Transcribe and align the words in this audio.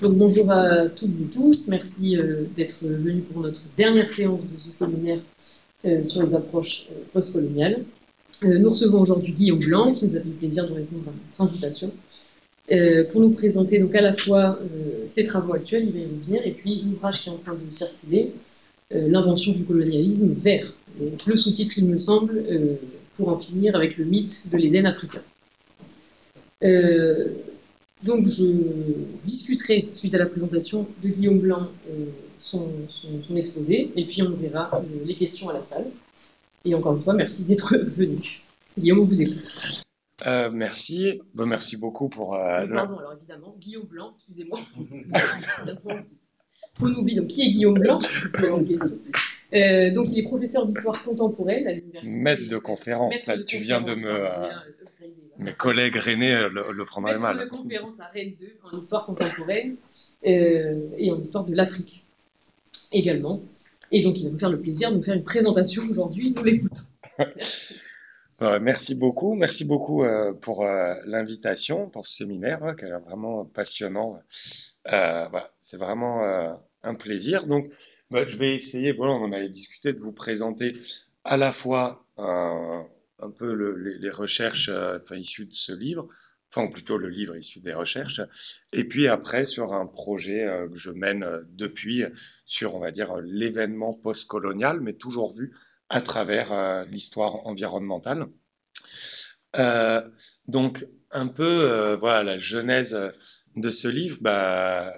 Donc 0.00 0.14
bonjour 0.14 0.52
à 0.52 0.88
toutes 0.88 1.20
et 1.20 1.24
tous, 1.24 1.66
merci 1.68 2.16
euh, 2.16 2.44
d'être 2.56 2.84
venus 2.84 3.24
pour 3.32 3.42
notre 3.42 3.62
dernière 3.76 4.08
séance 4.08 4.42
de 4.42 4.60
ce 4.60 4.70
séminaire 4.70 5.18
euh, 5.86 6.04
sur 6.04 6.22
les 6.22 6.36
approches 6.36 6.86
euh, 6.92 7.00
postcoloniales. 7.12 7.80
nous 8.44 8.70
recevons 8.70 9.00
aujourd'hui 9.00 9.32
Guillaume 9.32 9.58
Blanc 9.58 9.92
qui 9.92 10.04
nous 10.04 10.14
a 10.14 10.20
fait 10.20 10.28
le 10.28 10.34
plaisir 10.34 10.68
de 10.68 10.74
répondre 10.74 11.02
à 11.08 11.10
notre 11.10 11.40
invitation 11.40 11.90
pour 13.10 13.22
nous 13.22 13.30
présenter 13.30 13.80
donc 13.80 13.94
à 13.94 14.02
la 14.02 14.12
fois 14.12 14.58
ses 15.06 15.24
travaux 15.24 15.54
actuels, 15.54 15.84
il 15.86 15.92
va 15.92 15.98
y 16.00 16.04
revenir, 16.04 16.46
et 16.46 16.50
puis 16.52 16.82
l'ouvrage 16.84 17.22
qui 17.22 17.30
est 17.30 17.32
en 17.32 17.38
train 17.38 17.54
de 17.54 17.72
circuler, 17.72 18.30
L'invention 18.90 19.52
du 19.52 19.64
colonialisme 19.64 20.32
vert. 20.34 20.72
le 21.00 21.36
sous-titre, 21.36 21.78
il 21.78 21.86
me 21.86 21.98
semble, 21.98 22.42
pour 23.14 23.30
en 23.30 23.38
finir 23.38 23.74
avec 23.74 23.96
le 23.96 24.04
mythe 24.04 24.50
de 24.52 24.58
l'Éden 24.58 24.86
africain. 24.86 25.22
Donc 28.02 28.26
je 28.26 28.44
discuterai, 29.24 29.88
suite 29.94 30.14
à 30.14 30.18
la 30.18 30.26
présentation 30.26 30.86
de 31.02 31.08
Guillaume 31.08 31.40
Blanc, 31.40 31.66
euh, 31.88 32.06
son, 32.38 32.62
exposé, 33.36 33.90
et 33.96 34.04
puis 34.04 34.22
on 34.22 34.30
verra 34.30 34.70
euh, 34.74 34.80
les 35.04 35.16
questions 35.16 35.48
à 35.48 35.52
la 35.52 35.64
salle. 35.64 35.86
Et 36.64 36.74
encore 36.74 36.96
une 36.96 37.02
fois, 37.02 37.14
merci 37.14 37.46
d'être 37.46 37.76
venu. 37.96 38.18
Guillaume, 38.78 39.00
vous 39.00 39.22
écoute. 39.22 39.84
Euh, 40.26 40.50
merci, 40.52 41.20
bon, 41.34 41.46
merci 41.46 41.76
beaucoup 41.76 42.08
pour. 42.08 42.30
Pardon, 42.30 42.98
alors 42.98 43.14
évidemment, 43.16 43.54
Guillaume 43.58 43.86
Blanc, 43.86 44.12
excusez-moi. 44.14 44.58
on 46.80 46.94
oublie 46.94 47.16
donc 47.16 47.28
qui 47.28 47.42
est 47.42 47.50
Guillaume 47.50 47.78
Blanc? 47.78 47.98
Donc 49.50 50.10
il 50.10 50.18
est 50.18 50.24
professeur 50.24 50.66
d'histoire 50.66 51.02
contemporaine 51.02 51.66
à 51.66 51.72
l'université. 51.72 52.18
Maître 52.18 52.46
de 52.46 52.58
conférence, 52.58 53.26
là, 53.26 53.34
tu 53.42 53.56
viens 53.56 53.80
de 53.80 53.94
me. 53.94 54.26
Mes 55.38 55.52
collègues 55.52 55.96
rennais 55.96 56.34
euh, 56.34 56.48
le, 56.48 56.72
le 56.72 56.84
prendraient 56.84 57.18
mal. 57.18 57.38
de 57.38 57.44
conférence 57.44 58.00
à 58.00 58.06
Rennes 58.06 58.34
2 58.40 58.46
en 58.64 58.76
histoire 58.76 59.06
contemporaine 59.06 59.76
euh, 60.26 60.80
et 60.96 61.12
en 61.12 61.20
histoire 61.20 61.44
de 61.44 61.54
l'Afrique 61.54 62.04
également. 62.90 63.40
Et 63.92 64.02
donc, 64.02 64.18
il 64.18 64.24
va 64.24 64.30
nous 64.30 64.38
faire 64.38 64.50
le 64.50 64.60
plaisir 64.60 64.90
de 64.90 64.96
nous 64.96 65.02
faire 65.02 65.14
une 65.14 65.24
présentation 65.24 65.82
aujourd'hui. 65.88 66.34
Nous 66.36 66.44
l'écoutons. 66.44 66.82
merci 68.60 68.96
beaucoup. 68.96 69.34
Merci 69.34 69.64
beaucoup 69.64 70.02
euh, 70.02 70.32
pour 70.32 70.64
l'invitation, 70.64 71.88
pour 71.88 72.06
ce 72.06 72.16
séminaire, 72.16 72.74
qui 72.76 72.84
est 72.84 72.98
vraiment 72.98 73.44
passionnant. 73.44 74.20
c'est 74.84 75.76
vraiment 75.78 76.56
un 76.82 76.94
plaisir. 76.96 77.46
Donc, 77.46 77.72
bah, 78.10 78.26
je 78.26 78.36
vais 78.38 78.54
essayer, 78.54 78.92
voilà, 78.92 79.12
on 79.14 79.24
en 79.24 79.32
avait 79.32 79.48
discuté, 79.48 79.92
de 79.92 80.00
vous 80.00 80.12
présenter 80.12 80.76
à 81.24 81.36
la 81.36 81.52
fois 81.52 82.04
un 82.18 82.86
un 83.20 83.30
peu 83.30 83.52
les, 83.52 84.10
recherches 84.10 84.70
euh, 84.72 84.98
issues 85.12 85.46
de 85.46 85.54
ce 85.54 85.72
livre, 85.72 86.08
enfin 86.52 86.70
plutôt 86.70 86.98
le 86.98 87.08
livre 87.08 87.36
issu 87.36 87.60
des 87.60 87.72
recherches, 87.72 88.20
et 88.72 88.84
puis 88.84 89.08
après 89.08 89.44
sur 89.44 89.74
un 89.74 89.86
projet 89.86 90.44
euh, 90.44 90.68
que 90.68 90.76
je 90.76 90.90
mène 90.90 91.24
euh, 91.24 91.42
depuis 91.50 92.04
sur, 92.44 92.74
on 92.76 92.80
va 92.80 92.90
dire, 92.90 93.16
l'événement 93.22 93.92
postcolonial, 93.94 94.80
mais 94.80 94.94
toujours 94.94 95.34
vu 95.34 95.52
à 95.90 96.00
travers 96.00 96.84
l'histoire 96.84 97.46
environnementale. 97.46 98.26
donc 100.48 100.86
un 101.10 101.28
peu, 101.28 101.94
voilà, 101.94 102.22
la 102.22 102.38
genèse 102.38 102.94
de 103.56 103.70
ce 103.70 103.88
livre, 103.88 104.18
bah, 104.20 104.92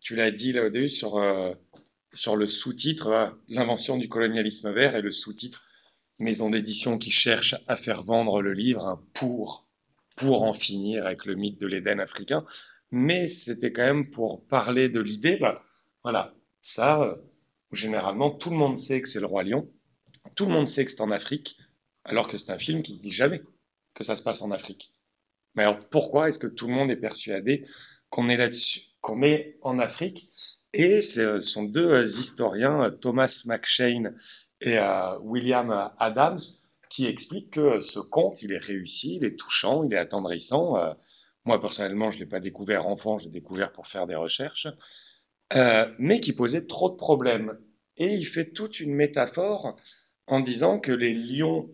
tu 0.00 0.16
l'as 0.16 0.30
dit 0.30 0.52
là 0.52 0.64
au 0.64 0.70
début 0.70 0.88
sur, 0.88 1.22
sur 2.14 2.36
le 2.36 2.46
sous-titre, 2.46 3.38
l'invention 3.48 3.98
du 3.98 4.08
colonialisme 4.08 4.72
vert 4.72 4.96
et 4.96 5.02
le 5.02 5.12
sous-titre 5.12 5.63
maison 6.18 6.50
d'édition 6.50 6.98
qui 6.98 7.10
cherche 7.10 7.56
à 7.66 7.76
faire 7.76 8.02
vendre 8.02 8.42
le 8.42 8.52
livre 8.52 8.86
hein, 8.86 9.02
pour, 9.12 9.68
pour 10.16 10.44
en 10.44 10.52
finir 10.52 11.06
avec 11.06 11.24
le 11.26 11.34
mythe 11.34 11.60
de 11.60 11.66
l'Éden 11.66 12.00
africain. 12.00 12.44
Mais 12.90 13.28
c'était 13.28 13.72
quand 13.72 13.84
même 13.84 14.10
pour 14.10 14.46
parler 14.46 14.88
de 14.88 15.00
l'idée, 15.00 15.36
bah, 15.36 15.62
voilà, 16.02 16.34
ça, 16.60 17.02
euh, 17.02 17.16
généralement, 17.72 18.30
tout 18.30 18.50
le 18.50 18.56
monde 18.56 18.78
sait 18.78 19.02
que 19.02 19.08
c'est 19.08 19.20
le 19.20 19.26
roi 19.26 19.42
lion, 19.42 19.68
tout 20.36 20.46
le 20.46 20.52
monde 20.52 20.68
sait 20.68 20.84
que 20.84 20.90
c'est 20.90 21.00
en 21.00 21.10
Afrique, 21.10 21.56
alors 22.04 22.28
que 22.28 22.38
c'est 22.38 22.52
un 22.52 22.58
film 22.58 22.82
qui 22.82 22.94
ne 22.94 22.98
dit 22.98 23.10
jamais 23.10 23.42
que 23.94 24.04
ça 24.04 24.16
se 24.16 24.22
passe 24.22 24.42
en 24.42 24.50
Afrique. 24.50 24.94
Mais 25.54 25.62
alors 25.62 25.78
pourquoi 25.90 26.28
est-ce 26.28 26.38
que 26.38 26.46
tout 26.46 26.66
le 26.66 26.74
monde 26.74 26.90
est 26.90 26.96
persuadé 26.96 27.64
qu'on 28.10 28.28
est 28.28 28.36
là-dessus, 28.36 28.80
qu'on 29.00 29.22
est 29.22 29.58
en 29.62 29.78
Afrique 29.78 30.28
Et 30.74 31.02
ce 31.02 31.38
sont 31.38 31.64
deux 31.64 31.88
euh, 31.88 32.04
historiens, 32.04 32.90
Thomas 33.00 33.44
McShane 33.46 34.14
et 34.60 34.78
euh, 34.78 35.18
William 35.20 35.90
Adams 35.98 36.38
qui 36.94 37.06
explique 37.06 37.50
que 37.50 37.80
ce 37.80 37.98
conte, 37.98 38.42
il 38.42 38.52
est 38.52 38.64
réussi, 38.64 39.16
il 39.16 39.24
est 39.24 39.36
touchant, 39.36 39.82
il 39.82 39.92
est 39.92 39.98
attendrissant. 39.98 40.76
Euh, 40.78 40.94
moi, 41.44 41.60
personnellement, 41.60 42.12
je 42.12 42.18
ne 42.18 42.20
l'ai 42.20 42.28
pas 42.28 42.38
découvert 42.38 42.86
enfant, 42.86 43.18
je 43.18 43.24
l'ai 43.24 43.32
découvert 43.32 43.72
pour 43.72 43.88
faire 43.88 44.06
des 44.06 44.14
recherches, 44.14 44.68
euh, 45.54 45.86
mais 45.98 46.20
qui 46.20 46.32
posait 46.32 46.68
trop 46.68 46.90
de 46.90 46.94
problèmes. 46.94 47.58
Et 47.96 48.06
il 48.06 48.24
fait 48.24 48.52
toute 48.52 48.78
une 48.78 48.94
métaphore 48.94 49.76
en 50.28 50.38
disant 50.38 50.78
que 50.78 50.92
les 50.92 51.14
lions, 51.14 51.68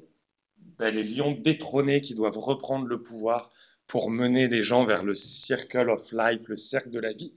ben, 0.78 0.94
les 0.94 1.04
lions 1.04 1.32
détrônés 1.32 2.00
qui 2.00 2.14
doivent 2.14 2.38
reprendre 2.38 2.86
le 2.86 3.02
pouvoir 3.02 3.50
pour 3.86 4.10
mener 4.10 4.48
les 4.48 4.62
gens 4.62 4.86
vers 4.86 5.02
le 5.02 5.14
circle 5.14 5.90
of 5.90 6.12
life, 6.12 6.48
le 6.48 6.56
cercle 6.56 6.90
de 6.90 6.98
la 6.98 7.12
vie, 7.12 7.34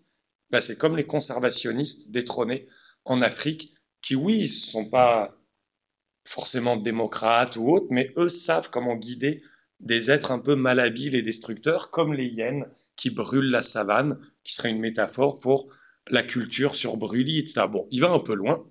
ben, 0.54 0.62
c'est 0.62 0.78
comme 0.78 0.96
les 0.96 1.08
conservationnistes 1.08 2.12
détrônés 2.12 2.68
en 3.06 3.24
Afrique 3.24 3.74
qui, 4.04 4.14
oui, 4.14 4.42
ne 4.42 4.48
sont 4.48 4.88
pas 4.88 5.36
forcément 6.28 6.78
démocrates 6.78 7.56
ou 7.56 7.72
autres, 7.72 7.88
mais 7.90 8.14
eux 8.18 8.30
savent 8.30 8.70
comment 8.70 8.96
guider 8.96 9.42
des 9.80 10.12
êtres 10.12 10.30
un 10.30 10.38
peu 10.38 10.54
malhabiles 10.54 11.16
et 11.16 11.24
destructeurs, 11.24 11.90
comme 11.90 12.14
les 12.14 12.28
hyènes 12.28 12.68
qui 12.96 13.10
brûlent 13.10 13.50
la 13.50 13.64
savane, 13.64 14.20
qui 14.44 14.54
serait 14.54 14.70
une 14.70 14.80
métaphore 14.80 15.40
pour 15.40 15.74
la 16.12 16.22
culture 16.22 16.76
sur 16.76 17.00
etc. 17.02 17.66
Bon, 17.68 17.88
il 17.90 18.02
va 18.02 18.12
un 18.12 18.20
peu 18.20 18.36
loin, 18.36 18.64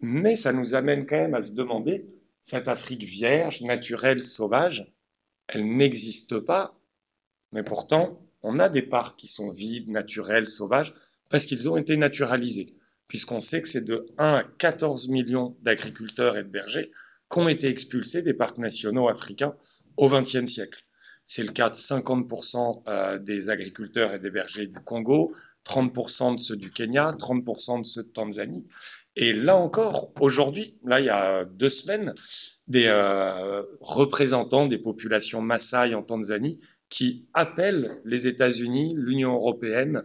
mais 0.00 0.36
ça 0.36 0.52
nous 0.52 0.76
amène 0.76 1.04
quand 1.04 1.16
même 1.16 1.34
à 1.34 1.42
se 1.42 1.54
demander, 1.54 2.06
cette 2.42 2.68
Afrique 2.68 3.02
vierge, 3.02 3.62
naturelle, 3.62 4.22
sauvage, 4.22 4.94
elle 5.48 5.66
n'existe 5.66 6.38
pas, 6.38 6.80
mais 7.50 7.64
pourtant, 7.64 8.24
on 8.42 8.60
a 8.60 8.68
des 8.68 8.82
parcs 8.82 9.18
qui 9.18 9.26
sont 9.26 9.50
vides, 9.50 9.88
naturels, 9.88 10.48
sauvages, 10.48 10.94
parce 11.28 11.46
qu'ils 11.46 11.68
ont 11.68 11.76
été 11.76 11.96
naturalisés 11.96 12.74
puisqu'on 13.08 13.40
sait 13.40 13.62
que 13.62 13.68
c'est 13.68 13.84
de 13.84 14.06
1 14.18 14.34
à 14.34 14.44
14 14.44 15.08
millions 15.08 15.56
d'agriculteurs 15.62 16.36
et 16.36 16.44
de 16.44 16.48
bergers 16.48 16.92
qui 17.30 17.38
ont 17.38 17.48
été 17.48 17.68
expulsés 17.68 18.22
des 18.22 18.34
parcs 18.34 18.58
nationaux 18.58 19.08
africains 19.08 19.54
au 19.96 20.08
XXe 20.08 20.46
siècle. 20.46 20.82
C'est 21.24 21.42
le 21.42 21.52
cas 21.52 21.68
de 21.68 21.74
50% 21.74 22.82
euh, 22.86 23.18
des 23.18 23.50
agriculteurs 23.50 24.14
et 24.14 24.18
des 24.18 24.30
bergers 24.30 24.66
du 24.66 24.78
Congo, 24.80 25.34
30% 25.66 26.36
de 26.36 26.40
ceux 26.40 26.56
du 26.56 26.70
Kenya, 26.70 27.10
30% 27.10 27.80
de 27.80 27.84
ceux 27.84 28.04
de 28.04 28.08
Tanzanie. 28.08 28.66
Et 29.16 29.32
là 29.32 29.56
encore, 29.56 30.12
aujourd'hui, 30.20 30.78
là 30.84 31.00
il 31.00 31.06
y 31.06 31.10
a 31.10 31.44
deux 31.44 31.68
semaines, 31.68 32.14
des 32.66 32.86
euh, 32.86 33.62
représentants 33.80 34.66
des 34.66 34.78
populations 34.78 35.42
Maasai 35.42 35.94
en 35.94 36.02
Tanzanie 36.02 36.58
qui 36.88 37.26
appellent 37.34 37.90
les 38.06 38.26
États-Unis, 38.26 38.94
l'Union 38.96 39.34
européenne, 39.34 40.02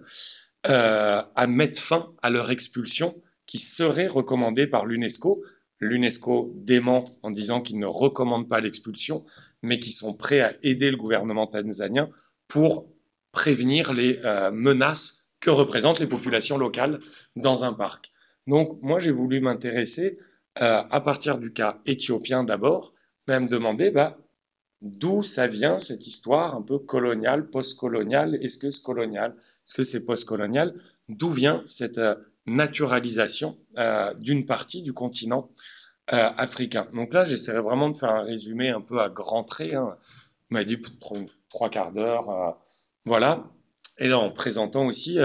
euh, 0.70 1.22
à 1.36 1.48
mettre 1.48 1.82
fin 1.82 2.12
à 2.22 2.30
leur 2.30 2.52
expulsion 2.52 3.14
qui 3.46 3.60
serait 3.60 4.08
recommandée 4.08 4.68
par 4.68 4.86
l'UNESCO. 4.86 5.44
L'UNESCO 5.80 6.54
dément 6.56 7.04
en 7.22 7.32
disant 7.32 7.62
qu'ils 7.62 7.80
ne 7.80 7.86
recommandent 7.86 8.48
pas 8.48 8.62
l'expulsion, 8.62 9.26
mais 9.62 9.80
qu'ils 9.80 9.94
sont 9.94 10.16
prêts 10.16 10.40
à 10.40 10.54
aider 10.64 10.90
le 10.90 10.98
gouvernement 10.98 11.48
tanzanien 11.48 12.10
pour 12.48 12.88
prévenir 13.34 13.92
les 13.92 14.20
euh, 14.24 14.52
menaces 14.52 15.34
que 15.42 15.50
représentent 15.50 16.00
les 16.00 16.08
populations 16.08 16.58
locales 16.58 17.00
dans 17.36 17.66
un 17.66 17.74
parc. 17.74 18.12
Donc 18.48 18.80
moi 18.82 19.00
j'ai 19.00 19.12
voulu 19.12 19.42
m'intéresser 19.42 20.18
euh, 20.62 20.84
à 20.90 21.02
partir 21.02 21.38
du 21.38 21.52
cas 21.52 21.82
éthiopien 21.86 22.44
d'abord, 22.44 22.94
même 23.28 23.50
demander 23.50 23.92
bah, 23.92 24.18
d'où 24.84 25.24
ça 25.24 25.48
vient 25.48 25.80
cette 25.80 26.06
histoire 26.08 26.56
un 26.56 26.62
peu 26.62 26.78
coloniale, 26.78 27.50
post-coloniale? 27.50 28.36
Est-ce 28.36 28.58
que 28.58 28.70
c'est 28.70 28.84
colonial? 28.84 29.34
Est-ce 29.40 29.74
que 29.74 29.84
c'est 29.84 30.06
post-colonial? 30.06 30.76
D'où 31.08 31.32
vient 31.32 31.62
cette 31.66 31.98
euh, 31.98 32.16
naturalisation 32.46 33.58
euh, 33.78 34.14
d'une 34.16 34.46
partie 34.46 34.84
du 34.84 34.92
continent 34.92 35.50
euh, 36.12 36.30
africain? 36.38 36.88
Donc 36.94 37.14
là, 37.14 37.24
j'essaierai 37.24 37.62
vraiment 37.62 37.90
de 37.90 37.96
faire 37.96 38.12
un 38.12 38.24
résumé 38.24 38.70
un 38.70 38.82
peu 38.82 39.00
à 39.00 39.08
grands 39.08 39.46
traits. 39.46 39.74
Hein. 39.74 39.98
On 40.52 40.56
m'a 40.56 40.66
dit 40.66 40.78
trois 41.48 41.70
quarts 41.70 41.94
d'heure. 41.94 42.60
voilà. 43.06 43.50
Et 44.00 44.10
là, 44.10 44.20
en 44.20 44.32
présentant 44.32 44.86
aussi 44.86 45.18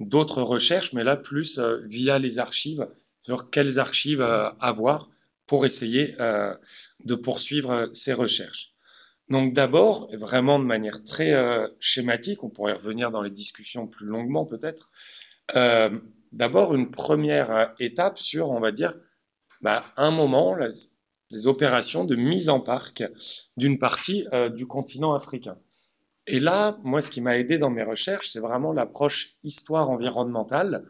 d'autres 0.00 0.42
recherches, 0.42 0.92
mais 0.92 1.04
là, 1.04 1.16
plus 1.16 1.58
via 1.84 2.18
les 2.18 2.38
archives, 2.38 2.86
sur 3.22 3.50
quelles 3.50 3.78
archives 3.78 4.20
avoir 4.20 5.08
pour 5.46 5.64
essayer 5.64 6.14
de 7.04 7.14
poursuivre 7.14 7.88
ces 7.92 8.12
recherches. 8.12 8.75
Donc 9.28 9.54
d'abord, 9.54 10.08
vraiment 10.14 10.58
de 10.58 10.64
manière 10.64 11.02
très 11.04 11.32
euh, 11.32 11.66
schématique, 11.80 12.44
on 12.44 12.50
pourrait 12.50 12.74
revenir 12.74 13.10
dans 13.10 13.22
les 13.22 13.30
discussions 13.30 13.88
plus 13.88 14.06
longuement 14.06 14.46
peut-être, 14.46 14.90
euh, 15.56 15.98
d'abord 16.32 16.74
une 16.74 16.90
première 16.90 17.50
euh, 17.50 17.66
étape 17.80 18.18
sur, 18.18 18.50
on 18.52 18.60
va 18.60 18.70
dire, 18.70 18.94
bah, 19.62 19.84
un 19.96 20.12
moment, 20.12 20.54
les, 20.54 21.46
opérations 21.48 22.04
de 22.04 22.14
mise 22.14 22.48
en 22.48 22.60
parc 22.60 23.02
d'une 23.56 23.80
partie 23.80 24.24
du 24.54 24.66
continent 24.68 25.12
africain. 25.12 25.58
Et 26.28 26.38
là, 26.38 26.78
moi, 26.84 27.02
ce 27.02 27.10
qui 27.10 27.20
m'a 27.20 27.36
aidé 27.36 27.58
dans 27.58 27.68
mes 27.68 27.82
recherches, 27.82 28.28
c'est 28.28 28.38
vraiment 28.38 28.72
l'approche 28.72 29.34
histoire 29.42 29.90
environnementale, 29.90 30.86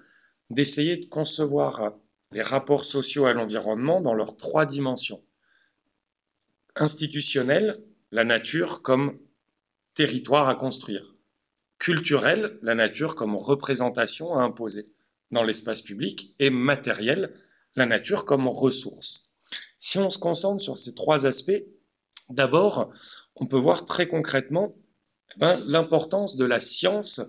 d'essayer 0.51 0.99
de 0.99 1.07
concevoir 1.07 1.95
les 2.33 2.43
rapports 2.43 2.85
sociaux 2.85 3.25
à 3.25 3.33
l'environnement 3.33 4.03
dans 4.03 4.13
leurs 4.13 4.37
trois 4.37 4.67
dimensions. 4.67 5.23
Institutionnelle, 6.77 7.83
la 8.17 8.25
nature 8.25 8.81
comme 8.81 9.19
territoire 9.93 10.49
à 10.49 10.55
construire. 10.55 11.15
Culturelle, 11.79 12.59
la 12.63 12.75
nature 12.75 13.15
comme 13.15 13.37
représentation 13.37 14.39
à 14.39 14.43
imposer 14.43 14.87
dans 15.31 15.43
l'espace 15.43 15.83
public. 15.83 16.35
Et 16.39 16.49
matérielle, 16.49 17.35
la 17.75 17.85
nature 17.85 18.25
comme 18.25 18.49
ressource. 18.49 19.33
Si 19.79 19.99
on 19.99 20.09
se 20.09 20.19
concentre 20.19 20.63
sur 20.63 20.79
ces 20.79 20.95
trois 20.95 21.27
aspects, 21.27 21.63
d'abord, 22.31 22.91
on 23.35 23.47
peut 23.47 23.59
voir 23.59 23.85
très 23.85 24.09
concrètement 24.09 24.75
ben, 25.37 25.61
l'importance 25.67 26.37
de 26.37 26.47
la 26.47 26.59
science 26.59 27.21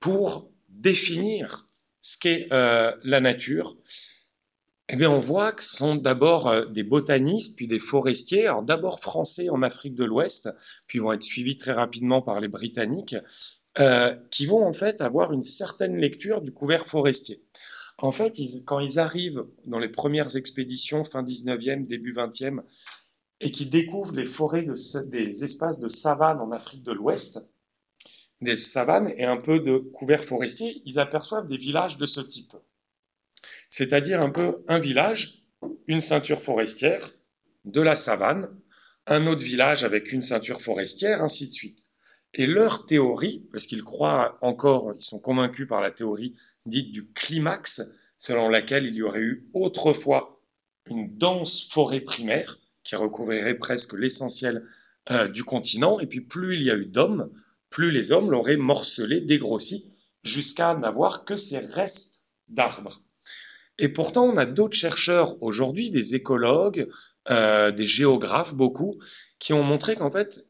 pour 0.00 0.50
définir 0.70 1.66
ce 2.00 2.16
qu'est 2.16 2.48
euh, 2.52 2.90
la 3.04 3.20
nature. 3.20 3.76
Eh 4.94 4.96
bien, 4.96 5.10
on 5.10 5.20
voit 5.20 5.52
que 5.52 5.64
ce 5.64 5.74
sont 5.74 5.94
d'abord 5.94 6.48
euh, 6.48 6.66
des 6.66 6.82
botanistes, 6.82 7.56
puis 7.56 7.66
des 7.66 7.78
forestiers, 7.78 8.46
alors 8.46 8.62
d'abord 8.62 9.00
français 9.00 9.48
en 9.48 9.62
Afrique 9.62 9.94
de 9.94 10.04
l'Ouest, 10.04 10.50
puis 10.86 10.98
vont 10.98 11.12
être 11.12 11.22
suivis 11.22 11.56
très 11.56 11.72
rapidement 11.72 12.20
par 12.20 12.40
les 12.40 12.48
Britanniques, 12.48 13.16
euh, 13.78 14.14
qui 14.30 14.44
vont 14.44 14.62
en 14.62 14.74
fait 14.74 15.00
avoir 15.00 15.32
une 15.32 15.42
certaine 15.42 15.96
lecture 15.96 16.42
du 16.42 16.52
couvert 16.52 16.86
forestier. 16.86 17.42
En 17.96 18.12
fait, 18.12 18.34
quand 18.66 18.80
ils 18.80 18.98
arrivent 18.98 19.46
dans 19.64 19.78
les 19.78 19.88
premières 19.88 20.36
expéditions 20.36 21.04
fin 21.04 21.22
19e, 21.22 21.86
début 21.86 22.12
20e, 22.12 22.60
et 23.40 23.50
qui 23.50 23.64
découvrent 23.64 24.14
les 24.14 24.24
forêts 24.24 24.66
des 25.06 25.44
espaces 25.44 25.80
de 25.80 25.88
savane 25.88 26.38
en 26.38 26.50
Afrique 26.50 26.82
de 26.82 26.92
l'Ouest, 26.92 27.40
des 28.42 28.56
savanes 28.56 29.10
et 29.16 29.24
un 29.24 29.38
peu 29.38 29.58
de 29.58 29.78
couverts 29.78 30.24
forestiers, 30.24 30.82
ils 30.84 30.98
aperçoivent 30.98 31.46
des 31.46 31.56
villages 31.56 31.96
de 31.96 32.04
ce 32.04 32.20
type. 32.20 32.52
C'est-à-dire 33.72 34.20
un 34.20 34.28
peu 34.28 34.62
un 34.68 34.78
village, 34.78 35.46
une 35.86 36.02
ceinture 36.02 36.42
forestière, 36.42 37.10
de 37.64 37.80
la 37.80 37.96
savane, 37.96 38.54
un 39.06 39.26
autre 39.26 39.42
village 39.42 39.82
avec 39.82 40.12
une 40.12 40.20
ceinture 40.20 40.60
forestière, 40.60 41.22
ainsi 41.22 41.48
de 41.48 41.54
suite. 41.54 41.82
Et 42.34 42.44
leur 42.44 42.84
théorie, 42.84 43.48
parce 43.50 43.64
qu'ils 43.64 43.82
croient 43.82 44.36
encore, 44.42 44.92
ils 44.94 45.02
sont 45.02 45.20
convaincus 45.20 45.66
par 45.66 45.80
la 45.80 45.90
théorie 45.90 46.34
dite 46.66 46.92
du 46.92 47.10
climax, 47.12 47.80
selon 48.18 48.50
laquelle 48.50 48.84
il 48.84 48.94
y 48.94 49.02
aurait 49.02 49.20
eu 49.20 49.48
autrefois 49.54 50.42
une 50.90 51.16
dense 51.16 51.66
forêt 51.70 52.00
primaire, 52.00 52.58
qui 52.84 52.94
recouvrirait 52.94 53.56
presque 53.56 53.94
l'essentiel 53.94 54.66
euh, 55.10 55.28
du 55.28 55.44
continent. 55.44 55.98
Et 55.98 56.06
puis 56.06 56.20
plus 56.20 56.56
il 56.56 56.62
y 56.62 56.70
a 56.70 56.76
eu 56.76 56.84
d'hommes, 56.84 57.32
plus 57.70 57.90
les 57.90 58.12
hommes 58.12 58.30
l'auraient 58.30 58.58
morcelé, 58.58 59.22
dégrossi, 59.22 59.90
jusqu'à 60.24 60.74
n'avoir 60.74 61.24
que 61.24 61.38
ces 61.38 61.58
restes 61.58 62.28
d'arbres. 62.48 63.02
Et 63.78 63.88
pourtant, 63.88 64.24
on 64.24 64.36
a 64.36 64.46
d'autres 64.46 64.76
chercheurs 64.76 65.42
aujourd'hui, 65.42 65.90
des 65.90 66.14
écologues, 66.14 66.88
euh, 67.30 67.70
des 67.70 67.86
géographes, 67.86 68.54
beaucoup, 68.54 69.00
qui 69.38 69.52
ont 69.52 69.62
montré 69.62 69.96
qu'en 69.96 70.10
fait, 70.10 70.46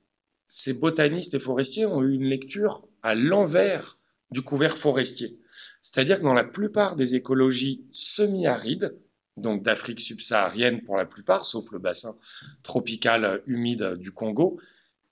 ces 0.47 0.75
botanistes 0.75 1.35
et 1.35 1.39
forestiers 1.39 1.87
ont 1.87 2.03
eu 2.03 2.15
une 2.15 2.25
lecture 2.25 2.87
à 3.03 3.15
l'envers 3.15 3.99
du 4.31 4.43
couvert 4.43 4.77
forestier. 4.77 5.39
C'est-à-dire 5.81 6.19
que 6.19 6.25
dans 6.25 6.35
la 6.35 6.45
plupart 6.45 6.97
des 6.97 7.15
écologies 7.15 7.87
semi-arides, 7.91 8.97
donc 9.37 9.63
d'Afrique 9.63 10.01
subsaharienne 10.01 10.83
pour 10.83 10.97
la 10.97 11.07
plupart, 11.07 11.45
sauf 11.45 11.73
le 11.73 11.79
bassin 11.79 12.15
tropical 12.63 13.43
humide 13.47 13.95
du 13.95 14.13
Congo, 14.13 14.61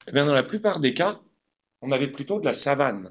eh 0.09 0.13
bien 0.13 0.27
dans 0.27 0.35
la 0.35 0.43
plupart 0.43 0.81
des 0.81 0.95
cas, 0.95 1.21
on 1.81 1.93
avait 1.93 2.11
plutôt 2.11 2.39
de 2.39 2.45
la 2.45 2.53
savane. 2.53 3.11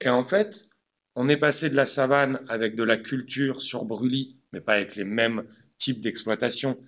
Et 0.00 0.08
en 0.08 0.24
fait, 0.24 0.68
on 1.16 1.30
est 1.30 1.38
passé 1.38 1.70
de 1.70 1.74
la 1.74 1.86
savane 1.86 2.40
avec 2.46 2.74
de 2.74 2.82
la 2.82 2.98
culture 2.98 3.62
sur 3.62 3.86
brûlis, 3.86 4.36
mais 4.52 4.60
pas 4.60 4.74
avec 4.74 4.96
les 4.96 5.04
mêmes 5.04 5.44
types 5.78 6.00
d'exploitation 6.00 6.78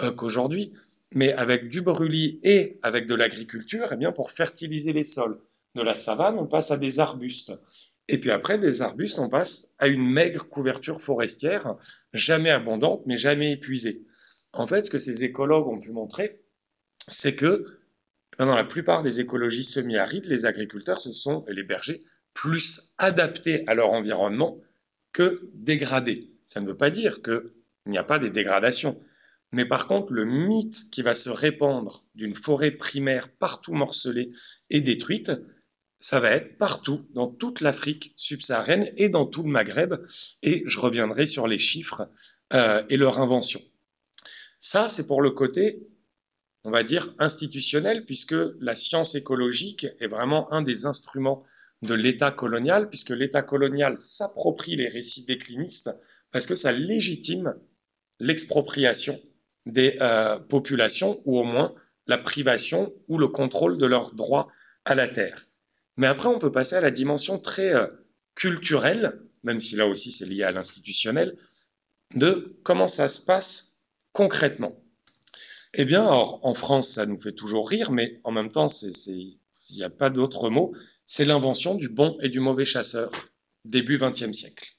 euh, 0.00 0.12
qu'aujourd'hui, 0.12 0.72
mais 1.14 1.32
avec 1.32 1.68
du 1.68 1.82
brûlis 1.82 2.38
et 2.44 2.78
avec 2.82 3.06
de 3.06 3.14
l'agriculture, 3.14 3.88
eh 3.92 3.96
bien 3.96 4.12
pour 4.12 4.30
fertiliser 4.30 4.92
les 4.92 5.04
sols. 5.04 5.38
De 5.74 5.82
la 5.82 5.96
savane, 5.96 6.38
on 6.38 6.46
passe 6.46 6.70
à 6.70 6.76
des 6.76 7.00
arbustes. 7.00 7.52
Et 8.08 8.18
puis 8.18 8.30
après, 8.30 8.58
des 8.58 8.82
arbustes, 8.82 9.18
on 9.18 9.28
passe 9.28 9.74
à 9.78 9.88
une 9.88 10.06
maigre 10.06 10.48
couverture 10.48 11.00
forestière, 11.00 11.76
jamais 12.12 12.50
abondante, 12.50 13.02
mais 13.06 13.16
jamais 13.16 13.52
épuisée. 13.52 14.04
En 14.52 14.66
fait, 14.66 14.86
ce 14.86 14.90
que 14.90 14.98
ces 14.98 15.24
écologues 15.24 15.66
ont 15.66 15.78
pu 15.78 15.90
montrer, 15.90 16.40
c'est 17.08 17.34
que 17.34 17.64
dans 18.38 18.54
la 18.54 18.64
plupart 18.64 19.02
des 19.02 19.20
écologies 19.20 19.64
semi-arides, 19.64 20.26
les 20.26 20.46
agriculteurs 20.46 21.00
se 21.00 21.12
sont, 21.12 21.44
et 21.48 21.54
les 21.54 21.62
bergers, 21.62 22.02
plus 22.34 22.94
adaptés 22.98 23.64
à 23.66 23.74
leur 23.74 23.92
environnement 23.92 24.60
que 25.12 25.50
dégradés. 25.54 26.30
Ça 26.46 26.60
ne 26.60 26.66
veut 26.66 26.76
pas 26.76 26.90
dire 26.90 27.22
qu'il 27.22 27.42
n'y 27.86 27.98
a 27.98 28.04
pas 28.04 28.18
des 28.18 28.30
dégradations. 28.30 29.00
Mais 29.52 29.66
par 29.66 29.86
contre, 29.86 30.12
le 30.12 30.24
mythe 30.24 30.90
qui 30.90 31.02
va 31.02 31.14
se 31.14 31.28
répandre 31.30 32.04
d'une 32.14 32.34
forêt 32.34 32.70
primaire 32.70 33.28
partout 33.28 33.74
morcelée 33.74 34.30
et 34.70 34.80
détruite, 34.80 35.30
ça 36.00 36.18
va 36.18 36.30
être 36.30 36.56
partout, 36.58 37.06
dans 37.14 37.28
toute 37.28 37.60
l'Afrique 37.60 38.12
subsaharienne 38.16 38.90
et 38.96 39.08
dans 39.08 39.24
tout 39.24 39.44
le 39.44 39.50
Maghreb. 39.50 39.94
Et 40.42 40.64
je 40.66 40.80
reviendrai 40.80 41.26
sur 41.26 41.46
les 41.46 41.58
chiffres 41.58 42.08
euh, 42.54 42.82
et 42.88 42.96
leur 42.96 43.20
invention. 43.20 43.60
Ça, 44.58 44.88
c'est 44.88 45.06
pour 45.06 45.22
le 45.22 45.30
côté, 45.30 45.86
on 46.64 46.70
va 46.70 46.82
dire, 46.82 47.14
institutionnel, 47.18 48.04
puisque 48.04 48.34
la 48.58 48.74
science 48.74 49.14
écologique 49.14 49.86
est 50.00 50.08
vraiment 50.08 50.52
un 50.52 50.62
des 50.62 50.86
instruments 50.86 51.44
de 51.82 51.94
l'État 51.94 52.30
colonial, 52.30 52.88
puisque 52.88 53.10
l'État 53.10 53.42
colonial 53.42 53.98
s'approprie 53.98 54.76
les 54.76 54.88
récits 54.88 55.24
déclinistes, 55.24 55.90
parce 56.30 56.46
que 56.46 56.54
ça 56.54 56.72
légitime 56.72 57.54
l'expropriation 58.20 59.18
des 59.66 59.98
euh, 60.00 60.38
populations, 60.38 61.20
ou 61.24 61.38
au 61.38 61.44
moins 61.44 61.74
la 62.06 62.18
privation 62.18 62.92
ou 63.08 63.18
le 63.18 63.28
contrôle 63.28 63.78
de 63.78 63.86
leurs 63.86 64.14
droits 64.14 64.48
à 64.84 64.94
la 64.94 65.08
terre. 65.08 65.46
Mais 65.96 66.06
après, 66.06 66.28
on 66.28 66.38
peut 66.38 66.52
passer 66.52 66.76
à 66.76 66.80
la 66.80 66.90
dimension 66.90 67.38
très 67.38 67.74
euh, 67.74 67.86
culturelle, 68.34 69.20
même 69.42 69.60
si 69.60 69.76
là 69.76 69.86
aussi 69.86 70.10
c'est 70.10 70.26
lié 70.26 70.44
à 70.44 70.52
l'institutionnel, 70.52 71.36
de 72.14 72.58
comment 72.62 72.86
ça 72.86 73.08
se 73.08 73.24
passe 73.24 73.82
concrètement. 74.12 74.78
Eh 75.74 75.84
bien, 75.86 76.04
en 76.04 76.54
France, 76.54 76.90
ça 76.90 77.06
nous 77.06 77.18
fait 77.18 77.32
toujours 77.32 77.66
rire, 77.68 77.92
mais 77.92 78.20
en 78.24 78.30
même 78.30 78.52
temps, 78.52 78.66
il 78.66 79.38
n'y 79.74 79.82
a 79.82 79.88
pas 79.88 80.10
d'autre 80.10 80.50
mot, 80.50 80.74
c'est 81.14 81.26
l'invention 81.26 81.74
du 81.74 81.90
bon 81.90 82.16
et 82.22 82.30
du 82.30 82.40
mauvais 82.40 82.64
chasseur, 82.64 83.10
début 83.66 83.98
XXe 83.98 84.32
siècle. 84.32 84.72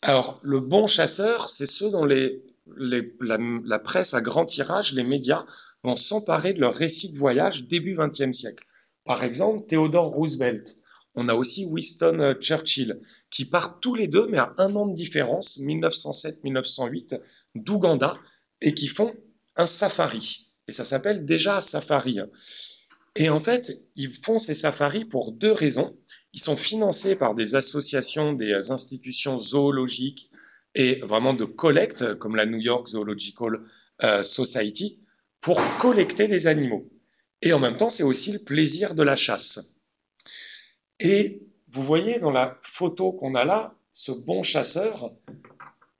Alors, 0.00 0.40
le 0.42 0.60
bon 0.60 0.86
chasseur, 0.86 1.50
c'est 1.50 1.66
ceux 1.66 1.90
dont 1.90 2.06
la, 2.06 3.78
presse 3.78 4.14
à 4.14 4.22
grand 4.22 4.46
tirage, 4.46 4.94
les 4.94 5.02
médias, 5.02 5.44
vont 5.82 5.94
s'emparer 5.94 6.54
de 6.54 6.60
leur 6.60 6.72
récit 6.72 7.12
de 7.12 7.18
voyage 7.18 7.64
début 7.64 7.94
XXe 7.94 8.32
siècle. 8.32 8.64
Par 9.04 9.24
exemple, 9.24 9.66
Theodore 9.66 10.12
Roosevelt. 10.12 10.78
On 11.16 11.28
a 11.28 11.34
aussi 11.34 11.66
Winston 11.66 12.18
euh, 12.20 12.32
Churchill, 12.32 12.98
qui 13.28 13.44
partent 13.44 13.82
tous 13.82 13.94
les 13.94 14.08
deux, 14.08 14.26
mais 14.28 14.38
à 14.38 14.54
un 14.56 14.74
an 14.74 14.86
de 14.86 14.94
différence, 14.94 15.58
1907-1908, 15.58 17.20
d'Ouganda, 17.56 18.16
et 18.62 18.72
qui 18.72 18.86
font 18.86 19.14
un 19.56 19.66
safari. 19.66 20.50
Et 20.66 20.72
ça 20.72 20.84
s'appelle 20.84 21.26
déjà 21.26 21.60
safari. 21.60 22.20
Et 23.14 23.28
en 23.28 23.40
fait, 23.40 23.82
ils 23.94 24.08
font 24.08 24.38
ces 24.38 24.54
safaris 24.54 25.04
pour 25.04 25.32
deux 25.32 25.52
raisons. 25.52 25.96
Ils 26.32 26.40
sont 26.40 26.56
financés 26.56 27.16
par 27.16 27.34
des 27.34 27.54
associations, 27.54 28.32
des 28.32 28.70
institutions 28.70 29.38
zoologiques 29.38 30.30
et 30.74 30.96
vraiment 31.00 31.34
de 31.34 31.44
collecte, 31.44 32.14
comme 32.14 32.36
la 32.36 32.46
New 32.46 32.58
York 32.58 32.88
Zoological 32.88 33.60
euh, 34.02 34.24
Society, 34.24 35.02
pour 35.40 35.60
collecter 35.78 36.28
des 36.28 36.46
animaux. 36.46 36.88
Et 37.42 37.52
en 37.52 37.58
même 37.58 37.76
temps, 37.76 37.90
c'est 37.90 38.04
aussi 38.04 38.32
le 38.32 38.38
plaisir 38.38 38.94
de 38.94 39.02
la 39.02 39.16
chasse. 39.16 39.80
Et 41.00 41.42
vous 41.68 41.82
voyez 41.82 42.18
dans 42.18 42.30
la 42.30 42.58
photo 42.62 43.12
qu'on 43.12 43.34
a 43.34 43.44
là, 43.44 43.76
ce 43.92 44.12
bon 44.12 44.42
chasseur, 44.42 45.12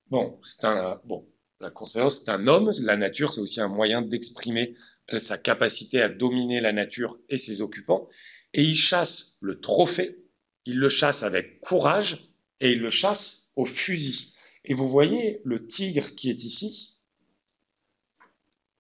bon, 0.09 0.39
c'est 0.43 0.65
un, 0.65 1.01
bon, 1.05 1.27
la 1.61 1.71
conséquence, 1.71 2.23
c'est 2.25 2.31
un 2.31 2.47
homme. 2.47 2.73
La 2.83 2.97
nature, 2.97 3.33
c'est 3.33 3.41
aussi 3.41 3.61
un 3.61 3.69
moyen 3.69 4.01
d'exprimer 4.01 4.75
sa 5.19 5.39
capacité 5.39 6.01
à 6.01 6.09
dominer 6.09 6.61
la 6.61 6.73
nature 6.73 7.19
et 7.29 7.37
ses 7.37 7.61
occupants. 7.61 8.09
Et 8.55 8.63
il 8.63 8.77
chasse 8.77 9.39
le 9.41 9.61
trophée, 9.61 10.19
il 10.65 10.79
le 10.79 10.89
chasse 10.89 11.23
avec 11.23 11.61
courage 11.61 12.33
et 12.61 12.73
il 12.73 12.81
le 12.81 12.91
chasse 12.91 13.51
au 13.57 13.65
fusil. 13.65 14.33
Et 14.65 14.75
vous 14.75 14.89
voyez 14.89 15.41
le 15.45 15.67
tigre 15.67 16.15
qui 16.15 16.31
est 16.31 16.45
ici, 16.45 16.99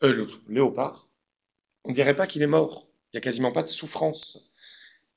euh, 0.02 0.12
le 0.12 0.26
léopard, 0.48 1.08
on 1.84 1.92
dirait 1.92 2.14
pas 2.14 2.26
qu'il 2.26 2.42
est 2.42 2.46
mort. 2.46 2.88
Il 3.12 3.16
y 3.16 3.18
a 3.18 3.20
quasiment 3.20 3.52
pas 3.52 3.62
de 3.62 3.68
souffrance. 3.68 4.52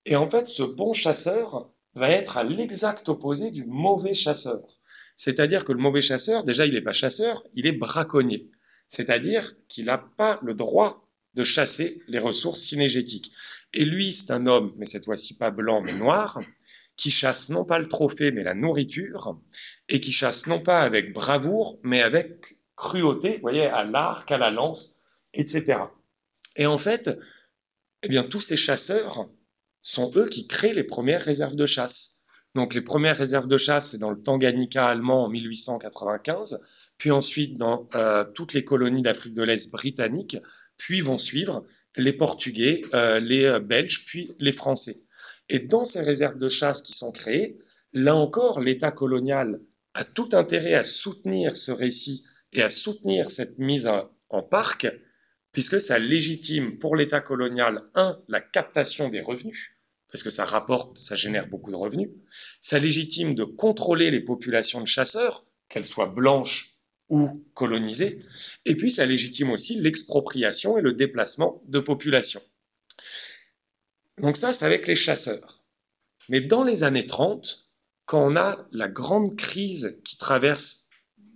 Et 0.05 0.15
en 0.15 0.29
fait, 0.29 0.47
ce 0.47 0.63
bon 0.63 0.93
chasseur 0.93 1.71
va 1.93 2.09
être 2.09 2.37
à 2.37 2.43
l'exact 2.43 3.07
opposé 3.09 3.51
du 3.51 3.65
mauvais 3.65 4.13
chasseur. 4.13 4.59
C'est-à-dire 5.15 5.63
que 5.63 5.71
le 5.71 5.79
mauvais 5.79 6.01
chasseur, 6.01 6.43
déjà, 6.43 6.65
il 6.65 6.73
n'est 6.73 6.81
pas 6.81 6.93
chasseur, 6.93 7.43
il 7.53 7.65
est 7.67 7.71
braconnier. 7.71 8.49
C'est-à-dire 8.87 9.55
qu'il 9.67 9.85
n'a 9.85 9.97
pas 9.97 10.39
le 10.41 10.53
droit 10.53 11.07
de 11.33 11.43
chasser 11.43 12.01
les 12.07 12.19
ressources 12.19 12.61
synergétiques. 12.61 13.31
Et 13.73 13.83
lui, 13.83 14.13
c'est 14.13 14.31
un 14.31 14.47
homme, 14.47 14.73
mais 14.77 14.85
cette 14.85 15.05
fois-ci 15.05 15.37
pas 15.37 15.51
blanc, 15.51 15.81
mais 15.81 15.93
noir, 15.93 16.39
qui 16.95 17.11
chasse 17.11 17.49
non 17.49 17.65
pas 17.65 17.77
le 17.77 17.87
trophée, 17.87 18.31
mais 18.31 18.43
la 18.43 18.53
nourriture, 18.53 19.37
et 19.89 19.99
qui 19.99 20.11
chasse 20.11 20.47
non 20.47 20.59
pas 20.59 20.81
avec 20.81 21.13
bravoure, 21.13 21.79
mais 21.83 22.01
avec 22.01 22.55
cruauté, 22.75 23.35
vous 23.35 23.41
voyez, 23.41 23.65
à 23.65 23.83
l'arc, 23.83 24.31
à 24.31 24.37
la 24.37 24.49
lance, 24.49 25.27
etc. 25.33 25.79
Et 26.55 26.65
en 26.65 26.77
fait, 26.77 27.09
eh 28.03 28.07
bien, 28.07 28.23
tous 28.23 28.41
ces 28.41 28.57
chasseurs 28.57 29.29
sont 29.81 30.11
eux 30.15 30.27
qui 30.27 30.47
créent 30.47 30.73
les 30.73 30.83
premières 30.83 31.21
réserves 31.21 31.55
de 31.55 31.65
chasse. 31.65 32.23
Donc, 32.53 32.73
les 32.73 32.81
premières 32.81 33.17
réserves 33.17 33.47
de 33.47 33.57
chasse, 33.57 33.91
c'est 33.91 33.97
dans 33.97 34.11
le 34.11 34.17
Tanganyika 34.17 34.87
allemand 34.87 35.25
en 35.25 35.29
1895, 35.29 36.61
puis 36.97 37.11
ensuite 37.11 37.57
dans 37.57 37.87
euh, 37.95 38.23
toutes 38.23 38.53
les 38.53 38.63
colonies 38.63 39.01
d'Afrique 39.01 39.33
de 39.33 39.43
l'Est 39.43 39.71
britanniques, 39.71 40.37
puis 40.77 41.01
vont 41.01 41.17
suivre 41.17 41.65
les 41.97 42.13
Portugais, 42.13 42.81
euh, 42.93 43.19
les 43.19 43.45
euh, 43.45 43.59
Belges, 43.59 44.05
puis 44.05 44.31
les 44.39 44.51
Français. 44.51 44.97
Et 45.49 45.59
dans 45.59 45.85
ces 45.85 46.01
réserves 46.01 46.37
de 46.37 46.49
chasse 46.49 46.81
qui 46.81 46.93
sont 46.93 47.11
créées, 47.11 47.57
là 47.93 48.15
encore, 48.15 48.59
l'État 48.59 48.91
colonial 48.91 49.61
a 49.93 50.03
tout 50.03 50.29
intérêt 50.33 50.73
à 50.73 50.83
soutenir 50.83 51.55
ce 51.55 51.71
récit 51.71 52.25
et 52.53 52.61
à 52.61 52.69
soutenir 52.69 53.29
cette 53.29 53.57
mise 53.59 53.89
en 54.29 54.43
parc, 54.43 54.87
puisque 55.51 55.79
ça 55.79 55.99
légitime 55.99 56.79
pour 56.79 56.95
l'État 56.95 57.21
colonial, 57.21 57.83
un, 57.95 58.19
la 58.27 58.41
captation 58.41 59.07
des 59.09 59.21
revenus, 59.21 59.77
parce 60.11 60.23
que 60.23 60.29
ça 60.29 60.45
rapporte, 60.45 60.97
ça 60.97 61.15
génère 61.15 61.47
beaucoup 61.47 61.71
de 61.71 61.75
revenus, 61.75 62.09
ça 62.59 62.79
légitime 62.79 63.35
de 63.35 63.43
contrôler 63.43 64.11
les 64.11 64.21
populations 64.21 64.81
de 64.81 64.87
chasseurs, 64.87 65.45
qu'elles 65.69 65.85
soient 65.85 66.07
blanches 66.07 66.74
ou 67.09 67.43
colonisées, 67.53 68.19
et 68.65 68.75
puis 68.75 68.89
ça 68.89 69.05
légitime 69.05 69.51
aussi 69.51 69.79
l'expropriation 69.79 70.77
et 70.77 70.81
le 70.81 70.93
déplacement 70.93 71.61
de 71.67 71.79
populations. 71.79 72.41
Donc 74.19 74.37
ça, 74.37 74.53
c'est 74.53 74.65
avec 74.65 74.87
les 74.87 74.95
chasseurs. 74.95 75.59
Mais 76.29 76.41
dans 76.41 76.63
les 76.63 76.83
années 76.83 77.05
30, 77.05 77.69
quand 78.05 78.31
on 78.31 78.35
a 78.35 78.65
la 78.71 78.87
grande 78.87 79.35
crise 79.35 80.01
qui 80.03 80.17
traverse 80.17 80.89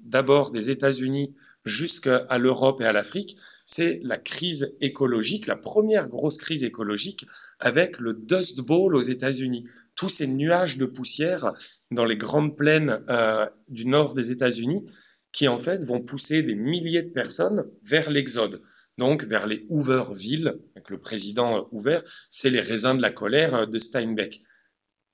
d'abord 0.03 0.51
des 0.51 0.69
États-Unis 0.69 1.35
jusqu'à 1.65 2.25
l'Europe 2.37 2.81
et 2.81 2.85
à 2.85 2.91
l'Afrique, 2.91 3.37
c'est 3.65 3.99
la 4.03 4.17
crise 4.17 4.77
écologique, 4.81 5.45
la 5.45 5.55
première 5.55 6.07
grosse 6.07 6.37
crise 6.37 6.63
écologique 6.63 7.27
avec 7.59 7.99
le 7.99 8.13
Dust 8.13 8.61
Bowl 8.61 8.95
aux 8.95 9.01
États-Unis. 9.01 9.65
Tous 9.95 10.09
ces 10.09 10.27
nuages 10.27 10.77
de 10.77 10.85
poussière 10.85 11.53
dans 11.91 12.05
les 12.05 12.17
grandes 12.17 12.55
plaines 12.55 13.03
euh, 13.09 13.45
du 13.67 13.85
nord 13.85 14.13
des 14.13 14.31
États-Unis 14.31 14.87
qui 15.31 15.47
en 15.47 15.59
fait 15.59 15.83
vont 15.83 16.01
pousser 16.01 16.43
des 16.43 16.55
milliers 16.55 17.03
de 17.03 17.11
personnes 17.11 17.69
vers 17.83 18.09
l'exode 18.09 18.61
donc 18.99 19.23
vers 19.23 19.47
les 19.47 19.65
Hooverville, 19.69 20.59
avec 20.75 20.89
le 20.89 20.99
président 20.99 21.57
euh, 21.57 21.61
Hoover, 21.71 21.99
c'est 22.29 22.51
les 22.51 22.59
raisins 22.59 22.97
de 22.97 23.01
la 23.01 23.11
colère 23.11 23.55
euh, 23.55 23.65
de 23.65 23.79
Steinbeck. 23.79 24.41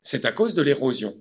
C'est 0.01 0.25
à 0.25 0.31
cause 0.31 0.55
de 0.55 0.61
l'érosion. 0.61 1.13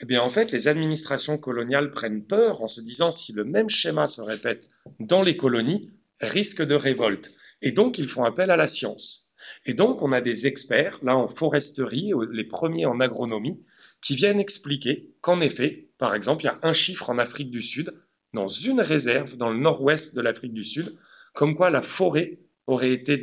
Eh 0.00 0.06
bien, 0.06 0.20
en 0.20 0.28
fait, 0.28 0.52
les 0.52 0.68
administrations 0.68 1.38
coloniales 1.38 1.90
prennent 1.90 2.24
peur 2.24 2.62
en 2.62 2.66
se 2.66 2.80
disant 2.80 3.10
si 3.10 3.32
le 3.32 3.44
même 3.44 3.70
schéma 3.70 4.06
se 4.06 4.20
répète 4.20 4.68
dans 5.00 5.22
les 5.22 5.36
colonies, 5.36 5.92
risque 6.20 6.62
de 6.62 6.74
révolte. 6.74 7.32
Et 7.62 7.72
donc, 7.72 7.98
ils 7.98 8.08
font 8.08 8.24
appel 8.24 8.50
à 8.50 8.56
la 8.56 8.66
science. 8.66 9.32
Et 9.64 9.74
donc, 9.74 10.02
on 10.02 10.12
a 10.12 10.20
des 10.20 10.46
experts, 10.46 11.00
là 11.02 11.16
en 11.16 11.26
foresterie, 11.26 12.12
les 12.32 12.44
premiers 12.44 12.86
en 12.86 13.00
agronomie, 13.00 13.64
qui 14.02 14.14
viennent 14.14 14.40
expliquer 14.40 15.14
qu'en 15.22 15.40
effet, 15.40 15.88
par 15.96 16.14
exemple, 16.14 16.42
il 16.42 16.46
y 16.46 16.50
a 16.50 16.58
un 16.62 16.74
chiffre 16.74 17.08
en 17.08 17.18
Afrique 17.18 17.50
du 17.50 17.62
Sud, 17.62 17.92
dans 18.34 18.48
une 18.48 18.80
réserve 18.80 19.36
dans 19.36 19.50
le 19.50 19.58
nord-ouest 19.58 20.14
de 20.14 20.20
l'Afrique 20.20 20.52
du 20.52 20.64
Sud, 20.64 20.94
comme 21.32 21.54
quoi 21.54 21.70
la 21.70 21.82
forêt 21.82 22.40
aurait 22.66 22.92
été 22.92 23.16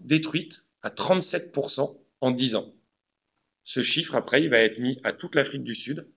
détruite 0.00 0.64
à 0.82 0.90
37% 0.90 1.98
en 2.20 2.30
10 2.30 2.54
ans. 2.56 2.74
Ce 3.64 3.82
chiffre, 3.82 4.14
après, 4.14 4.42
il 4.42 4.50
va 4.50 4.58
être 4.58 4.80
mis 4.80 4.98
à 5.04 5.12
toute 5.12 5.34
l'Afrique 5.34 5.62
du 5.62 5.74
Sud, 5.74 6.08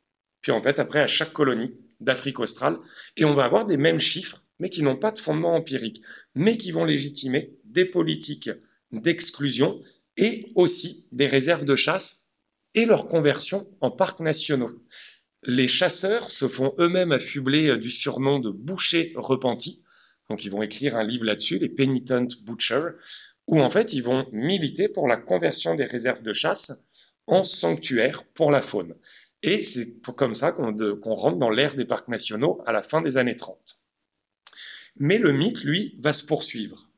puis 0.41 0.51
en 0.51 0.61
fait, 0.61 0.79
après, 0.79 1.01
à 1.01 1.07
chaque 1.07 1.33
colonie 1.33 1.77
d'Afrique 1.99 2.39
australe, 2.39 2.79
et 3.17 3.25
on 3.25 3.33
va 3.33 3.45
avoir 3.45 3.65
des 3.65 3.77
mêmes 3.77 3.99
chiffres, 3.99 4.43
mais 4.59 4.69
qui 4.69 4.83
n'ont 4.83 4.97
pas 4.97 5.11
de 5.11 5.19
fondement 5.19 5.55
empirique, 5.55 6.01
mais 6.35 6.57
qui 6.57 6.71
vont 6.71 6.85
légitimer 6.85 7.57
des 7.65 7.85
politiques 7.85 8.49
d'exclusion 8.91 9.81
et 10.17 10.45
aussi 10.55 11.07
des 11.11 11.27
réserves 11.27 11.65
de 11.65 11.75
chasse 11.75 12.31
et 12.73 12.85
leur 12.85 13.07
conversion 13.07 13.69
en 13.81 13.91
parcs 13.91 14.19
nationaux. 14.19 14.71
Les 15.43 15.67
chasseurs 15.67 16.29
se 16.29 16.47
font 16.47 16.73
eux-mêmes 16.77 17.11
affubler 17.11 17.77
du 17.77 17.89
surnom 17.89 18.39
de 18.39 18.51
bouchers 18.51 19.13
repentis, 19.15 19.81
donc 20.29 20.45
ils 20.45 20.51
vont 20.51 20.61
écrire 20.61 20.95
un 20.95 21.03
livre 21.03 21.25
là-dessus, 21.25 21.57
les 21.57 21.69
Penitent 21.69 22.43
Butcher, 22.45 22.89
où 23.47 23.59
en 23.59 23.69
fait 23.69 23.93
ils 23.93 24.03
vont 24.03 24.27
militer 24.31 24.87
pour 24.87 25.07
la 25.07 25.17
conversion 25.17 25.75
des 25.75 25.85
réserves 25.85 26.21
de 26.21 26.33
chasse 26.33 26.87
en 27.27 27.43
sanctuaires 27.43 28.23
pour 28.33 28.51
la 28.51 28.61
faune. 28.61 28.95
Et 29.43 29.61
c'est 29.61 30.01
comme 30.15 30.35
ça 30.35 30.51
qu'on 30.51 31.13
rentre 31.13 31.37
dans 31.37 31.49
l'ère 31.49 31.73
des 31.73 31.85
parcs 31.85 32.07
nationaux 32.07 32.61
à 32.65 32.71
la 32.71 32.81
fin 32.81 33.01
des 33.01 33.17
années 33.17 33.35
30. 33.35 33.57
Mais 34.97 35.17
le 35.17 35.31
mythe, 35.31 35.63
lui, 35.63 35.95
va 35.99 36.13
se 36.13 36.23
poursuivre. 36.23 36.91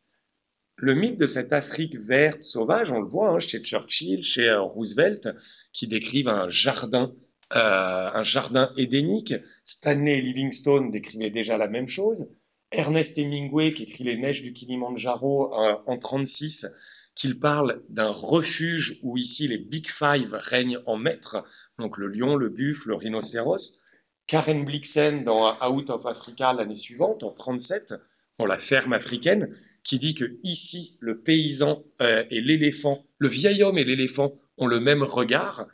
Le 0.75 0.95
mythe 0.95 1.19
de 1.19 1.27
cette 1.27 1.53
Afrique 1.53 1.97
verte, 1.97 2.41
sauvage, 2.41 2.91
on 2.91 2.99
le 2.99 3.07
voit 3.07 3.29
hein, 3.29 3.39
chez 3.39 3.59
Churchill, 3.59 4.23
chez 4.23 4.49
euh, 4.49 4.61
Roosevelt, 4.61 5.29
qui 5.71 5.87
décrivent 5.87 6.27
un 6.27 6.49
jardin, 6.49 7.13
euh, 7.55 8.09
un 8.13 8.23
jardin 8.23 8.71
édénique. 8.77 9.33
Stanley 9.63 10.21
Livingstone 10.21 10.91
décrivait 10.91 11.29
déjà 11.29 11.57
la 11.57 11.67
même 11.67 11.87
chose. 11.87 12.29
Ernest 12.71 13.17
Hemingway, 13.17 13.73
qui 13.73 13.83
écrit 13.83 14.03
Les 14.03 14.17
Neiges 14.17 14.41
du 14.41 14.53
Kilimanjaro 14.53 15.53
euh, 15.53 15.75
en 15.85 15.97
36, 15.97 17.11
qu'il 17.15 17.39
parle 17.39 17.83
d'un 17.89 18.09
refuge 18.09 18.99
où 19.03 19.17
ici 19.17 19.47
les 19.47 19.59
Big 19.59 19.87
Five 19.87 20.33
règnent 20.33 20.79
en 20.87 20.97
maître, 20.97 21.43
donc 21.77 21.97
le 21.97 22.07
lion, 22.07 22.35
le 22.35 22.49
buffle, 22.49 22.89
le 22.89 22.95
rhinocéros. 22.95 23.81
Karen 24.25 24.65
Blixen 24.65 25.23
dans 25.23 25.55
Out 25.61 25.89
of 25.89 26.05
Africa 26.05 26.53
l'année 26.53 26.75
suivante, 26.75 27.23
en 27.23 27.31
37, 27.31 27.93
pour 28.37 28.47
la 28.47 28.57
ferme 28.57 28.93
africaine, 28.93 29.55
qui 29.83 29.99
dit 29.99 30.15
que 30.15 30.39
ici 30.43 30.97
le 31.01 31.19
paysan 31.19 31.83
euh, 32.01 32.23
et 32.31 32.41
l'éléphant, 32.41 33.05
le 33.19 33.27
vieil 33.27 33.61
homme 33.61 33.77
et 33.77 33.83
l'éléphant 33.83 34.33
ont 34.57 34.67
le 34.67 34.79
même 34.79 35.03
regard. 35.03 35.67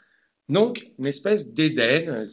Donc 0.49 0.91
une 0.97 1.05
espèce 1.05 1.53
d'Éden, 1.53 2.23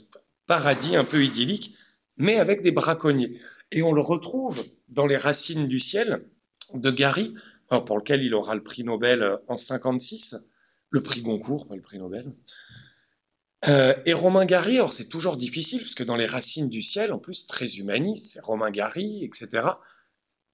paradis 0.47 0.97
un 0.97 1.05
peu 1.05 1.23
idyllique, 1.23 1.75
mais 2.17 2.39
avec 2.39 2.63
des 2.63 2.73
braconniers. 2.73 3.41
Et 3.73 3.83
on 3.83 3.93
le 3.93 4.01
retrouve 4.01 4.65
dans 4.89 5.07
Les 5.07 5.17
Racines 5.17 5.69
du 5.69 5.79
ciel 5.79 6.27
de 6.75 6.91
Gary, 6.91 7.35
pour 7.69 7.99
lequel 7.99 8.23
il 8.23 8.35
aura 8.35 8.55
le 8.55 8.61
prix 8.61 8.85
Nobel 8.85 9.23
euh, 9.23 9.37
en 9.49 9.57
56, 9.57 10.53
le 10.91 11.03
prix 11.03 11.23
Goncourt, 11.23 11.67
pas 11.67 11.75
le 11.75 11.83
prix 11.83 11.99
Nobel. 11.99 12.33
Euh, 13.67 13.95
et 14.07 14.13
Romain 14.13 14.47
Gary, 14.47 14.77
alors 14.77 14.93
c'est 14.93 15.09
toujours 15.09 15.37
difficile, 15.37 15.81
parce 15.81 15.95
que 15.95 16.05
dans 16.05 16.17
Les 16.17 16.27
Racines 16.27 16.69
du 16.69 16.83
ciel, 16.83 17.13
en 17.13 17.19
plus, 17.19 17.47
très 17.47 17.77
humaniste, 17.77 18.35
c'est 18.35 18.41
Romain 18.41 18.71
Gary, 18.71 19.25
etc. 19.25 19.67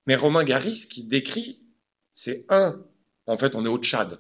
Mais 0.07 0.15
Romain 0.15 0.45
Gary, 0.45 0.75
ce 0.75 0.87
qu'il 0.87 1.09
décrit, 1.09 1.67
c'est 2.13 2.47
un, 2.49 2.83
en 3.27 3.37
fait, 3.37 3.55
on 3.55 3.65
est 3.65 3.69
au 3.69 3.79
Tchad. 3.79 4.19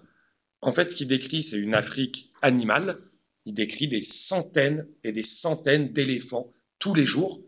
En 0.60 0.72
fait, 0.72 0.90
ce 0.90 0.96
qu'il 0.96 1.08
décrit, 1.08 1.42
c'est 1.42 1.56
une 1.58 1.74
Afrique 1.74 2.30
animale. 2.42 2.98
Il 3.44 3.54
décrit 3.54 3.88
des 3.88 4.02
centaines 4.02 4.86
et 5.04 5.12
des 5.12 5.22
centaines 5.22 5.92
d'éléphants 5.92 6.50
tous 6.78 6.94
les 6.94 7.04
jours 7.04 7.42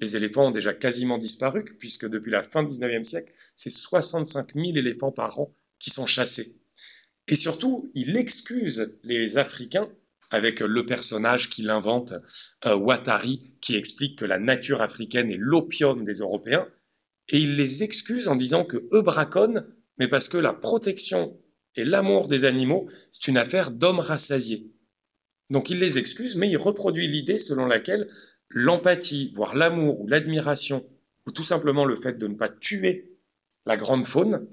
les 0.00 0.14
éléphants 0.14 0.48
ont 0.48 0.52
déjà 0.52 0.72
quasiment 0.72 1.18
disparu, 1.18 1.64
puisque 1.78 2.08
depuis 2.08 2.30
la 2.30 2.42
fin 2.42 2.62
du 2.62 2.72
19e 2.72 3.04
siècle, 3.04 3.32
c'est 3.54 3.70
65 3.70 4.54
000 4.54 4.76
éléphants 4.76 5.12
par 5.12 5.40
an 5.40 5.52
qui 5.78 5.90
sont 5.90 6.06
chassés. 6.06 6.62
Et 7.26 7.34
surtout, 7.34 7.90
il 7.94 8.16
excuse 8.16 8.98
les 9.02 9.38
Africains 9.38 9.90
avec 10.30 10.60
le 10.60 10.86
personnage 10.86 11.48
qu'il 11.48 11.70
invente, 11.70 12.12
euh, 12.66 12.76
Watari, 12.76 13.56
qui 13.60 13.76
explique 13.76 14.18
que 14.18 14.24
la 14.24 14.38
nature 14.38 14.82
africaine 14.82 15.30
est 15.30 15.38
l'opium 15.38 16.04
des 16.04 16.18
Européens, 16.18 16.68
et 17.30 17.38
il 17.38 17.56
les 17.56 17.82
excuse 17.82 18.28
en 18.28 18.36
disant 18.36 18.64
que 18.64 18.76
eux 18.92 19.02
braconnent, 19.02 19.66
mais 19.98 20.08
parce 20.08 20.28
que 20.28 20.38
la 20.38 20.52
protection 20.52 21.38
et 21.76 21.84
l'amour 21.84 22.28
des 22.28 22.44
animaux, 22.44 22.88
c'est 23.10 23.28
une 23.28 23.36
affaire 23.36 23.70
d'hommes 23.70 24.00
rassasiés. 24.00 24.72
Donc 25.50 25.70
il 25.70 25.78
les 25.78 25.98
excuse, 25.98 26.36
mais 26.36 26.48
il 26.48 26.56
reproduit 26.56 27.06
l'idée 27.06 27.38
selon 27.38 27.66
laquelle 27.66 28.08
l'empathie, 28.50 29.32
voire 29.34 29.54
l'amour 29.54 30.00
ou 30.00 30.06
l'admiration, 30.06 30.86
ou 31.26 31.30
tout 31.30 31.44
simplement 31.44 31.84
le 31.84 31.96
fait 31.96 32.18
de 32.18 32.26
ne 32.26 32.34
pas 32.34 32.48
tuer 32.48 33.16
la 33.66 33.76
grande 33.76 34.04
faune, 34.04 34.48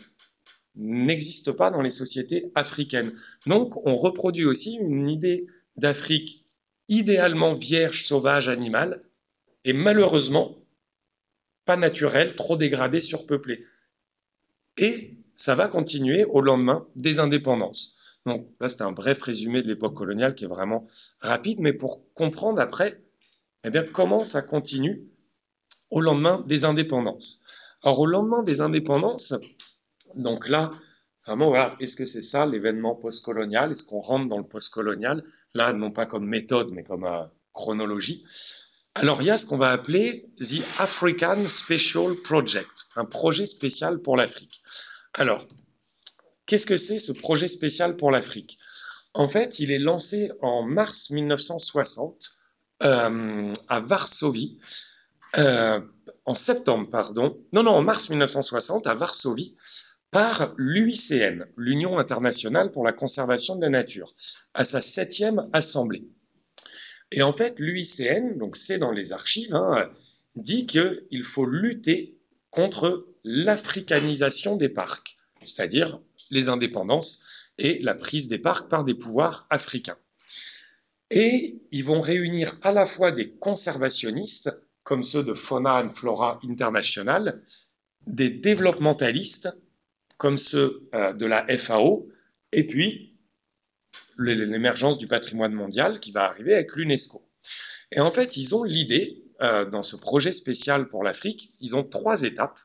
n'existe 0.75 1.51
pas 1.53 1.71
dans 1.71 1.81
les 1.81 1.89
sociétés 1.89 2.51
africaines. 2.55 3.13
Donc 3.45 3.85
on 3.85 3.95
reproduit 3.95 4.45
aussi 4.45 4.75
une 4.75 5.09
idée 5.09 5.47
d'Afrique 5.77 6.45
idéalement 6.89 7.53
vierge, 7.53 8.03
sauvage, 8.03 8.49
animale, 8.49 9.03
et 9.63 9.73
malheureusement 9.73 10.57
pas 11.65 11.77
naturelle, 11.77 12.35
trop 12.35 12.57
dégradée, 12.57 13.01
surpeuplée. 13.01 13.65
Et 14.77 15.17
ça 15.33 15.55
va 15.55 15.67
continuer 15.67 16.23
au 16.25 16.41
lendemain 16.41 16.87
des 16.95 17.19
indépendances. 17.19 18.04
Donc 18.25 18.47
là, 18.59 18.69
c'est 18.69 18.81
un 18.81 18.91
bref 18.91 19.21
résumé 19.21 19.61
de 19.61 19.67
l'époque 19.67 19.95
coloniale 19.95 20.35
qui 20.35 20.45
est 20.45 20.49
vraiment 20.49 20.85
rapide, 21.19 21.59
mais 21.59 21.73
pour 21.73 22.13
comprendre 22.13 22.59
après 22.59 23.01
eh 23.63 23.69
bien, 23.71 23.83
comment 23.83 24.23
ça 24.23 24.41
continue 24.41 25.07
au 25.89 25.99
lendemain 26.01 26.43
des 26.47 26.65
indépendances 26.65 27.43
Alors, 27.83 27.99
au 27.99 28.05
lendemain 28.05 28.43
des 28.43 28.61
indépendances, 28.61 29.33
Donc 30.15 30.47
là, 30.47 30.71
vraiment, 31.25 31.49
voilà, 31.49 31.75
est-ce 31.79 31.95
que 31.95 32.05
c'est 32.05 32.21
ça 32.21 32.45
l'événement 32.45 32.95
postcolonial? 32.95 33.71
Est-ce 33.71 33.83
qu'on 33.83 34.01
rentre 34.01 34.27
dans 34.27 34.37
le 34.37 34.47
postcolonial? 34.47 35.23
Là, 35.53 35.73
non 35.73 35.91
pas 35.91 36.05
comme 36.05 36.25
méthode, 36.25 36.71
mais 36.73 36.83
comme 36.83 37.05
euh, 37.05 37.25
chronologie. 37.53 38.23
Alors, 38.93 39.21
il 39.21 39.25
y 39.25 39.31
a 39.31 39.37
ce 39.37 39.45
qu'on 39.45 39.57
va 39.57 39.71
appeler 39.71 40.31
The 40.39 40.61
African 40.79 41.43
Special 41.47 42.15
Project, 42.23 42.87
un 42.95 43.05
projet 43.05 43.45
spécial 43.45 43.99
pour 43.99 44.15
l'Afrique. 44.15 44.61
Alors, 45.13 45.45
qu'est-ce 46.45 46.65
que 46.65 46.77
c'est 46.77 46.99
ce 46.99 47.11
projet 47.11 47.47
spécial 47.47 47.97
pour 47.97 48.11
l'Afrique? 48.11 48.57
En 49.13 49.29
fait, 49.29 49.59
il 49.59 49.71
est 49.71 49.79
lancé 49.79 50.31
en 50.41 50.63
mars 50.63 51.09
1960 51.09 52.37
euh, 52.83 53.53
à 53.69 53.79
Varsovie, 53.79 54.59
euh, 55.37 55.79
en 56.25 56.33
septembre, 56.33 56.89
pardon, 56.89 57.37
non, 57.53 57.63
non, 57.63 57.71
en 57.71 57.81
mars 57.81 58.09
1960 58.09 58.87
à 58.87 58.93
Varsovie, 58.93 59.55
par 60.11 60.53
l'UICN, 60.57 61.45
l'Union 61.57 61.97
internationale 61.97 62.71
pour 62.71 62.83
la 62.83 62.93
conservation 62.93 63.55
de 63.55 63.61
la 63.61 63.69
nature, 63.69 64.13
à 64.53 64.63
sa 64.63 64.81
septième 64.81 65.49
assemblée. 65.53 66.07
Et 67.11 67.21
en 67.21 67.33
fait, 67.33 67.59
l'UICN, 67.59 68.37
donc 68.37 68.55
c'est 68.55 68.77
dans 68.77 68.91
les 68.91 69.13
archives, 69.13 69.53
hein, 69.53 69.89
dit 70.35 70.65
qu'il 70.65 71.23
faut 71.23 71.45
lutter 71.45 72.17
contre 72.49 73.07
l'africanisation 73.23 74.55
des 74.55 74.69
parcs, 74.69 75.17
c'est-à-dire 75.43 75.99
les 76.29 76.49
indépendances 76.49 77.49
et 77.57 77.79
la 77.79 77.95
prise 77.95 78.27
des 78.27 78.39
parcs 78.39 78.69
par 78.69 78.83
des 78.83 78.95
pouvoirs 78.95 79.47
africains. 79.49 79.97
Et 81.11 81.61
ils 81.71 81.83
vont 81.83 82.01
réunir 82.01 82.57
à 82.61 82.71
la 82.71 82.85
fois 82.85 83.11
des 83.11 83.31
conservationnistes, 83.31 84.51
comme 84.83 85.03
ceux 85.03 85.23
de 85.23 85.33
Fauna 85.33 85.83
and 85.83 85.89
Flora 85.89 86.39
International, 86.47 87.41
des 88.07 88.29
développementalistes, 88.29 89.49
comme 90.17 90.37
ceux 90.37 90.87
euh, 90.93 91.13
de 91.13 91.25
la 91.25 91.45
FAO, 91.57 92.09
et 92.51 92.65
puis 92.65 93.15
l'émergence 94.17 94.97
du 94.97 95.07
patrimoine 95.07 95.53
mondial 95.53 95.99
qui 95.99 96.11
va 96.11 96.23
arriver 96.23 96.53
avec 96.53 96.75
l'UNESCO. 96.75 97.21
Et 97.91 97.99
en 97.99 98.11
fait, 98.11 98.37
ils 98.37 98.55
ont 98.55 98.63
l'idée, 98.63 99.23
euh, 99.41 99.65
dans 99.65 99.83
ce 99.83 99.97
projet 99.97 100.31
spécial 100.31 100.87
pour 100.87 101.03
l'Afrique, 101.03 101.51
ils 101.59 101.75
ont 101.75 101.83
trois 101.83 102.23
étapes. 102.23 102.59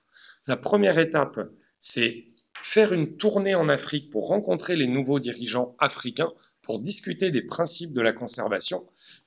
La 0.47 0.57
première 0.57 0.99
étape, 0.99 1.41
c'est 1.79 2.27
faire 2.63 2.93
une 2.93 3.17
tournée 3.17 3.55
en 3.55 3.69
Afrique 3.69 4.11
pour 4.11 4.29
rencontrer 4.29 4.77
les 4.77 4.87
nouveaux 4.87 5.21
dirigeants 5.21 5.75
africains 5.79 6.33
pour 6.63 6.81
discuter 6.81 7.31
des 7.31 7.43
principes 7.43 7.93
de 7.93 8.01
la 8.01 8.13
conservation. 8.13 8.81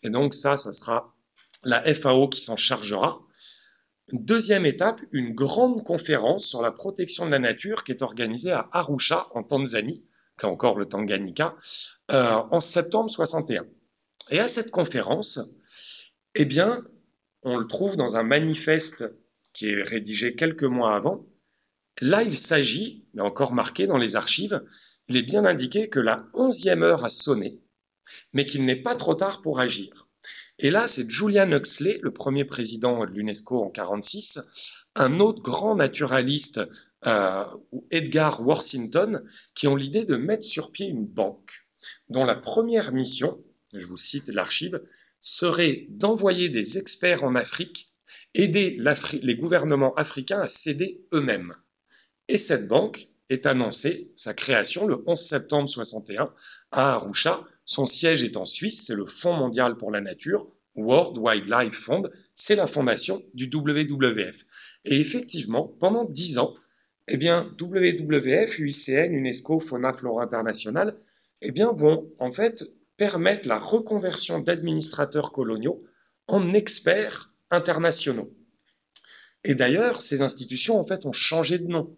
Et 0.04 0.10
donc 0.10 0.34
ça, 0.34 0.58
ça 0.58 0.72
sera 0.72 1.14
la 1.64 1.82
FAO 1.94 2.28
qui 2.30 2.40
s'en 2.40 2.58
chargera. 2.58 3.22
Deuxième 4.12 4.66
étape, 4.66 5.02
une 5.12 5.34
grande 5.34 5.84
conférence 5.84 6.46
sur 6.46 6.62
la 6.62 6.72
protection 6.72 7.26
de 7.26 7.32
la 7.32 7.40
nature 7.40 7.84
qui 7.84 7.92
est 7.92 8.02
organisée 8.02 8.52
à 8.52 8.70
Arusha, 8.72 9.28
en 9.34 9.44
Tanzanie, 9.44 10.04
qui 10.38 10.46
encore 10.46 10.78
le 10.78 10.86
Tanganyika, 10.86 11.56
euh, 12.12 12.44
en 12.52 12.60
septembre 12.60 13.10
61. 13.10 13.66
Et 14.30 14.40
à 14.40 14.48
cette 14.48 14.72
conférence, 14.72 15.40
eh 16.36 16.46
bien, 16.46 16.84
on 17.44 17.58
le 17.58 17.68
trouve 17.68 17.96
dans 17.96 18.16
un 18.16 18.24
manifeste 18.24 19.06
qui 19.54 19.70
est 19.70 19.82
rédigé 19.82 20.36
quelques 20.36 20.64
mois 20.64 20.96
avant. 20.96 21.26
Là, 22.02 22.24
il 22.24 22.36
s'agit, 22.36 23.06
mais 23.14 23.22
encore 23.22 23.54
marqué 23.54 23.88
dans 23.88 23.98
les 23.98 24.16
archives, 24.16 24.64
il 25.08 25.18
est 25.18 25.24
bien 25.24 25.46
indiqué 25.46 25.90
que 25.90 26.00
la 26.00 26.26
onzième 26.34 26.84
heure 26.84 27.06
a 27.06 27.10
sonné, 27.10 27.62
mais 28.34 28.46
qu'il 28.46 28.66
n'est 28.66 28.82
pas 28.82 28.96
trop 28.96 29.16
tard 29.16 29.42
pour 29.42 29.60
agir. 29.60 30.10
Et 30.60 30.70
là, 30.70 30.88
c'est 30.88 31.10
Julian 31.10 31.52
Huxley, 31.52 32.00
le 32.02 32.12
premier 32.12 32.46
président 32.46 33.06
de 33.06 33.12
l'UNESCO 33.12 33.56
en 33.58 33.70
1946, 33.70 34.40
un 34.96 35.20
autre 35.20 35.42
grand 35.42 35.76
naturaliste 35.76 36.62
euh, 37.06 37.46
Edgar 37.92 38.46
Worthington, 38.46 39.22
qui 39.56 39.68
ont 39.68 39.76
l'idée 39.76 40.06
de 40.06 40.16
mettre 40.16 40.46
sur 40.46 40.72
pied 40.72 40.88
une 40.88 41.06
banque 41.06 41.68
dont 42.10 42.26
la 42.26 42.36
première 42.36 42.94
mission, 42.94 43.44
je 43.74 43.86
vous 43.86 43.98
cite 43.98 44.30
l'archive, 44.30 44.82
serait 45.20 45.88
d'envoyer 45.90 46.50
des 46.50 46.78
experts 46.78 47.24
en 47.24 47.36
Afrique, 47.36 47.88
aider 48.34 48.80
les 49.22 49.36
gouvernements 49.36 49.94
africains 49.96 50.42
à 50.42 50.48
céder 50.48 51.06
eux-mêmes. 51.14 51.56
Et 52.28 52.38
cette 52.38 52.68
banque 52.68 53.08
est 53.30 53.46
annoncée, 53.46 54.14
sa 54.16 54.34
création, 54.34 54.88
le 54.88 55.04
11 55.06 55.20
septembre 55.20 55.70
61 55.70 56.34
à 56.72 56.94
Arusha. 56.94 57.44
Son 57.66 57.86
siège 57.86 58.24
est 58.24 58.38
en 58.38 58.46
Suisse, 58.46 58.86
c'est 58.86 58.96
le 58.96 59.06
Fonds 59.06 59.34
mondial 59.34 59.78
pour 59.78 59.92
la 59.92 60.02
nature, 60.02 60.48
World 60.76 61.18
Wildlife 61.18 61.74
Fund, 61.74 62.10
c'est 62.34 62.56
la 62.56 62.68
fondation 62.68 63.22
du 63.34 63.50
WWF. 63.54 64.46
Et 64.86 65.00
effectivement, 65.00 65.68
pendant 65.80 66.06
dix 66.06 66.38
ans, 66.40 66.56
eh 67.08 67.18
WWF, 67.18 68.60
UICN, 68.60 69.14
UNESCO, 69.14 69.60
Fauna 69.60 69.94
Flora 69.94 70.24
International, 70.24 70.98
eh 71.42 71.52
vont 71.52 72.12
en 72.20 72.32
fait 72.32 72.64
permettre 72.98 73.48
la 73.48 73.60
reconversion 73.60 74.40
d'administrateurs 74.40 75.32
coloniaux 75.32 75.84
en 76.28 76.54
experts 76.54 77.34
internationaux. 77.52 78.32
Et 79.44 79.56
d'ailleurs, 79.56 80.02
ces 80.02 80.22
institutions 80.22 80.80
en 80.80 80.86
fait 80.86 81.06
ont 81.06 81.12
changé 81.12 81.58
de 81.58 81.68
nom. 81.68 81.96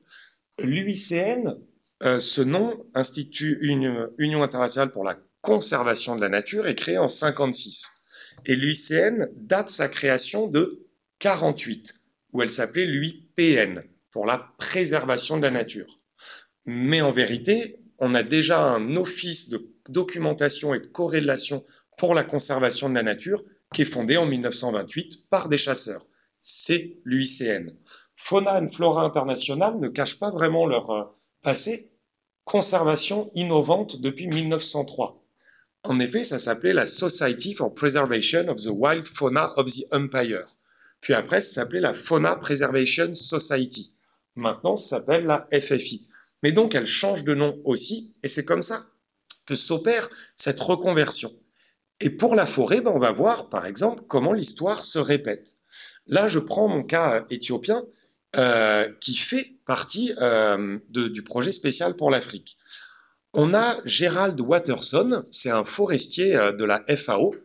L'UICN, 0.60 1.58
euh, 2.04 2.20
ce 2.20 2.42
nom, 2.42 2.86
Institut 2.94 3.60
Union 3.62 4.44
internationale 4.44 4.92
pour 4.92 5.04
la 5.04 5.18
conservation 5.42 6.16
de 6.16 6.22
la 6.22 6.30
nature, 6.30 6.68
est 6.68 6.76
créé 6.76 6.98
en 6.98 7.08
56. 7.08 8.04
Et 8.46 8.56
l'UICN 8.56 9.28
date 9.36 9.70
sa 9.70 9.88
création 9.88 10.48
de 10.48 10.88
48, 11.20 11.94
où 12.34 12.42
elle 12.42 12.50
s'appelait 12.50 12.86
l'UIPN, 12.86 13.82
pour 14.12 14.26
la 14.26 14.38
préservation 14.58 15.38
de 15.38 15.44
la 15.44 15.52
nature. 15.52 16.02
Mais 16.66 17.02
en 17.02 17.12
vérité, 17.12 17.80
on 18.00 18.16
a 18.16 18.24
déjà 18.24 18.62
un 18.62 18.96
office 18.96 19.50
de 19.50 19.72
documentation 19.90 20.74
et 20.74 20.80
de 20.80 20.88
corrélation 20.88 21.66
pour 21.98 22.14
la 22.14 22.24
conservation 22.24 22.90
de 22.90 22.96
la 22.96 23.04
nature 23.04 23.44
qui 23.74 23.84
est 23.84 23.86
fondé 23.86 24.18
en 24.18 24.26
1928 24.26 25.30
par 25.30 25.48
des 25.48 25.58
chasseurs. 25.58 26.06
C'est 26.48 27.00
l'UICN. 27.06 27.72
Fauna 28.16 28.62
and 28.62 28.68
Flora 28.68 29.04
International 29.04 29.80
ne 29.80 29.88
cache 29.88 30.20
pas 30.20 30.30
vraiment 30.30 30.68
leur 30.68 30.92
euh, 30.92 31.04
passé. 31.42 31.90
Conservation 32.44 33.32
innovante 33.34 34.00
depuis 34.00 34.28
1903. 34.28 35.26
En 35.86 36.00
effet, 36.00 36.24
ça 36.24 36.38
s'appelait 36.38 36.74
la 36.74 36.86
Society 36.86 37.56
for 37.56 37.74
Preservation 37.74 38.48
of 38.48 38.58
the 38.58 38.70
Wild 38.70 39.08
Fauna 39.08 39.58
of 39.58 39.74
the 39.74 39.92
Empire. 39.92 40.46
Puis 41.02 41.16
après, 41.16 41.42
ça 41.42 41.62
s'appelait 41.62 41.80
la 41.80 41.94
Fauna 41.94 42.36
Preservation 42.36 43.16
Society. 43.16 43.98
Maintenant, 44.36 44.76
ça 44.76 45.00
s'appelle 45.00 45.26
la 45.26 45.48
FFI. 45.52 46.08
Mais 46.44 46.52
donc, 46.52 46.76
elle 46.76 46.86
change 46.86 47.24
de 47.24 47.34
nom 47.34 47.60
aussi, 47.64 48.14
et 48.22 48.28
c'est 48.28 48.46
comme 48.46 48.62
ça 48.62 48.86
que 49.48 49.56
s'opère 49.56 50.08
cette 50.36 50.60
reconversion. 50.60 51.32
Et 52.02 52.12
pour 52.12 52.36
la 52.36 52.46
forêt, 52.46 52.82
ben, 52.82 52.92
on 52.94 53.00
va 53.00 53.12
voir, 53.12 53.50
par 53.50 53.66
exemple, 53.66 54.04
comment 54.08 54.34
l'histoire 54.34 54.84
se 54.84 55.00
répète. 55.00 55.56
Là, 56.08 56.28
je 56.28 56.40
prends 56.40 56.68
mon 56.68 56.84
cas 56.84 57.16
euh, 57.16 57.24
éthiopien, 57.30 57.84
euh, 58.36 58.90
qui 59.00 59.16
fait 59.16 59.56
partie 59.66 60.14
euh, 60.22 60.80
du 60.90 61.24
projet 61.24 61.52
spécial 61.52 61.96
pour 61.96 62.12
l'Afrique. 62.12 62.58
On 63.34 63.54
a 63.54 63.78
Gerald 63.86 64.40
Watterson, 64.40 65.24
c'est 65.32 65.50
un 65.50 65.64
forestier 65.64 66.34
de 66.34 66.64
la 66.64 66.84
FAO, 66.96 67.36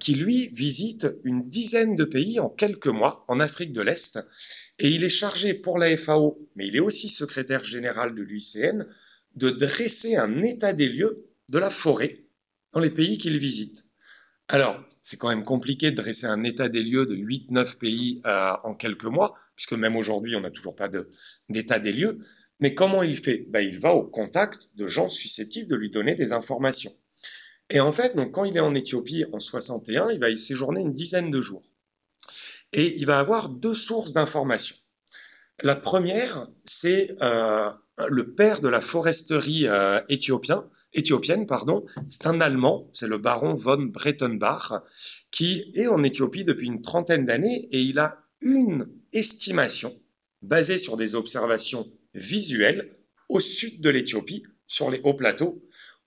qui 0.00 0.14
lui 0.14 0.48
visite 0.48 1.06
une 1.22 1.48
dizaine 1.48 1.94
de 1.94 2.04
pays 2.04 2.40
en 2.40 2.48
quelques 2.48 2.88
mois 2.88 3.24
en 3.28 3.38
Afrique 3.38 3.72
de 3.72 3.82
l'Est 3.82 4.18
et 4.78 4.90
il 4.90 5.04
est 5.04 5.08
chargé 5.08 5.54
pour 5.54 5.78
la 5.78 5.96
FAO, 5.96 6.48
mais 6.56 6.66
il 6.66 6.76
est 6.76 6.80
aussi 6.80 7.08
secrétaire 7.08 7.62
général 7.62 8.14
de 8.14 8.22
l'UICN, 8.22 8.84
de 9.36 9.50
dresser 9.50 10.16
un 10.16 10.42
état 10.42 10.72
des 10.72 10.88
lieux 10.88 11.28
de 11.50 11.58
la 11.58 11.70
forêt 11.70 12.24
dans 12.72 12.80
les 12.80 12.90
pays 12.90 13.18
qu'il 13.18 13.38
visite. 13.38 13.86
Alors, 14.48 14.82
c'est 15.04 15.18
quand 15.18 15.28
même 15.28 15.44
compliqué 15.44 15.90
de 15.90 15.96
dresser 15.96 16.24
un 16.24 16.44
état 16.44 16.70
des 16.70 16.82
lieux 16.82 17.04
de 17.04 17.14
8-9 17.14 17.76
pays 17.76 18.22
euh, 18.24 18.52
en 18.62 18.74
quelques 18.74 19.04
mois, 19.04 19.34
puisque 19.54 19.74
même 19.74 19.96
aujourd'hui, 19.96 20.34
on 20.34 20.40
n'a 20.40 20.50
toujours 20.50 20.74
pas 20.74 20.88
d'état 21.50 21.78
des 21.78 21.92
lieux. 21.92 22.20
Mais 22.60 22.74
comment 22.74 23.02
il 23.02 23.14
fait? 23.14 23.44
Ben, 23.50 23.60
Il 23.60 23.78
va 23.78 23.92
au 23.92 24.04
contact 24.04 24.70
de 24.76 24.86
gens 24.86 25.10
susceptibles 25.10 25.68
de 25.68 25.76
lui 25.76 25.90
donner 25.90 26.14
des 26.14 26.32
informations. 26.32 26.90
Et 27.68 27.80
en 27.80 27.92
fait, 27.92 28.16
donc, 28.16 28.32
quand 28.32 28.44
il 28.44 28.56
est 28.56 28.60
en 28.60 28.74
Éthiopie 28.74 29.26
en 29.34 29.40
61, 29.40 30.08
il 30.10 30.18
va 30.18 30.30
y 30.30 30.38
séjourner 30.38 30.80
une 30.80 30.94
dizaine 30.94 31.30
de 31.30 31.40
jours 31.42 31.62
et 32.72 32.96
il 32.96 33.04
va 33.04 33.18
avoir 33.18 33.50
deux 33.50 33.74
sources 33.74 34.14
d'informations. 34.14 34.76
La 35.62 35.76
première, 35.76 36.48
c'est 36.64 37.14
euh, 37.20 37.70
le 38.08 38.34
père 38.34 38.60
de 38.60 38.68
la 38.68 38.80
foresterie 38.80 39.66
euh, 39.66 40.00
éthiopienne, 40.08 40.66
c'est 42.08 42.26
un 42.26 42.40
Allemand, 42.40 42.88
c'est 42.92 43.06
le 43.06 43.18
baron 43.18 43.54
von 43.54 43.82
Brettenbach, 43.82 44.72
qui 45.30 45.64
est 45.74 45.86
en 45.86 46.02
Éthiopie 46.02 46.44
depuis 46.44 46.66
une 46.66 46.82
trentaine 46.82 47.24
d'années 47.24 47.68
et 47.70 47.80
il 47.80 47.98
a 47.98 48.18
une 48.40 48.86
estimation 49.12 49.92
basée 50.42 50.78
sur 50.78 50.96
des 50.96 51.14
observations 51.14 51.86
visuelles 52.14 52.92
au 53.28 53.40
sud 53.40 53.80
de 53.80 53.90
l'Éthiopie, 53.90 54.44
sur 54.66 54.90
les 54.90 55.00
hauts 55.02 55.14
plateaux, 55.14 55.62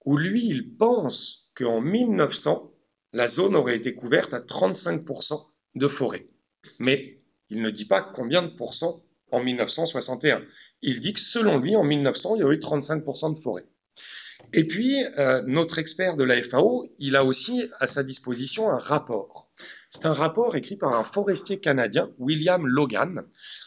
où 0.05 0.17
lui, 0.17 0.45
il 0.45 0.75
pense 0.75 1.51
qu'en 1.55 1.81
1900, 1.81 2.73
la 3.13 3.27
zone 3.27 3.55
aurait 3.55 3.75
été 3.75 3.93
couverte 3.95 4.33
à 4.33 4.39
35% 4.39 5.39
de 5.75 5.87
forêt 5.87 6.27
mais 6.79 7.21
il 7.49 7.61
ne 7.61 7.69
dit 7.69 7.85
pas 7.85 8.01
combien 8.01 8.41
de 8.41 8.49
pourcents 8.49 9.03
en 9.31 9.43
1961. 9.43 10.41
Il 10.81 10.99
dit 10.99 11.13
que 11.13 11.19
selon 11.19 11.57
lui, 11.57 11.75
en 11.75 11.83
1900, 11.83 12.35
il 12.35 12.39
y 12.39 12.43
a 12.43 12.51
eu 12.51 12.57
35% 12.57 13.35
de 13.35 13.41
forêt. 13.41 13.65
Et 14.53 14.65
puis, 14.65 14.95
euh, 15.17 15.41
notre 15.45 15.77
expert 15.77 16.15
de 16.15 16.23
la 16.23 16.41
FAO, 16.41 16.85
il 16.99 17.15
a 17.15 17.25
aussi 17.25 17.69
à 17.79 17.87
sa 17.87 18.03
disposition 18.03 18.69
un 18.69 18.77
rapport. 18.77 19.51
C'est 19.89 20.05
un 20.05 20.13
rapport 20.13 20.55
écrit 20.55 20.77
par 20.77 20.93
un 20.93 21.03
forestier 21.03 21.59
canadien, 21.59 22.09
William 22.17 22.65
Logan, 22.65 23.23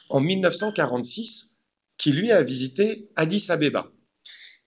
en 0.08 0.20
1946, 0.20 1.62
qui 1.98 2.12
lui 2.12 2.32
a 2.32 2.42
visité 2.42 3.10
Addis 3.16 3.46
Abeba. 3.50 3.90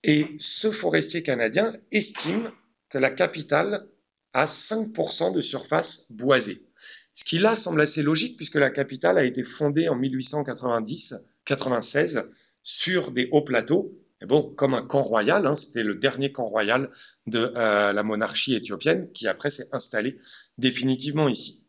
Et 0.04 0.36
ce 0.38 0.70
forestier 0.70 1.24
canadien 1.24 1.74
estime 1.92 2.52
que 2.90 2.98
la 2.98 3.10
capitale 3.10 3.88
a 4.34 4.46
5% 4.46 5.34
de 5.34 5.42
surface 5.42 6.12
boisée. 6.12 6.60
Ce 7.14 7.26
qui 7.26 7.40
là 7.40 7.56
semble 7.56 7.82
assez 7.82 8.02
logique 8.02 8.38
puisque 8.38 8.56
la 8.56 8.70
capitale 8.70 9.18
a 9.18 9.24
été 9.24 9.44
fondée 9.44 9.88
en 9.88 10.00
1890-96 10.00 12.26
sur 12.64 13.12
des 13.12 13.28
hauts 13.32 13.44
plateaux. 13.44 14.00
Bon, 14.28 14.54
comme 14.56 14.74
un 14.74 14.82
camp 14.82 15.02
royal, 15.02 15.46
hein, 15.46 15.54
c'était 15.54 15.84
le 15.84 15.96
dernier 15.96 16.32
camp 16.32 16.46
royal 16.46 16.90
de 17.28 17.52
euh, 17.58 17.92
la 17.92 18.04
monarchie 18.04 18.56
éthiopienne 18.56 19.12
qui 19.12 19.28
après 19.28 19.50
s'est 19.50 19.68
installé 19.74 20.18
définitivement 20.58 21.28
ici. 21.28 21.68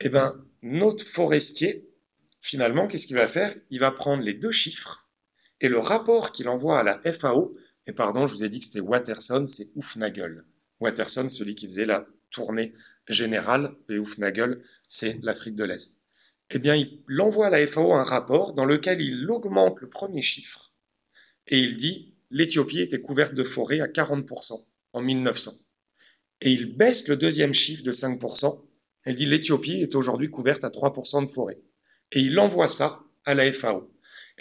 Eh 0.00 0.08
bien, 0.08 0.34
notre 0.62 1.04
forestier, 1.04 1.88
finalement, 2.40 2.88
qu'est-ce 2.88 3.06
qu'il 3.06 3.16
va 3.16 3.28
faire? 3.28 3.54
Il 3.70 3.78
va 3.78 3.92
prendre 3.92 4.24
les 4.24 4.34
deux 4.34 4.50
chiffres 4.50 5.08
et 5.60 5.68
le 5.68 5.78
rapport 5.78 6.32
qu'il 6.32 6.48
envoie 6.48 6.78
à 6.78 6.82
la 6.82 7.00
FAO, 7.10 7.56
et 7.86 7.92
pardon, 7.92 8.26
je 8.26 8.34
vous 8.34 8.44
ai 8.44 8.48
dit 8.48 8.58
que 8.58 8.66
c'était 8.66 8.80
Watterson, 8.80 9.46
c'est 9.46 9.68
Oufnagel. 9.76 10.44
Watterson, 10.80 11.28
celui 11.28 11.54
qui 11.54 11.66
faisait 11.66 11.86
la 11.86 12.06
tournée 12.30 12.74
générale, 13.08 13.74
et 13.88 13.98
Oufnagel, 13.98 14.62
c'est 14.88 15.18
l'Afrique 15.22 15.54
de 15.54 15.64
l'Est. 15.64 16.02
Eh 16.50 16.58
bien, 16.58 16.74
il 16.74 17.20
envoie 17.20 17.46
à 17.46 17.50
la 17.50 17.66
FAO 17.66 17.94
un 17.94 18.02
rapport 18.02 18.54
dans 18.54 18.64
lequel 18.64 19.00
il 19.00 19.30
augmente 19.30 19.80
le 19.80 19.88
premier 19.88 20.22
chiffre 20.22 20.74
et 21.46 21.58
il 21.58 21.76
dit 21.76 22.14
l'Éthiopie 22.30 22.80
était 22.80 23.00
couverte 23.00 23.34
de 23.34 23.44
forêt 23.44 23.80
à 23.80 23.86
40% 23.86 24.52
en 24.92 25.00
1900. 25.00 25.52
Et 26.40 26.50
il 26.50 26.76
baisse 26.76 27.08
le 27.08 27.16
deuxième 27.16 27.54
chiffre 27.54 27.84
de 27.84 27.92
5%. 27.92 28.66
Il 29.06 29.16
dit 29.16 29.26
l'Éthiopie 29.26 29.82
est 29.82 29.94
aujourd'hui 29.94 30.30
couverte 30.30 30.64
à 30.64 30.68
3% 30.68 31.26
de 31.26 31.30
forêt. 31.30 31.60
Et 32.12 32.20
il 32.20 32.38
envoie 32.38 32.68
ça 32.68 33.00
à 33.24 33.34
la 33.34 33.50
FAO. 33.52 33.90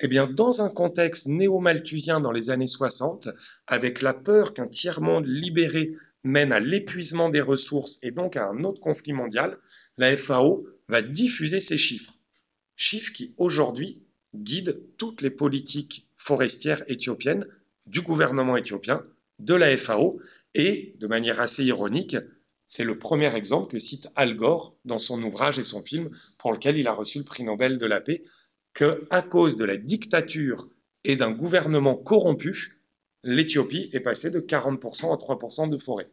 Eh 0.01 0.07
bien, 0.07 0.27
dans 0.27 0.61
un 0.61 0.69
contexte 0.69 1.27
néo-malthusien 1.27 2.19
dans 2.19 2.31
les 2.31 2.49
années 2.49 2.67
60, 2.67 3.29
avec 3.67 4.01
la 4.01 4.13
peur 4.13 4.53
qu'un 4.53 4.67
tiers-monde 4.67 5.25
libéré 5.27 5.87
mène 6.23 6.51
à 6.51 6.59
l'épuisement 6.59 7.29
des 7.29 7.41
ressources 7.41 7.99
et 8.03 8.11
donc 8.11 8.37
à 8.37 8.47
un 8.47 8.63
autre 8.63 8.81
conflit 8.81 9.13
mondial, 9.13 9.57
la 9.97 10.15
FAO 10.15 10.65
va 10.87 11.01
diffuser 11.01 11.59
ces 11.59 11.77
chiffres. 11.77 12.13
Chiffres 12.75 13.11
qui, 13.11 13.33
aujourd'hui, 13.37 14.03
guident 14.35 14.81
toutes 14.97 15.21
les 15.21 15.29
politiques 15.29 16.09
forestières 16.15 16.83
éthiopiennes, 16.87 17.45
du 17.85 18.01
gouvernement 18.01 18.55
éthiopien, 18.55 19.05
de 19.39 19.53
la 19.53 19.75
FAO, 19.77 20.19
et, 20.55 20.95
de 20.99 21.07
manière 21.07 21.41
assez 21.41 21.63
ironique, 21.65 22.15
c'est 22.65 22.83
le 22.83 22.97
premier 22.97 23.35
exemple 23.35 23.71
que 23.71 23.79
cite 23.79 24.07
Al 24.15 24.35
Gore 24.35 24.75
dans 24.85 24.97
son 24.97 25.21
ouvrage 25.21 25.59
et 25.59 25.63
son 25.63 25.83
film 25.83 26.09
pour 26.37 26.53
lequel 26.53 26.77
il 26.77 26.87
a 26.87 26.93
reçu 26.93 27.19
le 27.19 27.23
prix 27.23 27.43
Nobel 27.43 27.77
de 27.77 27.85
la 27.85 28.01
paix, 28.01 28.21
que 28.73 29.05
à 29.09 29.21
cause 29.21 29.57
de 29.57 29.65
la 29.65 29.77
dictature 29.77 30.69
et 31.03 31.15
d'un 31.15 31.31
gouvernement 31.31 31.95
corrompu, 31.95 32.79
l'Éthiopie 33.23 33.89
est 33.93 33.99
passée 33.99 34.31
de 34.31 34.39
40% 34.39 35.13
à 35.13 35.17
3% 35.17 35.69
de 35.69 35.77
forêt. 35.77 36.11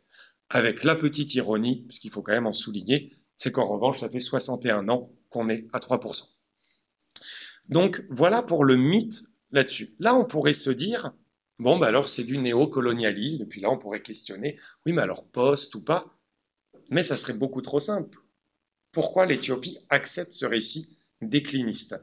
Avec 0.49 0.85
la 0.85 0.97
petite 0.97 1.35
ironie, 1.35 1.85
puisqu'il 1.87 2.11
faut 2.11 2.23
quand 2.23 2.33
même 2.33 2.47
en 2.47 2.53
souligner, 2.53 3.11
c'est 3.37 3.53
qu'en 3.53 3.67
revanche, 3.67 4.01
ça 4.01 4.11
fait 4.11 4.21
61 4.21 4.89
ans 4.89 5.13
qu'on 5.29 5.49
est 5.49 5.67
à 5.73 5.79
3%. 5.79 6.41
Donc 7.69 8.05
voilà 8.11 8.43
pour 8.43 8.65
le 8.65 8.77
mythe 8.77 9.25
là-dessus. 9.53 9.95
Là, 9.99 10.15
on 10.15 10.25
pourrait 10.25 10.53
se 10.53 10.71
dire, 10.71 11.13
bon, 11.59 11.79
bah 11.79 11.87
alors 11.87 12.09
c'est 12.09 12.25
du 12.25 12.39
néocolonialisme, 12.39 13.45
et 13.45 13.47
puis 13.47 13.61
là, 13.61 13.71
on 13.71 13.79
pourrait 13.79 14.03
questionner, 14.03 14.57
oui, 14.87 14.93
mais 14.93 15.03
alors 15.03 15.29
poste 15.29 15.75
ou 15.77 15.85
pas? 15.85 16.19
Mais 16.91 17.03
ça 17.03 17.17
serait 17.17 17.35
beaucoup 17.35 17.63
trop 17.63 17.81
simple. 17.81 18.19
Pourquoi 18.93 19.27
l'Éthiopie 19.27 19.79
accepte 19.89 20.33
ce 20.33 20.47
récit 20.47 20.99
décliniste? 21.23 21.95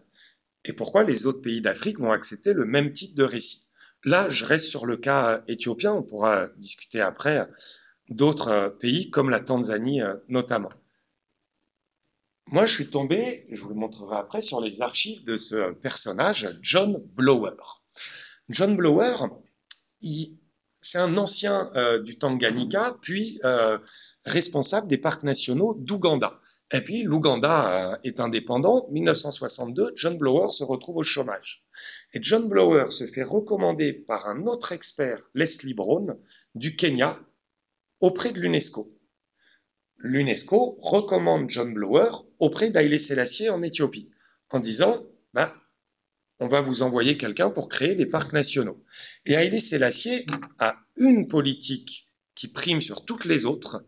Et 0.64 0.74
pourquoi 0.74 1.04
les 1.04 1.26
autres 1.26 1.42
pays 1.42 1.62
d'Afrique 1.62 2.00
vont 2.00 2.12
accepter 2.12 2.54
le 2.54 2.66
même 2.66 2.94
type 2.94 3.16
de 3.16 3.24
récit? 3.24 3.67
Là, 4.04 4.30
je 4.30 4.46
reste 4.46 4.68
sur 4.68 4.86
le 4.86 4.98
cas 4.98 5.44
éthiopien, 5.48 5.94
on 5.94 6.04
pourra 6.04 6.48
discuter 6.58 7.02
après 7.02 7.48
d'autres 8.10 8.76
pays 8.80 9.10
comme 9.10 9.30
la 9.30 9.40
Tanzanie 9.40 10.02
euh, 10.02 10.16
notamment. 10.30 10.70
Moi, 12.50 12.66
je 12.66 12.74
suis 12.74 12.90
tombé, 12.90 13.46
je 13.52 13.62
vous 13.62 13.70
le 13.70 13.76
montrerai 13.76 14.16
après, 14.16 14.42
sur 14.42 14.62
les 14.62 14.82
archives 14.82 15.26
de 15.26 15.36
ce 15.36 15.74
personnage, 15.74 16.48
John 16.62 16.98
Blower. 17.14 17.58
John 18.50 18.78
Blower, 18.78 19.16
c'est 20.80 21.00
un 21.00 21.18
ancien 21.18 21.70
euh, 21.76 22.02
du 22.02 22.18
Tanganyika, 22.18 22.96
puis 23.02 23.40
euh, 23.44 23.78
responsable 24.24 24.88
des 24.88 24.98
parcs 24.98 25.24
nationaux 25.24 25.76
d'Ouganda. 25.76 26.40
Et 26.72 26.82
puis 26.82 27.04
l'Ouganda 27.04 27.92
euh, 27.94 27.98
est 28.04 28.20
indépendant. 28.20 28.88
1962, 28.92 29.94
John 29.96 30.18
Blower 30.18 30.50
se 30.50 30.64
retrouve 30.64 30.98
au 30.98 31.04
chômage. 31.04 31.66
Et 32.14 32.20
John 32.22 32.50
Blower 32.50 32.92
se 32.92 33.06
fait 33.06 33.24
recommander 33.24 33.94
par 33.94 34.28
un 34.28 34.46
autre 34.46 34.74
expert, 34.74 35.30
Leslie 35.34 35.74
Brown, 35.74 36.18
du 36.56 36.76
Kenya, 36.76 37.20
auprès 38.02 38.32
de 38.32 38.40
l'UNESCO. 38.40 38.86
L'UNESCO 39.98 40.78
recommande 40.82 41.50
John 41.50 41.74
Blower 41.74 42.10
auprès 42.40 42.70
d'Haïlé 42.70 42.98
Sélassié 42.98 43.50
en 43.50 43.62
Éthiopie, 43.62 44.12
en 44.50 44.60
disant 44.60 45.04
bah, 45.34 45.52
on 46.40 46.48
va 46.48 46.62
vous 46.62 46.82
envoyer 46.82 47.18
quelqu'un 47.18 47.50
pour 47.50 47.70
créer 47.70 47.96
des 47.96 48.06
parcs 48.06 48.34
nationaux. 48.34 48.84
Et 49.26 49.36
Haïlé 49.36 49.60
Sélassié 49.60 50.26
a 50.60 50.76
une 50.98 51.28
politique 51.28 52.10
qui 52.36 52.48
prime 52.48 52.82
sur 52.82 53.06
toutes 53.06 53.26
les 53.26 53.46
autres, 53.46 53.84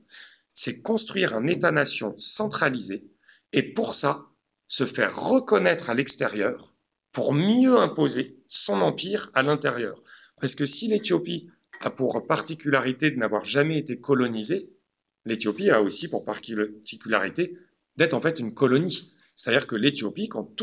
c'est 0.62 0.82
construire 0.82 1.36
un 1.36 1.48
État-nation 1.48 2.14
centralisé 2.18 3.10
et 3.54 3.74
pour 3.74 3.94
ça, 3.94 4.28
se 4.68 4.86
faire 4.86 5.18
reconnaître 5.18 5.90
à 5.90 5.94
l'extérieur 5.94 6.74
pour 7.14 7.34
mieux 7.34 7.78
imposer 7.78 8.44
son 8.50 8.82
empire 8.82 9.32
à 9.36 9.42
l'intérieur. 9.42 10.04
Parce 10.42 10.56
que 10.56 10.66
si 10.66 10.90
l'Éthiopie 10.90 11.50
a 11.80 11.90
pour 11.90 12.28
particularité 12.28 13.10
de 13.10 13.16
n'avoir 13.16 13.46
jamais 13.46 13.78
été 13.78 14.02
colonisée, 14.02 14.76
l'Éthiopie 15.24 15.70
a 15.70 15.82
aussi 15.82 16.10
pour 16.10 16.26
particularité 16.26 17.58
d'être 17.96 18.14
en 18.14 18.20
fait 18.20 18.40
une 18.40 18.54
colonie. 18.54 19.14
C'est-à-dire 19.38 19.66
que 19.66 19.78
l'Éthiopie, 19.78 20.28
quand, 20.28 20.62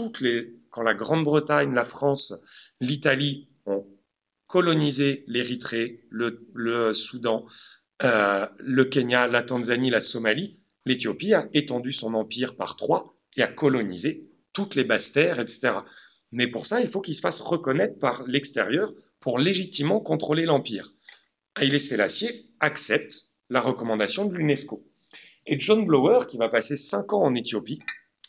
la 0.84 0.92
Grande-Bretagne, 0.92 1.72
la 1.72 1.86
France, 1.86 2.34
l'Italie 2.82 3.48
ont 3.64 3.86
colonisé 4.46 5.24
l'Érythrée, 5.26 6.06
le 6.10 6.92
Soudan, 6.92 7.46
euh, 8.02 8.46
le 8.58 8.84
Kenya, 8.84 9.26
la 9.26 9.42
Tanzanie, 9.42 9.90
la 9.90 10.00
Somalie, 10.00 10.58
l'Éthiopie 10.84 11.34
a 11.34 11.48
étendu 11.54 11.92
son 11.92 12.14
empire 12.14 12.56
par 12.56 12.76
trois 12.76 13.16
et 13.36 13.42
a 13.42 13.48
colonisé 13.48 14.28
toutes 14.52 14.74
les 14.74 14.84
basses 14.84 15.12
terres, 15.12 15.40
etc. 15.40 15.72
Mais 16.32 16.46
pour 16.46 16.66
ça, 16.66 16.80
il 16.80 16.88
faut 16.88 17.00
qu'il 17.00 17.14
se 17.14 17.20
fasse 17.20 17.40
reconnaître 17.40 17.98
par 17.98 18.24
l'extérieur 18.26 18.92
pour 19.20 19.38
légitimement 19.38 20.00
contrôler 20.00 20.44
l'empire. 20.44 20.92
Haïlé 21.54 21.78
Sélassié 21.78 22.30
accepte 22.60 23.32
la 23.48 23.60
recommandation 23.60 24.26
de 24.26 24.34
l'UNESCO. 24.34 24.82
Et 25.46 25.58
John 25.58 25.84
Blower, 25.86 26.26
qui 26.28 26.36
va 26.36 26.48
passer 26.48 26.76
cinq 26.76 27.12
ans 27.12 27.22
en 27.22 27.34
Éthiopie, 27.34 27.80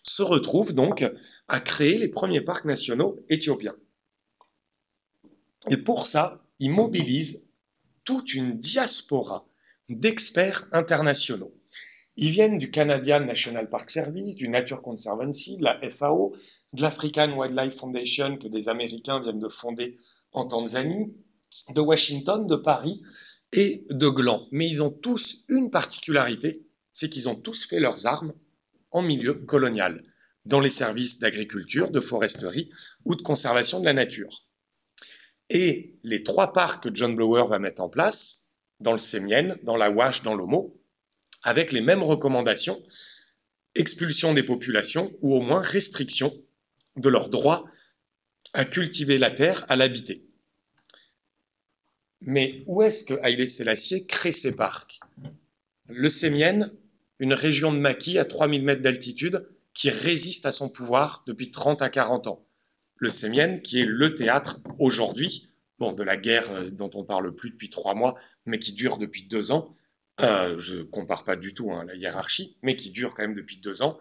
se 0.04 0.22
retrouve 0.22 0.74
donc 0.74 1.06
à 1.48 1.60
créer 1.60 1.98
les 1.98 2.08
premiers 2.08 2.42
parcs 2.42 2.66
nationaux 2.66 3.20
éthiopiens. 3.30 3.76
Et 5.70 5.78
pour 5.78 6.06
ça, 6.06 6.42
il 6.60 6.72
mobilise 6.72 7.50
toute 8.04 8.34
une 8.34 8.58
diaspora 8.58 9.46
d'experts 9.90 10.68
internationaux. 10.72 11.54
Ils 12.16 12.32
viennent 12.32 12.58
du 12.58 12.72
Canadian 12.72 13.20
National 13.20 13.70
Park 13.70 13.92
Service, 13.92 14.36
du 14.36 14.50
Nature 14.50 14.82
Conservancy, 14.82 15.58
de 15.58 15.64
la 15.64 15.80
FAO, 15.90 16.36
de 16.74 16.82
l'African 16.82 17.38
Wildlife 17.38 17.76
Foundation 17.76 18.38
que 18.38 18.48
des 18.48 18.70
Américains 18.70 19.22
viennent 19.22 19.40
de 19.40 19.50
fonder 19.50 19.98
en 20.32 20.48
Tanzanie, 20.48 21.16
de 21.76 21.82
Washington, 21.82 22.48
de 22.48 22.56
Paris 22.56 23.02
et 23.54 23.86
de 23.92 24.10
Gland. 24.10 24.42
Mais 24.52 24.68
ils 24.68 24.82
ont 24.82 24.90
tous 24.90 25.46
une 25.48 25.70
particularité, 25.70 26.66
c'est 26.92 27.10
qu'ils 27.10 27.30
ont 27.30 27.36
tous 27.36 27.66
fait 27.66 27.80
leurs 27.80 28.08
armes 28.08 28.34
en 28.92 29.04
milieu 29.04 29.36
colonial, 29.36 30.02
dans 30.46 30.60
les 30.60 30.70
services 30.70 31.20
d'agriculture, 31.20 31.92
de 31.92 32.00
foresterie 32.00 32.70
ou 33.06 33.16
de 33.16 33.22
conservation 33.22 33.80
de 33.80 33.86
la 33.86 33.94
nature. 33.94 34.46
Et 35.50 36.00
les 36.04 36.24
trois 36.24 36.52
parcs 36.52 36.84
que 36.84 36.90
John 36.94 37.16
Blower 37.16 37.46
va 37.48 37.60
mettre 37.60 37.82
en 37.82 37.90
place, 37.90 38.47
dans 38.80 38.92
le 38.92 38.98
Sémien, 38.98 39.56
dans 39.64 39.78
la 39.78 39.90
Wash, 39.90 40.24
dans 40.24 40.36
l'Homo, 40.36 40.80
avec 41.44 41.72
les 41.72 41.82
mêmes 41.82 42.04
recommandations, 42.04 42.78
expulsion 43.76 44.34
des 44.34 44.44
populations 44.44 45.12
ou 45.22 45.36
au 45.36 45.42
moins 45.42 45.62
restriction 45.62 46.34
de 46.96 47.10
leur 47.10 47.30
droit 47.30 47.66
à 48.54 48.66
cultiver 48.66 49.18
la 49.18 49.32
terre, 49.32 49.66
à 49.70 49.76
l'habiter. 49.76 50.24
Mais 52.22 52.64
où 52.66 52.82
est-ce 52.82 53.04
que 53.04 53.14
Haïlé 53.22 53.46
Sélassié 53.46 54.06
crée 54.06 54.32
ses 54.32 54.56
parcs? 54.56 55.00
Le 55.88 56.10
Sémien, 56.10 56.72
une 57.20 57.34
région 57.34 57.72
de 57.72 57.78
maquis 57.78 58.18
à 58.18 58.26
3000 58.26 58.64
mètres 58.64 58.82
d'altitude, 58.82 59.48
qui 59.74 59.90
résiste 59.92 60.48
à 60.48 60.52
son 60.52 60.70
pouvoir 60.70 61.24
depuis 61.28 61.52
30 61.52 61.82
à 61.84 61.90
40 61.90 62.28
ans. 62.28 62.44
Le 62.96 63.10
Sémien, 63.10 63.60
qui 63.60 63.80
est 63.80 63.86
le 63.86 64.16
théâtre 64.16 64.60
aujourd'hui, 64.80 65.50
bon, 65.80 65.94
de 65.94 66.04
la 66.04 66.18
guerre 66.18 66.50
euh, 66.52 66.70
dont 66.70 66.90
on 66.94 67.04
parle 67.04 67.34
plus 67.36 67.52
depuis 67.52 67.70
trois 67.70 67.96
mois, 67.96 68.20
mais 68.46 68.60
qui 68.60 68.74
dure 68.74 68.98
depuis 68.98 69.24
deux 69.24 69.52
ans. 69.52 69.74
Euh, 70.22 70.58
je 70.58 70.82
compare 70.82 71.26
pas 71.26 71.36
du 71.36 71.54
tout 71.54 71.72
hein, 71.72 71.84
la 71.86 71.96
hiérarchie, 71.96 72.58
mais 72.64 72.76
qui 72.76 72.90
dure 72.92 73.14
quand 73.14 73.24
même 73.24 73.36
depuis 73.36 73.58
deux 73.58 73.82
ans. 73.82 74.00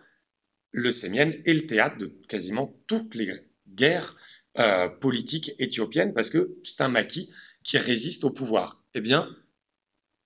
Le 0.72 0.90
Sémien 0.90 1.30
est 1.44 1.54
le 1.54 1.66
théâtre 1.66 1.98
de 1.98 2.06
quasiment 2.28 2.74
toutes 2.86 3.14
les 3.14 3.30
guerres 3.68 4.16
euh, 4.58 4.88
politiques 4.88 5.52
éthiopiennes 5.58 6.14
parce 6.14 6.30
que 6.30 6.56
c'est 6.62 6.80
un 6.80 6.88
maquis 6.88 7.30
qui 7.62 7.76
résiste 7.76 8.24
au 8.24 8.30
pouvoir. 8.30 8.82
Eh 8.94 9.00
bien, 9.00 9.28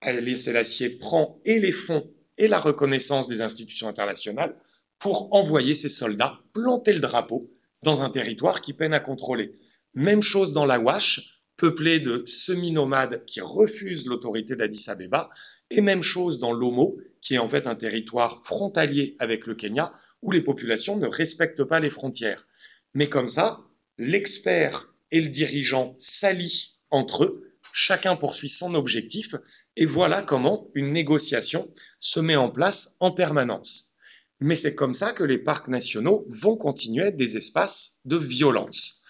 Haïlé 0.00 0.36
Selassie 0.36 0.90
prend 0.90 1.40
et 1.44 1.58
les 1.58 1.72
fonds 1.72 2.08
et 2.38 2.46
la 2.46 2.60
reconnaissance 2.60 3.28
des 3.28 3.42
institutions 3.42 3.88
internationales 3.88 4.56
pour 4.98 5.34
envoyer 5.34 5.74
ses 5.74 5.88
soldats 5.88 6.38
planter 6.52 6.92
le 6.92 7.00
drapeau 7.00 7.50
dans 7.82 8.02
un 8.02 8.10
territoire 8.10 8.60
qui 8.60 8.72
peine 8.72 8.94
à 8.94 9.00
contrôler. 9.00 9.52
Même 9.94 10.22
chose 10.22 10.52
dans 10.52 10.66
la 10.66 10.78
Wash, 10.78 11.39
peuplée 11.60 12.00
de 12.00 12.22
semi-nomades 12.24 13.22
qui 13.26 13.42
refusent 13.42 14.06
l'autorité 14.06 14.56
d'Addis 14.56 14.88
Abeba, 14.88 15.28
et 15.70 15.82
même 15.82 16.02
chose 16.02 16.38
dans 16.38 16.54
l'Omo, 16.54 16.98
qui 17.20 17.34
est 17.34 17.38
en 17.38 17.50
fait 17.50 17.66
un 17.66 17.74
territoire 17.74 18.42
frontalier 18.42 19.14
avec 19.18 19.46
le 19.46 19.54
Kenya, 19.54 19.92
où 20.22 20.32
les 20.32 20.40
populations 20.40 20.96
ne 20.96 21.06
respectent 21.06 21.64
pas 21.64 21.78
les 21.78 21.90
frontières. 21.90 22.48
Mais 22.94 23.10
comme 23.10 23.28
ça, 23.28 23.60
l'expert 23.98 24.90
et 25.10 25.20
le 25.20 25.28
dirigeant 25.28 25.94
s'allient 25.98 26.78
entre 26.90 27.24
eux, 27.24 27.52
chacun 27.74 28.16
poursuit 28.16 28.48
son 28.48 28.74
objectif, 28.74 29.34
et 29.76 29.84
voilà 29.84 30.22
comment 30.22 30.70
une 30.74 30.94
négociation 30.94 31.70
se 31.98 32.20
met 32.20 32.36
en 32.36 32.48
place 32.48 32.96
en 33.00 33.10
permanence. 33.10 33.96
Mais 34.40 34.56
c'est 34.56 34.74
comme 34.74 34.94
ça 34.94 35.12
que 35.12 35.24
les 35.24 35.38
parcs 35.38 35.68
nationaux 35.68 36.24
vont 36.30 36.56
continuer 36.56 37.04
à 37.04 37.08
être 37.08 37.16
des 37.16 37.36
espaces 37.36 38.00
de 38.06 38.16
violence. 38.16 39.02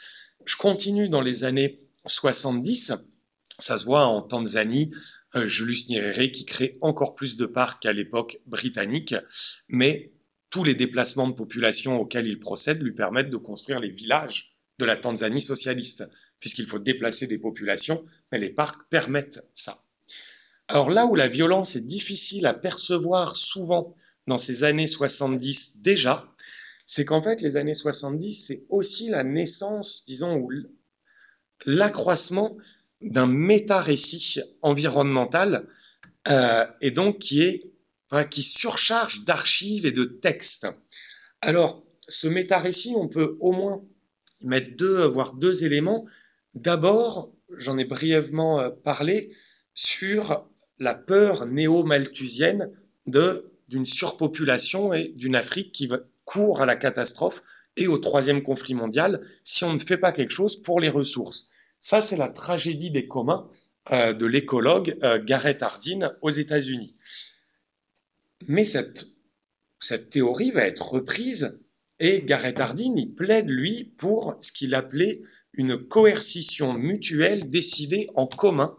Je 0.46 0.56
continue 0.56 1.08
dans 1.08 1.20
les 1.20 1.44
années 1.44 1.86
70, 2.06 2.92
ça 3.58 3.78
se 3.78 3.84
voit 3.84 4.06
en 4.06 4.22
Tanzanie, 4.22 4.90
euh, 5.34 5.46
Julius 5.46 5.88
Nyerere 5.88 6.32
qui 6.32 6.44
crée 6.44 6.78
encore 6.80 7.14
plus 7.14 7.36
de 7.36 7.46
parcs 7.46 7.82
qu'à 7.82 7.92
l'époque 7.92 8.38
britannique, 8.46 9.14
mais 9.68 10.12
tous 10.50 10.64
les 10.64 10.74
déplacements 10.74 11.28
de 11.28 11.34
population 11.34 12.00
auxquels 12.00 12.26
il 12.26 12.40
procède 12.40 12.82
lui 12.82 12.92
permettent 12.92 13.30
de 13.30 13.36
construire 13.36 13.78
les 13.78 13.90
villages 13.90 14.56
de 14.78 14.84
la 14.84 14.96
Tanzanie 14.96 15.42
socialiste, 15.42 16.04
puisqu'il 16.40 16.66
faut 16.66 16.78
déplacer 16.78 17.26
des 17.26 17.38
populations, 17.38 18.02
mais 18.32 18.38
les 18.38 18.50
parcs 18.50 18.88
permettent 18.88 19.46
ça. 19.52 19.76
Alors 20.68 20.90
là 20.90 21.06
où 21.06 21.14
la 21.14 21.28
violence 21.28 21.76
est 21.76 21.86
difficile 21.86 22.46
à 22.46 22.54
percevoir 22.54 23.36
souvent 23.36 23.92
dans 24.26 24.38
ces 24.38 24.64
années 24.64 24.86
70 24.86 25.82
déjà, 25.82 26.32
c'est 26.86 27.04
qu'en 27.04 27.22
fait 27.22 27.40
les 27.40 27.56
années 27.56 27.74
70, 27.74 28.32
c'est 28.32 28.66
aussi 28.68 29.10
la 29.10 29.22
naissance, 29.22 30.04
disons, 30.06 30.36
ou 30.36 30.50
l'accroissement 31.66 32.56
d'un 33.00 33.26
méta-récit 33.26 34.40
environnemental, 34.62 35.66
euh, 36.28 36.66
et 36.80 36.90
donc 36.90 37.18
qui 37.18 37.72
surcharge 38.42 39.24
d'archives 39.24 39.86
et 39.86 39.92
de 39.92 40.04
textes. 40.04 40.66
Alors, 41.40 41.82
ce 42.08 42.28
méta-récit, 42.28 42.92
on 42.96 43.08
peut 43.08 43.36
au 43.40 43.52
moins 43.52 43.82
mettre 44.42 44.76
deux, 44.76 45.04
voire 45.04 45.34
deux 45.34 45.64
éléments. 45.64 46.06
D'abord, 46.54 47.32
j'en 47.56 47.78
ai 47.78 47.84
brièvement 47.84 48.60
euh, 48.60 48.70
parlé 48.70 49.34
sur 49.74 50.46
la 50.78 50.94
peur 50.94 51.46
néo-malthusienne 51.46 52.70
d'une 53.06 53.86
surpopulation 53.86 54.92
et 54.92 55.08
d'une 55.10 55.36
Afrique 55.36 55.72
qui 55.72 55.88
court 56.24 56.62
à 56.62 56.66
la 56.66 56.76
catastrophe 56.76 57.42
et 57.76 57.86
au 57.86 57.98
troisième 57.98 58.42
conflit 58.42 58.74
mondial 58.74 59.20
si 59.44 59.64
on 59.64 59.72
ne 59.72 59.78
fait 59.78 59.96
pas 59.96 60.12
quelque 60.12 60.32
chose 60.32 60.62
pour 60.62 60.80
les 60.80 60.88
ressources. 60.88 61.49
Ça, 61.80 62.02
c'est 62.02 62.16
la 62.16 62.28
tragédie 62.28 62.90
des 62.90 63.08
communs 63.08 63.48
euh, 63.92 64.12
de 64.12 64.26
l'écologue 64.26 64.96
euh, 65.02 65.18
Gareth 65.22 65.62
Hardin 65.62 66.12
aux 66.20 66.30
États-Unis. 66.30 66.94
Mais 68.46 68.64
cette, 68.64 69.06
théorie 70.10 70.50
va 70.50 70.66
être 70.66 70.92
reprise 70.92 71.58
et 71.98 72.22
Gareth 72.22 72.60
Hardin 72.60 72.94
y 72.96 73.06
plaide, 73.06 73.50
lui, 73.50 73.94
pour 73.96 74.36
ce 74.40 74.52
qu'il 74.52 74.74
appelait 74.74 75.20
une 75.54 75.76
coercition 75.76 76.74
mutuelle 76.74 77.48
décidée 77.48 78.08
en 78.14 78.26
commun 78.26 78.76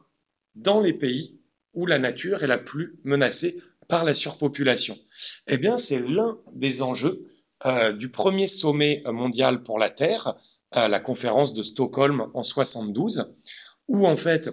dans 0.55 0.79
les 0.79 0.93
pays 0.93 1.39
où 1.73 1.85
la 1.85 1.99
nature 1.99 2.43
est 2.43 2.47
la 2.47 2.57
plus 2.57 2.99
menacée 3.03 3.61
par 3.87 4.05
la 4.05 4.13
surpopulation. 4.13 4.97
Eh 5.47 5.57
bien, 5.57 5.77
c'est 5.77 5.99
l'un 6.07 6.39
des 6.53 6.81
enjeux 6.81 7.25
euh, 7.65 7.95
du 7.95 8.09
premier 8.09 8.47
sommet 8.47 9.01
mondial 9.05 9.61
pour 9.63 9.79
la 9.79 9.89
Terre, 9.89 10.35
euh, 10.75 10.88
la 10.88 10.99
conférence 10.99 11.53
de 11.53 11.63
Stockholm 11.63 12.27
en 12.34 12.43
72, 12.43 13.31
où 13.88 14.07
en 14.07 14.17
fait, 14.17 14.49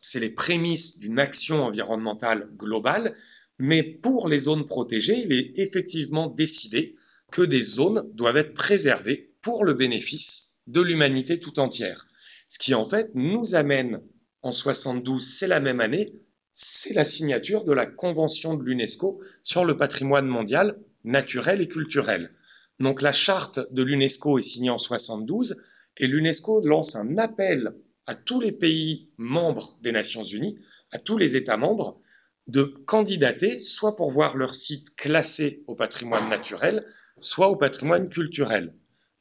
c'est 0.00 0.20
les 0.20 0.30
prémices 0.30 0.98
d'une 0.98 1.18
action 1.18 1.64
environnementale 1.64 2.48
globale, 2.56 3.14
mais 3.58 3.82
pour 3.82 4.28
les 4.28 4.38
zones 4.38 4.64
protégées, 4.64 5.18
il 5.24 5.32
est 5.32 5.58
effectivement 5.58 6.28
décidé 6.28 6.94
que 7.32 7.42
des 7.42 7.62
zones 7.62 8.08
doivent 8.14 8.36
être 8.36 8.54
préservées 8.54 9.34
pour 9.42 9.64
le 9.64 9.74
bénéfice 9.74 10.62
de 10.66 10.80
l'humanité 10.80 11.40
tout 11.40 11.58
entière. 11.58 12.06
Ce 12.48 12.58
qui 12.58 12.74
en 12.74 12.84
fait 12.84 13.10
nous 13.14 13.54
amène 13.54 14.02
en 14.42 14.52
72, 14.52 15.24
c'est 15.24 15.48
la 15.48 15.60
même 15.60 15.80
année, 15.80 16.12
c'est 16.52 16.94
la 16.94 17.04
signature 17.04 17.64
de 17.64 17.72
la 17.72 17.86
Convention 17.86 18.54
de 18.54 18.64
l'UNESCO 18.64 19.20
sur 19.42 19.64
le 19.64 19.76
patrimoine 19.76 20.26
mondial 20.26 20.78
naturel 21.04 21.60
et 21.60 21.68
culturel. 21.68 22.30
Donc 22.78 23.02
la 23.02 23.12
charte 23.12 23.60
de 23.72 23.82
l'UNESCO 23.82 24.38
est 24.38 24.42
signée 24.42 24.70
en 24.70 24.78
72 24.78 25.56
et 25.96 26.06
l'UNESCO 26.06 26.64
lance 26.66 26.94
un 26.94 27.16
appel 27.16 27.74
à 28.06 28.14
tous 28.14 28.40
les 28.40 28.52
pays 28.52 29.10
membres 29.16 29.78
des 29.82 29.92
Nations 29.92 30.22
Unies, 30.22 30.58
à 30.92 30.98
tous 30.98 31.16
les 31.16 31.36
États 31.36 31.56
membres, 31.56 32.00
de 32.46 32.62
candidater 32.62 33.58
soit 33.58 33.96
pour 33.96 34.10
voir 34.10 34.36
leur 34.36 34.54
site 34.54 34.94
classé 34.94 35.64
au 35.66 35.74
patrimoine 35.74 36.28
naturel, 36.28 36.84
soit 37.18 37.48
au 37.48 37.56
patrimoine 37.56 38.08
culturel. 38.08 38.74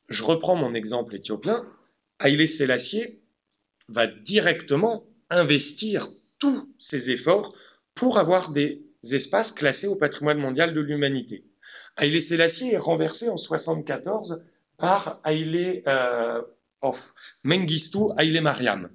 Je 0.09 0.23
reprends 0.23 0.55
mon 0.55 0.73
exemple 0.73 1.15
éthiopien. 1.15 1.65
Haïlé 2.19 2.45
Sélassié 2.45 3.23
va 3.87 4.05
directement 4.05 5.07
investir 5.29 6.07
tous 6.39 6.73
ses 6.77 7.09
efforts 7.09 7.55
pour 7.95 8.19
avoir 8.19 8.51
des 8.51 8.83
espaces 9.11 9.51
classés 9.51 9.87
au 9.87 9.95
patrimoine 9.95 10.37
mondial 10.37 10.73
de 10.73 10.81
l'humanité. 10.81 11.45
Haïlé 11.97 12.19
Sélassié 12.19 12.73
est 12.73 12.77
renversé 12.77 13.29
en 13.29 13.37
74 13.37 14.45
par 14.77 15.21
Haïlé 15.23 15.83
euh, 15.87 16.41
Mengistu 17.43 17.99
Haïlé 18.17 18.41
Mariam. 18.41 18.89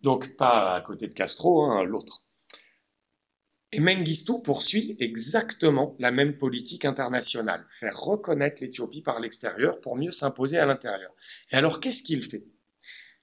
Donc 0.00 0.36
pas 0.36 0.74
à 0.74 0.80
côté 0.82 1.08
de 1.08 1.14
Castro, 1.14 1.64
hein, 1.64 1.82
l'autre. 1.84 2.22
Et 3.72 3.80
Mengistu 3.80 4.32
poursuit 4.44 4.96
exactement 5.00 5.96
la 5.98 6.10
même 6.10 6.36
politique 6.36 6.84
internationale, 6.84 7.64
faire 7.68 7.98
reconnaître 7.98 8.62
l'Éthiopie 8.62 9.02
par 9.02 9.18
l'extérieur 9.18 9.80
pour 9.80 9.96
mieux 9.96 10.12
s'imposer 10.12 10.58
à 10.58 10.66
l'intérieur. 10.66 11.12
Et 11.50 11.56
alors 11.56 11.80
qu'est-ce 11.80 12.02
qu'il 12.02 12.22
fait? 12.22 12.46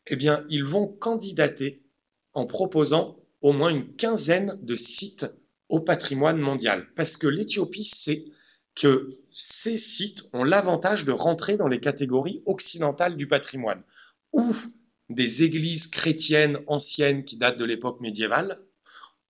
Eh 0.08 0.16
bien, 0.16 0.46
ils 0.50 0.66
vont 0.66 0.88
candidater 0.88 1.86
en 2.34 2.46
proposant 2.46 3.18
au 3.42 3.54
moins 3.54 3.70
une 3.70 3.96
quinzaine 3.96 4.60
de 4.62 4.76
sites 4.76 5.26
au 5.70 5.80
patrimoine 5.80 6.40
mondial. 6.40 6.88
Parce 6.96 7.16
que 7.16 7.28
l'Éthiopie 7.28 7.84
sait 7.84 8.22
que 8.76 9.08
ces 9.30 9.78
sites 9.78 10.24
ont 10.34 10.44
l'avantage 10.44 11.06
de 11.06 11.12
rentrer 11.12 11.58
dans 11.58 11.68
les 11.68 11.80
catégories 11.80 12.42
occidentales 12.46 13.18
du 13.18 13.28
patrimoine, 13.28 13.84
ou 14.32 14.52
des 15.10 15.44
églises 15.44 15.88
chrétiennes 15.88 16.60
anciennes 16.68 17.24
qui 17.24 17.38
datent 17.38 17.60
de 17.60 17.66
l'époque 17.66 18.02
médiévale, 18.02 18.60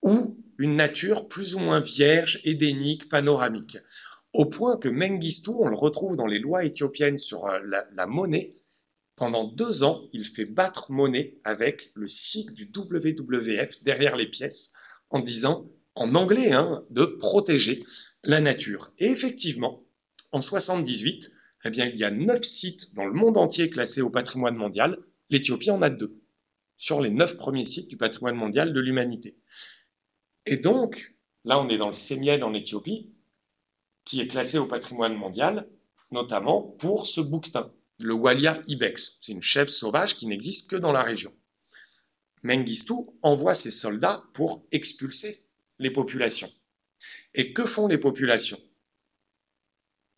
ou 0.02 0.44
une 0.58 0.76
nature 0.76 1.28
plus 1.28 1.56
ou 1.56 1.60
moins 1.60 1.80
vierge, 1.80 2.40
édénique, 2.44 3.10
panoramique. 3.10 3.78
Au 4.34 4.46
point 4.46 4.78
que 4.78 4.90
Mengistu, 4.90 5.52
on 5.52 5.68
le 5.68 5.76
retrouve 5.76 6.16
dans 6.16 6.26
les 6.26 6.40
lois 6.40 6.66
éthiopiennes 6.66 7.18
sur 7.18 7.46
euh, 7.46 7.60
la, 7.94 8.08
monnaie, 8.08 8.58
pendant 9.16 9.44
deux 9.44 9.84
ans, 9.84 10.10
il 10.12 10.26
fait 10.26 10.46
battre 10.46 10.92
monnaie 10.92 11.38
avec 11.44 11.92
le 11.94 12.08
site 12.08 12.54
du 12.54 12.72
WWF 12.76 13.84
derrière 13.84 14.16
les 14.16 14.28
pièces 14.28 14.74
en 15.12 15.20
disant, 15.20 15.70
en 15.96 16.16
anglais, 16.16 16.52
hein, 16.52 16.84
de 16.90 17.06
protéger 17.06 17.80
la 18.24 18.40
nature. 18.40 18.92
Et 19.00 19.06
effectivement, 19.06 19.84
en 20.32 20.42
78, 20.42 21.32
eh 21.66 21.70
bien, 21.70 21.86
il 21.86 21.96
y 21.96 22.04
a 22.04 22.12
neuf 22.12 22.44
sites 22.44 22.94
dans 22.96 23.06
le 23.06 23.14
monde 23.14 23.38
entier 23.38 23.70
classés 23.70 24.02
au 24.02 24.10
patrimoine 24.10 24.56
mondial. 24.56 24.98
L'Éthiopie 25.30 25.72
en 25.72 25.82
a 25.82 25.90
deux 25.90 26.20
sur 26.78 27.00
les 27.00 27.12
neuf 27.12 27.38
premiers 27.38 27.66
sites 27.66 27.88
du 27.88 27.98
patrimoine 27.98 28.36
mondial 28.36 28.74
de 28.74 28.80
l'humanité. 28.80 29.38
Et 30.46 30.58
donc, 30.58 31.16
là, 31.46 31.60
on 31.60 31.70
est 31.70 31.78
dans 31.78 31.88
le 31.88 31.94
Sémiel 31.94 32.44
en 32.44 32.54
Éthiopie, 32.54 33.14
qui 34.04 34.20
est 34.20 34.28
classé 34.28 34.58
au 34.58 34.66
patrimoine 34.66 35.16
mondial, 35.16 35.70
notamment 36.12 36.62
pour 36.62 37.08
ce 37.08 37.22
bouquetin 37.22 37.72
le 38.02 38.14
Walia 38.14 38.62
ibex. 38.68 39.20
C'est 39.22 39.32
une 39.32 39.42
chèvre 39.42 39.70
sauvage 39.70 40.18
qui 40.18 40.28
n'existe 40.28 40.70
que 40.70 40.76
dans 40.76 40.92
la 40.92 41.04
région. 41.04 41.34
Mengistu 42.42 42.94
envoie 43.22 43.56
ses 43.56 43.72
soldats 43.72 44.24
pour 44.34 44.66
expulser 44.72 45.38
les 45.84 45.92
populations. 45.92 46.50
Et 47.36 47.54
que 47.54 47.66
font 47.66 47.88
les 47.88 47.98
populations? 47.98 48.60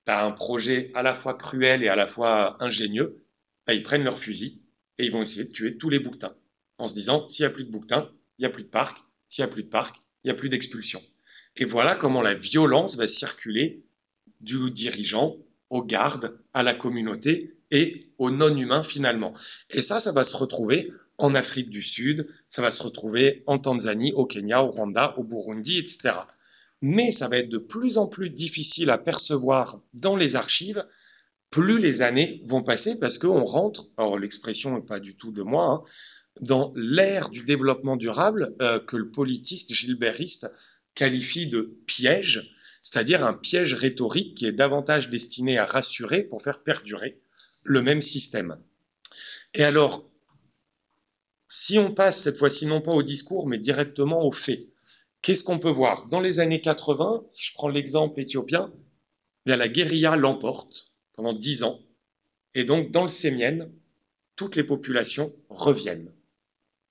Tu 0.05 0.11
un 0.11 0.31
projet 0.31 0.91
à 0.93 1.01
la 1.01 1.15
fois 1.15 1.33
cruel 1.33 1.83
et 1.83 1.87
à 1.87 1.95
la 1.95 2.07
fois 2.07 2.63
ingénieux, 2.63 3.25
bah, 3.65 3.73
ils 3.73 3.83
prennent 3.83 4.03
leur 4.03 4.19
fusil 4.19 4.63
et 4.97 5.05
ils 5.05 5.11
vont 5.11 5.21
essayer 5.21 5.45
de 5.45 5.51
tuer 5.51 5.77
tous 5.77 5.89
les 5.89 5.99
bouquetins 5.99 6.35
en 6.77 6.87
se 6.87 6.93
disant 6.93 7.27
s'il 7.27 7.43
n'y 7.43 7.51
a 7.51 7.53
plus 7.53 7.63
de 7.63 7.71
bouquetins, 7.71 8.11
il 8.37 8.41
n'y 8.41 8.45
a 8.45 8.49
plus 8.49 8.63
de 8.63 8.69
parc, 8.69 8.99
s'il 9.27 9.43
n'y 9.43 9.49
a 9.49 9.53
plus 9.53 9.63
de 9.63 9.69
parc, 9.69 9.97
il 10.23 10.27
n'y 10.27 10.31
a 10.31 10.35
plus 10.35 10.49
d'expulsion. 10.49 11.01
Et 11.55 11.65
voilà 11.65 11.95
comment 11.95 12.21
la 12.21 12.33
violence 12.33 12.97
va 12.97 13.07
circuler 13.07 13.83
du 14.41 14.71
dirigeant 14.71 15.37
aux 15.69 15.83
gardes, 15.83 16.37
à 16.53 16.63
la 16.63 16.73
communauté 16.73 17.57
et 17.71 18.11
aux 18.17 18.29
non-humains 18.29 18.83
finalement. 18.83 19.33
Et 19.71 19.81
ça, 19.81 19.99
ça 19.99 20.11
va 20.11 20.23
se 20.23 20.37
retrouver 20.37 20.91
en 21.17 21.35
Afrique 21.35 21.69
du 21.69 21.81
Sud, 21.81 22.27
ça 22.49 22.61
va 22.61 22.71
se 22.71 22.83
retrouver 22.83 23.43
en 23.47 23.57
Tanzanie, 23.57 24.13
au 24.13 24.25
Kenya, 24.25 24.63
au 24.63 24.69
Rwanda, 24.69 25.17
au 25.17 25.23
Burundi, 25.23 25.77
etc. 25.77 26.13
Mais 26.81 27.11
ça 27.11 27.27
va 27.27 27.37
être 27.37 27.49
de 27.49 27.57
plus 27.57 27.97
en 27.97 28.07
plus 28.07 28.29
difficile 28.29 28.89
à 28.89 28.97
percevoir 28.97 29.81
dans 29.93 30.15
les 30.15 30.35
archives 30.35 30.85
plus 31.49 31.77
les 31.77 32.01
années 32.01 32.43
vont 32.47 32.63
passer 32.63 32.99
parce 32.99 33.17
qu'on 33.17 33.45
rentre, 33.45 33.87
alors 33.97 34.19
l'expression 34.19 34.75
n'est 34.75 34.85
pas 34.85 34.99
du 34.99 35.15
tout 35.15 35.31
de 35.31 35.41
moi, 35.41 35.65
hein, 35.65 35.83
dans 36.41 36.73
l'ère 36.75 37.29
du 37.29 37.43
développement 37.43 37.95
durable 37.95 38.53
euh, 38.61 38.79
que 38.79 38.97
le 38.97 39.09
politiste 39.09 39.73
gilbertiste 39.73 40.47
qualifie 40.95 41.47
de 41.47 41.77
piège, 41.85 42.53
c'est-à-dire 42.81 43.25
un 43.25 43.33
piège 43.33 43.73
rhétorique 43.73 44.35
qui 44.35 44.45
est 44.45 44.51
davantage 44.51 45.09
destiné 45.09 45.57
à 45.57 45.65
rassurer 45.65 46.23
pour 46.23 46.41
faire 46.41 46.61
perdurer 46.61 47.21
le 47.63 47.81
même 47.81 48.01
système. 48.01 48.57
Et 49.53 49.63
alors, 49.63 50.09
si 51.57 51.79
on 51.79 51.93
passe 51.93 52.19
cette 52.19 52.35
fois-ci 52.35 52.65
non 52.65 52.81
pas 52.81 52.91
au 52.91 53.01
discours, 53.01 53.47
mais 53.47 53.57
directement 53.57 54.25
aux 54.25 54.31
faits, 54.33 54.59
qu'est-ce 55.21 55.45
qu'on 55.45 55.57
peut 55.57 55.69
voir? 55.69 56.05
Dans 56.09 56.19
les 56.19 56.41
années 56.41 56.59
80, 56.59 57.23
si 57.31 57.45
je 57.45 57.53
prends 57.53 57.69
l'exemple 57.69 58.19
éthiopien, 58.19 58.73
bien, 59.45 59.55
la 59.55 59.69
guérilla 59.69 60.17
l'emporte 60.17 60.91
pendant 61.13 61.31
dix 61.31 61.63
ans, 61.63 61.79
et 62.55 62.65
donc 62.65 62.91
dans 62.91 63.03
le 63.03 63.09
Sémien, 63.09 63.69
toutes 64.35 64.57
les 64.57 64.65
populations 64.65 65.33
reviennent. 65.47 66.11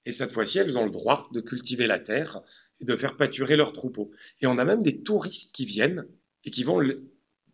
Et 0.07 0.13
cette 0.13 0.33
fois-ci, 0.33 0.61
elles 0.61 0.79
ont 0.79 0.87
le 0.87 0.91
droit 0.91 1.29
de 1.35 1.43
cultiver 1.43 1.87
la 1.87 1.99
terre 1.99 2.41
et 2.81 2.87
de 2.87 2.97
faire 2.97 3.19
pâturer 3.19 3.57
leurs 3.57 3.75
troupeaux. 3.75 4.13
Et 4.41 4.47
on 4.47 4.57
a 4.57 4.65
même 4.65 4.83
des 4.83 5.03
touristes 5.03 5.55
qui 5.55 5.67
viennent 5.67 6.07
et 6.45 6.51
qui 6.51 6.63
vont 6.63 6.81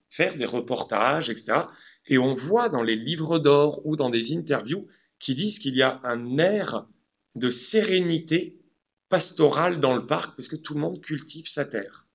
faire 0.08 0.36
des 0.36 0.46
reportages, 0.46 1.28
etc. 1.28 1.62
Et 2.06 2.18
on 2.18 2.34
voit 2.34 2.68
dans 2.68 2.84
les 2.84 2.94
livres 2.94 3.40
d'or 3.40 3.84
ou 3.84 3.96
dans 3.96 4.10
des 4.10 4.36
interviews 4.36 4.86
qui 5.18 5.34
disent 5.34 5.58
qu'il 5.58 5.74
y 5.74 5.82
a 5.82 6.00
un 6.04 6.38
air 6.38 6.86
de 7.36 7.50
sérénité 7.50 8.60
pastorale 9.08 9.80
dans 9.80 9.94
le 9.94 10.06
parc 10.06 10.36
parce 10.36 10.48
que 10.48 10.56
tout 10.56 10.74
le 10.74 10.80
monde 10.80 11.00
cultive 11.00 11.48
sa 11.48 11.64
terre. 11.64 12.08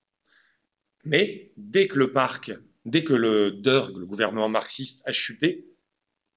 Mais 1.04 1.52
dès 1.58 1.88
que 1.88 2.00
le 2.00 2.12
parc, 2.12 2.52
dès 2.86 3.04
que 3.04 3.14
le 3.14 3.52
DERG, 3.52 3.98
le 3.98 4.06
gouvernement 4.06 4.50
marxiste, 4.50 5.04
a 5.06 5.12
chuté, 5.12 5.68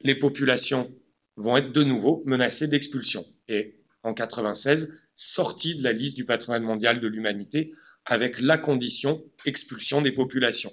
les 0.01 0.15
populations 0.15 0.95
vont 1.37 1.57
être 1.57 1.73
de 1.73 1.83
nouveau 1.83 2.23
menacées 2.27 2.69
d'expulsion. 2.69 3.25
Et 3.49 3.81
en 4.03 4.15
96, 4.15 5.09
sortie 5.15 5.75
de 5.75 5.83
la 5.83 5.93
liste 5.93 6.17
du 6.17 6.25
patrimoine 6.25 6.63
mondial 6.63 7.01
de 7.01 7.09
l'humanité 7.09 7.73
avec 8.05 8.41
la 8.41 8.59
condition 8.59 9.25
expulsion 9.45 10.03
des 10.03 10.13
populations. 10.13 10.73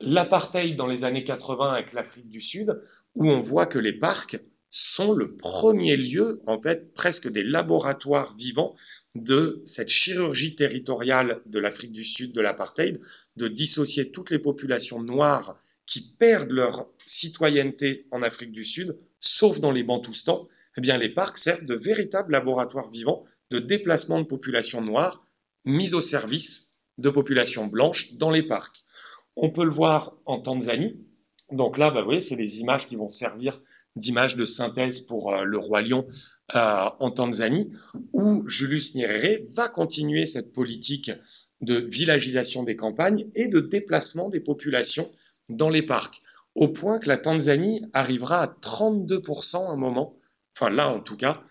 L'apartheid 0.00 0.76
dans 0.76 0.86
les 0.86 1.04
années 1.04 1.24
80 1.24 1.72
avec 1.72 1.92
l'Afrique 1.92 2.30
du 2.30 2.40
Sud, 2.40 2.80
où 3.14 3.28
on 3.28 3.40
voit 3.40 3.66
que 3.66 3.78
les 3.78 3.92
parcs 3.92 4.38
sont 4.70 5.12
le 5.12 5.34
premier 5.34 5.96
lieu, 5.96 6.42
en 6.46 6.60
fait, 6.60 6.92
presque 6.92 7.30
des 7.30 7.42
laboratoires 7.42 8.36
vivants 8.36 8.74
de 9.14 9.62
cette 9.64 9.88
chirurgie 9.88 10.54
territoriale 10.54 11.40
de 11.46 11.58
l'Afrique 11.58 11.92
du 11.92 12.04
Sud, 12.04 12.32
de 12.32 12.40
l'apartheid, 12.40 13.00
de 13.36 13.48
dissocier 13.48 14.10
toutes 14.10 14.30
les 14.30 14.38
populations 14.38 15.02
noires 15.02 15.58
qui 15.86 16.02
perdent 16.02 16.52
leur 16.52 16.88
citoyenneté 17.06 18.06
en 18.10 18.22
Afrique 18.22 18.52
du 18.52 18.64
Sud, 18.64 18.98
sauf 19.20 19.60
dans 19.60 19.72
les 19.72 19.82
Bantoustans, 19.82 20.46
eh 20.76 20.80
bien, 20.80 20.98
les 20.98 21.08
parcs 21.08 21.38
servent 21.38 21.64
de 21.64 21.74
véritables 21.74 22.32
laboratoires 22.32 22.90
vivants 22.90 23.24
de 23.50 23.58
déplacement 23.58 24.20
de 24.20 24.26
populations 24.26 24.82
noires 24.82 25.24
mises 25.64 25.94
au 25.94 26.00
service 26.00 26.82
de 26.98 27.10
populations 27.10 27.66
blanches 27.66 28.14
dans 28.14 28.30
les 28.30 28.42
parcs. 28.42 28.84
On 29.36 29.50
peut 29.50 29.64
le 29.64 29.70
voir 29.70 30.16
en 30.26 30.40
Tanzanie. 30.40 31.04
Donc 31.50 31.78
là, 31.78 31.90
bah, 31.90 32.00
vous 32.00 32.06
voyez, 32.06 32.20
c'est 32.20 32.36
des 32.36 32.60
images 32.60 32.86
qui 32.86 32.96
vont 32.96 33.08
servir 33.08 33.60
d'images 33.96 34.36
de 34.36 34.44
synthèse 34.44 35.00
pour 35.00 35.32
euh, 35.32 35.44
le 35.44 35.58
roi 35.58 35.82
lion 35.82 36.06
euh, 36.54 36.90
en 37.00 37.10
Tanzanie, 37.10 37.70
où 38.12 38.48
Julius 38.48 38.94
Nyerere 38.94 39.40
va 39.54 39.68
continuer 39.68 40.26
cette 40.26 40.52
politique 40.52 41.10
de 41.60 41.74
villagisation 41.74 42.62
des 42.62 42.76
campagnes 42.76 43.26
et 43.34 43.48
de 43.48 43.60
déplacement 43.60 44.28
des 44.28 44.40
populations 44.40 45.08
dans 45.48 45.70
les 45.70 45.82
parcs, 45.82 46.20
au 46.54 46.68
point 46.68 46.98
que 46.98 47.08
la 47.08 47.16
Tanzanie 47.16 47.84
arrivera 47.92 48.42
à 48.42 48.46
32% 48.46 49.66
à 49.66 49.70
un 49.70 49.76
moment 49.76 50.18
enfin 50.58 50.70
là 50.70 50.88
en 50.88 51.00
tout 51.00 51.16
cas, 51.16 51.42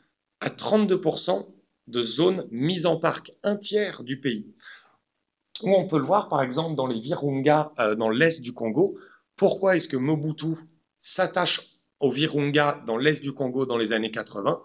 à 0.41 0.49
32% 0.49 1.55
de 1.87 2.03
zones 2.03 2.47
mises 2.51 2.85
en 2.85 2.97
parc, 2.97 3.31
un 3.43 3.55
tiers 3.55 4.03
du 4.03 4.19
pays. 4.19 4.53
Où 5.63 5.71
on 5.71 5.87
peut 5.87 5.97
le 5.97 6.03
voir 6.03 6.27
par 6.27 6.41
exemple 6.41 6.75
dans 6.75 6.87
les 6.87 6.99
Virunga 6.99 7.71
euh, 7.79 7.95
dans 7.95 8.09
l'est 8.09 8.41
du 8.41 8.53
Congo. 8.53 8.99
Pourquoi 9.35 9.75
est-ce 9.75 9.87
que 9.87 9.97
Mobutu 9.97 10.47
s'attache 10.99 11.76
aux 11.99 12.11
Virunga 12.11 12.83
dans 12.85 12.97
l'est 12.97 13.21
du 13.21 13.33
Congo 13.33 13.65
dans 13.65 13.77
les 13.77 13.93
années 13.93 14.11
80 14.11 14.59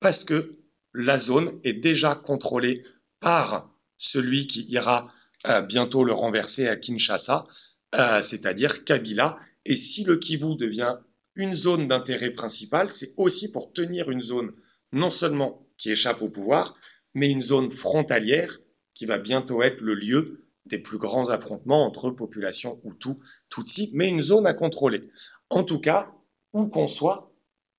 Parce 0.00 0.24
que 0.24 0.58
la 0.94 1.18
zone 1.18 1.50
est 1.64 1.74
déjà 1.74 2.14
contrôlée 2.14 2.82
par 3.20 3.70
celui 3.96 4.46
qui 4.46 4.62
ira 4.68 5.08
euh, 5.46 5.62
bientôt 5.62 6.04
le 6.04 6.12
renverser 6.12 6.68
à 6.68 6.76
Kinshasa, 6.76 7.46
euh, 7.94 8.22
c'est-à-dire 8.22 8.84
Kabila. 8.84 9.36
Et 9.64 9.76
si 9.76 10.04
le 10.04 10.16
Kivu 10.16 10.56
devient 10.56 10.96
une 11.34 11.54
zone 11.54 11.88
d'intérêt 11.88 12.30
principal, 12.30 12.90
c'est 12.90 13.12
aussi 13.16 13.52
pour 13.52 13.72
tenir 13.72 14.10
une 14.10 14.22
zone 14.22 14.52
non 14.92 15.10
seulement 15.10 15.66
qui 15.76 15.90
échappe 15.90 16.22
au 16.22 16.28
pouvoir, 16.28 16.74
mais 17.14 17.30
une 17.30 17.42
zone 17.42 17.70
frontalière 17.70 18.58
qui 18.94 19.06
va 19.06 19.18
bientôt 19.18 19.62
être 19.62 19.80
le 19.80 19.94
lieu 19.94 20.44
des 20.66 20.78
plus 20.78 20.98
grands 20.98 21.30
affrontements 21.30 21.86
entre 21.86 22.10
populations 22.10 22.80
Hutu, 22.84 23.10
Tutsi, 23.50 23.90
mais 23.94 24.08
une 24.08 24.20
zone 24.20 24.46
à 24.46 24.54
contrôler. 24.54 25.08
En 25.50 25.62
tout 25.62 25.80
cas, 25.80 26.12
où 26.52 26.68
qu'on 26.68 26.86
soit, 26.86 27.32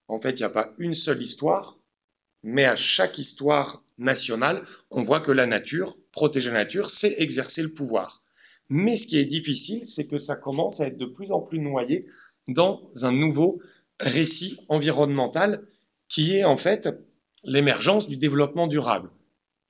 en 0.08 0.20
fait, 0.20 0.32
il 0.32 0.44
n'y 0.44 0.44
a 0.44 0.50
pas 0.50 0.74
une 0.78 0.94
seule 0.94 1.22
histoire, 1.22 1.78
mais 2.44 2.66
à 2.66 2.76
chaque 2.76 3.18
histoire 3.18 3.84
nationale, 3.98 4.64
on 4.92 5.04
voit 5.04 5.20
que 5.20 5.32
la 5.32 5.46
nature, 5.46 5.98
protéger 6.12 6.52
la 6.52 6.60
nature, 6.60 6.90
c'est 6.90 7.16
exercer 7.20 7.62
le 7.62 7.74
pouvoir. 7.74 8.24
Mais 8.70 8.96
ce 8.96 9.08
qui 9.08 9.18
est 9.18 9.26
difficile, 9.26 9.86
c'est 9.86 10.08
que 10.08 10.18
ça 10.18 10.36
commence 10.36 10.80
à 10.80 10.88
être 10.88 10.98
de 10.98 11.06
plus 11.06 11.32
en 11.32 11.42
plus 11.42 11.60
noyé 11.60 12.08
dans 12.48 12.90
un 13.02 13.12
nouveau 13.12 13.62
récit 14.00 14.60
environnemental 14.70 15.66
qui 16.08 16.38
est 16.38 16.44
en 16.44 16.58
fait 16.58 16.90
l'émergence 17.44 18.08
du 18.08 18.18
développement 18.18 18.68
durable. 18.68 19.12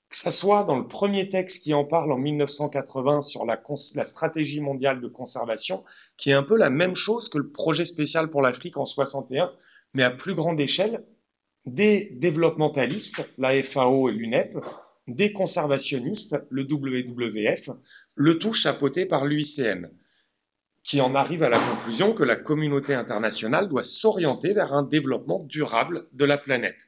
Que 0.09 0.17
ce 0.17 0.31
soit 0.31 0.63
dans 0.63 0.77
le 0.77 0.87
premier 0.87 1.29
texte 1.29 1.63
qui 1.63 1.73
en 1.73 1.85
parle 1.85 2.11
en 2.11 2.17
1980 2.17 3.21
sur 3.21 3.45
la, 3.45 3.61
la, 3.95 4.05
stratégie 4.05 4.59
mondiale 4.59 5.01
de 5.01 5.07
conservation, 5.07 5.83
qui 6.17 6.31
est 6.31 6.33
un 6.33 6.43
peu 6.43 6.57
la 6.57 6.71
même 6.71 6.95
chose 6.95 7.29
que 7.29 7.37
le 7.37 7.51
projet 7.51 7.85
spécial 7.85 8.29
pour 8.29 8.41
l'Afrique 8.41 8.77
en 8.77 8.85
61, 8.85 9.53
mais 9.93 10.03
à 10.03 10.09
plus 10.09 10.33
grande 10.33 10.59
échelle, 10.59 11.05
des 11.65 12.09
développementalistes, 12.15 13.29
la 13.37 13.61
FAO 13.61 14.09
et 14.09 14.13
l'UNEP, 14.13 14.55
des 15.07 15.31
conservationnistes, 15.31 16.43
le 16.49 16.63
WWF, 16.63 17.69
le 18.15 18.39
tout 18.39 18.53
chapeauté 18.53 19.05
par 19.05 19.25
l'UICN 19.25 19.87
qui 20.83 21.01
en 21.01 21.13
arrive 21.13 21.43
à 21.43 21.49
la 21.49 21.59
conclusion 21.59 22.13
que 22.13 22.23
la 22.23 22.35
communauté 22.35 22.95
internationale 22.95 23.67
doit 23.67 23.83
s'orienter 23.83 24.49
vers 24.49 24.73
un 24.73 24.81
développement 24.81 25.43
durable 25.43 26.07
de 26.13 26.25
la 26.25 26.37
planète. 26.37 26.87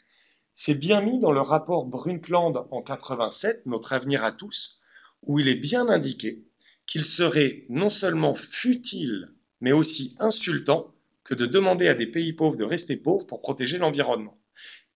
C'est 0.54 0.76
bien 0.76 1.02
mis 1.02 1.20
dans 1.20 1.32
le 1.32 1.40
rapport 1.40 1.86
Brundtland 1.86 2.68
en 2.72 2.82
87, 2.82 3.66
Notre 3.66 3.94
avenir 3.94 4.24
à 4.24 4.32
tous, 4.32 4.82
où 5.24 5.40
il 5.40 5.48
est 5.48 5.56
bien 5.56 5.88
indiqué 5.88 6.44
qu'il 6.86 7.06
serait 7.06 7.66
non 7.70 7.88
seulement 7.88 8.34
futile, 8.34 9.34
mais 9.62 9.72
aussi 9.72 10.16
insultant 10.20 10.94
que 11.24 11.36
de 11.36 11.46
demander 11.46 11.88
à 11.88 11.96
des 11.96 12.08
pays 12.08 12.34
pauvres 12.34 12.58
de 12.58 12.66
rester 12.66 12.98
pauvres 12.98 13.28
pour 13.28 13.40
protéger 13.40 13.78
l'environnement. 13.78 14.38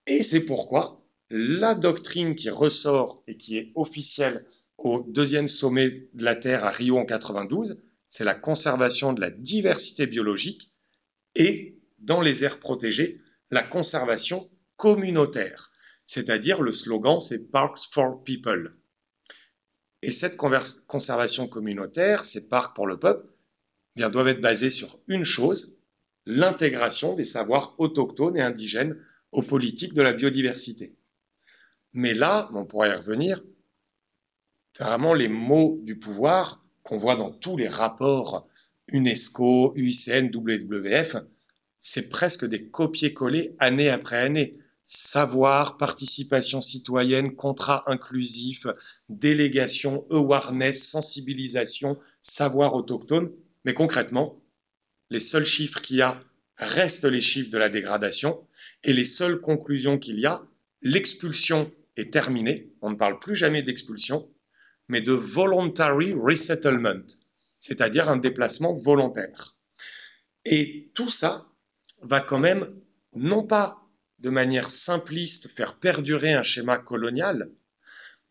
Et 0.06 0.22
c'est 0.22 0.44
pourquoi 0.44 1.06
la 1.30 1.74
doctrine 1.74 2.34
qui 2.34 2.50
ressort 2.50 3.22
et 3.26 3.36
qui 3.36 3.56
est 3.56 3.72
officielle 3.74 4.44
au 4.78 5.04
deuxième 5.08 5.48
sommet 5.48 6.08
de 6.12 6.24
la 6.24 6.36
Terre 6.36 6.64
à 6.64 6.70
Rio 6.70 6.98
en 6.98 7.06
92, 7.06 7.82
c'est 8.08 8.24
la 8.24 8.34
conservation 8.34 9.12
de 9.12 9.20
la 9.20 9.30
diversité 9.30 10.06
biologique 10.06 10.72
et, 11.34 11.80
dans 11.98 12.20
les 12.20 12.44
aires 12.44 12.60
protégées, 12.60 13.20
la 13.50 13.62
conservation 13.62 14.48
communautaire. 14.76 15.70
C'est-à-dire, 16.04 16.62
le 16.62 16.72
slogan, 16.72 17.20
c'est 17.20 17.50
Parks 17.50 17.88
for 17.90 18.22
People. 18.22 18.76
Et 20.02 20.10
cette 20.10 20.36
conservation 20.36 21.48
communautaire, 21.48 22.24
ces 22.24 22.48
parcs 22.48 22.76
pour 22.76 22.86
le 22.86 22.98
peuple, 22.98 23.26
eh 23.96 24.00
bien, 24.00 24.10
doivent 24.10 24.28
être 24.28 24.40
basés 24.40 24.70
sur 24.70 25.00
une 25.08 25.24
chose, 25.24 25.78
l'intégration 26.26 27.14
des 27.14 27.24
savoirs 27.24 27.74
autochtones 27.78 28.36
et 28.36 28.42
indigènes 28.42 28.96
aux 29.32 29.42
politiques 29.42 29.94
de 29.94 30.02
la 30.02 30.12
biodiversité. 30.12 30.94
Mais 31.92 32.14
là, 32.14 32.48
on 32.52 32.66
pourrait 32.66 32.90
y 32.90 32.92
revenir, 32.92 33.42
c'est 34.72 34.84
vraiment 34.84 35.14
les 35.14 35.28
mots 35.28 35.80
du 35.82 35.98
pouvoir 35.98 36.64
qu'on 36.82 36.98
voit 36.98 37.16
dans 37.16 37.30
tous 37.30 37.56
les 37.56 37.68
rapports 37.68 38.46
UNESCO, 38.88 39.72
UICN, 39.74 40.30
WWF, 40.32 41.16
c'est 41.78 42.08
presque 42.08 42.44
des 42.46 42.68
copier-coller 42.68 43.52
année 43.58 43.90
après 43.90 44.18
année. 44.18 44.58
Savoir, 44.88 45.78
participation 45.78 46.60
citoyenne, 46.60 47.34
contrat 47.34 47.82
inclusif, 47.88 48.68
délégation, 49.08 50.06
awareness, 50.10 50.88
sensibilisation, 50.88 51.98
savoir 52.22 52.72
autochtone. 52.74 53.32
Mais 53.64 53.74
concrètement, 53.74 54.40
les 55.10 55.18
seuls 55.18 55.44
chiffres 55.44 55.80
qu'il 55.80 55.96
y 55.96 56.02
a 56.02 56.22
restent 56.56 57.04
les 57.04 57.20
chiffres 57.20 57.50
de 57.50 57.58
la 57.58 57.68
dégradation 57.68 58.46
et 58.84 58.92
les 58.92 59.04
seules 59.04 59.40
conclusions 59.40 59.98
qu'il 59.98 60.20
y 60.20 60.26
a, 60.26 60.46
l'expulsion 60.82 61.68
est 61.96 62.12
terminée, 62.12 62.72
on 62.80 62.90
ne 62.90 62.94
parle 62.94 63.18
plus 63.18 63.34
jamais 63.34 63.64
d'expulsion, 63.64 64.30
mais 64.88 65.00
de 65.00 65.12
voluntary 65.12 66.12
resettlement, 66.12 67.02
c'est-à-dire 67.58 68.08
un 68.08 68.18
déplacement 68.18 68.74
volontaire. 68.74 69.56
Et 70.44 70.92
tout 70.94 71.10
ça 71.10 71.50
va 72.02 72.20
quand 72.20 72.38
même, 72.38 72.72
non 73.14 73.42
pas 73.42 73.85
de 74.26 74.30
manière 74.30 74.72
simpliste 74.72 75.46
faire 75.46 75.78
perdurer 75.78 76.32
un 76.32 76.42
schéma 76.42 76.78
colonial, 76.78 77.48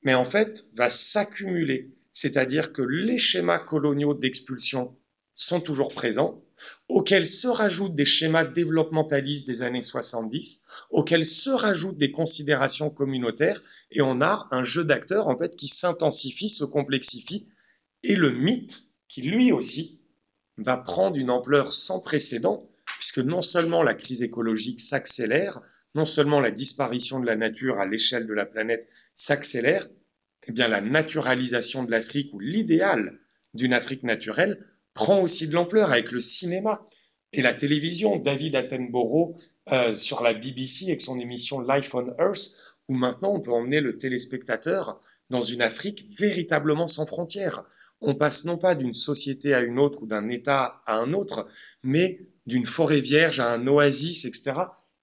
mais 0.04 0.14
en 0.14 0.26
fait 0.26 0.66
va 0.74 0.90
s'accumuler, 0.90 1.96
c'est-à-dire 2.12 2.74
que 2.74 2.82
les 2.82 3.18
schémas 3.18 3.60
coloniaux 3.60 4.14
d'expulsion 4.14 4.98
sont 5.36 5.62
toujours 5.62 5.94
présents, 5.94 6.44
auxquels 6.90 7.26
se 7.26 7.48
rajoutent 7.48 7.96
des 7.96 8.04
schémas 8.04 8.44
développementalistes 8.44 9.48
des 9.48 9.62
années 9.62 9.82
70, 9.82 10.66
auxquels 10.90 11.26
se 11.26 11.52
rajoutent 11.52 11.98
des 11.98 12.12
considérations 12.12 12.90
communautaires, 12.90 13.64
et 13.92 14.02
on 14.02 14.20
a 14.20 14.50
un 14.52 14.64
jeu 14.64 14.84
d'acteurs 14.84 15.30
en 15.30 15.38
fait 15.38 15.56
qui 15.56 15.70
s'intensifie, 15.70 16.50
se 16.50 16.66
complexifie, 16.66 17.46
et 18.04 18.18
le 18.18 18.32
mythe 18.32 18.84
qui 19.08 19.22
lui 19.22 19.54
aussi 19.54 20.02
va 20.58 20.76
prendre 20.76 21.16
une 21.16 21.30
ampleur 21.30 21.72
sans 21.72 22.02
précédent, 22.02 22.70
puisque 23.00 23.20
non 23.20 23.40
seulement 23.40 23.82
la 23.82 23.94
crise 23.94 24.24
écologique 24.24 24.82
s'accélère, 24.82 25.62
non 25.96 26.06
seulement 26.06 26.42
la 26.42 26.52
disparition 26.52 27.20
de 27.20 27.26
la 27.26 27.36
nature 27.36 27.80
à 27.80 27.86
l'échelle 27.86 28.28
de 28.28 28.34
la 28.34 28.46
planète 28.46 28.88
s'accélère, 29.14 29.88
eh 30.48 30.52
bien 30.52 30.68
la 30.68 30.82
naturalisation 30.82 31.84
de 31.84 31.92
l'Afrique 31.92 32.34
ou 32.34 32.40
l'idéal 32.40 33.18
d'une 33.54 33.74
Afrique 33.74 34.04
naturelle 34.04 34.64
prend 34.94 35.22
aussi 35.22 35.48
de 35.48 35.54
l'ampleur 35.54 35.92
avec 35.92 36.12
le 36.12 36.20
cinéma 36.20 36.82
et 37.34 37.42
la 37.42 37.54
télévision. 37.54 38.18
David 38.18 38.56
Attenborough 38.56 39.36
euh, 39.72 39.94
sur 39.96 40.22
la 40.22 40.34
BBC 40.34 40.88
avec 40.88 41.02
son 41.02 41.20
émission 41.20 41.62
Life 41.62 41.96
on 41.96 42.08
Earth, 42.20 42.78
où 42.88 42.94
maintenant 42.94 43.34
on 43.34 43.40
peut 43.40 43.52
emmener 43.52 43.80
le 43.80 43.98
téléspectateur 43.98 45.00
dans 45.30 45.42
une 45.42 45.62
Afrique 45.62 46.08
véritablement 46.18 46.88
sans 46.88 47.06
frontières. 47.06 47.64
On 48.02 48.14
passe 48.14 48.46
non 48.46 48.58
pas 48.58 48.76
d'une 48.76 48.94
société 48.94 49.54
à 49.54 49.62
une 49.62 49.80
autre 49.80 50.04
ou 50.04 50.06
d'un 50.06 50.28
État 50.28 50.82
à 50.86 50.98
un 50.98 51.14
autre, 51.14 51.48
mais 51.84 52.20
d'une 52.46 52.66
forêt 52.66 53.02
vierge 53.02 53.40
à 53.40 53.52
un 53.52 53.66
oasis, 53.66 54.26
etc. 54.26 54.54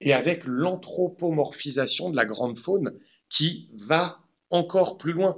Et 0.04 0.12
avec 0.12 0.44
l'anthropomorphisation 0.44 2.10
de 2.10 2.16
la 2.16 2.24
grande 2.24 2.56
faune 2.56 2.98
qui 3.28 3.70
va 3.72 4.20
encore 4.50 4.98
plus 4.98 5.12
loin. 5.12 5.36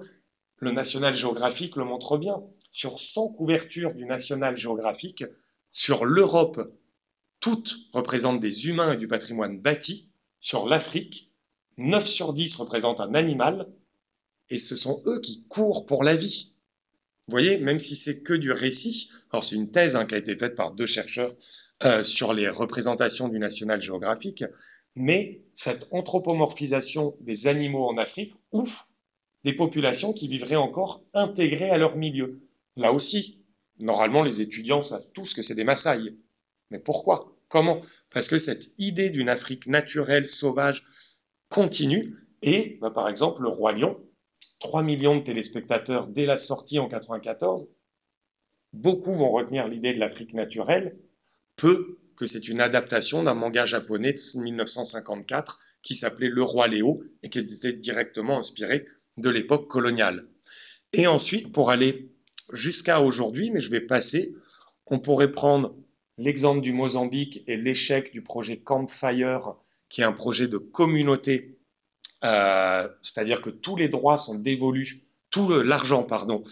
Le 0.57 0.73
National 0.73 1.15
Geographic 1.15 1.77
le 1.77 1.85
montre 1.85 2.19
bien. 2.19 2.43
Sur 2.71 2.99
100 2.99 3.35
couvertures 3.35 3.95
du 3.95 4.07
National 4.07 4.57
Geographic, 4.57 5.25
sur 5.71 6.07
l'Europe, 6.07 6.61
toutes 7.41 7.77
représentent 7.93 8.41
des 8.41 8.69
humains 8.69 8.95
et 8.95 8.97
du 8.97 9.07
patrimoine 9.07 9.61
bâti. 9.61 10.09
Sur 10.41 10.67
l'Afrique, 10.67 11.31
9 11.77 12.07
sur 12.07 12.33
10 12.33 12.57
représentent 12.57 13.01
un 13.01 13.15
animal, 13.15 13.71
et 14.49 14.59
ce 14.59 14.77
sont 14.77 15.03
eux 15.07 15.21
qui 15.21 15.45
courent 15.47 15.85
pour 15.85 16.05
la 16.05 16.17
vie. 16.17 16.54
Vous 17.27 17.33
voyez, 17.33 17.59
même 17.59 17.79
si 17.79 17.97
c'est 17.97 18.23
que 18.23 18.35
du 18.35 18.53
récit, 18.53 19.11
alors 19.31 19.43
c'est 19.43 19.57
une 19.57 19.71
thèse 19.71 19.97
hein, 19.97 20.05
qui 20.05 20.15
a 20.15 20.19
été 20.19 20.37
faite 20.37 20.55
par 20.55 20.73
deux 20.73 20.87
chercheurs 20.87 21.35
euh, 21.83 22.03
sur 22.03 22.35
les 22.35 22.49
représentations 22.49 23.29
du 23.29 23.39
National 23.39 23.81
Geographic, 23.81 24.45
mais 24.95 25.43
cette 25.55 25.89
anthropomorphisation 25.91 27.17
des 27.21 27.47
animaux 27.47 27.89
en 27.89 27.97
Afrique 27.97 28.35
ouf 28.53 28.85
des 29.43 29.55
populations 29.55 30.13
qui 30.13 30.29
vivraient 30.29 30.57
encore 30.57 31.03
intégrées 31.13 31.71
à 31.71 31.79
leur 31.79 31.97
milieu. 31.97 32.41
Là 32.77 32.93
aussi, 32.93 33.45
normalement, 33.81 34.23
les 34.23 34.41
étudiants 34.41 34.83
savent 34.83 35.11
tous 35.13 35.35
que 35.35 35.43
c'est 35.43 35.55
des 35.55 35.65
Maasai. 35.65 36.17
Mais 36.71 36.79
pourquoi? 36.79 37.37
Comment? 37.49 37.81
Parce 38.11 38.29
que 38.29 38.39
cette 38.39 38.71
idée 38.79 39.11
d'une 39.11 39.29
Afrique 39.29 39.67
naturelle, 39.67 40.27
sauvage, 40.27 40.85
continue. 41.49 42.17
Et, 42.43 42.79
bah, 42.81 42.91
par 42.91 43.09
exemple, 43.09 43.43
le 43.43 43.49
Roi 43.49 43.73
Lion, 43.73 44.01
3 44.65 44.83
millions 44.83 45.19
de 45.19 45.23
téléspectateurs 45.23 46.07
dès 46.07 46.25
la 46.25 46.39
sortie 46.39 46.79
en 46.79 46.89
94, 46.89 47.69
beaucoup 48.73 49.13
vont 49.13 49.31
retenir 49.31 49.69
l'idée 49.69 49.93
de 49.93 50.01
l'Afrique 50.01 50.33
naturelle, 50.33 50.97
peu 51.55 51.99
que 52.17 52.27
c'est 52.27 52.49
une 52.49 52.63
adaptation 52.63 53.23
d'un 53.23 53.35
manga 53.35 53.67
japonais 53.67 54.15
de 54.15 54.41
1954 54.41 55.59
qui 55.83 55.95
s'appelait 55.95 56.31
Le 56.31 56.43
Roi 56.43 56.67
Léo 56.69 57.05
et 57.23 57.29
qui 57.29 57.41
était 57.41 57.75
directement 57.75 58.39
inspiré 58.39 58.87
de 59.19 59.29
l'époque 59.29 59.69
coloniale. 59.69 60.27
Et 60.95 61.07
ensuite, 61.07 61.53
pour 61.53 61.71
aller 61.71 62.11
jusqu'à 62.51 63.03
aujourd'hui, 63.03 63.51
mais 63.51 63.61
je 63.61 63.71
vais 63.71 63.83
passer, 63.83 64.35
on 64.87 64.99
pourrait 64.99 65.31
prendre 65.31 65.77
l'exemple 66.17 66.63
du 66.63 66.73
Mozambique 66.73 67.45
et 67.49 67.59
l'échec 67.59 68.15
du 68.15 68.23
projet 68.23 68.57
Campfire, 68.57 69.57
qui 69.91 70.01
est 70.01 70.05
un 70.05 70.13
projet 70.13 70.49
de 70.49 70.57
communauté, 70.57 71.54
euh, 72.25 72.89
c'est-à-dire 73.03 73.43
que 73.43 73.51
tous 73.51 73.77
les 73.77 73.89
droits 73.89 74.17
sont 74.17 74.39
dévolus, 74.39 75.03
tout 75.31 75.49
l'argent, 75.51 76.03
pardon, 76.03 76.43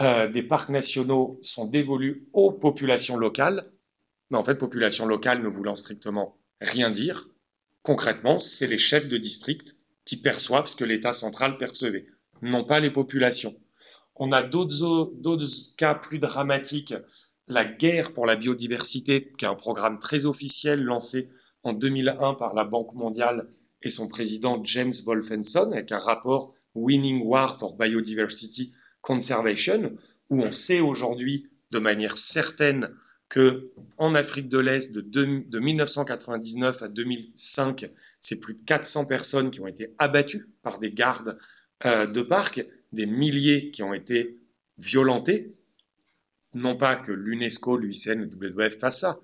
euh, 0.00 0.28
des 0.28 0.42
parcs 0.42 0.68
nationaux 0.68 1.38
sont 1.42 1.66
dévolus 1.66 2.28
aux 2.32 2.52
populations 2.52 3.16
locales, 3.16 3.64
mais 4.30 4.38
en 4.38 4.44
fait, 4.44 4.54
population 4.54 5.06
locale 5.06 5.42
ne 5.42 5.48
voulant 5.48 5.74
strictement 5.74 6.38
rien 6.60 6.90
dire, 6.90 7.28
concrètement, 7.82 8.38
c'est 8.38 8.66
les 8.66 8.78
chefs 8.78 9.08
de 9.08 9.16
district 9.16 9.76
qui 10.04 10.16
perçoivent 10.16 10.66
ce 10.66 10.76
que 10.76 10.84
l'État 10.84 11.12
central 11.12 11.56
percevait, 11.56 12.06
non 12.42 12.64
pas 12.64 12.80
les 12.80 12.90
populations. 12.90 13.54
On 14.14 14.32
a 14.32 14.42
d'autres 14.42 15.76
cas 15.76 15.94
plus 15.94 16.18
dramatiques. 16.18 16.94
La 17.46 17.64
guerre 17.64 18.12
pour 18.12 18.26
la 18.26 18.36
biodiversité, 18.36 19.32
qui 19.38 19.44
est 19.44 19.48
un 19.48 19.54
programme 19.54 19.98
très 19.98 20.26
officiel 20.26 20.82
lancé 20.82 21.28
en 21.62 21.72
2001 21.72 22.34
par 22.34 22.54
la 22.54 22.64
Banque 22.64 22.94
mondiale 22.94 23.48
et 23.82 23.90
son 23.90 24.08
président 24.08 24.62
James 24.64 24.92
Wolfenson, 25.04 25.70
avec 25.72 25.92
un 25.92 25.98
rapport 25.98 26.54
Winning 26.74 27.22
War 27.22 27.58
for 27.58 27.76
Biodiversity 27.76 28.72
Conservation, 29.00 29.94
où 30.30 30.42
on 30.42 30.52
sait 30.52 30.80
aujourd'hui 30.80 31.48
de 31.70 31.78
manière 31.78 32.18
certaine 32.18 32.90
que 33.28 33.72
en 33.98 34.14
Afrique 34.14 34.48
de 34.48 34.58
l'Est, 34.58 34.92
de, 34.94 35.00
de, 35.02 35.58
1999 35.58 36.82
à 36.82 36.88
2005, 36.88 37.90
c'est 38.20 38.36
plus 38.36 38.54
de 38.54 38.62
400 38.62 39.04
personnes 39.04 39.50
qui 39.50 39.60
ont 39.60 39.66
été 39.66 39.94
abattues 39.98 40.48
par 40.62 40.78
des 40.78 40.92
gardes 40.92 41.38
euh, 41.84 42.06
de 42.06 42.22
parc, 42.22 42.66
des 42.92 43.06
milliers 43.06 43.70
qui 43.70 43.82
ont 43.82 43.92
été 43.92 44.38
violentés. 44.78 45.50
Non 46.54 46.76
pas 46.76 46.96
que 46.96 47.12
l'UNESCO, 47.12 47.76
l'UICN, 47.76 48.20
le 48.20 48.50
WWF 48.50 48.78
fassent 48.78 49.00
ça, 49.00 49.20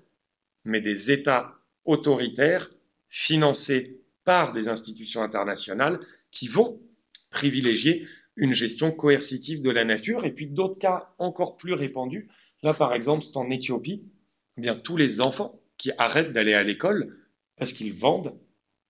mais 0.65 0.81
des 0.81 1.11
États 1.11 1.55
autoritaires 1.83 2.69
financés 3.07 4.04
par 4.25 4.51
des 4.51 4.67
institutions 4.67 5.21
internationales 5.21 5.99
qui 6.31 6.47
vont 6.47 6.81
privilégier 7.29 8.05
une 8.35 8.53
gestion 8.53 8.91
coercitive 8.91 9.61
de 9.61 9.69
la 9.69 9.85
nature. 9.85 10.25
Et 10.25 10.33
puis 10.33 10.47
d'autres 10.47 10.79
cas 10.79 11.13
encore 11.17 11.55
plus 11.55 11.73
répandus, 11.73 12.27
Là, 12.65 12.73
par 12.73 12.95
exemple, 12.95 13.23
c'est 13.23 13.37
en 13.37 13.47
Éthiopie, 13.51 14.09
eh 14.57 14.61
bien, 14.61 14.73
tous 14.73 14.97
les 14.97 15.21
enfants 15.21 15.61
qui 15.77 15.91
arrêtent 15.99 16.33
d'aller 16.33 16.55
à 16.55 16.63
l'école 16.63 17.15
parce 17.57 17.73
qu'ils 17.73 17.93
vendent 17.93 18.39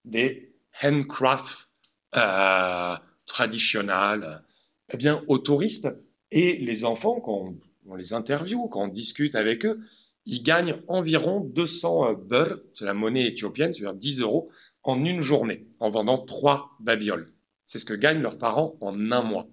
des 0.06 0.56
handcrafts 0.82 1.68
euh, 2.16 2.96
traditionnels 3.26 4.42
eh 4.94 4.96
bien, 4.96 5.22
aux 5.28 5.40
touristes. 5.40 5.90
Et 6.32 6.56
les 6.60 6.86
enfants, 6.86 7.20
quand 7.20 7.54
on, 7.86 7.96
les 7.96 8.14
interviewe, 8.14 8.70
quand 8.70 8.84
on 8.84 8.88
discute 8.88 9.36
avec 9.36 9.66
eux, 9.66 9.82
ils 10.26 10.42
gagnent 10.42 10.82
environ 10.88 11.42
200 11.42 12.12
euh, 12.12 12.16
beurres, 12.16 12.60
c'est 12.72 12.86
la 12.86 12.94
monnaie 12.94 13.28
éthiopienne, 13.28 13.74
c'est-à-dire 13.74 13.94
10 13.94 14.22
euros, 14.22 14.50
en 14.86 15.04
une 15.04 15.22
journée, 15.22 15.68
en 15.80 15.90
vendant 15.90 16.18
trois 16.18 16.78
babioles. 16.80 17.34
C'est 17.66 17.80
ce 17.80 17.86
que 17.86 17.94
gagnent 17.94 18.22
leurs 18.22 18.38
parents 18.38 18.78
en 18.82 19.12
un 19.12 19.24
mois. 19.24 19.48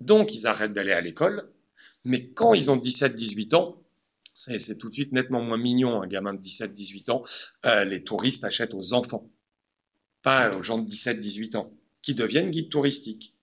Donc, 0.00 0.34
ils 0.34 0.46
arrêtent 0.46 0.74
d'aller 0.74 0.92
à 0.92 1.00
l'école, 1.00 1.50
mais 2.04 2.28
quand 2.28 2.52
ils 2.54 2.70
ont 2.70 2.76
17-18 2.76 3.54
ans, 3.56 3.82
c'est 4.34 4.76
tout 4.76 4.90
de 4.90 4.94
suite 4.94 5.12
nettement 5.12 5.42
moins 5.42 5.56
mignon, 5.56 6.02
un 6.02 6.06
gamin 6.06 6.34
de 6.34 6.40
17-18 6.40 7.10
ans, 7.10 7.24
euh, 7.64 7.84
les 7.84 8.04
touristes 8.04 8.44
achètent 8.44 8.74
aux 8.74 8.92
enfants, 8.92 9.30
pas 10.20 10.54
aux 10.54 10.62
gens 10.62 10.78
de 10.78 10.86
17-18 10.86 11.56
ans, 11.56 11.72
qui 12.02 12.14
deviennent 12.14 12.50
guides 12.50 12.68
touristiques. 12.68 13.34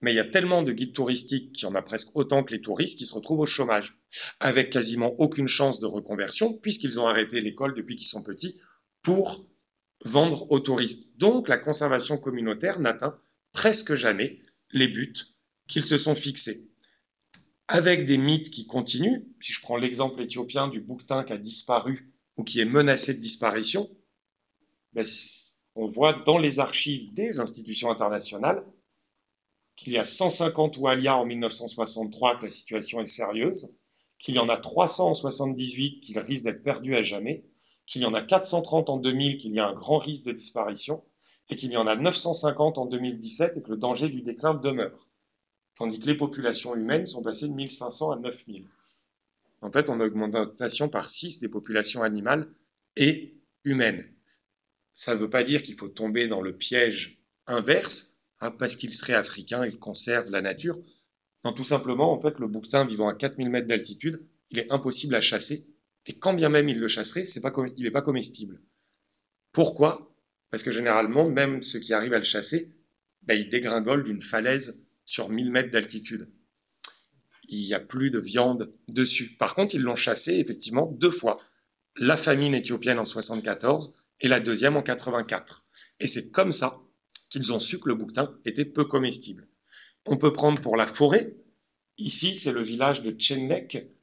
Mais 0.00 0.12
il 0.12 0.16
y 0.16 0.20
a 0.20 0.24
tellement 0.24 0.62
de 0.62 0.70
guides 0.70 0.92
touristiques 0.92 1.52
qui 1.52 1.66
en 1.66 1.74
a 1.74 1.82
presque 1.82 2.14
autant 2.14 2.44
que 2.44 2.54
les 2.54 2.60
touristes 2.60 2.98
qui 2.98 3.06
se 3.06 3.14
retrouvent 3.14 3.40
au 3.40 3.46
chômage, 3.46 3.98
avec 4.38 4.70
quasiment 4.70 5.16
aucune 5.18 5.48
chance 5.48 5.80
de 5.80 5.86
reconversion, 5.86 6.56
puisqu'ils 6.58 7.00
ont 7.00 7.08
arrêté 7.08 7.40
l'école 7.40 7.74
depuis 7.74 7.96
qu'ils 7.96 8.06
sont 8.06 8.22
petits, 8.22 8.56
pour 9.02 9.44
vendre 10.04 10.50
aux 10.50 10.60
touristes. 10.60 11.18
Donc 11.18 11.48
la 11.48 11.58
conservation 11.58 12.18
communautaire 12.18 12.80
n'atteint 12.80 13.18
presque 13.52 13.94
jamais 13.94 14.38
les 14.72 14.88
buts 14.88 15.14
qu'ils 15.66 15.84
se 15.84 15.96
sont 15.96 16.14
fixés. 16.14 16.70
avec 17.68 18.04
des 18.04 18.16
mythes 18.18 18.50
qui 18.50 18.66
continuent. 18.66 19.22
Si 19.40 19.52
je 19.52 19.60
prends 19.60 19.76
l'exemple 19.76 20.22
éthiopien 20.22 20.68
du 20.68 20.80
bouquetin 20.80 21.24
qui 21.24 21.32
a 21.32 21.38
disparu 21.38 22.12
ou 22.36 22.44
qui 22.44 22.60
est 22.60 22.64
menacé 22.64 23.14
de 23.14 23.20
disparition, 23.20 23.90
ben, 24.92 25.04
on 25.74 25.88
voit 25.88 26.12
dans 26.12 26.38
les 26.38 26.60
archives 26.60 27.12
des 27.12 27.40
institutions 27.40 27.90
internationales 27.90 28.64
qu'il 29.76 29.92
y 29.92 29.98
a 29.98 30.04
150 30.04 30.78
Walia 30.78 31.16
en 31.16 31.26
1963, 31.26 32.38
que 32.38 32.46
la 32.46 32.50
situation 32.50 33.00
est 33.00 33.04
sérieuse, 33.04 33.76
qu'il 34.18 34.34
y 34.34 34.38
en 34.38 34.48
a 34.48 34.56
378 34.56 36.00
qui 36.00 36.18
risquent 36.18 36.44
d'être 36.44 36.62
perdus 36.62 36.94
à 36.94 37.02
jamais, 37.02 37.44
qu'il 37.86 38.02
y 38.02 38.06
en 38.06 38.14
a 38.14 38.22
430 38.22 38.90
en 38.90 38.98
2000, 38.98 39.38
qu'il 39.38 39.52
y 39.52 39.60
a 39.60 39.66
un 39.66 39.74
grand 39.74 39.98
risque 39.98 40.24
de 40.24 40.32
disparition, 40.32 41.04
et 41.48 41.56
qu'il 41.56 41.70
y 41.70 41.76
en 41.76 41.86
a 41.86 41.96
950 41.96 42.78
en 42.78 42.86
2017 42.86 43.56
et 43.56 43.62
que 43.62 43.70
le 43.70 43.76
danger 43.76 44.08
du 44.08 44.22
déclin 44.22 44.54
demeure. 44.54 45.08
Tandis 45.76 46.00
que 46.00 46.06
les 46.06 46.16
populations 46.16 46.74
humaines 46.74 47.06
sont 47.06 47.22
passées 47.22 47.48
de 47.48 47.54
1500 47.54 48.10
à 48.10 48.18
9000. 48.18 48.66
En 49.60 49.70
fait, 49.70 49.88
on 49.88 50.00
a 50.00 50.04
augmentation 50.06 50.88
par 50.88 51.08
6 51.08 51.40
des 51.40 51.48
populations 51.48 52.02
animales 52.02 52.48
et 52.96 53.34
humaines. 53.64 54.04
Ça 54.94 55.14
ne 55.14 55.20
veut 55.20 55.30
pas 55.30 55.44
dire 55.44 55.62
qu'il 55.62 55.76
faut 55.76 55.88
tomber 55.88 56.26
dans 56.26 56.40
le 56.40 56.56
piège 56.56 57.18
inverse, 57.46 58.24
hein, 58.40 58.50
parce 58.50 58.76
qu'il 58.76 58.92
serait 58.92 59.14
africain, 59.14 59.64
il 59.66 59.78
conserve 59.78 60.30
la 60.30 60.40
nature. 60.40 60.78
Non, 61.44 61.52
tout 61.52 61.64
simplement, 61.64 62.12
en 62.12 62.20
fait, 62.20 62.38
le 62.38 62.48
bouquetin 62.48 62.84
vivant 62.84 63.08
à 63.08 63.14
4000 63.14 63.50
mètres 63.50 63.68
d'altitude, 63.68 64.26
il 64.50 64.58
est 64.58 64.72
impossible 64.72 65.14
à 65.14 65.20
chasser. 65.20 65.75
Et 66.06 66.18
quand 66.18 66.34
bien 66.34 66.48
même 66.48 66.68
il 66.68 66.78
le 66.78 66.88
chasserait, 66.88 67.24
il 67.24 67.82
n'est 67.84 67.90
pas 67.90 68.02
comestible. 68.02 68.60
Pourquoi? 69.52 70.14
Parce 70.50 70.62
que 70.62 70.70
généralement, 70.70 71.28
même 71.28 71.62
ceux 71.62 71.80
qui 71.80 71.92
arrivent 71.92 72.14
à 72.14 72.18
le 72.18 72.24
chasser, 72.24 72.76
ben, 73.22 73.34
ils 73.34 73.48
dégringolent 73.48 74.04
d'une 74.04 74.22
falaise 74.22 74.86
sur 75.04 75.28
1000 75.28 75.50
mètres 75.50 75.70
d'altitude. 75.70 76.30
Il 77.48 77.64
n'y 77.64 77.74
a 77.74 77.80
plus 77.80 78.10
de 78.10 78.18
viande 78.18 78.72
dessus. 78.88 79.36
Par 79.36 79.54
contre, 79.54 79.74
ils 79.74 79.82
l'ont 79.82 79.94
chassé 79.94 80.34
effectivement 80.34 80.86
deux 80.86 81.10
fois. 81.10 81.38
La 81.96 82.16
famine 82.16 82.54
éthiopienne 82.54 82.98
en 82.98 83.04
74 83.04 83.96
et 84.20 84.28
la 84.28 84.40
deuxième 84.40 84.76
en 84.76 84.82
84. 84.82 85.66
Et 86.00 86.06
c'est 86.06 86.30
comme 86.30 86.52
ça 86.52 86.78
qu'ils 87.30 87.52
ont 87.52 87.58
su 87.58 87.78
que 87.80 87.88
le 87.88 87.94
bouquetin 87.94 88.38
était 88.44 88.64
peu 88.64 88.84
comestible. 88.84 89.48
On 90.06 90.16
peut 90.16 90.32
prendre 90.32 90.60
pour 90.60 90.76
la 90.76 90.86
forêt. 90.86 91.36
Ici, 91.98 92.36
c'est 92.36 92.52
le 92.52 92.62
village 92.62 93.02
de 93.02 93.10
Tchennek, 93.10 93.95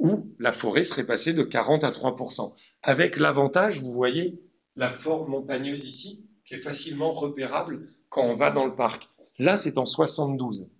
où 0.00 0.34
la 0.38 0.52
forêt 0.52 0.82
serait 0.82 1.06
passée 1.06 1.34
de 1.34 1.42
40 1.42 1.84
à 1.84 1.90
3% 1.90 2.52
Avec 2.82 3.16
l'avantage, 3.18 3.80
vous 3.80 3.92
voyez, 3.92 4.42
la 4.74 4.90
forme 4.90 5.30
montagneuse 5.30 5.84
ici, 5.84 6.28
qui 6.44 6.54
est 6.54 6.58
facilement 6.58 7.12
repérable 7.12 7.86
quand 8.08 8.24
on 8.24 8.34
va 8.34 8.50
dans 8.50 8.66
le 8.66 8.74
parc. 8.74 9.08
Là, 9.38 9.56
c'est 9.56 9.78
en 9.78 9.84
72. 9.84 10.70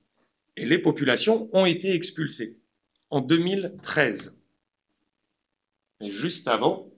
Et 0.57 0.65
les 0.65 0.79
populations 0.79 1.49
ont 1.53 1.67
été 1.67 1.95
expulsées 1.95 2.61
en 3.11 3.21
2013. 3.21 4.43
Et 6.01 6.11
juste 6.11 6.49
avant, 6.49 6.91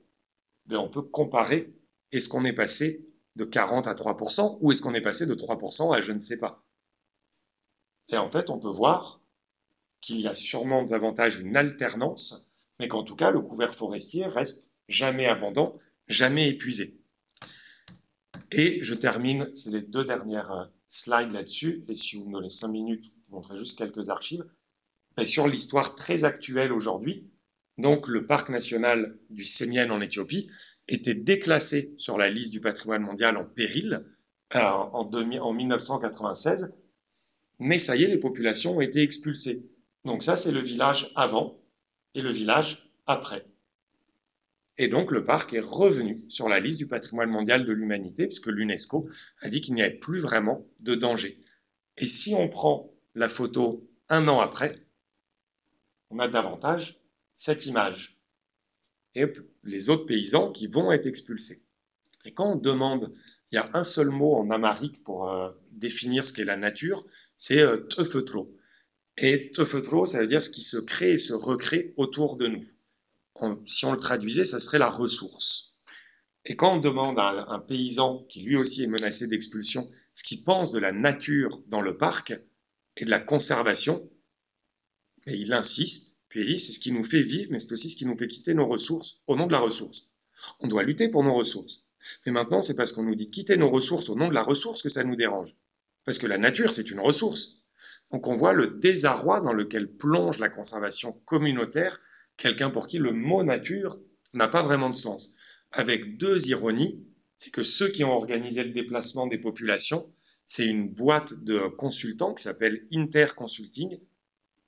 ben, 0.66 0.78
on 0.78 0.88
peut 0.88 1.02
comparer 1.02 1.74
est-ce 2.12 2.28
qu'on 2.28 2.44
est 2.44 2.52
passé 2.52 3.08
de 3.34 3.44
40 3.44 3.88
à 3.88 3.94
3% 3.94 4.58
ou 4.60 4.70
est-ce 4.70 4.80
qu'on 4.80 4.94
est 4.94 5.00
passé 5.00 5.26
de 5.26 5.34
3% 5.34 5.94
à 5.94 6.00
je 6.00 6.12
ne 6.12 6.20
sais 6.20 6.38
pas 6.38 6.62
Et 8.10 8.16
en 8.16 8.30
fait, 8.30 8.48
on 8.48 8.60
peut 8.60 8.68
voir 8.68 9.21
qu'il 10.02 10.20
y 10.20 10.26
a 10.26 10.34
sûrement 10.34 10.82
davantage 10.82 11.38
une 11.38 11.56
alternance, 11.56 12.52
mais 12.78 12.88
qu'en 12.88 13.04
tout 13.04 13.16
cas, 13.16 13.30
le 13.30 13.40
couvert 13.40 13.74
forestier 13.74 14.26
reste 14.26 14.76
jamais 14.88 15.26
abondant, 15.26 15.78
jamais 16.08 16.48
épuisé. 16.48 17.00
Et 18.50 18.82
je 18.82 18.94
termine, 18.94 19.48
c'est 19.54 19.70
les 19.70 19.80
deux 19.80 20.04
dernières 20.04 20.52
euh, 20.52 20.64
slides 20.88 21.32
là-dessus, 21.32 21.84
et 21.88 21.96
si 21.96 22.16
vous 22.16 22.26
me 22.26 22.32
donnez 22.32 22.50
cinq 22.50 22.68
minutes, 22.68 23.06
je 23.06 23.30
vous 23.30 23.36
montrerai 23.36 23.56
juste 23.56 23.78
quelques 23.78 24.10
archives, 24.10 24.44
ben, 25.16 25.24
sur 25.24 25.48
l'histoire 25.48 25.94
très 25.94 26.24
actuelle 26.24 26.72
aujourd'hui. 26.72 27.30
Donc, 27.78 28.08
le 28.08 28.26
parc 28.26 28.50
national 28.50 29.18
du 29.30 29.44
Sémien 29.44 29.88
en 29.90 30.02
Éthiopie 30.02 30.50
était 30.88 31.14
déclassé 31.14 31.94
sur 31.96 32.18
la 32.18 32.28
liste 32.28 32.52
du 32.52 32.60
patrimoine 32.60 33.02
mondial 33.02 33.36
en 33.38 33.46
péril 33.46 34.04
euh, 34.54 34.60
en 34.60 35.52
1996, 35.54 36.74
mais 37.58 37.78
ça 37.78 37.96
y 37.96 38.02
est, 38.02 38.08
les 38.08 38.18
populations 38.18 38.76
ont 38.76 38.80
été 38.80 39.00
expulsées. 39.00 39.71
Donc 40.04 40.22
ça, 40.22 40.36
c'est 40.36 40.52
le 40.52 40.60
village 40.60 41.10
avant 41.14 41.60
et 42.14 42.22
le 42.22 42.30
village 42.30 42.90
après. 43.06 43.46
Et 44.78 44.88
donc 44.88 45.10
le 45.10 45.22
parc 45.22 45.52
est 45.52 45.60
revenu 45.60 46.24
sur 46.28 46.48
la 46.48 46.58
liste 46.58 46.78
du 46.78 46.86
patrimoine 46.86 47.30
mondial 47.30 47.64
de 47.64 47.72
l'humanité, 47.72 48.26
puisque 48.26 48.46
l'UNESCO 48.46 49.08
a 49.40 49.48
dit 49.48 49.60
qu'il 49.60 49.74
n'y 49.74 49.82
avait 49.82 49.92
plus 49.92 50.20
vraiment 50.20 50.66
de 50.80 50.94
danger. 50.94 51.38
Et 51.98 52.06
si 52.06 52.34
on 52.34 52.48
prend 52.48 52.92
la 53.14 53.28
photo 53.28 53.88
un 54.08 54.28
an 54.28 54.40
après, 54.40 54.76
on 56.10 56.18
a 56.18 56.28
davantage 56.28 57.00
cette 57.34 57.66
image 57.66 58.18
et 59.14 59.26
les 59.62 59.90
autres 59.90 60.06
paysans 60.06 60.50
qui 60.50 60.66
vont 60.66 60.90
être 60.90 61.06
expulsés. 61.06 61.62
Et 62.24 62.32
quand 62.32 62.52
on 62.52 62.56
demande, 62.56 63.12
il 63.50 63.56
y 63.56 63.58
a 63.58 63.68
un 63.74 63.84
seul 63.84 64.08
mot 64.08 64.36
en 64.36 64.50
amharique 64.50 65.02
pour 65.02 65.28
euh, 65.28 65.50
définir 65.72 66.26
ce 66.26 66.32
qu'est 66.32 66.44
la 66.44 66.56
nature, 66.56 67.04
c'est 67.36 67.60
euh, 67.60 67.78
Et 69.18 69.50
tefetro, 69.52 70.06
ça 70.06 70.20
veut 70.20 70.26
dire 70.26 70.42
ce 70.42 70.50
qui 70.50 70.62
se 70.62 70.78
crée 70.78 71.12
et 71.12 71.18
se 71.18 71.32
recrée 71.32 71.94
autour 71.96 72.36
de 72.36 72.48
nous. 72.48 72.64
si 73.66 73.84
on 73.84 73.92
le 73.92 73.98
traduisait, 73.98 74.44
ça 74.44 74.60
serait 74.60 74.78
la 74.78 74.90
ressource. 74.90 75.72
Et 76.44 76.56
quand 76.56 76.74
on 76.74 76.80
demande 76.80 77.18
à 77.18 77.46
un, 77.50 77.60
paysan 77.60 78.24
qui 78.28 78.42
lui 78.42 78.56
aussi 78.56 78.82
est 78.82 78.88
menacé 78.88 79.28
d'expulsion 79.28 79.88
ce 80.12 80.24
qu'il 80.24 80.42
pense 80.42 80.72
de 80.72 80.78
la 80.78 80.92
nature 80.92 81.62
dans 81.68 81.80
le 81.80 81.96
parc 81.96 82.34
et 82.96 83.04
de 83.04 83.10
la 83.10 83.20
conservation, 83.20 84.10
il 85.26 85.52
insiste, 85.52 86.22
puis 86.28 86.58
c'est 86.58 86.72
ce 86.72 86.80
qui 86.80 86.90
nous 86.90 87.04
fait 87.04 87.22
vivre, 87.22 87.50
mais 87.52 87.60
c'est 87.60 87.72
aussi 87.72 87.90
ce 87.90 87.96
qui 87.96 88.06
nous 88.06 88.18
fait 88.18 88.26
quitter 88.26 88.54
nos 88.54 88.66
ressources 88.66 89.22
au 89.26 89.36
nom 89.36 89.46
de 89.46 89.52
la 89.52 89.60
ressource. 89.60 90.10
On 90.60 90.68
doit 90.68 90.82
lutter 90.82 91.08
pour 91.08 91.22
nos 91.22 91.34
ressources. 91.34 91.88
Mais 92.26 92.32
maintenant, 92.32 92.62
c'est 92.62 92.74
parce 92.74 92.92
qu'on 92.92 93.04
nous 93.04 93.14
dit 93.14 93.30
quitter 93.30 93.56
nos 93.56 93.70
ressources 93.70 94.08
au 94.08 94.16
nom 94.16 94.28
de 94.28 94.34
la 94.34 94.42
ressource 94.42 94.82
que 94.82 94.88
ça 94.88 95.04
nous 95.04 95.14
dérange. 95.14 95.56
Parce 96.04 96.18
que 96.18 96.26
la 96.26 96.38
nature, 96.38 96.70
c'est 96.70 96.90
une 96.90 96.98
ressource. 96.98 97.61
Donc 98.12 98.26
on 98.26 98.36
voit 98.36 98.52
le 98.52 98.66
désarroi 98.66 99.40
dans 99.40 99.54
lequel 99.54 99.88
plonge 99.88 100.38
la 100.38 100.50
conservation 100.50 101.12
communautaire, 101.24 101.98
quelqu'un 102.36 102.70
pour 102.70 102.86
qui 102.86 102.98
le 102.98 103.12
mot 103.12 103.42
nature 103.42 103.98
n'a 104.34 104.48
pas 104.48 104.62
vraiment 104.62 104.90
de 104.90 104.96
sens. 104.96 105.36
Avec 105.72 106.18
deux 106.18 106.48
ironies, 106.48 107.02
c'est 107.38 107.50
que 107.50 107.62
ceux 107.62 107.88
qui 107.88 108.04
ont 108.04 108.12
organisé 108.12 108.62
le 108.62 108.70
déplacement 108.70 109.26
des 109.26 109.38
populations, 109.38 110.12
c'est 110.44 110.66
une 110.66 110.88
boîte 110.88 111.42
de 111.44 111.58
consultants 111.68 112.34
qui 112.34 112.42
s'appelle 112.42 112.86
Interconsulting, 112.92 113.98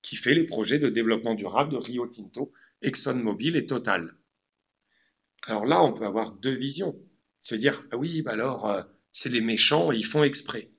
qui 0.00 0.16
fait 0.16 0.34
les 0.34 0.44
projets 0.44 0.78
de 0.78 0.88
développement 0.88 1.34
durable 1.34 1.72
de 1.72 1.76
Rio 1.76 2.06
Tinto, 2.06 2.52
ExxonMobil 2.82 3.56
et 3.56 3.66
Total. 3.66 4.14
Alors 5.42 5.66
là, 5.66 5.82
on 5.82 5.92
peut 5.92 6.06
avoir 6.06 6.32
deux 6.32 6.54
visions. 6.54 6.94
Se 7.40 7.54
dire, 7.54 7.86
ah 7.90 7.98
oui, 7.98 8.22
bah 8.22 8.32
alors, 8.32 8.70
euh, 8.70 8.82
c'est 9.12 9.28
les 9.28 9.42
méchants, 9.42 9.92
ils 9.92 10.06
font 10.06 10.22
exprès. 10.22 10.70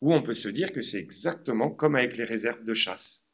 Ou 0.00 0.14
on 0.14 0.22
peut 0.22 0.34
se 0.34 0.48
dire 0.48 0.72
que 0.72 0.82
c'est 0.82 1.00
exactement 1.00 1.70
comme 1.70 1.96
avec 1.96 2.16
les 2.16 2.24
réserves 2.24 2.64
de 2.64 2.74
chasse. 2.74 3.32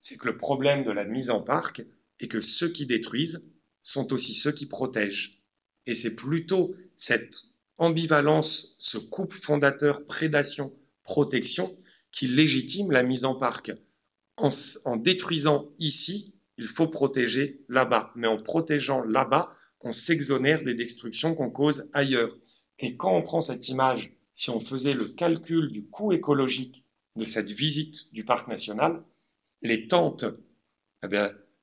C'est 0.00 0.16
que 0.16 0.28
le 0.28 0.36
problème 0.36 0.84
de 0.84 0.90
la 0.90 1.04
mise 1.04 1.30
en 1.30 1.42
parc 1.42 1.82
est 2.20 2.28
que 2.28 2.40
ceux 2.40 2.68
qui 2.68 2.86
détruisent 2.86 3.52
sont 3.80 4.12
aussi 4.12 4.34
ceux 4.34 4.52
qui 4.52 4.66
protègent. 4.66 5.42
Et 5.86 5.94
c'est 5.94 6.14
plutôt 6.14 6.74
cette 6.96 7.42
ambivalence, 7.78 8.76
ce 8.78 8.98
couple 8.98 9.36
fondateur 9.36 10.04
prédation-protection 10.04 11.74
qui 12.10 12.26
légitime 12.28 12.90
la 12.90 13.02
mise 13.02 13.24
en 13.24 13.34
parc 13.34 13.72
en, 14.36 14.96
détruisant 14.96 15.70
ici, 15.78 16.34
il 16.56 16.66
faut 16.66 16.88
protéger 16.88 17.64
là-bas. 17.68 18.12
Mais 18.16 18.26
en 18.26 18.36
protégeant 18.36 19.02
là-bas, 19.02 19.52
on 19.80 19.92
s'exonère 19.92 20.62
des 20.62 20.74
destructions 20.74 21.34
qu'on 21.34 21.50
cause 21.50 21.90
ailleurs. 21.92 22.36
Et 22.78 22.96
quand 22.96 23.14
on 23.14 23.22
prend 23.22 23.40
cette 23.40 23.68
image, 23.68 24.16
si 24.32 24.50
on 24.50 24.60
faisait 24.60 24.94
le 24.94 25.06
calcul 25.06 25.70
du 25.70 25.86
coût 25.86 26.12
écologique 26.12 26.86
de 27.16 27.24
cette 27.24 27.50
visite 27.50 28.12
du 28.12 28.24
parc 28.24 28.48
national, 28.48 29.04
les 29.60 29.88
tentes, 29.88 30.24
eh 31.02 31.16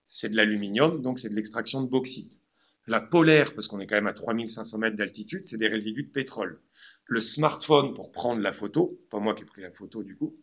c'est 0.05 0.29
de 0.29 0.35
l'aluminium, 0.35 1.01
donc 1.01 1.19
c'est 1.19 1.29
de 1.29 1.35
l'extraction 1.35 1.83
de 1.83 1.89
bauxite. 1.89 2.41
La 2.87 3.01
polaire, 3.01 3.53
parce 3.53 3.67
qu'on 3.67 3.79
est 3.79 3.85
quand 3.85 3.95
même 3.95 4.07
à 4.07 4.13
3500 4.13 4.79
mètres 4.79 4.95
d'altitude, 4.95 5.45
c'est 5.45 5.57
des 5.57 5.67
résidus 5.67 6.03
de 6.03 6.11
pétrole. 6.11 6.59
Le 7.05 7.21
smartphone 7.21 7.93
pour 7.93 8.11
prendre 8.11 8.41
la 8.41 8.51
photo, 8.51 8.99
pas 9.11 9.19
moi 9.19 9.35
qui 9.35 9.43
ai 9.43 9.45
pris 9.45 9.61
la 9.61 9.71
photo 9.71 10.03
du 10.03 10.15
coup, 10.15 10.39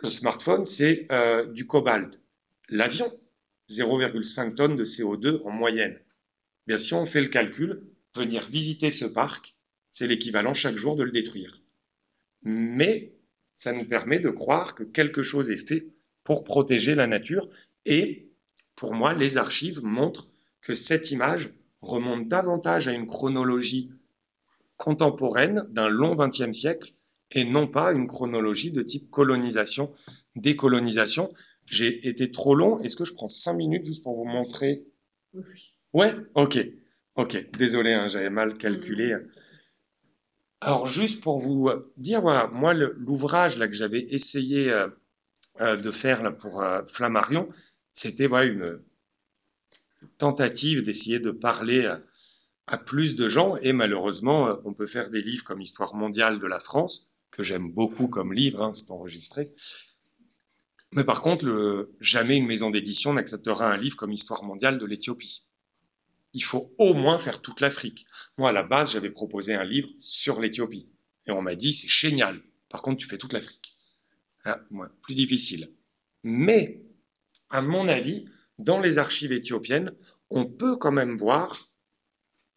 le 0.00 0.10
smartphone, 0.10 0.64
c'est 0.64 1.06
euh, 1.10 1.46
du 1.46 1.66
cobalt. 1.66 2.22
L'avion, 2.68 3.10
0,5 3.70 4.54
tonnes 4.54 4.76
de 4.76 4.84
CO2 4.84 5.42
en 5.44 5.50
moyenne. 5.50 5.98
Bien, 6.66 6.78
si 6.78 6.94
on 6.94 7.06
fait 7.06 7.20
le 7.20 7.28
calcul, 7.28 7.90
venir 8.14 8.46
visiter 8.48 8.90
ce 8.90 9.06
parc, 9.06 9.56
c'est 9.98 10.06
l'équivalent 10.06 10.54
chaque 10.54 10.76
jour 10.76 10.94
de 10.94 11.02
le 11.02 11.10
détruire. 11.10 11.60
Mais 12.42 13.16
ça 13.56 13.72
nous 13.72 13.84
permet 13.84 14.20
de 14.20 14.30
croire 14.30 14.76
que 14.76 14.84
quelque 14.84 15.24
chose 15.24 15.50
est 15.50 15.66
fait 15.66 15.88
pour 16.22 16.44
protéger 16.44 16.94
la 16.94 17.08
nature. 17.08 17.48
Et 17.84 18.30
pour 18.76 18.94
moi, 18.94 19.12
les 19.12 19.38
archives 19.38 19.82
montrent 19.82 20.30
que 20.60 20.76
cette 20.76 21.10
image 21.10 21.50
remonte 21.80 22.28
davantage 22.28 22.86
à 22.86 22.92
une 22.92 23.08
chronologie 23.08 23.90
contemporaine 24.76 25.66
d'un 25.70 25.88
long 25.88 26.14
XXe 26.14 26.56
siècle 26.56 26.92
et 27.32 27.44
non 27.44 27.66
pas 27.66 27.92
une 27.92 28.06
chronologie 28.06 28.70
de 28.70 28.82
type 28.82 29.10
colonisation, 29.10 29.92
décolonisation, 30.36 31.34
j'ai 31.66 32.06
été 32.06 32.30
trop 32.30 32.54
long. 32.54 32.78
Est-ce 32.78 32.94
que 32.94 33.04
je 33.04 33.14
prends 33.14 33.26
cinq 33.26 33.54
minutes 33.54 33.84
juste 33.84 34.04
pour 34.04 34.14
vous 34.14 34.26
montrer? 34.26 34.84
Ouais, 35.92 36.14
ok, 36.36 36.56
ok. 37.16 37.50
Désolé, 37.58 37.94
hein, 37.94 38.06
j'avais 38.06 38.30
mal 38.30 38.54
calculé. 38.54 39.16
Alors 40.60 40.86
juste 40.86 41.22
pour 41.22 41.38
vous 41.38 41.70
dire, 41.96 42.20
voilà, 42.20 42.48
moi 42.48 42.74
l'ouvrage 42.74 43.58
là 43.58 43.68
que 43.68 43.74
j'avais 43.74 44.00
essayé 44.10 44.70
euh, 44.72 44.88
euh, 45.60 45.76
de 45.76 45.90
faire 45.90 46.22
là, 46.22 46.32
pour 46.32 46.62
euh, 46.62 46.82
Flammarion, 46.86 47.48
c'était 47.92 48.26
voilà, 48.26 48.46
une 48.46 48.82
tentative 50.18 50.82
d'essayer 50.82 51.20
de 51.20 51.30
parler 51.30 51.92
à 52.66 52.78
plus 52.78 53.14
de 53.16 53.28
gens 53.28 53.56
et 53.56 53.72
malheureusement 53.72 54.58
on 54.64 54.74
peut 54.74 54.86
faire 54.86 55.10
des 55.10 55.22
livres 55.22 55.44
comme 55.44 55.60
Histoire 55.60 55.94
mondiale 55.94 56.40
de 56.40 56.46
la 56.46 56.60
France 56.60 57.16
que 57.30 57.42
j'aime 57.42 57.70
beaucoup 57.70 58.08
comme 58.08 58.32
livre, 58.32 58.62
hein, 58.62 58.74
c'est 58.74 58.90
enregistré. 58.90 59.52
Mais 60.92 61.04
par 61.04 61.20
contre, 61.20 61.44
le, 61.44 61.94
jamais 62.00 62.36
une 62.36 62.46
maison 62.46 62.70
d'édition 62.70 63.12
n'acceptera 63.12 63.70
un 63.70 63.76
livre 63.76 63.96
comme 63.96 64.12
Histoire 64.12 64.42
mondiale 64.42 64.78
de 64.78 64.86
l'Éthiopie 64.86 65.47
il 66.34 66.44
faut 66.44 66.74
au 66.78 66.94
moins 66.94 67.18
faire 67.18 67.40
toute 67.40 67.60
l'Afrique. 67.60 68.06
Moi, 68.36 68.50
à 68.50 68.52
la 68.52 68.62
base, 68.62 68.92
j'avais 68.92 69.10
proposé 69.10 69.54
un 69.54 69.64
livre 69.64 69.88
sur 69.98 70.40
l'Éthiopie. 70.40 70.88
Et 71.26 71.30
on 71.30 71.42
m'a 71.42 71.54
dit, 71.54 71.72
c'est 71.72 71.88
génial. 71.88 72.40
Par 72.68 72.82
contre, 72.82 72.98
tu 72.98 73.06
fais 73.06 73.18
toute 73.18 73.32
l'Afrique. 73.32 73.74
Ah, 74.44 74.60
plus 75.02 75.14
difficile. 75.14 75.68
Mais, 76.22 76.82
à 77.50 77.62
mon 77.62 77.88
avis, 77.88 78.24
dans 78.58 78.80
les 78.80 78.98
archives 78.98 79.32
éthiopiennes, 79.32 79.92
on 80.30 80.46
peut 80.46 80.76
quand 80.76 80.92
même 80.92 81.16
voir 81.16 81.70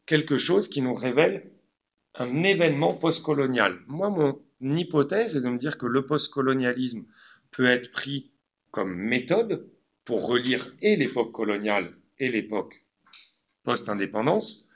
quelque 0.05 0.38
chose 0.38 0.67
qui 0.67 0.82
nous 0.82 0.93
révèle 0.93 1.51
un 2.15 2.43
événement 2.43 2.93
postcolonial. 2.93 3.80
Moi, 3.88 4.09
mon 4.09 4.76
hypothèse 4.76 5.38
est 5.38 5.41
de 5.41 5.49
me 5.49 5.57
dire 5.57 5.78
que 5.78 5.86
le 5.86 6.05
postcolonialisme 6.05 7.05
peut 7.51 7.65
être 7.65 7.91
pris 7.91 8.32
comme 8.72 8.93
méthode 8.93 9.69
pour 10.03 10.28
relire 10.28 10.65
et 10.82 10.95
l'époque 10.95 11.32
coloniale 11.32 11.95
et 12.19 12.30
l'époque 12.30 12.86
post-indépendance, 13.64 14.70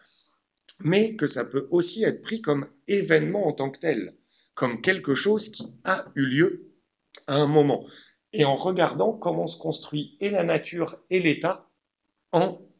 mais 0.82 1.16
que 1.16 1.28
ça 1.28 1.46
peut 1.46 1.68
aussi 1.72 2.04
être 2.04 2.22
pris 2.22 2.42
comme 2.42 2.68
événement 2.88 3.48
en 3.48 3.54
tant 3.54 3.70
que 3.70 3.80
tel, 3.80 4.16
comme 4.54 4.82
quelque 4.82 5.16
chose 5.16 5.50
qui 5.50 5.76
a 5.84 6.06
eu 6.16 6.26
lieu 6.26 6.72
à 7.28 7.36
un 7.36 7.48
moment. 7.48 7.86
Et 8.34 8.46
en 8.46 8.56
regardant 8.56 9.14
comment 9.14 9.48
se 9.48 9.58
construit 9.58 10.18
et 10.20 10.30
la 10.30 10.44
nature 10.44 10.98
et 11.10 11.20
l'État 11.20 11.70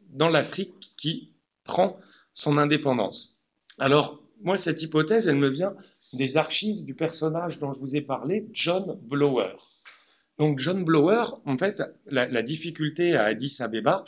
dans 0.10 0.30
l'Afrique 0.30 0.94
qui 0.98 1.34
prend 1.64 1.98
son 2.34 2.58
indépendance. 2.58 3.46
Alors, 3.80 4.22
moi, 4.42 4.58
cette 4.58 4.82
hypothèse, 4.82 5.28
elle 5.28 5.38
me 5.38 5.48
vient 5.48 5.76
des 6.14 6.38
archives 6.38 6.84
du 6.84 6.94
personnage 6.94 7.60
dont 7.60 7.72
je 7.72 7.80
vous 7.80 7.96
ai 7.96 8.02
parlé, 8.02 8.48
John 8.52 9.00
Blower. 9.04 9.56
Donc, 10.38 10.60
John 10.60 10.84
Blower, 10.84 11.24
en 11.46 11.58
fait, 11.58 11.82
la, 12.06 12.28
la 12.28 12.42
difficulté 12.42 13.16
à 13.16 13.24
Addis 13.24 13.58
Abeba, 13.62 14.04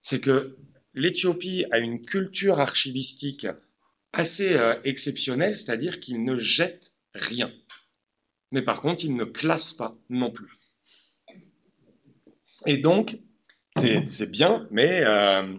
c'est 0.00 0.20
que 0.20 0.56
l'Éthiopie 0.98 1.64
a 1.70 1.78
une 1.78 2.00
culture 2.00 2.60
archivistique 2.60 3.46
assez 4.12 4.54
euh, 4.54 4.74
exceptionnelle, 4.84 5.56
c'est-à-dire 5.56 6.00
qu'il 6.00 6.24
ne 6.24 6.36
jette 6.36 6.92
rien. 7.14 7.52
Mais 8.52 8.62
par 8.62 8.80
contre, 8.80 9.04
il 9.04 9.14
ne 9.14 9.24
classe 9.24 9.72
pas 9.72 9.96
non 10.08 10.30
plus. 10.30 10.50
Et 12.66 12.78
donc, 12.78 13.18
c'est 13.76 14.30
bien, 14.30 14.66
mais 14.70 15.02
euh, 15.04 15.56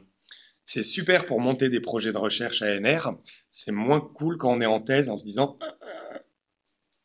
c'est 0.66 0.84
super 0.84 1.26
pour 1.26 1.40
monter 1.40 1.70
des 1.70 1.80
projets 1.80 2.12
de 2.12 2.18
recherche 2.18 2.62
ANR. 2.62 3.18
C'est 3.50 3.72
moins 3.72 4.02
cool 4.02 4.38
quand 4.38 4.52
on 4.52 4.62
est 4.62 4.66
en 4.66 4.82
thèse 4.82 5.10
en 5.10 5.18
se 5.18 5.24
disant. 5.24 5.58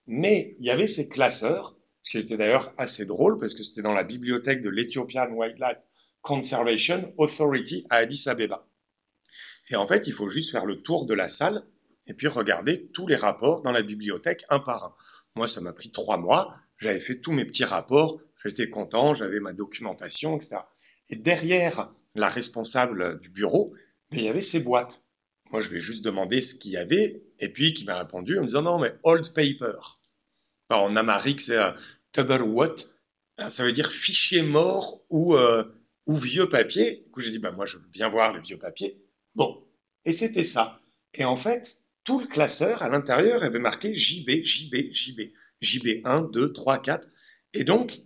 Mais 0.07 0.57
il 0.59 0.67
y 0.67 0.71
avait 0.71 0.87
ces 0.87 1.09
classeurs, 1.09 1.77
ce 2.03 2.11
qui 2.11 2.19
était 2.19 2.37
d'ailleurs 2.37 2.75
assez 2.77 3.07
drôle 3.07 3.39
parce 3.39 3.55
que 3.55 3.63
c'était 3.63 3.83
dans 3.83 3.93
la 3.93 4.05
bibliothèque 4.05 4.61
de 4.61 4.69
l'Ethiopian 4.69 5.31
Wildlife 5.31 5.79
Conservation 6.25 7.13
Authority 7.19 7.87
à 7.91 7.97
Addis 7.97 8.25
Abeba. 8.29 8.67
Et 9.69 9.77
en 9.77 9.87
fait, 9.87 10.07
il 10.07 10.15
faut 10.15 10.31
juste 10.31 10.51
faire 10.51 10.65
le 10.65 10.81
tour 10.81 11.05
de 11.05 11.13
la 11.13 11.29
salle 11.29 11.67
et 12.07 12.15
puis 12.15 12.29
regarder 12.29 12.87
tous 12.93 13.07
les 13.07 13.15
rapports 13.15 13.61
dans 13.61 13.73
la 13.73 13.83
bibliothèque 13.83 14.45
un 14.49 14.59
par 14.59 14.85
un. 14.85 14.95
Moi, 15.37 15.47
ça 15.47 15.61
m'a 15.61 15.75
pris 15.75 15.91
trois 15.91 16.17
mois. 16.17 16.57
J'avais 16.79 16.99
fait 16.99 17.21
tous 17.21 17.33
mes 17.33 17.45
petits 17.45 17.65
rapports. 17.65 18.21
J'étais 18.43 18.71
content. 18.71 19.15
J'avais 19.15 19.39
ma 19.39 19.53
documentation, 19.53 20.35
etc. 20.37 20.57
Et 21.11 21.17
derrière 21.17 21.91
la 22.15 22.31
responsable 22.31 23.21
du 23.21 23.29
bureau, 23.29 23.75
ben, 24.11 24.21
il 24.21 24.25
y 24.25 24.29
avait 24.29 24.41
ces 24.41 24.61
boîtes. 24.61 25.07
Moi, 25.51 25.61
je 25.61 25.69
vais 25.69 25.81
juste 25.81 26.07
demander 26.07 26.41
ce 26.41 26.55
qu'il 26.55 26.73
y 26.73 26.79
avait. 26.79 27.23
Et 27.39 27.51
puis, 27.51 27.75
qui 27.75 27.85
m'a 27.85 27.99
répondu 27.99 28.39
en 28.39 28.43
me 28.43 28.47
disant 28.47 28.63
non, 28.63 28.79
mais 28.79 28.95
old 29.03 29.35
paper. 29.35 29.77
en 30.71 30.97
amérique, 30.97 31.43
c'est 31.43 31.59
uh, 31.59 32.43
what. 32.47 32.77
Ça 33.51 33.63
veut 33.63 33.73
dire 33.73 33.93
fichier 33.93 34.41
mort 34.41 35.05
ou 35.11 35.37
euh, 35.37 35.65
ou 36.07 36.17
vieux 36.17 36.49
papier. 36.49 37.03
Du 37.05 37.11
coup, 37.11 37.21
j'ai 37.21 37.31
dit, 37.31 37.39
bah, 37.39 37.53
moi, 37.53 37.67
je 37.67 37.79
veux 37.79 37.89
bien 37.89 38.09
voir 38.09 38.33
le 38.33 38.41
vieux 38.41 38.59
papier. 38.59 39.03
Bon. 39.35 39.67
Et 40.05 40.13
c'était 40.13 40.45
ça. 40.45 40.81
Et 41.15 41.25
en 41.25 41.37
fait, 41.37 41.79
tout 42.05 42.19
le 42.19 42.27
classeur 42.27 42.83
à 42.83 42.89
l'intérieur 42.89 43.43
avait 43.43 43.59
marqué 43.59 43.95
JB, 43.95 44.45
JB, 44.45 44.93
JB. 44.93 45.21
JB 45.61 46.03
1, 46.05 46.23
2, 46.23 46.53
3, 46.53 46.83
4. 46.83 47.09
Et 47.55 47.65
donc, 47.65 48.01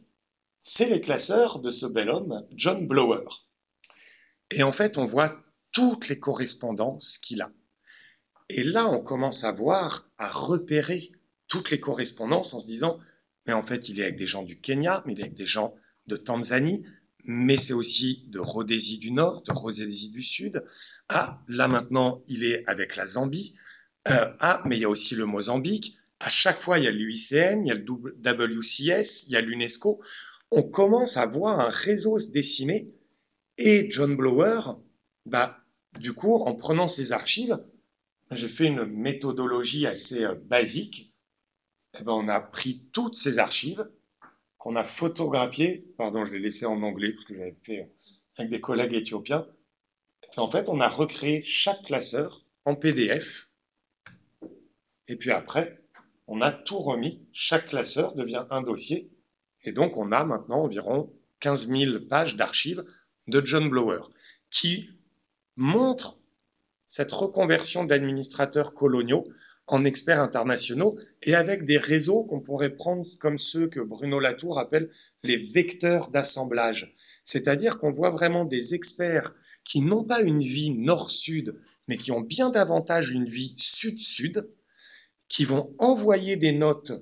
c'est 0.60 0.88
les 0.88 1.00
classeurs 1.00 1.60
de 1.60 1.70
ce 1.70 1.86
bel 1.86 2.08
homme, 2.08 2.46
John 2.54 2.86
Blower. 2.86 3.24
Et 4.50 4.62
en 4.62 4.72
fait, 4.72 4.98
on 4.98 5.06
voit 5.06 5.36
toutes 5.72 6.08
les 6.08 6.18
correspondances 6.18 7.18
qu'il 7.18 7.42
a. 7.42 7.50
Et 8.48 8.64
là, 8.64 8.88
on 8.88 9.02
commence 9.02 9.44
à 9.44 9.52
voir, 9.52 10.10
à 10.18 10.28
repérer 10.28 11.10
toutes 11.48 11.70
les 11.70 11.80
correspondances 11.80 12.54
en 12.54 12.60
se 12.60 12.66
disant, 12.66 12.98
mais 13.46 13.52
en 13.52 13.62
fait, 13.62 13.88
il 13.88 14.00
est 14.00 14.04
avec 14.04 14.16
des 14.16 14.26
gens 14.26 14.42
du 14.42 14.60
Kenya, 14.60 15.02
mais 15.06 15.12
il 15.14 15.20
est 15.20 15.24
avec 15.24 15.36
des 15.36 15.46
gens 15.46 15.74
de 16.06 16.16
Tanzanie, 16.16 16.84
mais 17.24 17.56
c'est 17.56 17.72
aussi 17.72 18.24
de 18.28 18.38
Rhodésie 18.38 18.98
du 18.98 19.10
Nord, 19.10 19.42
de 19.42 19.52
Rhodésie 19.52 20.10
du 20.10 20.22
Sud. 20.22 20.64
Ah, 21.08 21.42
là 21.48 21.68
maintenant, 21.68 22.22
il 22.28 22.44
est 22.44 22.66
avec 22.66 22.96
la 22.96 23.06
Zambie. 23.06 23.54
Euh, 24.08 24.34
ah, 24.40 24.62
mais 24.64 24.76
il 24.76 24.82
y 24.82 24.84
a 24.84 24.88
aussi 24.88 25.14
le 25.14 25.26
Mozambique. 25.26 25.96
À 26.20 26.30
chaque 26.30 26.60
fois, 26.60 26.78
il 26.78 26.84
y 26.84 26.88
a 26.88 26.90
l'UICN, 26.90 27.62
il 27.64 27.68
y 27.68 27.70
a 27.70 27.74
le 27.74 27.84
WCS, 27.84 29.26
il 29.26 29.32
y 29.32 29.36
a 29.36 29.40
l'UNESCO. 29.40 30.00
On 30.50 30.62
commence 30.62 31.16
à 31.16 31.26
voir 31.26 31.60
un 31.60 31.68
réseau 31.68 32.18
se 32.18 32.32
dessiner. 32.32 32.94
Et 33.58 33.90
John 33.90 34.16
Blower, 34.16 34.60
bah, 35.26 35.58
du 36.00 36.12
coup, 36.12 36.34
en 36.36 36.54
prenant 36.54 36.88
ces 36.88 37.12
archives, 37.12 37.58
j'ai 38.30 38.48
fait 38.48 38.66
une 38.66 38.84
méthodologie 38.84 39.86
assez 39.86 40.24
euh, 40.24 40.34
basique. 40.34 41.14
Eh 41.98 42.04
ben, 42.04 42.12
on 42.12 42.28
a 42.28 42.40
pris 42.40 42.88
toutes 42.92 43.14
ces 43.14 43.38
archives, 43.38 43.90
qu'on 44.58 44.76
a 44.76 44.84
photographié, 44.84 45.92
pardon, 45.96 46.24
je 46.24 46.34
l'ai 46.34 46.40
laissé 46.40 46.66
en 46.66 46.82
anglais 46.82 47.12
parce 47.12 47.24
que 47.24 47.34
j'avais 47.36 47.56
fait 47.62 47.90
avec 48.36 48.50
des 48.50 48.60
collègues 48.60 48.94
éthiopiens. 48.94 49.46
En 50.36 50.50
fait, 50.50 50.68
on 50.68 50.80
a 50.80 50.88
recréé 50.88 51.42
chaque 51.42 51.82
classeur 51.82 52.44
en 52.64 52.74
PDF. 52.74 53.50
Et 55.06 55.16
puis 55.16 55.30
après, 55.30 55.82
on 56.26 56.42
a 56.42 56.52
tout 56.52 56.78
remis. 56.78 57.26
Chaque 57.32 57.68
classeur 57.68 58.14
devient 58.14 58.44
un 58.50 58.62
dossier. 58.62 59.10
Et 59.64 59.72
donc, 59.72 59.96
on 59.96 60.12
a 60.12 60.24
maintenant 60.24 60.62
environ 60.62 61.12
15 61.40 61.68
000 61.68 62.00
pages 62.08 62.36
d'archives 62.36 62.84
de 63.28 63.44
John 63.44 63.68
Blower 63.68 64.00
qui 64.50 64.90
montrent 65.56 66.18
cette 66.86 67.12
reconversion 67.12 67.84
d'administrateurs 67.84 68.74
coloniaux 68.74 69.28
en 69.68 69.84
experts 69.84 70.20
internationaux 70.20 70.98
et 71.22 71.34
avec 71.34 71.64
des 71.64 71.78
réseaux 71.78 72.24
qu'on 72.24 72.40
pourrait 72.40 72.74
prendre 72.74 73.06
comme 73.18 73.38
ceux 73.38 73.68
que 73.68 73.80
Bruno 73.80 74.18
Latour 74.18 74.58
appelle 74.58 74.88
les 75.22 75.36
vecteurs 75.36 76.08
d'assemblage. 76.08 76.94
C'est-à-dire 77.22 77.78
qu'on 77.78 77.92
voit 77.92 78.10
vraiment 78.10 78.44
des 78.44 78.74
experts 78.74 79.34
qui 79.64 79.82
n'ont 79.82 80.04
pas 80.04 80.22
une 80.22 80.40
vie 80.40 80.70
nord-sud, 80.70 81.54
mais 81.86 81.98
qui 81.98 82.10
ont 82.10 82.22
bien 82.22 82.50
davantage 82.50 83.10
une 83.10 83.28
vie 83.28 83.54
sud-sud, 83.58 84.48
qui 85.28 85.44
vont 85.44 85.74
envoyer 85.78 86.36
des 86.36 86.52
notes 86.52 86.92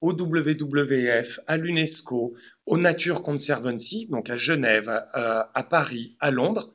au 0.00 0.12
WWF, 0.12 1.40
à 1.46 1.56
l'UNESCO, 1.56 2.34
au 2.66 2.78
Nature 2.78 3.22
Conservancy, 3.22 4.08
donc 4.08 4.28
à 4.28 4.36
Genève, 4.36 4.88
à, 4.88 5.50
à 5.54 5.62
Paris, 5.62 6.16
à 6.20 6.30
Londres, 6.30 6.74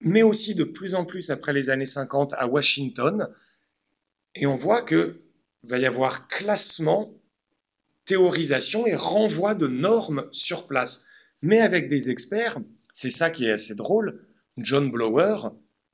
mais 0.00 0.22
aussi 0.22 0.54
de 0.54 0.64
plus 0.64 0.94
en 0.94 1.04
plus 1.04 1.30
après 1.30 1.52
les 1.52 1.70
années 1.70 1.86
50 1.86 2.34
à 2.34 2.46
Washington, 2.46 3.28
et 4.34 4.46
on 4.46 4.56
voit 4.56 4.82
qu'il 4.82 5.14
va 5.64 5.78
y 5.78 5.86
avoir 5.86 6.28
classement, 6.28 7.12
théorisation 8.04 8.86
et 8.86 8.94
renvoi 8.94 9.54
de 9.54 9.66
normes 9.66 10.28
sur 10.32 10.66
place. 10.66 11.06
Mais 11.42 11.60
avec 11.60 11.88
des 11.88 12.10
experts, 12.10 12.58
c'est 12.92 13.10
ça 13.10 13.30
qui 13.30 13.46
est 13.46 13.52
assez 13.52 13.74
drôle. 13.74 14.26
John 14.56 14.90
Blower, 14.90 15.50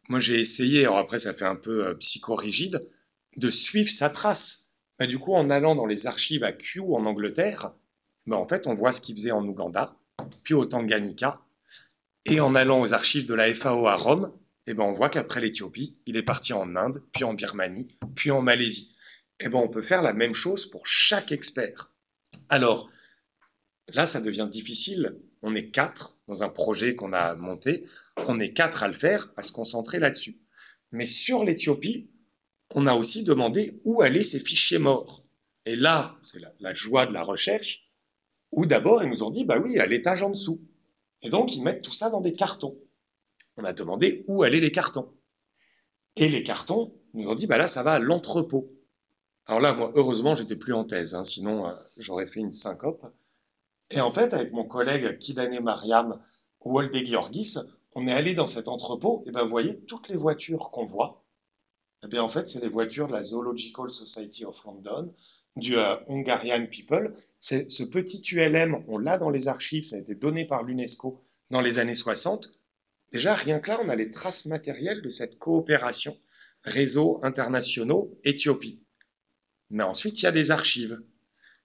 moi 0.09 0.21
j'ai 0.21 0.41
essayé, 0.41 0.85
alors 0.85 0.99
après 0.99 1.19
ça 1.19 1.33
fait 1.33 1.47
un 1.47 1.57
peu 1.57 1.87
euh, 1.87 1.95
psychorigide, 1.95 2.87
de 3.37 3.51
suivre 3.51 3.91
sa 3.91 4.11
trace. 4.11 4.75
Mais 4.99 5.07
du 5.07 5.19
coup, 5.19 5.35
en 5.35 5.49
allant 5.51 5.75
dans 5.75 5.87
les 5.87 6.07
archives 6.07 6.45
à 6.45 6.53
Kew 6.53 6.95
en 6.95 7.07
Angleterre, 7.07 7.73
ben 8.27 8.37
en 8.37 8.47
fait, 8.47 8.67
on 8.67 8.75
voit 8.75 8.93
ce 8.93 9.01
qu'il 9.01 9.17
faisait 9.17 9.31
en 9.31 9.43
Ouganda, 9.47 9.97
puis 10.43 10.55
au 10.55 10.67
Tanganyika, 10.67 11.41
et 12.27 12.41
en 12.41 12.55
allant 12.55 12.81
aux 12.81 12.93
archives 12.93 13.27
de 13.27 13.35
la 13.35 13.53
FAO 13.55 13.87
à 13.87 13.97
Rome, 13.97 14.33
eh 14.71 14.75
ben 14.75 14.85
on 14.85 14.93
voit 14.93 15.09
qu'après 15.09 15.41
l'Éthiopie, 15.41 15.99
il 16.07 16.17
est 16.17 16.23
parti 16.23 16.53
en 16.53 16.77
Inde, 16.77 17.03
puis 17.13 17.25
en 17.25 17.35
Birmanie, 17.35 17.99
puis 18.15 18.31
en 18.31 18.43
Malaisie. 18.43 18.97
Eh 19.41 19.49
ben 19.49 19.59
on 19.59 19.69
peut 19.69 19.83
faire 19.83 20.03
la 20.03 20.13
même 20.13 20.35
chose 20.35 20.67
pour 20.67 20.87
chaque 20.87 21.33
expert. 21.33 21.93
Alors, 22.49 22.91
là, 23.95 24.07
ça 24.07 24.21
devient 24.21 24.49
difficile 24.51 25.19
on 25.43 25.55
est 25.55 25.71
quatre 25.71 26.19
dans 26.29 26.43
un 26.43 26.49
projet 26.49 26.95
qu'on 26.95 27.13
a 27.13 27.35
monté, 27.35 27.85
on 28.29 28.41
est 28.41 28.53
quatre 28.53 28.83
à 28.83 28.89
le 28.89 28.95
faire, 28.95 29.33
à 29.37 29.43
se 29.43 29.53
concentrer 29.53 29.99
là-dessus. 29.99 30.41
Mais 30.93 31.07
sur 31.07 31.45
l'Éthiopie, 31.45 32.11
on 32.75 32.87
a 32.87 32.95
aussi 32.95 33.25
demandé 33.25 33.81
où 33.85 34.03
allaient 34.03 34.23
ces 34.23 34.41
fichiers 34.41 34.79
morts. 34.79 35.25
Et 35.67 35.77
là, 35.77 36.17
c'est 36.23 36.41
la, 36.59 36.75
joie 36.75 37.07
de 37.07 37.13
la 37.13 37.23
recherche, 37.23 37.91
où 38.53 38.67
d'abord 38.67 39.03
ils 39.03 39.11
nous 39.11 39.23
ont 39.23 39.31
dit, 39.31 39.45
bah 39.45 39.59
oui, 39.59 39.79
à 39.79 39.87
l'étage 39.87 40.23
en 40.23 40.31
dessous. 40.31 40.61
Et 41.23 41.31
donc 41.31 41.55
ils 41.55 41.63
mettent 41.63 41.83
tout 41.83 41.93
ça 41.93 42.11
dans 42.11 42.21
des 42.21 42.33
cartons. 42.33 42.77
On 43.61 43.65
a 43.65 43.73
demandé 43.73 44.25
où 44.27 44.43
allaient 44.43 44.61
les 44.61 44.73
cartons. 44.73 45.13
Et 46.17 46.29
les 46.29 46.43
cartons 46.43 46.95
nous 47.15 47.29
ont 47.29 47.35
dit, 47.35 47.47
bah 47.47 47.59
là, 47.59 47.69
ça 47.69 47.83
va 47.83 47.93
à 47.93 47.99
l'entrepôt. 47.99 48.73
Alors 49.47 49.61
là, 49.61 49.75
moi, 49.75 49.93
heureusement, 49.95 50.35
j'étais 50.35 50.57
plus 50.57 50.73
en 50.73 50.85
thèse, 50.85 51.15
hein, 51.15 51.25
sinon 51.25 51.67
euh, 51.67 51.75
j'aurais 51.99 52.27
fait 52.27 52.41
une 52.41 52.53
syncope. 52.53 53.05
Et 53.91 54.01
en 54.01 54.11
fait, 54.11 54.33
avec 54.33 54.53
mon 54.53 54.65
collègue 54.65 55.19
Kidane 55.19 55.61
Mariam 55.61 56.21
Wolde 56.65 56.95
Georgis, 57.05 57.57
on 57.95 58.07
est 58.07 58.13
allé 58.13 58.35
dans 58.35 58.47
cet 58.47 58.69
entrepôt, 58.69 59.25
et 59.27 59.33
ben 59.33 59.43
vous 59.43 59.51
voyez, 59.51 59.81
toutes 59.81 60.09
les 60.09 60.17
voitures 60.17 60.71
qu'on 60.71 60.87
voit, 60.87 61.25
eh 62.05 62.07
bien 62.07 62.23
en 62.23 62.29
fait, 62.29 62.49
c'est 62.49 62.61
les 62.61 62.69
voitures 62.69 63.09
de 63.09 63.13
la 63.13 63.23
Zoological 63.23 63.91
Society 63.91 64.45
of 64.45 64.65
London, 64.65 65.13
du 65.57 65.77
euh, 65.77 65.97
Hungarian 66.09 66.67
People. 66.67 67.15
Ce 67.41 67.83
petit 67.83 68.23
ULM, 68.33 68.85
on 68.89 68.99
l'a 68.99 69.19
dans 69.19 69.31
les 69.31 69.49
archives, 69.49 69.85
ça 69.85 69.97
a 69.97 69.99
été 69.99 70.15
donné 70.15 70.47
par 70.47 70.63
l'UNESCO 70.63 71.19
dans 71.51 71.61
les 71.61 71.79
années 71.79 71.95
60. 71.95 72.60
Déjà, 73.13 73.35
rien 73.35 73.59
que 73.59 73.71
là, 73.71 73.81
on 73.83 73.89
a 73.89 73.97
les 73.97 74.11
traces 74.11 74.47
matérielles 74.47 75.03
de 75.03 75.09
cette 75.09 75.39
coopération 75.39 76.17
réseaux 76.63 77.21
internationaux 77.23 78.19
Éthiopie. 78.25 78.83
Mais 79.71 79.83
ensuite, 79.83 80.21
il 80.21 80.25
y 80.25 80.29
a 80.29 80.33
des 80.33 80.51
archives. 80.51 81.01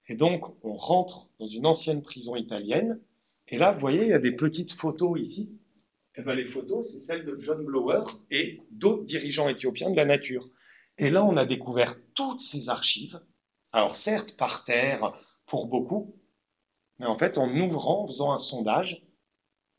Et 0.08 0.16
donc, 0.16 0.46
on 0.64 0.76
rentre 0.76 1.30
dans 1.40 1.48
une 1.48 1.66
ancienne 1.66 2.02
prison 2.02 2.36
italienne. 2.36 3.02
Et 3.48 3.58
là, 3.58 3.72
vous 3.72 3.80
voyez, 3.80 4.04
il 4.04 4.10
y 4.10 4.14
a 4.14 4.20
des 4.20 4.36
petites 4.36 4.74
photos 4.74 5.20
ici. 5.20 5.60
Et 6.16 6.22
eh 6.22 6.24
bien, 6.24 6.34
les 6.34 6.46
photos, 6.46 6.90
c'est 6.90 7.00
celles 7.00 7.26
de 7.26 7.38
John 7.40 7.64
Blower 7.66 8.04
et 8.32 8.62
d'autres 8.72 9.04
dirigeants 9.04 9.50
éthiopiens 9.50 9.90
de 9.90 9.98
la 9.98 10.06
nature. 10.06 10.50
Et 10.98 11.10
là, 11.10 11.26
on 11.26 11.36
a 11.36 11.46
découvert 11.46 11.98
toutes 12.14 12.40
ces 12.40 12.70
archives. 12.70 13.20
Alors, 13.74 13.96
certes, 13.96 14.38
par 14.38 14.64
terre, 14.64 15.12
pour 15.46 15.68
beaucoup, 15.68 16.16
mais 17.00 17.06
en 17.06 17.18
fait, 17.18 17.38
en 17.38 17.50
ouvrant, 17.60 18.04
en 18.04 18.08
faisant 18.08 18.32
un 18.32 18.38
sondage, 18.38 19.06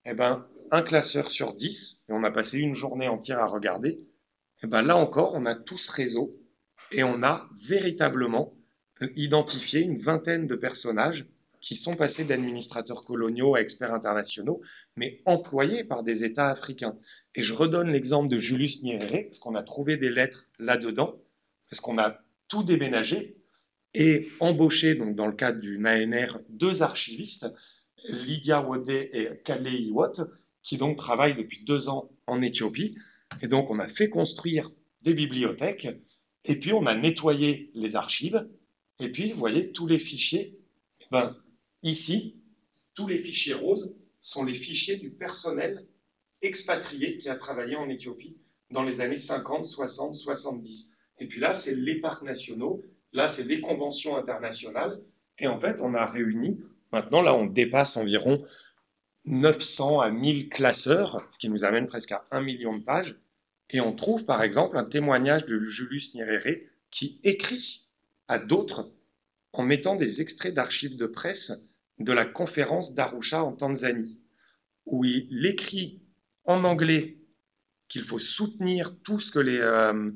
eh 0.04 0.12
ben, 0.12 0.46
un 0.70 0.82
classeur 0.82 1.30
sur 1.30 1.54
dix, 1.54 2.04
et 2.08 2.12
on 2.12 2.24
a 2.24 2.30
passé 2.30 2.58
une 2.58 2.74
journée 2.74 3.08
entière 3.08 3.38
à 3.38 3.46
regarder, 3.46 3.90
et 3.90 4.64
eh 4.64 4.66
ben 4.68 4.82
là 4.82 4.96
encore, 4.96 5.34
on 5.34 5.44
a 5.44 5.54
tout 5.54 5.76
ce 5.76 5.92
réseau 5.92 6.40
et 6.90 7.04
on 7.04 7.22
a 7.22 7.46
véritablement 7.68 8.54
identifié 9.14 9.82
une 9.82 9.98
vingtaine 9.98 10.46
de 10.46 10.54
personnages 10.54 11.26
qui 11.60 11.74
sont 11.74 11.94
passés 11.94 12.24
d'administrateurs 12.24 13.04
coloniaux 13.04 13.54
à 13.54 13.60
experts 13.60 13.92
internationaux, 13.92 14.62
mais 14.96 15.20
employés 15.26 15.84
par 15.84 16.02
des 16.02 16.24
États 16.24 16.48
africains. 16.48 16.96
Et 17.34 17.42
je 17.42 17.52
redonne 17.52 17.90
l'exemple 17.90 18.30
de 18.30 18.38
Julius 18.38 18.82
Nyerere, 18.82 19.24
parce 19.24 19.40
qu'on 19.40 19.56
a 19.56 19.62
trouvé 19.62 19.96
des 19.96 20.10
lettres 20.10 20.48
là-dedans, 20.58 21.20
parce 21.68 21.80
qu'on 21.80 21.98
a 21.98 22.18
tout 22.48 22.62
déménagé 22.62 23.36
et 23.94 24.28
embauché, 24.40 24.94
donc 24.94 25.16
dans 25.16 25.26
le 25.26 25.32
cadre 25.32 25.58
du 25.58 25.76
ANR, 25.84 26.38
deux 26.48 26.82
archivistes, 26.82 27.46
Lydia 28.08 28.60
Wode 28.62 28.88
et 28.88 29.40
Kalei 29.44 29.82
Iwot, 29.82 30.12
qui 30.66 30.76
donc 30.76 30.98
travaillent 30.98 31.36
depuis 31.36 31.64
deux 31.64 31.88
ans 31.88 32.10
en 32.26 32.42
Éthiopie. 32.42 32.94
Et 33.40 33.48
donc 33.48 33.70
on 33.70 33.78
a 33.78 33.86
fait 33.86 34.10
construire 34.10 34.70
des 35.02 35.14
bibliothèques 35.14 35.88
et 36.48 36.58
puis, 36.58 36.72
on 36.72 36.86
a 36.86 36.94
nettoyé 36.94 37.70
les 37.74 37.96
archives. 37.96 38.48
Et 39.00 39.10
puis, 39.10 39.32
vous 39.32 39.38
voyez, 39.38 39.72
tous 39.72 39.86
les 39.86 39.98
fichiers, 39.98 40.58
ben, 41.10 41.34
ici, 41.82 42.40
tous 42.94 43.08
les 43.08 43.18
fichiers 43.18 43.54
roses 43.54 43.96
sont 44.20 44.44
les 44.44 44.54
fichiers 44.54 44.96
du 44.96 45.10
personnel 45.10 45.86
expatrié 46.42 47.18
qui 47.18 47.28
a 47.28 47.34
travaillé 47.34 47.74
en 47.76 47.88
Éthiopie 47.88 48.36
dans 48.70 48.84
les 48.84 49.00
années 49.00 49.16
50, 49.16 49.66
60, 49.66 50.16
70. 50.16 50.96
Et 51.18 51.26
puis 51.26 51.40
là, 51.40 51.52
c'est 51.52 51.74
les 51.74 52.00
parcs 52.00 52.22
nationaux, 52.22 52.80
là, 53.12 53.26
c'est 53.26 53.48
les 53.48 53.60
conventions 53.60 54.16
internationales. 54.16 55.00
Et 55.38 55.48
en 55.48 55.60
fait, 55.60 55.80
on 55.80 55.94
a 55.94 56.06
réuni, 56.06 56.60
maintenant, 56.92 57.22
là, 57.22 57.34
on 57.34 57.46
dépasse 57.46 57.96
environ 57.96 58.44
900 59.26 60.00
à 60.00 60.10
1000 60.10 60.48
classeurs, 60.48 61.26
ce 61.30 61.38
qui 61.38 61.48
nous 61.48 61.64
amène 61.64 61.86
presque 61.86 62.12
à 62.12 62.24
1 62.30 62.40
million 62.42 62.76
de 62.76 62.82
pages. 62.82 63.16
Et 63.70 63.80
on 63.80 63.92
trouve 63.92 64.24
par 64.24 64.42
exemple 64.42 64.76
un 64.76 64.84
témoignage 64.84 65.46
de 65.46 65.58
Julius 65.58 66.14
Nyerere 66.14 66.60
qui 66.90 67.20
écrit 67.24 67.86
à 68.28 68.38
d'autres 68.38 68.92
en 69.52 69.64
mettant 69.64 69.96
des 69.96 70.20
extraits 70.20 70.54
d'archives 70.54 70.96
de 70.96 71.06
presse 71.06 71.76
de 71.98 72.12
la 72.12 72.24
conférence 72.24 72.94
d'Arusha 72.94 73.42
en 73.42 73.52
Tanzanie, 73.52 74.20
où 74.84 75.04
il 75.04 75.46
écrit 75.46 76.02
en 76.44 76.62
anglais 76.64 77.18
qu'il 77.88 78.02
faut 78.02 78.18
soutenir 78.18 78.96
tout 79.02 79.18
ce 79.18 79.32
que 79.32 79.38
les, 79.38 79.58
euh, 79.58 80.10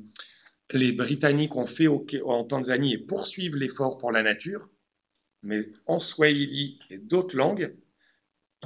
les 0.71 0.93
Britanniques 0.93 1.55
ont 1.55 1.65
fait 1.65 1.87
en 1.87 2.43
Tanzanie 2.43 2.93
et 2.93 2.97
poursuivre 2.97 3.57
l'effort 3.57 3.97
pour 3.97 4.11
la 4.11 4.23
nature, 4.23 4.69
mais 5.43 5.69
en 5.85 5.99
swahili 5.99 6.79
et 6.89 6.97
d'autres 6.97 7.35
langues, 7.35 7.75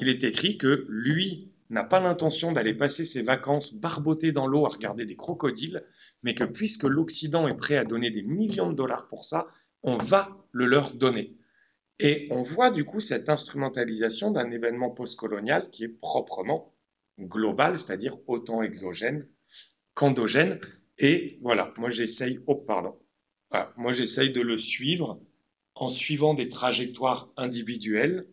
il 0.01 0.09
est 0.09 0.23
écrit 0.23 0.57
que 0.57 0.85
lui 0.89 1.51
n'a 1.69 1.83
pas 1.83 1.99
l'intention 1.99 2.51
d'aller 2.51 2.73
passer 2.73 3.05
ses 3.05 3.21
vacances 3.21 3.75
barboté 3.75 4.31
dans 4.31 4.47
l'eau 4.47 4.65
à 4.65 4.69
regarder 4.69 5.05
des 5.05 5.15
crocodiles, 5.15 5.83
mais 6.23 6.35
que 6.35 6.43
puisque 6.43 6.83
l'Occident 6.83 7.47
est 7.47 7.57
prêt 7.57 7.77
à 7.77 7.85
donner 7.85 8.11
des 8.11 8.23
millions 8.23 8.69
de 8.69 8.75
dollars 8.75 9.07
pour 9.07 9.25
ça, 9.25 9.47
on 9.83 9.97
va 9.97 10.45
le 10.51 10.65
leur 10.65 10.93
donner. 10.93 11.37
Et 11.99 12.27
on 12.29 12.43
voit 12.43 12.71
du 12.71 12.83
coup 12.83 12.99
cette 12.99 13.29
instrumentalisation 13.29 14.31
d'un 14.31 14.51
événement 14.51 14.89
postcolonial 14.91 15.69
qui 15.69 15.85
est 15.85 15.89
proprement 15.89 16.73
global, 17.19 17.79
c'est-à-dire 17.79 18.17
autant 18.27 18.61
exogène 18.61 19.27
qu'endogène. 19.93 20.59
Et 20.97 21.39
voilà, 21.41 21.73
moi 21.77 21.89
j'essaye, 21.89 22.39
oh 22.47 22.55
pardon, 22.55 22.95
moi 23.77 23.93
j'essaye 23.93 24.31
de 24.31 24.41
le 24.41 24.57
suivre 24.57 25.21
en 25.73 25.89
suivant 25.89 26.33
des 26.33 26.49
trajectoires 26.49 27.31
individuelles 27.37 28.27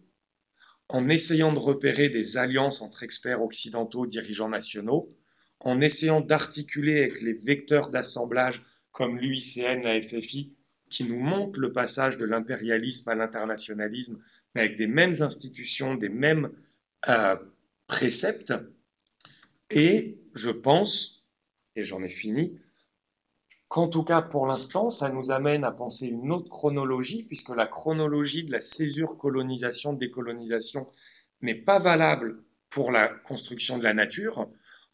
en 0.92 1.08
essayant 1.08 1.54
de 1.54 1.58
repérer 1.58 2.10
des 2.10 2.36
alliances 2.36 2.82
entre 2.82 3.02
experts 3.02 3.42
occidentaux, 3.42 4.06
dirigeants 4.06 4.50
nationaux, 4.50 5.16
en 5.60 5.80
essayant 5.80 6.20
d'articuler 6.20 7.00
avec 7.00 7.22
les 7.22 7.32
vecteurs 7.32 7.88
d'assemblage 7.88 8.62
comme 8.90 9.18
l'UICN, 9.18 9.80
la 9.82 10.00
FFI, 10.02 10.52
qui 10.90 11.04
nous 11.04 11.18
montrent 11.18 11.60
le 11.60 11.72
passage 11.72 12.18
de 12.18 12.26
l'impérialisme 12.26 13.08
à 13.08 13.14
l'internationalisme, 13.14 14.22
mais 14.54 14.60
avec 14.60 14.76
des 14.76 14.86
mêmes 14.86 15.14
institutions, 15.20 15.94
des 15.94 16.10
mêmes 16.10 16.50
euh, 17.08 17.36
préceptes. 17.86 18.52
Et 19.70 20.18
je 20.34 20.50
pense, 20.50 21.26
et 21.74 21.84
j'en 21.84 22.02
ai 22.02 22.10
fini, 22.10 22.60
qu'en 23.72 23.88
tout 23.88 24.04
cas 24.04 24.20
pour 24.20 24.46
l'instant, 24.46 24.90
ça 24.90 25.08
nous 25.08 25.30
amène 25.30 25.64
à 25.64 25.70
penser 25.70 26.08
une 26.08 26.30
autre 26.30 26.50
chronologie, 26.50 27.24
puisque 27.24 27.56
la 27.56 27.66
chronologie 27.66 28.44
de 28.44 28.52
la 28.52 28.60
césure 28.60 29.16
colonisation-décolonisation 29.16 30.86
n'est 31.40 31.54
pas 31.54 31.78
valable 31.78 32.44
pour 32.68 32.92
la 32.92 33.08
construction 33.08 33.78
de 33.78 33.82
la 33.82 33.94
nature. 33.94 34.46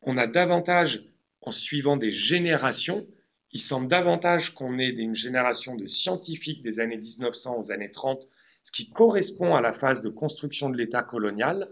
On 0.03 0.17
a 0.17 0.29
davantage, 0.29 1.09
en 1.41 1.51
suivant 1.51 1.97
des 1.97 2.13
générations, 2.13 3.05
il 3.51 3.59
semble 3.59 3.89
davantage 3.89 4.55
qu'on 4.55 4.79
ait 4.79 4.91
une 4.91 5.17
génération 5.17 5.75
de 5.75 5.89
scientifiques 5.89 6.63
des 6.63 6.79
années 6.79 6.99
1900 6.99 7.59
aux 7.59 7.73
années 7.73 7.91
30, 7.91 8.29
ce 8.63 8.71
qui 8.71 8.93
correspond 8.93 9.57
à 9.57 9.61
la 9.61 9.73
phase 9.73 10.03
de 10.03 10.09
construction 10.09 10.71
de 10.71 10.77
l'État 10.77 11.03
colonial. 11.03 11.69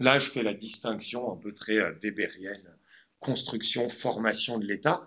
Là, 0.00 0.18
je 0.18 0.30
fais 0.30 0.42
la 0.42 0.54
distinction 0.54 1.30
un 1.30 1.36
peu 1.36 1.52
très 1.52 1.76
euh, 1.76 1.92
weberienne, 2.02 2.78
construction, 3.20 3.90
formation 3.90 4.58
de 4.58 4.64
l'État 4.64 5.06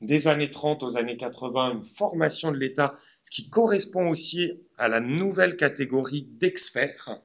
des 0.00 0.28
années 0.28 0.50
30 0.50 0.82
aux 0.82 0.96
années 0.96 1.16
80 1.16 1.72
une 1.72 1.84
formation 1.84 2.52
de 2.52 2.56
l'État, 2.56 2.96
ce 3.22 3.30
qui 3.30 3.50
correspond 3.50 4.08
aussi 4.08 4.52
à 4.76 4.88
la 4.88 5.00
nouvelle 5.00 5.56
catégorie 5.56 6.28
d'experts. 6.38 7.20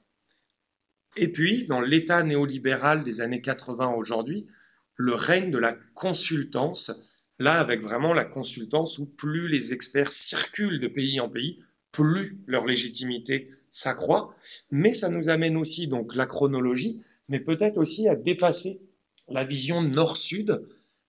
Et 1.15 1.31
puis, 1.31 1.67
dans 1.67 1.81
l'État 1.81 2.23
néolibéral 2.23 3.03
des 3.03 3.21
années 3.21 3.41
80 3.41 3.93
aujourd'hui, 3.93 4.47
le 4.95 5.13
règne 5.13 5.51
de 5.51 5.59
la 5.59 5.73
consultance, 5.93 7.25
là 7.39 7.59
avec 7.59 7.81
vraiment 7.81 8.13
la 8.13 8.25
consultance 8.25 8.97
où 8.99 9.13
plus 9.15 9.47
les 9.47 9.73
experts 9.73 10.11
circulent 10.11 10.79
de 10.79 10.87
pays 10.87 11.19
en 11.19 11.29
pays, 11.29 11.61
plus 11.91 12.39
leur 12.47 12.65
légitimité 12.65 13.49
s'accroît. 13.69 14.35
Mais 14.71 14.93
ça 14.93 15.09
nous 15.09 15.29
amène 15.29 15.57
aussi 15.57 15.87
donc 15.87 16.15
la 16.15 16.25
chronologie, 16.25 17.03
mais 17.29 17.39
peut-être 17.39 17.77
aussi 17.77 18.07
à 18.07 18.15
dépasser 18.15 18.81
la 19.29 19.43
vision 19.43 19.81
nord-sud, 19.81 20.67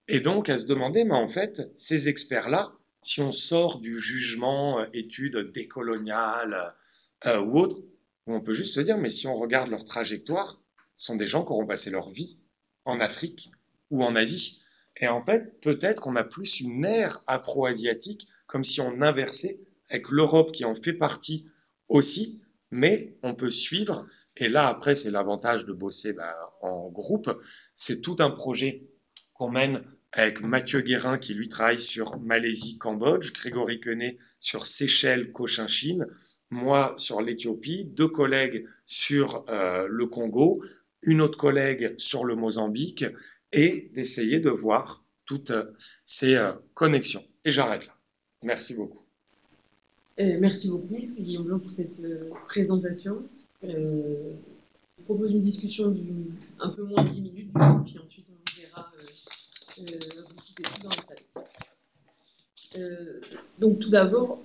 et 0.09 0.20
donc 0.20 0.48
à 0.48 0.59
se 0.59 0.66
demander, 0.66 1.05
mais 1.05 1.14
en 1.14 1.28
fait, 1.28 1.62
ces 1.76 2.09
experts-là, 2.09 2.72
si 3.02 3.20
on 3.20 3.32
sort 3.32 3.80
du 3.80 3.98
jugement, 3.98 4.80
euh, 4.80 4.86
études 4.92 5.52
décoloniales 5.52 6.74
euh, 7.26 7.40
ou 7.40 7.59
autre, 7.59 7.78
on 8.26 8.40
peut 8.40 8.55
juste 8.55 8.74
se 8.74 8.80
dire, 8.80 8.98
mais 8.98 9.11
si 9.11 9.26
on 9.26 9.34
regarde 9.34 9.70
leur 9.70 9.84
trajectoire, 9.84 10.62
ce 10.96 11.07
sont 11.07 11.16
des 11.16 11.26
gens 11.26 11.44
qui 11.44 11.52
auront 11.52 11.66
passé 11.66 11.90
leur 11.90 12.11
vie 12.11 12.40
en 12.84 13.00
Afrique 13.00 13.50
ou 13.90 14.02
en 14.02 14.16
Asie. 14.16 14.62
Et 15.00 15.09
en 15.09 15.24
fait, 15.24 15.61
peut-être 15.61 16.00
qu'on 16.00 16.16
a 16.16 16.24
plus 16.24 16.61
une 16.61 16.84
ère 16.84 17.22
afro-asiatique, 17.26 18.28
comme 18.46 18.64
si 18.64 18.80
on 18.80 19.02
inversait 19.02 19.59
avec 19.90 20.09
l'Europe 20.11 20.52
qui 20.52 20.64
en 20.64 20.74
fait 20.74 20.92
partie 20.92 21.46
aussi, 21.88 22.42
mais 22.70 23.16
on 23.22 23.34
peut 23.34 23.50
suivre 23.50 24.07
Et 24.36 24.48
là, 24.48 24.68
après, 24.68 24.94
c'est 24.94 25.11
l'avantage 25.11 25.64
de 25.64 25.72
bosser 25.72 26.12
bah, 26.12 26.34
en 26.62 26.88
groupe. 26.88 27.30
C'est 27.74 28.00
tout 28.00 28.16
un 28.20 28.30
projet 28.30 28.88
qu'on 29.45 29.51
mène 29.51 29.82
avec 30.12 30.42
Mathieu 30.42 30.80
Guérin 30.80 31.18
qui 31.18 31.34
lui 31.34 31.49
travaille 31.49 31.78
sur 31.78 32.18
Malaisie, 32.18 32.78
Cambodge, 32.78 33.30
Grégory 33.34 33.78
Quenet 33.78 34.16
sur 34.40 34.66
Seychelles, 34.66 35.32
Cochinchine, 35.32 36.07
moi 36.51 36.95
sur 36.97 37.20
l'Éthiopie, 37.20 37.84
deux 37.84 38.09
collègues 38.09 38.64
sur 38.86 39.45
euh, 39.51 39.86
le 39.90 40.07
Congo, 40.07 40.64
une 41.03 41.20
autre 41.20 41.36
collègue 41.36 41.95
sur 41.99 42.24
le 42.24 42.36
Mozambique, 42.36 43.05
et 43.53 43.90
d'essayer 43.92 44.40
de 44.40 44.49
voir 44.49 45.05
toutes 45.26 45.51
euh, 45.51 45.64
ces 46.07 46.36
euh, 46.36 46.55
connexions. 46.72 47.22
Et 47.45 47.51
j'arrête 47.51 47.88
là. 47.88 47.92
Merci 48.45 48.74
beaucoup. 48.74 49.03
merci 50.16 50.70
beaucoup, 50.70 50.97
Guillaume 51.18 51.45
Blanc, 51.45 51.59
pour 51.59 51.72
cette 51.72 52.01
présentation. 52.47 53.22
je 53.62 55.05
propose 55.05 55.32
une 55.32 55.40
discussion 55.40 55.90
d'un 55.90 56.70
peu 56.70 56.84
moins 56.84 57.05
de 57.05 57.11
10 57.11 57.20
minutes, 57.20 57.51
puis 57.84 57.99
on 58.03 58.14
euh, 62.77 63.20
donc 63.59 63.81
tout 63.81 63.91
d'abord, 63.91 64.41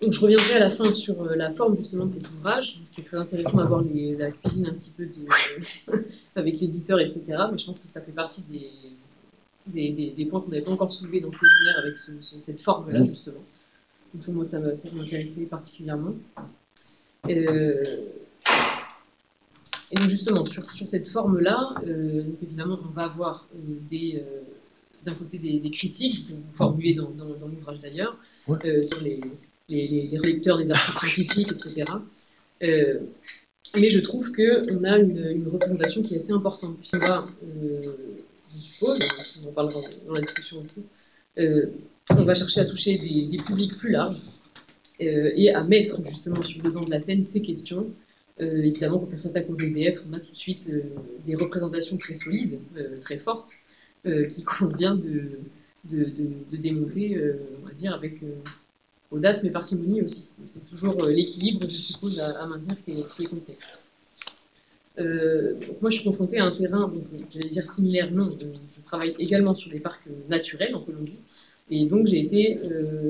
je 0.00 0.20
reviendrai 0.20 0.54
à 0.54 0.58
la 0.60 0.70
fin 0.70 0.90
sur 0.92 1.22
euh, 1.22 1.34
la 1.36 1.50
forme 1.50 1.76
justement 1.76 2.06
de 2.06 2.12
cet 2.12 2.30
ouvrage. 2.30 2.80
Ce 2.86 2.94
qui 2.94 3.02
est 3.02 3.04
très 3.04 3.18
intéressant 3.18 3.58
d'avoir 3.58 3.82
la 3.82 4.30
cuisine 4.30 4.66
un 4.66 4.74
petit 4.74 4.90
peu 4.90 5.06
avec 6.36 6.60
l'éditeur, 6.60 6.98
etc. 7.00 7.22
Mais 7.50 7.58
je 7.58 7.66
pense 7.66 7.80
que 7.80 7.88
ça 7.88 8.00
fait 8.00 8.12
partie 8.12 8.44
des, 9.66 10.12
des, 10.16 10.24
points 10.26 10.40
qu'on 10.40 10.50
n'avait 10.50 10.62
pas 10.62 10.72
encore 10.72 10.92
soulevés 10.92 11.20
dans 11.20 11.30
ces 11.30 11.46
séminaire 11.46 11.78
avec 11.84 11.96
cette 11.96 12.60
forme-là, 12.60 13.04
justement. 13.06 13.44
Donc 14.14 14.22
ça, 14.24 14.32
moi, 14.32 14.44
ça 14.44 14.60
m'intéressait 14.96 15.42
particulièrement. 15.42 16.14
Euh, 17.28 17.98
et 19.92 19.96
donc 19.96 20.08
justement, 20.08 20.44
sur, 20.44 20.64
cette 20.70 21.08
forme-là, 21.08 21.74
évidemment, 22.42 22.78
on 22.84 22.92
va 22.92 23.04
avoir 23.04 23.46
des, 23.90 24.22
d'un 25.04 25.14
côté 25.14 25.38
des, 25.38 25.70
critiques 25.70 26.12
que 26.12 26.32
vous 26.34 26.52
formulez 26.52 26.94
dans, 26.94 27.10
l'ouvrage 27.48 27.80
d'ailleurs, 27.80 28.16
euh, 28.48 28.82
sur 28.82 29.00
les, 29.02 29.20
les, 29.68 30.08
les, 30.10 30.18
relecteurs 30.18 30.58
des 30.58 30.70
articles 30.70 31.06
scientifiques, 31.06 31.52
etc. 31.52 31.92
Euh, 32.62 33.00
mais 33.76 33.88
je 33.88 34.00
trouve 34.00 34.32
qu'on 34.32 34.84
a 34.84 34.98
une, 34.98 35.48
recommandation 35.48 36.02
qui 36.02 36.14
est 36.14 36.18
assez 36.18 36.32
importante, 36.32 36.76
puisqu'on 36.78 36.98
va, 36.98 37.26
euh, 37.44 37.82
je 38.52 38.56
suppose, 38.56 39.40
on 39.44 39.48
en 39.48 39.52
parlera 39.52 39.80
dans 40.06 40.14
la 40.14 40.20
discussion 40.20 40.60
aussi, 40.60 40.86
on 41.38 42.24
va 42.24 42.34
chercher 42.34 42.60
à 42.60 42.64
toucher 42.64 42.98
des, 42.98 43.36
publics 43.38 43.76
plus 43.78 43.92
larges 43.92 44.20
et 44.98 45.54
à 45.54 45.62
mettre 45.64 46.04
justement 46.06 46.42
sur 46.42 46.62
le 46.62 46.68
devant 46.68 46.84
de 46.84 46.90
la 46.90 47.00
scène 47.00 47.22
ces 47.22 47.40
questions. 47.40 47.86
Évidemment, 48.40 48.98
quand 48.98 49.08
on 49.12 49.18
s'attaque 49.18 49.48
au 49.50 49.54
VBF, 49.54 50.04
on 50.10 50.14
a 50.14 50.20
tout 50.20 50.30
de 50.30 50.36
suite 50.36 50.72
des 51.26 51.34
représentations 51.34 51.96
très 51.98 52.14
solides, 52.14 52.58
très 53.02 53.18
fortes, 53.18 53.52
euh, 54.06 54.26
qui 54.26 54.42
convient 54.58 54.96
de, 54.96 55.38
démonter, 56.52 57.16
euh, 57.16 57.38
on 57.62 57.66
va 57.66 57.74
dire, 57.74 57.92
avec 57.92 58.22
euh, 58.22 58.28
audace 59.10 59.42
mais 59.42 59.50
parcimonie 59.50 60.00
aussi. 60.00 60.30
C'est 60.48 60.64
toujours 60.70 61.04
l'équilibre, 61.06 61.60
je 61.64 61.74
suppose, 61.74 62.20
à, 62.20 62.46
maintenir 62.46 62.76
qui 62.82 62.92
est, 62.92 62.98
est 62.98 63.26
complexe. 63.26 63.90
moi, 64.96 65.90
je 65.90 65.96
suis 65.96 66.04
confrontée 66.04 66.38
à 66.38 66.46
un 66.46 66.50
terrain, 66.50 66.90
j'allais 67.30 67.48
dire 67.48 67.68
similaire, 67.68 68.10
non. 68.10 68.30
je 68.30 68.82
travaille 68.84 69.14
également 69.18 69.54
sur 69.54 69.70
des 69.70 69.80
parcs 69.80 70.06
naturels 70.30 70.74
en 70.74 70.80
Colombie. 70.80 71.18
Et 71.70 71.84
donc, 71.84 72.06
j'ai 72.06 72.20
été 72.20 72.56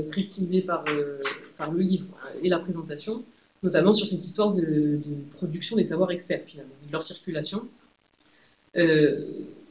très 0.08 0.22
stimulée 0.22 0.62
par 0.62 0.84
le 0.84 1.80
livre 1.80 2.06
et 2.42 2.48
la 2.48 2.58
présentation, 2.58 3.24
notamment 3.62 3.92
sur 3.92 4.06
cette 4.06 4.24
histoire 4.24 4.52
de, 4.52 4.98
production 5.32 5.76
des 5.76 5.84
savoirs 5.84 6.10
experts, 6.10 6.42
finalement, 6.46 6.74
de 6.86 6.92
leur 6.92 7.02
circulation 7.02 7.68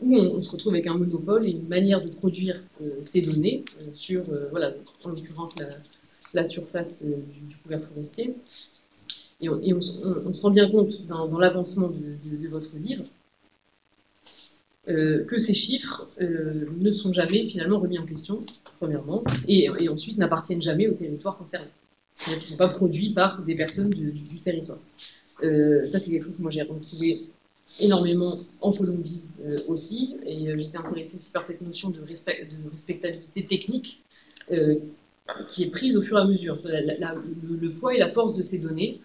où 0.01 0.15
on, 0.15 0.39
se 0.39 0.51
retrouve 0.51 0.73
avec 0.73 0.87
un 0.87 0.97
monopole 0.97 1.45
et 1.47 1.51
une 1.51 1.67
manière 1.67 2.03
de 2.03 2.09
produire 2.09 2.61
euh, 2.81 2.89
ces 3.01 3.21
données 3.21 3.63
euh, 3.81 3.89
sur, 3.93 4.29
euh, 4.29 4.47
voilà, 4.49 4.73
en 5.03 5.09
l'occurrence, 5.09 5.55
la, 6.33 6.45
surface 6.45 7.05
du, 7.05 7.57
couvert 7.57 7.83
forestier. 7.83 8.35
Et 9.41 9.49
on, 9.49 9.81
se 9.81 10.41
rend 10.41 10.51
bien 10.51 10.69
compte 10.69 11.05
dans, 11.07 11.39
l'avancement 11.39 11.89
de, 11.89 12.47
votre 12.47 12.77
livre 12.77 13.03
que 14.85 15.37
ces 15.37 15.53
chiffres 15.53 16.07
ne 16.19 16.91
sont 16.91 17.13
jamais 17.13 17.47
finalement 17.47 17.79
remis 17.79 17.99
en 17.99 18.05
question, 18.05 18.39
premièrement, 18.79 19.23
et, 19.47 19.69
ensuite 19.89 20.17
n'appartiennent 20.17 20.61
jamais 20.61 20.87
au 20.87 20.93
territoire 20.93 21.37
concerné. 21.37 21.69
Ils 22.27 22.31
ne 22.31 22.39
sont 22.39 22.57
pas 22.57 22.67
produits 22.67 23.13
par 23.13 23.41
des 23.43 23.55
personnes 23.55 23.89
du, 23.89 24.13
territoire. 24.43 24.79
ça, 25.41 25.99
c'est 25.99 26.11
quelque 26.11 26.25
chose 26.25 26.37
que 26.37 26.41
moi 26.41 26.51
j'ai 26.51 26.63
retrouvé 26.63 27.17
énormément 27.81 28.39
en 28.61 28.71
Colombie 28.71 29.23
euh, 29.41 29.57
aussi, 29.67 30.17
et 30.25 30.49
euh, 30.49 30.57
j'étais 30.57 30.77
intéressée 30.77 31.17
aussi 31.17 31.31
par 31.31 31.45
cette 31.45 31.61
notion 31.61 31.89
de, 31.91 32.01
respect, 32.01 32.45
de 32.45 32.69
respectabilité 32.69 33.45
technique 33.45 34.01
euh, 34.51 34.75
qui 35.47 35.63
est 35.63 35.69
prise 35.69 35.95
au 35.95 36.01
fur 36.01 36.17
et 36.17 36.21
à 36.21 36.25
mesure. 36.25 36.55
le, 36.65 37.69
poids 37.73 37.93
et 37.93 37.99
la 37.99 38.07
force 38.07 38.35
de 38.35 38.41
ces 38.41 38.59
données, 38.59 38.99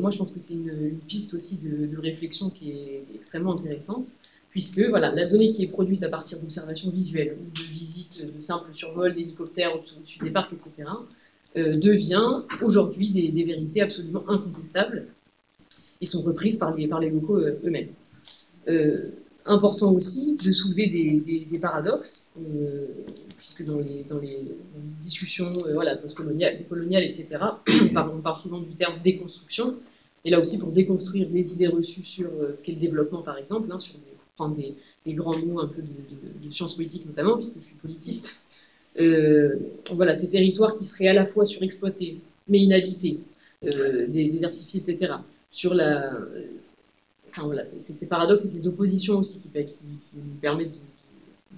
moi 0.00 0.10
je 0.10 0.18
pense 0.18 0.32
que 0.32 0.40
c'est 0.40 0.54
une, 0.54 0.98
piste 1.08 1.32
aussi 1.32 1.58
de, 1.58 1.96
réflexion 1.98 2.50
qui 2.50 2.72
est 2.72 3.04
extrêmement 3.14 3.52
intéressante, 3.52 4.08
puisque 4.50 4.80
voilà, 4.88 5.12
la 5.12 5.26
donnée 5.26 5.52
qui 5.52 5.62
est 5.62 5.68
produite 5.68 6.02
à 6.02 6.08
partir 6.08 6.40
d'observations 6.40 6.90
visuelles 6.90 7.36
ou 7.40 7.56
de 7.56 7.64
visites 7.66 8.34
de 8.36 8.42
simples 8.42 8.74
survols 8.74 9.14
d'hélicoptères 9.14 9.76
au-dessus 9.76 10.18
des 10.18 10.30
parcs, 10.30 10.52
etc., 10.52 10.84
devient 11.56 12.42
aujourd'hui 12.62 13.10
des, 13.10 13.44
vérités 13.44 13.82
absolument 13.82 14.24
incontestables 14.28 15.06
et 16.00 16.06
sont 16.06 16.22
reprises 16.22 16.56
par 16.56 16.74
les, 16.74 16.86
par 16.86 17.00
les 17.00 17.10
locaux 17.10 17.38
eux-mêmes. 17.38 17.88
Euh, 18.68 19.10
important 19.46 19.90
aussi 19.92 20.36
de 20.36 20.52
soulever 20.52 20.86
des, 20.88 21.58
paradoxes, 21.58 22.32
euh, 22.38 22.86
puisque 23.38 23.64
dans 23.64 23.78
les, 23.78 24.04
dans 24.04 24.18
les 24.18 24.38
discussions 25.00 25.50
euh, 25.66 25.72
voilà, 25.72 25.96
postcoloniales, 25.96 26.62
coloniales, 26.68 27.04
etc., 27.04 27.26
on 27.96 28.20
parle 28.20 28.40
souvent 28.40 28.60
du 28.60 28.70
terme 28.74 29.00
déconstruction, 29.02 29.72
et 30.24 30.30
là 30.30 30.38
aussi 30.38 30.58
pour 30.58 30.72
déconstruire 30.72 31.28
des 31.30 31.54
idées 31.54 31.68
reçues 31.68 32.04
sur 32.04 32.30
ce 32.54 32.62
qu'est 32.62 32.72
le 32.72 32.80
développement, 32.80 33.22
par 33.22 33.38
exemple, 33.38 33.72
hein, 33.72 33.78
sur 33.78 33.94
pour 33.94 34.46
prendre 34.46 34.56
des, 34.56 35.14
grands 35.14 35.38
mots 35.38 35.60
un 35.60 35.68
peu 35.68 35.82
de, 35.82 36.50
sciences 36.50 36.74
politiques 36.74 37.06
notamment, 37.06 37.36
puisque 37.36 37.58
je 37.58 37.64
suis 37.64 37.76
politiste. 37.76 38.49
Voilà, 39.92 40.14
ces 40.14 40.30
territoires 40.30 40.74
qui 40.74 40.84
seraient 40.84 41.08
à 41.08 41.14
la 41.14 41.24
fois 41.24 41.44
surexploités, 41.44 42.18
mais 42.48 42.58
inhabités, 42.58 43.20
désertifiés, 43.62 44.80
etc., 44.80 45.14
sur 45.52 45.74
la, 45.74 46.12
voilà, 47.38 47.64
c'est 47.64 47.78
ces 47.78 48.08
paradoxes 48.08 48.44
et 48.44 48.48
ces 48.48 48.66
oppositions 48.66 49.18
aussi 49.18 49.40
qui, 49.40 49.48
qui, 49.50 50.16
nous 50.16 50.34
permettent 50.40 50.72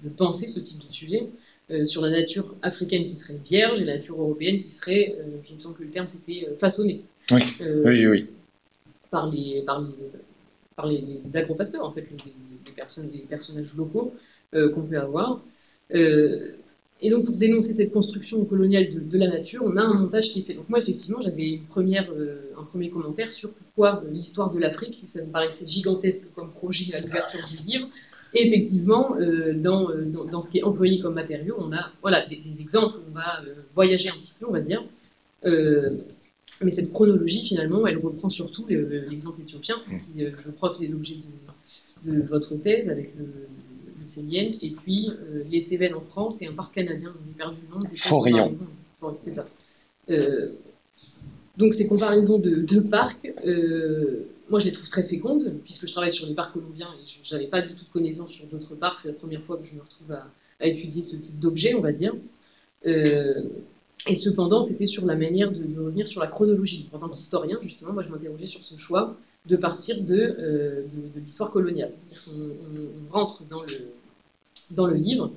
de, 0.03 0.09
penser 0.09 0.47
ce 0.47 0.59
type 0.59 0.85
de 0.85 0.91
sujet 0.91 1.27
euh, 1.71 1.85
sur 1.85 2.01
la 2.01 2.09
nature 2.09 2.53
africaine 2.61 3.05
qui 3.05 3.15
serait 3.15 3.39
vierge 3.45 3.81
et 3.81 3.85
la 3.85 3.95
nature 3.95 4.19
européenne 4.19 4.57
qui 4.57 4.69
serait, 4.69 5.15
euh, 5.17 5.23
je 5.47 5.53
me 5.53 5.59
sens 5.59 5.75
que 5.77 5.83
le 5.83 5.89
terme 5.89 6.09
c'était 6.09 6.45
euh, 6.47 6.57
façonné. 6.57 7.01
Oui, 7.31 7.41
oui, 7.85 8.07
oui. 8.07 8.27
Par 9.11 9.31
les, 9.31 9.61
par 9.61 9.81
les, 9.81 9.87
par 10.75 10.87
les, 10.87 11.37
agropasteurs, 11.37 11.85
en 11.85 11.91
fait, 11.91 12.05
les, 12.11 12.71
personnes, 12.73 13.09
les 13.13 13.19
personnages 13.19 13.75
locaux 13.75 14.13
qu'on 14.51 14.81
peut 14.81 14.99
avoir. 14.99 15.41
Et 15.89 16.51
donc, 17.09 17.25
pour 17.25 17.35
dénoncer 17.35 17.73
cette 17.73 17.91
construction 17.91 18.45
coloniale 18.45 19.07
de, 19.09 19.17
la 19.17 19.27
nature, 19.27 19.63
on 19.65 19.75
a 19.75 19.81
un 19.81 19.93
montage 19.93 20.29
qui 20.29 20.39
est 20.39 20.43
fait. 20.43 20.53
Donc, 20.53 20.69
moi, 20.69 20.79
effectivement, 20.79 21.21
j'avais 21.21 21.59
euh, 21.77 22.35
un 22.57 22.63
premier 22.63 22.89
commentaire 22.89 23.31
sur 23.31 23.51
pourquoi 23.51 24.01
euh, 24.05 24.09
l'histoire 24.11 24.51
de 24.51 24.59
l'Afrique, 24.59 25.03
ça 25.05 25.25
me 25.25 25.31
paraissait 25.31 25.67
gigantesque 25.67 26.33
comme 26.33 26.51
projet 26.51 26.93
à 26.95 27.01
l'ouverture 27.01 27.39
du 27.39 27.71
livre. 27.71 27.87
Et 28.35 28.47
effectivement, 28.47 29.17
euh, 29.19 29.53
dans, 29.53 30.41
ce 30.41 30.49
qui 30.49 30.59
est 30.59 30.63
employé 30.63 30.99
comme 30.99 31.15
matériau, 31.15 31.55
on 31.59 31.71
a 31.73 31.91
voilà, 32.01 32.25
des, 32.25 32.61
exemples, 32.61 32.99
on 33.09 33.13
va 33.13 33.25
voyager 33.75 34.09
un 34.09 34.15
petit 34.15 34.33
peu, 34.39 34.47
on 34.47 34.53
va 34.53 34.61
dire. 34.61 34.83
mais 35.43 36.69
cette 36.69 36.93
chronologie, 36.93 37.43
finalement, 37.43 37.85
elle 37.85 37.97
reprend 37.97 38.29
surtout 38.29 38.65
l'exemple 38.67 39.41
éthiopien, 39.41 39.75
qui, 39.87 40.23
je 40.23 40.51
crois, 40.51 40.73
c'est 40.77 40.87
l'objet 40.87 41.15
de, 42.05 42.11
de, 42.11 42.21
votre 42.21 42.55
thèse 42.55 42.89
avec 42.89 43.13
le 43.17 43.25
et 44.61 44.71
puis 44.71 45.09
euh, 45.09 45.43
les 45.49 45.59
Cévennes 45.59 45.95
en 45.95 46.01
France 46.01 46.41
et 46.41 46.47
un 46.47 46.53
parc 46.53 46.75
canadien, 46.75 47.13
j'ai 47.25 47.33
perdu 47.33 47.57
le 47.67 47.73
nom. 47.73 47.85
Forillon. 47.95 48.55
c'est 49.23 49.31
ça. 49.31 49.45
Euh, 50.09 50.49
donc 51.57 51.73
ces 51.73 51.87
comparaisons 51.87 52.39
de 52.39 52.55
deux 52.61 52.83
parcs, 52.85 53.31
euh, 53.45 54.25
moi 54.49 54.59
je 54.59 54.65
les 54.65 54.71
trouve 54.71 54.89
très 54.89 55.03
fécondes, 55.03 55.53
puisque 55.63 55.87
je 55.87 55.91
travaille 55.91 56.11
sur 56.11 56.27
les 56.27 56.33
parcs 56.33 56.53
colombiens 56.53 56.89
et 57.01 57.05
je 57.23 57.35
n'avais 57.35 57.47
pas 57.47 57.61
du 57.61 57.69
tout 57.69 57.85
de 57.85 57.89
connaissances 57.89 58.31
sur 58.31 58.45
d'autres 58.47 58.75
parcs, 58.75 58.99
c'est 58.99 59.09
la 59.09 59.13
première 59.13 59.41
fois 59.41 59.57
que 59.57 59.65
je 59.65 59.75
me 59.75 59.81
retrouve 59.81 60.11
à, 60.11 60.27
étudier 60.65 61.03
ce 61.03 61.17
type 61.17 61.39
d'objet, 61.39 61.73
on 61.75 61.81
va 61.81 61.91
dire. 61.91 62.15
et 62.85 64.15
cependant, 64.15 64.61
c'était 64.61 64.85
sur 64.85 65.05
la 65.05 65.15
manière 65.15 65.51
de, 65.51 65.61
revenir 65.77 66.07
sur 66.07 66.21
la 66.21 66.27
chronologie. 66.27 66.87
En 66.93 66.99
tant 66.99 67.09
qu'historien, 67.09 67.57
justement, 67.61 67.91
moi 67.91 68.01
je 68.01 68.09
m'interrogeais 68.09 68.45
sur 68.45 68.63
ce 68.63 68.77
choix 68.77 69.17
de 69.45 69.57
partir 69.57 70.01
de, 70.01 70.15
de, 70.15 71.19
l'histoire 71.19 71.51
coloniale. 71.51 71.91
on, 72.29 73.13
rentre 73.13 73.43
dans 73.43 73.61
le, 73.61 73.92
dans 74.75 74.87
le 74.87 74.95
livre 74.95 75.31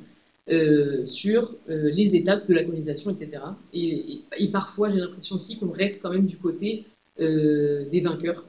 euh, 0.49 1.05
sur 1.05 1.57
euh, 1.69 1.91
les 1.91 2.15
étapes 2.15 2.49
de 2.49 2.55
la 2.55 2.63
colonisation, 2.63 3.11
etc. 3.11 3.39
Et, 3.73 4.23
parfois, 4.53 4.89
j'ai 4.89 4.99
l'impression 4.99 5.35
aussi 5.35 5.59
qu'on 5.59 5.73
reste 5.73 6.03
quand 6.03 6.11
même 6.11 6.25
du 6.25 6.37
côté 6.37 6.85
euh, 7.19 7.85
des 7.91 8.01
vainqueurs, 8.01 8.45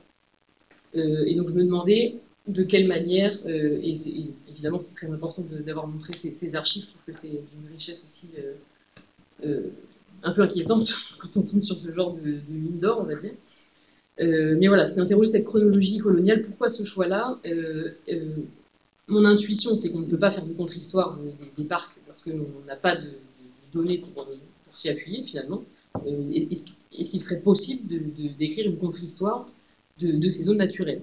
et 0.94 1.36
donc 1.36 1.50
je 1.50 1.54
me 1.54 1.64
demandais 1.64 2.16
de 2.48 2.64
quelle 2.64 2.88
manière, 2.88 3.38
et, 3.48 3.94
évidemment 4.50 4.80
c'est 4.80 4.96
très 4.96 5.12
important 5.12 5.44
d'avoir 5.66 5.88
montré 5.88 6.14
ces, 6.14 6.56
archives, 6.56 6.84
je 6.84 6.88
trouve 6.90 7.02
que 7.06 7.14
c'est 7.14 7.30
d'une 7.30 7.72
richesse 7.72 8.04
aussi 8.06 8.36
un 10.24 10.32
peu 10.32 10.42
inquiétante 10.42 10.92
quand 11.20 11.38
on 11.38 11.42
tombe 11.42 11.62
sur 11.62 11.78
ce 11.78 11.92
genre 11.92 12.16
de, 12.16 12.40
mine 12.50 12.80
d'or, 12.80 13.00
on 13.02 13.08
va 13.08 13.16
dire. 13.16 13.34
mais 14.20 14.68
voilà, 14.68 14.86
c'est 14.86 15.00
interroger 15.00 15.30
cette 15.30 15.46
chronologie 15.46 15.98
coloniale. 15.98 16.44
Pourquoi 16.44 16.70
ce 16.70 16.84
choix-là? 16.84 17.38
Mon 19.08 19.24
intuition, 19.26 19.78
c'est 19.78 19.92
qu'on 19.92 20.00
ne 20.00 20.06
peut 20.06 20.20
pas 20.20 20.32
faire 20.32 20.46
de 20.46 20.54
contre-histoire 20.54 21.18
des, 21.58 21.64
parcs 21.66 21.98
parce 22.06 22.24
qu'on 22.24 22.66
n'a 22.68 22.76
pas 22.76 22.96
de, 22.96 23.10
données 23.74 24.00
pour, 24.00 24.28
s'y 24.74 24.90
appuyer 24.90 25.24
finalement. 25.24 25.64
Est-ce 26.06 27.12
qu'il 27.12 27.22
serait 27.22 27.42
possible 27.42 27.88
de, 27.88 28.28
d'écrire 28.38 28.68
une 28.68 28.78
contre-histoire 28.78 29.48
de, 30.00 30.30
ces 30.30 30.44
zones 30.44 30.58
naturelles? 30.58 31.02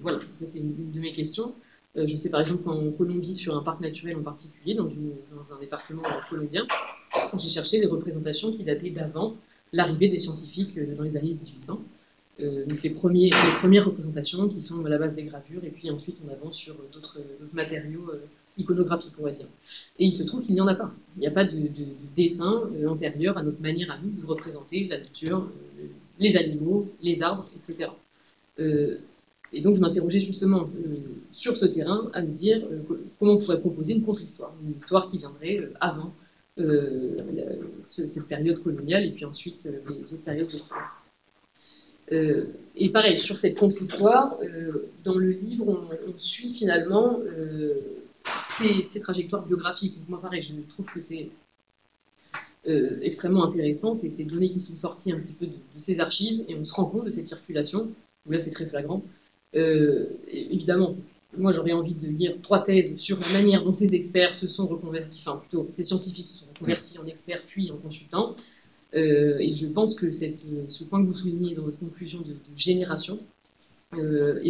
Voilà, 0.00 0.18
ça 0.32 0.46
c'est 0.46 0.58
une, 0.60 0.92
de 0.92 1.00
mes 1.00 1.12
questions. 1.12 1.54
je 1.94 2.16
sais 2.16 2.30
par 2.30 2.40
exemple 2.40 2.62
qu'en 2.64 2.90
Colombie, 2.92 3.34
sur 3.34 3.56
un 3.56 3.62
parc 3.62 3.80
naturel 3.80 4.16
en 4.16 4.22
particulier, 4.22 4.74
dans, 4.74 4.84
dans 4.84 5.52
un 5.52 5.60
département 5.60 6.02
colombien, 6.30 6.66
j'ai 7.38 7.50
cherché 7.50 7.80
des 7.80 7.86
représentations 7.86 8.50
qui 8.50 8.64
dataient 8.64 8.90
d'avant 8.90 9.36
l'arrivée 9.72 10.08
des 10.08 10.18
scientifiques 10.18 10.76
euh, 10.78 10.94
dans 10.94 11.04
les 11.04 11.16
années 11.16 11.32
1800. 11.32 11.82
Euh, 12.40 12.64
les, 12.82 12.90
premières 12.90 13.84
représentations 13.84 14.48
qui 14.48 14.60
sont 14.60 14.84
à 14.84 14.88
la 14.88 14.98
base 14.98 15.14
des 15.14 15.24
gravures, 15.24 15.62
et 15.64 15.70
puis 15.70 15.90
ensuite 15.90 16.16
on 16.26 16.32
avance 16.32 16.56
sur 16.56 16.74
d'autres 16.92 17.18
matériaux 17.52 18.08
euh, 18.10 18.24
iconographiques, 18.56 19.12
on 19.18 19.24
va 19.24 19.32
dire. 19.32 19.46
Et 19.98 20.06
il 20.06 20.14
se 20.14 20.24
trouve 20.24 20.42
qu'il 20.42 20.54
n'y 20.54 20.60
en 20.60 20.66
a 20.66 20.74
pas. 20.74 20.90
Il 21.16 21.20
n'y 21.20 21.26
a 21.26 21.30
pas 21.30 21.44
de, 21.44 21.58
dessin 22.16 22.62
antérieur 22.88 23.36
à 23.36 23.42
notre 23.42 23.60
manière 23.60 23.90
à 23.90 23.98
nous 24.02 24.10
de 24.10 24.26
représenter 24.26 24.88
la 24.88 24.98
nature, 24.98 25.50
les 26.18 26.36
animaux, 26.36 26.90
les 27.02 27.22
arbres, 27.22 27.44
etc. 27.56 27.90
et 28.58 29.60
donc 29.60 29.76
je 29.76 29.80
m'interrogeais 29.80 30.20
justement 30.20 30.68
sur 31.32 31.56
ce 31.56 31.66
terrain 31.66 32.08
à 32.14 32.22
me 32.22 32.32
dire 32.32 32.62
comment 33.18 33.32
on 33.32 33.38
pourrait 33.38 33.60
proposer 33.60 33.94
une 33.94 34.02
contre-histoire, 34.02 34.54
une 34.64 34.76
histoire 34.76 35.10
qui 35.10 35.18
viendrait 35.18 35.68
avant 35.80 36.12
euh, 36.58 37.16
cette 37.84 38.28
période 38.28 38.62
coloniale 38.62 39.06
et 39.06 39.10
puis 39.10 39.24
ensuite 39.24 39.66
euh, 39.66 39.78
les 39.88 40.12
autres 40.12 40.22
périodes 40.22 40.50
de 40.50 40.56
euh, 40.56 40.84
et 42.76 42.90
pareil, 42.90 43.18
sur 43.18 43.38
cette 43.38 43.58
contre-histoire, 43.58 44.36
dans 45.04 45.16
le 45.16 45.30
livre, 45.30 45.68
on, 45.68 46.18
suit 46.18 46.52
finalement 46.52 47.18
ces, 48.42 49.00
trajectoires 49.00 49.44
biographiques. 49.46 49.96
moi, 50.08 50.20
pareil, 50.20 50.42
je 50.42 50.54
trouve 50.72 50.86
que 50.86 51.00
c'est 51.00 51.30
extrêmement 53.02 53.44
intéressant, 53.44 53.94
c'est 53.94 54.10
ces 54.10 54.24
données 54.24 54.50
qui 54.50 54.60
sont 54.60 54.76
sorties 54.76 55.12
un 55.12 55.18
petit 55.18 55.32
peu 55.32 55.46
de, 55.46 55.56
ces 55.76 56.00
archives, 56.00 56.44
et 56.48 56.54
on 56.54 56.64
se 56.64 56.74
rend 56.74 56.86
compte 56.86 57.04
de 57.04 57.10
cette 57.10 57.26
circulation, 57.26 57.90
là 58.26 58.38
c'est 58.38 58.52
très 58.52 58.66
flagrant. 58.66 59.02
évidemment, 59.54 60.96
moi 61.36 61.52
j'aurais 61.52 61.72
envie 61.72 61.94
de 61.94 62.06
lire 62.08 62.34
trois 62.42 62.62
thèses 62.62 62.96
sur 62.96 63.18
la 63.18 63.40
manière 63.40 63.64
dont 63.64 63.72
ces 63.72 63.94
experts 63.94 64.34
se 64.34 64.48
sont 64.48 64.66
reconvertis, 64.66 65.22
enfin 65.26 65.38
plutôt 65.38 65.66
ces 65.70 65.82
scientifiques 65.82 66.28
se 66.28 66.38
sont 66.38 66.46
reconvertis 66.54 66.98
en 66.98 67.06
experts 67.06 67.42
puis 67.46 67.70
en 67.70 67.76
consultants. 67.76 68.36
Euh, 68.94 69.38
et 69.38 69.54
je 69.54 69.66
pense 69.66 69.94
que 69.94 70.12
cette, 70.12 70.38
ce 70.38 70.84
point 70.84 71.02
que 71.02 71.06
vous 71.06 71.14
soulignez 71.14 71.54
dans 71.54 71.62
votre 71.62 71.78
conclusion 71.78 72.20
de, 72.20 72.36
génération 72.56 73.18
euh, 73.94 74.40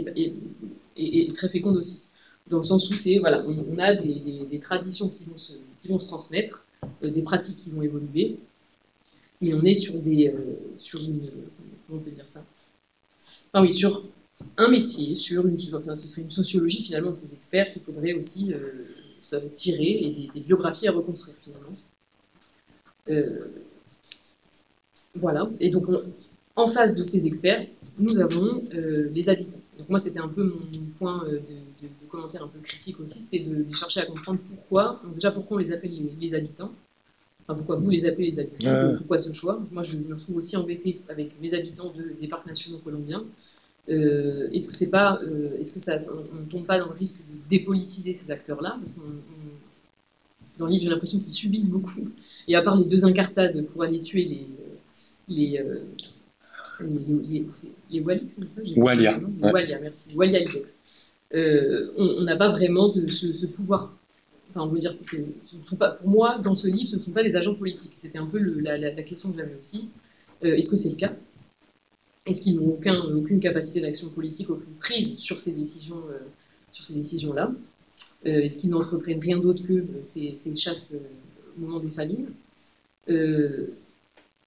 est, 0.97 1.35
très 1.35 1.49
féconde 1.49 1.77
aussi. 1.77 2.03
Dans 2.49 2.59
le 2.59 2.65
sens 2.65 2.91
où 2.91 2.95
c'est, 2.95 3.19
voilà, 3.19 3.45
on, 3.47 3.79
a 3.79 3.95
des, 3.95 4.59
traditions 4.61 5.09
qui 5.09 5.25
vont 5.25 5.39
se, 5.39 5.53
qui 5.81 5.89
vont 5.89 6.01
se 6.01 6.07
transmettre, 6.07 6.65
euh, 7.05 7.09
des 7.09 7.23
pratiques 7.23 7.57
qui 7.57 7.71
vont 7.71 7.83
évoluer, 7.83 8.37
et 9.41 9.55
on 9.55 9.63
est 9.63 9.75
sur 9.77 9.95
des, 10.01 10.33
sur 10.77 11.01
une, 11.01 11.21
comment 11.89 12.01
dire 12.01 12.29
ça? 12.29 12.45
Ah 13.53 13.63
oui, 13.63 13.73
sur 13.73 14.03
un 14.57 14.69
métier, 14.69 15.15
sur 15.15 15.47
une, 15.47 15.57
enfin, 15.75 15.95
ce 15.95 16.09
serait 16.09 16.23
une 16.23 16.31
sociologie 16.31 16.83
finalement 16.83 17.11
de 17.11 17.17
ces 17.17 17.33
experts 17.35 17.71
qu'il 17.73 17.83
faudrait 17.83 18.13
aussi 18.13 18.53
euh, 18.53 19.39
tirer 19.53 20.01
et 20.03 20.29
des, 20.35 20.41
biographies 20.41 20.89
à 20.89 20.93
reconstruire 20.93 21.37
finalement. 21.43 21.73
Euh, 25.15 25.19
voilà, 25.21 25.49
et 25.61 25.71
donc 25.71 25.87
en 26.57 26.67
face 26.69 26.95
de 26.95 27.05
ces 27.05 27.27
experts, 27.27 27.67
nous 27.99 28.21
avons 28.21 28.63
euh, 28.75 29.09
les 29.13 29.29
habitants. 29.29 29.61
Donc 29.79 29.89
moi 29.89 29.99
c'était 29.99 30.21
un 30.21 30.29
peu 30.29 30.45
mon, 30.45 30.57
point 30.99 31.25
de, 31.29 31.89
commentaire 32.09 32.43
un 32.43 32.49
peu 32.49 32.59
critique 32.61 33.01
aussi, 33.01 33.21
c'était 33.21 33.41
de, 33.41 33.67
chercher 33.75 34.01
à 34.01 34.07
comprendre 34.07 34.41
pourquoi, 34.49 35.01
déjà 35.15 35.31
pourquoi 35.31 35.57
on 35.57 35.61
les 35.61 35.73
appelle 35.73 35.93
les, 36.21 36.35
habitants, 36.35 36.73
enfin 37.47 37.57
pourquoi 37.57 37.77
vous 37.77 37.91
les 37.91 38.05
appelez 38.05 38.31
les 38.31 38.41
habitants, 38.41 38.97
pourquoi 38.99 39.19
ce 39.19 39.33
choix. 39.33 39.65
Moi 39.71 39.83
je 39.83 39.99
me 39.99 40.15
retrouve 40.15 40.37
aussi 40.37 40.57
embêté 40.57 41.01
avec 41.09 41.41
mes 41.41 41.55
habitants 41.55 41.93
des 42.21 42.29
parcs 42.29 42.47
nationaux 42.47 42.79
colombiens, 42.79 43.25
euh, 43.89 44.49
est-ce 44.53 44.69
que 44.69 44.75
c'est 44.75 44.91
pas, 44.91 45.21
euh, 45.23 45.59
est-ce 45.59 45.75
que 45.75 45.81
ça, 45.81 45.97
on 46.33 46.41
ne 46.41 46.45
tombe 46.45 46.67
pas 46.67 46.79
dans 46.79 46.87
le 46.87 46.95
risque 46.95 47.27
de 47.27 47.49
dépolitiser 47.49 48.15
ces 48.15 48.31
acteurs-là? 48.31 48.77
Parce 48.79 48.95
qu'on, 48.95 49.11
dans 50.59 50.67
le 50.67 50.73
livre, 50.73 50.85
j'ai 50.85 50.91
l'impression 50.91 51.19
qu'ils 51.19 51.33
subissent 51.33 51.71
beaucoup. 51.71 52.09
Et 52.47 52.55
à 52.55 52.63
part 52.63 52.77
les 52.77 52.85
deux 52.85 53.05
incartades 53.05 53.67
pour 53.67 53.83
aller 53.83 54.01
tuer 54.01 54.25
les, 54.25 54.47
les, 55.29 55.59
euh, 55.59 55.81
les, 56.81 57.45
ça 57.51 57.69
Walia. 58.77 59.19
Walia, 59.41 59.79
merci. 59.81 60.17
Walia 60.17 60.41
Ibex. 60.41 60.77
on 61.99 62.23
n'a 62.23 62.37
pas 62.37 62.49
vraiment 62.49 62.89
de 62.89 63.07
ce, 63.07 63.47
pouvoir. 63.47 63.95
Enfin, 64.51 64.63
on 64.63 64.69
veut 64.69 64.79
dire 64.79 64.99
que 64.99 65.05
ce 65.05 65.17
sont 65.67 65.77
pas, 65.77 65.93
pour 65.93 66.09
moi, 66.09 66.39
dans 66.39 66.55
ce 66.55 66.69
livre, 66.69 66.91
ce 66.91 66.97
ne 66.97 67.01
sont 67.01 67.11
pas 67.11 67.23
des 67.23 67.37
agents 67.37 67.55
politiques. 67.55 67.93
C'était 67.97 68.19
un 68.19 68.27
peu 68.27 68.39
la, 68.39 68.77
la, 68.79 68.93
la, 68.93 69.03
question 69.03 69.31
que 69.33 69.39
j'avais 69.39 69.57
aussi. 69.61 69.89
Est-ce 70.43 70.71
que 70.71 70.77
c'est 70.77 70.91
le 70.91 70.97
cas? 70.97 71.15
Est-ce 72.27 72.43
qu'ils 72.43 72.57
n'ont 72.57 72.69
aucun, 72.73 72.97
aucune 73.17 73.41
capacité 73.41 73.81
d'action 73.81 74.09
politique, 74.11 74.49
aucune 74.51 74.75
prise 74.75 75.19
sur 75.19 75.41
ces 75.41 75.53
décisions, 75.53 76.01
euh, 76.11 76.19
sur 76.71 76.85
ces 76.85 76.95
décisions-là? 76.95 77.51
Euh, 78.27 78.43
Est-ce 78.43 78.59
qu'ils 78.59 78.71
n'entreprennent 78.71 79.19
rien 79.19 79.39
d'autre 79.39 79.67
que 79.67 79.73
euh, 79.73 80.01
ces, 80.05 80.55
chasses 80.55 80.99
au 81.57 81.61
moment 81.61 81.81
des 81.81 81.91
famines? 81.91 82.27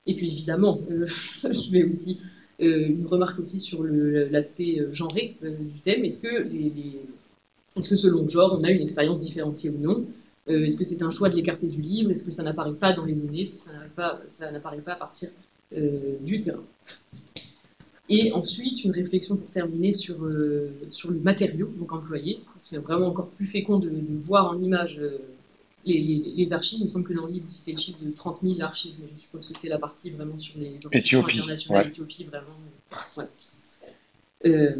Et 0.07 0.13
puis 0.13 0.27
évidemment, 0.27 0.79
je 0.89 1.69
fais 1.71 1.83
aussi 1.83 2.19
une 2.59 3.05
remarque 3.07 3.39
aussi 3.39 3.59
sur 3.59 3.83
l'aspect 3.83 4.81
genré 4.91 5.35
du 5.41 5.79
thème. 5.83 6.05
Est-ce 6.05 6.21
que, 6.21 7.97
selon 7.97 8.23
le 8.23 8.29
genre, 8.29 8.57
on 8.59 8.63
a 8.63 8.71
une 8.71 8.81
expérience 8.81 9.19
différenciée 9.19 9.71
ou 9.71 9.79
non? 9.79 10.05
Est-ce 10.47 10.77
que 10.77 10.85
c'est 10.85 11.01
un 11.01 11.09
choix 11.09 11.29
de 11.29 11.35
l'écarter 11.35 11.67
du 11.67 11.81
livre? 11.81 12.11
Est-ce 12.11 12.23
que 12.23 12.31
ça 12.31 12.43
n'apparaît 12.43 12.73
pas 12.73 12.93
dans 12.93 13.03
les 13.03 13.13
données? 13.13 13.41
Est-ce 13.41 13.53
que 13.53 13.59
ça 13.59 14.51
n'apparaît 14.51 14.81
pas, 14.81 14.93
à 14.93 14.95
partir 14.95 15.29
du 15.71 16.39
terrain? 16.39 16.63
Et 18.09 18.31
ensuite, 18.33 18.83
une 18.83 18.91
réflexion 18.91 19.35
pour 19.35 19.49
terminer 19.49 19.91
sur, 19.91 20.23
euh, 20.25 20.67
sur 20.91 21.09
le 21.09 21.19
matériau 21.19 21.67
donc 21.77 21.91
employé. 21.91 22.39
C'est 22.63 22.77
vraiment 22.77 23.07
encore 23.07 23.29
plus 23.29 23.47
fécond 23.47 23.79
de, 23.79 23.91
voir 24.15 24.51
en 24.51 24.61
image 24.61 24.99
euh, 24.99 25.17
les, 25.85 26.33
les, 26.35 26.53
archives. 26.53 26.79
Il 26.81 26.85
me 26.85 26.89
semble 26.89 27.05
que 27.05 27.13
dans 27.13 27.25
le 27.25 27.33
livre, 27.33 27.45
vous 27.45 27.51
citez 27.51 27.71
le 27.71 27.77
chiffre 27.77 27.99
de 28.01 28.11
30 28.11 28.39
000 28.43 28.61
archives, 28.61 28.95
mais 28.99 29.07
je 29.11 29.19
suppose 29.19 29.47
que 29.47 29.57
c'est 29.57 29.69
la 29.69 29.77
partie 29.77 30.09
vraiment 30.09 30.37
sur 30.37 30.59
les 30.59 30.75
institutions 30.75 31.23
internationales, 31.23 31.87
Éthiopie, 31.87 32.25
vraiment. 32.25 33.27
Euh, 34.45 34.75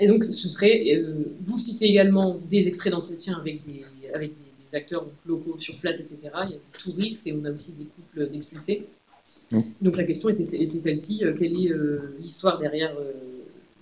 et 0.00 0.06
donc, 0.06 0.24
ce 0.24 0.48
serait, 0.48 1.02
vous 1.40 1.58
citez 1.58 1.86
également 1.86 2.38
des 2.50 2.68
extraits 2.68 2.92
d'entretien 2.92 3.38
avec 3.38 3.64
des, 3.64 3.84
avec 4.14 4.30
des, 4.30 4.74
acteurs 4.76 5.06
locaux 5.24 5.58
sur 5.58 5.80
place, 5.80 5.98
etc. 5.98 6.28
Il 6.44 6.50
y 6.50 6.54
a 6.54 6.56
des 6.56 6.60
touristes 6.78 7.26
et 7.26 7.32
on 7.32 7.42
a 7.46 7.50
aussi 7.50 7.72
des 7.72 7.84
couples 7.84 8.30
d'expulsés. 8.30 8.86
Donc 9.80 9.96
la 9.96 10.04
question 10.04 10.28
était, 10.28 10.44
celle-ci, 10.44 11.24
euh, 11.24 11.34
quelle 11.38 11.52
est 11.52 11.70
euh, 11.70 12.16
l'histoire 12.20 12.58
derrière 12.58 12.94
euh, 12.98 13.12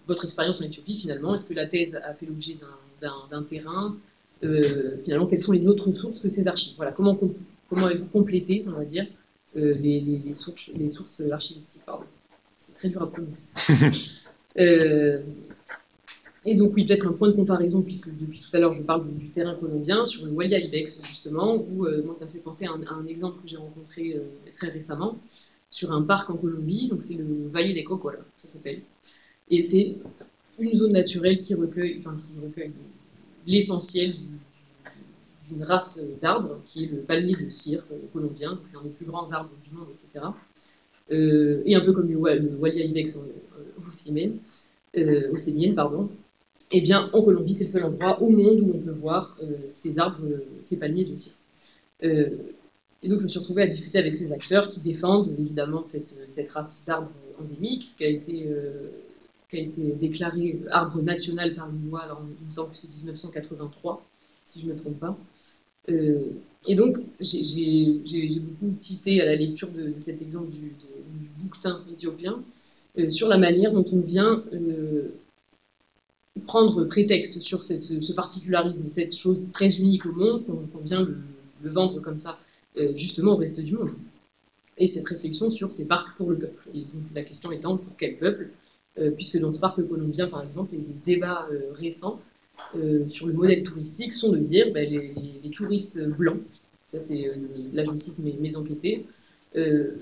votre 0.06 0.24
expérience 0.24 0.60
en 0.60 0.64
Éthiopie 0.64 0.98
finalement? 0.98 1.34
Est-ce 1.34 1.44
que 1.44 1.54
la 1.54 1.66
thèse 1.66 1.96
a 2.04 2.14
fait 2.14 2.26
l'objet 2.26 2.56
d'un 3.00 3.42
terrain? 3.42 3.96
Finalement, 4.40 5.26
quelles 5.26 5.40
sont 5.40 5.52
les 5.52 5.68
autres 5.68 5.92
sources 5.92 6.20
que 6.20 6.28
ces 6.28 6.46
archives? 6.46 6.74
Voilà, 6.76 6.92
comment, 6.92 7.18
comment 7.68 7.86
avez-vous 7.86 8.06
complété, 8.06 8.64
on 8.66 8.72
va 8.72 8.84
dire, 8.84 9.06
les, 9.54 10.34
sources, 10.34 10.70
les 10.76 10.90
sources 10.90 11.22
archivistiques 11.30 11.82
C'est 12.58 12.74
très 12.74 12.88
dur 12.88 13.02
à 13.02 13.10
prononcer. 13.10 14.12
Et 16.48 16.54
donc, 16.54 16.74
oui, 16.76 16.86
peut-être 16.86 17.08
un 17.08 17.12
point 17.12 17.26
de 17.26 17.32
comparaison, 17.32 17.82
puisque 17.82 18.16
depuis 18.16 18.38
tout 18.38 18.56
à 18.56 18.60
l'heure, 18.60 18.72
je 18.72 18.82
parle 18.82 19.04
du, 19.12 19.30
terrain 19.30 19.56
colombien, 19.56 20.06
sur 20.06 20.24
le 20.26 20.30
Walia 20.30 20.60
Ibex, 20.60 21.00
justement, 21.02 21.56
où 21.56 21.88
moi, 22.04 22.14
ça 22.14 22.24
me 22.26 22.30
fait 22.30 22.38
penser 22.38 22.66
à 22.66 22.94
un, 22.94 23.06
exemple 23.06 23.42
que 23.42 23.48
j'ai 23.48 23.56
rencontré 23.56 24.16
très 24.52 24.68
récemment, 24.68 25.18
sur 25.70 25.92
un 25.92 26.02
parc 26.02 26.30
en 26.30 26.36
Colombie, 26.36 26.88
donc 26.88 27.02
c'est 27.02 27.16
le 27.16 27.48
Valle 27.48 27.74
des 27.74 27.84
Cocola, 27.84 28.18
ça 28.36 28.48
s'appelle. 28.48 28.80
Et 29.50 29.62
c'est 29.62 29.96
une 30.58 30.74
zone 30.74 30.92
naturelle 30.92 31.38
qui 31.38 31.54
recueille, 31.54 31.96
enfin, 31.98 32.16
recueille 32.42 32.72
l'essentiel 33.46 34.14
d'une 35.48 35.62
race 35.62 36.02
d'arbres, 36.20 36.60
qui 36.66 36.84
est 36.84 36.88
le 36.88 36.98
palmier 36.98 37.34
de 37.34 37.50
cire 37.50 37.84
colombien, 38.12 38.58
c'est 38.64 38.76
un 38.76 38.82
des 38.82 38.90
plus 38.90 39.06
grands 39.06 39.30
arbres 39.32 39.52
du 39.62 39.76
monde, 39.76 39.88
etc. 39.90 40.26
Euh, 41.12 41.62
et 41.64 41.76
un 41.76 41.80
peu 41.80 41.92
comme 41.92 42.10
le, 42.10 42.16
Walia 42.16 42.84
Ibex 42.84 43.16
au 43.16 43.92
Sémienne, 43.92 44.38
euh, 44.96 45.74
pardon, 45.76 46.10
eh 46.72 46.80
bien, 46.80 47.08
en 47.12 47.22
Colombie, 47.22 47.52
c'est 47.52 47.64
le 47.64 47.70
seul 47.70 47.84
endroit 47.84 48.20
au 48.20 48.28
monde 48.28 48.60
où 48.60 48.72
on 48.74 48.78
peut 48.78 48.90
voir 48.90 49.36
euh, 49.40 49.46
ces 49.70 50.00
arbres, 50.00 50.26
ces 50.62 50.78
palmiers 50.78 51.04
de 51.04 51.14
cire. 51.14 51.34
Et 53.02 53.08
donc, 53.08 53.18
je 53.20 53.24
me 53.24 53.28
suis 53.28 53.38
retrouvée 53.38 53.62
à 53.62 53.66
discuter 53.66 53.98
avec 53.98 54.16
ces 54.16 54.32
acteurs 54.32 54.68
qui 54.68 54.80
défendent 54.80 55.28
évidemment 55.38 55.84
cette, 55.84 56.12
cette 56.28 56.50
race 56.50 56.84
d'arbres 56.86 57.12
endémique 57.38 57.94
qui 57.96 58.04
a 58.04 58.08
été, 58.08 58.46
euh, 58.48 58.90
a 59.56 59.60
été 59.60 59.82
déclaré 60.00 60.60
arbre 60.70 61.02
national 61.02 61.54
par 61.54 61.70
une 61.70 61.90
loi, 61.90 62.02
alors 62.02 62.22
il 62.40 62.46
me 62.46 62.50
semble 62.50 62.72
que 62.72 62.78
c'est 62.78 62.88
1983, 62.88 64.04
si 64.44 64.60
je 64.60 64.66
ne 64.66 64.72
me 64.72 64.78
trompe 64.78 64.98
pas. 64.98 65.18
Euh, 65.90 66.18
et 66.66 66.74
donc, 66.74 66.96
j'ai 67.20 68.40
beaucoup 68.40 68.74
tité 68.80 69.20
à 69.20 69.26
la 69.26 69.36
lecture 69.36 69.70
de, 69.70 69.94
cet 70.00 70.20
exemple 70.20 70.50
du, 70.50 70.72
du 71.20 71.28
bouquetin 71.38 71.82
éthiopien 71.92 72.42
euh, 72.98 73.10
sur 73.10 73.28
la 73.28 73.38
manière 73.38 73.72
dont 73.72 73.84
on 73.92 74.00
vient 74.00 74.42
euh, 74.52 75.08
prendre 76.44 76.84
prétexte 76.84 77.40
sur 77.40 77.62
cette, 77.62 77.84
ce 77.84 78.12
particularisme, 78.12 78.88
cette 78.88 79.16
chose 79.16 79.44
très 79.52 79.78
unique 79.78 80.06
au 80.06 80.12
monde, 80.12 80.44
qu'on 80.46 80.78
vient 80.80 81.02
le, 81.02 81.16
le, 81.62 81.70
vendre 81.70 82.00
comme 82.00 82.18
ça, 82.18 82.38
justement 82.94 83.32
au 83.32 83.36
reste 83.36 83.60
du 83.60 83.72
monde. 83.72 83.90
Et 84.76 84.86
cette 84.86 85.06
réflexion 85.06 85.48
sur 85.48 85.72
ces 85.72 85.86
parcs 85.86 86.14
pour 86.18 86.30
le 86.30 86.36
peuple. 86.36 86.68
Et 86.74 86.80
donc, 86.80 87.04
la 87.14 87.22
question 87.22 87.50
étant 87.52 87.78
pour 87.78 87.96
quel 87.96 88.18
peuple 88.18 88.50
puisque 89.14 89.38
dans 89.40 89.50
ce 89.50 89.60
parc 89.60 89.86
colombien, 89.86 90.26
par 90.26 90.42
exemple, 90.42 90.70
des 90.72 90.94
débats 91.04 91.46
récents 91.78 92.18
euh, 92.74 93.06
sur 93.06 93.26
le 93.26 93.34
modèle 93.34 93.62
touristique 93.62 94.12
sont 94.12 94.32
de 94.32 94.38
dire 94.38 94.72
ben, 94.72 94.88
les, 94.88 95.50
touristes 95.50 96.00
blancs, 96.02 96.40
ça 96.88 97.00
c'est 97.00 97.28
euh, 97.28 97.32
là 97.74 97.84
je 97.84 97.96
cite 97.96 98.18
mes, 98.18 98.56
enquêtés, 98.56 99.06
euh, 99.56 99.92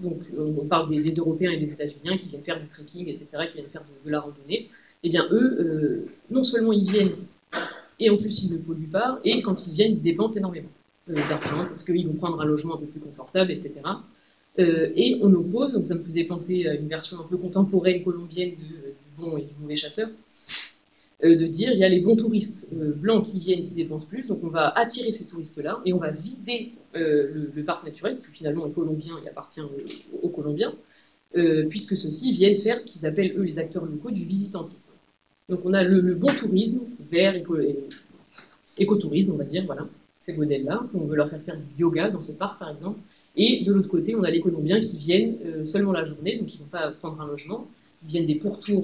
donc 0.00 0.20
on 0.38 0.66
parle 0.66 0.88
des, 0.88 1.02
Européens 1.16 1.50
et 1.50 1.56
des 1.56 1.72
États-Unis 1.72 2.16
qui 2.18 2.28
viennent 2.28 2.42
faire 2.42 2.60
du 2.60 2.68
trekking, 2.68 3.08
etc., 3.08 3.26
qui 3.48 3.54
viennent 3.54 3.66
faire 3.66 3.84
de, 4.04 4.10
la 4.10 4.20
randonnée, 4.20 4.54
et 4.54 4.68
eh 5.04 5.10
bien 5.10 5.24
eux, 5.32 6.06
non 6.30 6.44
seulement 6.44 6.72
ils 6.72 6.88
viennent, 6.88 7.16
et 7.98 8.10
en 8.10 8.16
plus 8.16 8.44
ils 8.44 8.52
ne 8.52 8.58
polluent 8.58 8.90
pas, 8.90 9.18
et 9.24 9.42
quand 9.42 9.66
ils 9.66 9.74
viennent, 9.74 9.92
ils 9.92 10.02
dépensent 10.02 10.38
énormément 10.38 10.68
d'argent, 11.08 11.64
parce 11.64 11.82
qu'ils 11.82 12.06
vont 12.06 12.14
prendre 12.14 12.40
un 12.40 12.44
logement 12.44 12.76
un 12.76 12.78
peu 12.78 12.86
plus 12.86 13.00
confortable, 13.00 13.50
etc. 13.50 13.80
et 14.58 15.18
on 15.22 15.32
oppose, 15.32 15.72
donc 15.72 15.86
ça 15.86 15.94
me 15.94 16.02
faisait 16.02 16.24
penser 16.24 16.68
à 16.68 16.74
une 16.74 16.88
version 16.88 17.16
un 17.18 17.28
peu 17.28 17.38
contemporaine 17.38 18.02
colombienne 18.02 18.50
du 18.50 18.74
bon 19.16 19.36
et 19.36 19.42
du 19.42 19.54
mauvais 19.60 19.76
chasseur, 19.76 20.08
euh, 21.22 21.36
de 21.36 21.46
dire 21.46 21.70
il 21.72 21.78
y 21.78 21.84
a 21.84 21.88
les 21.88 22.00
bons 22.00 22.16
touristes 22.16 22.72
euh, 22.72 22.92
blancs 22.92 23.26
qui 23.26 23.40
viennent, 23.40 23.62
qui 23.62 23.74
dépensent 23.74 24.06
plus, 24.06 24.26
donc 24.26 24.42
on 24.42 24.48
va 24.48 24.68
attirer 24.68 25.12
ces 25.12 25.26
touristes-là 25.26 25.78
et 25.84 25.92
on 25.92 25.98
va 25.98 26.10
vider 26.10 26.72
euh, 26.96 27.48
le, 27.54 27.62
parc 27.62 27.84
naturel, 27.84 28.16
qui 28.16 28.30
finalement 28.30 28.66
est 28.66 28.72
colombien 28.72 29.18
et 29.22 29.28
appartient 29.28 29.60
aux, 30.22 30.28
Colombiens, 30.30 30.72
puisque 31.68 31.96
ceux-ci 31.96 32.32
viennent 32.32 32.56
faire 32.56 32.80
ce 32.80 32.86
qu'ils 32.86 33.04
appellent, 33.04 33.34
eux, 33.36 33.42
les 33.42 33.58
acteurs 33.58 33.84
locaux, 33.84 34.10
du 34.10 34.24
visitantisme. 34.24 34.88
Donc 35.50 35.60
on 35.64 35.74
a 35.74 35.84
le, 35.84 36.14
bon 36.14 36.28
tourisme, 36.28 36.80
vert, 37.00 37.36
éco, 37.36 37.56
écotourisme, 38.78 39.32
on 39.32 39.36
va 39.36 39.44
dire, 39.44 39.64
voilà, 39.66 39.86
ces 40.18 40.32
modèles-là, 40.32 40.80
on 40.94 41.04
veut 41.04 41.16
leur 41.16 41.28
faire 41.28 41.42
faire 41.42 41.58
du 41.58 41.82
yoga 41.82 42.08
dans 42.08 42.22
ce 42.22 42.32
parc, 42.32 42.58
par 42.58 42.70
exemple, 42.70 42.98
et 43.36 43.64
de 43.64 43.72
l'autre 43.72 43.88
côté, 43.88 44.14
on 44.14 44.22
a 44.22 44.30
les 44.30 44.40
Colombiens 44.40 44.80
qui 44.80 44.98
viennent 44.98 45.64
seulement 45.64 45.92
la 45.92 46.04
journée, 46.04 46.36
donc 46.36 46.52
ils 46.52 46.58
ne 46.58 46.64
vont 46.64 46.70
pas 46.70 46.90
prendre 46.90 47.20
un 47.20 47.26
logement, 47.26 47.68
ils 48.02 48.08
viennent 48.08 48.26
des 48.26 48.34
pourtours 48.34 48.82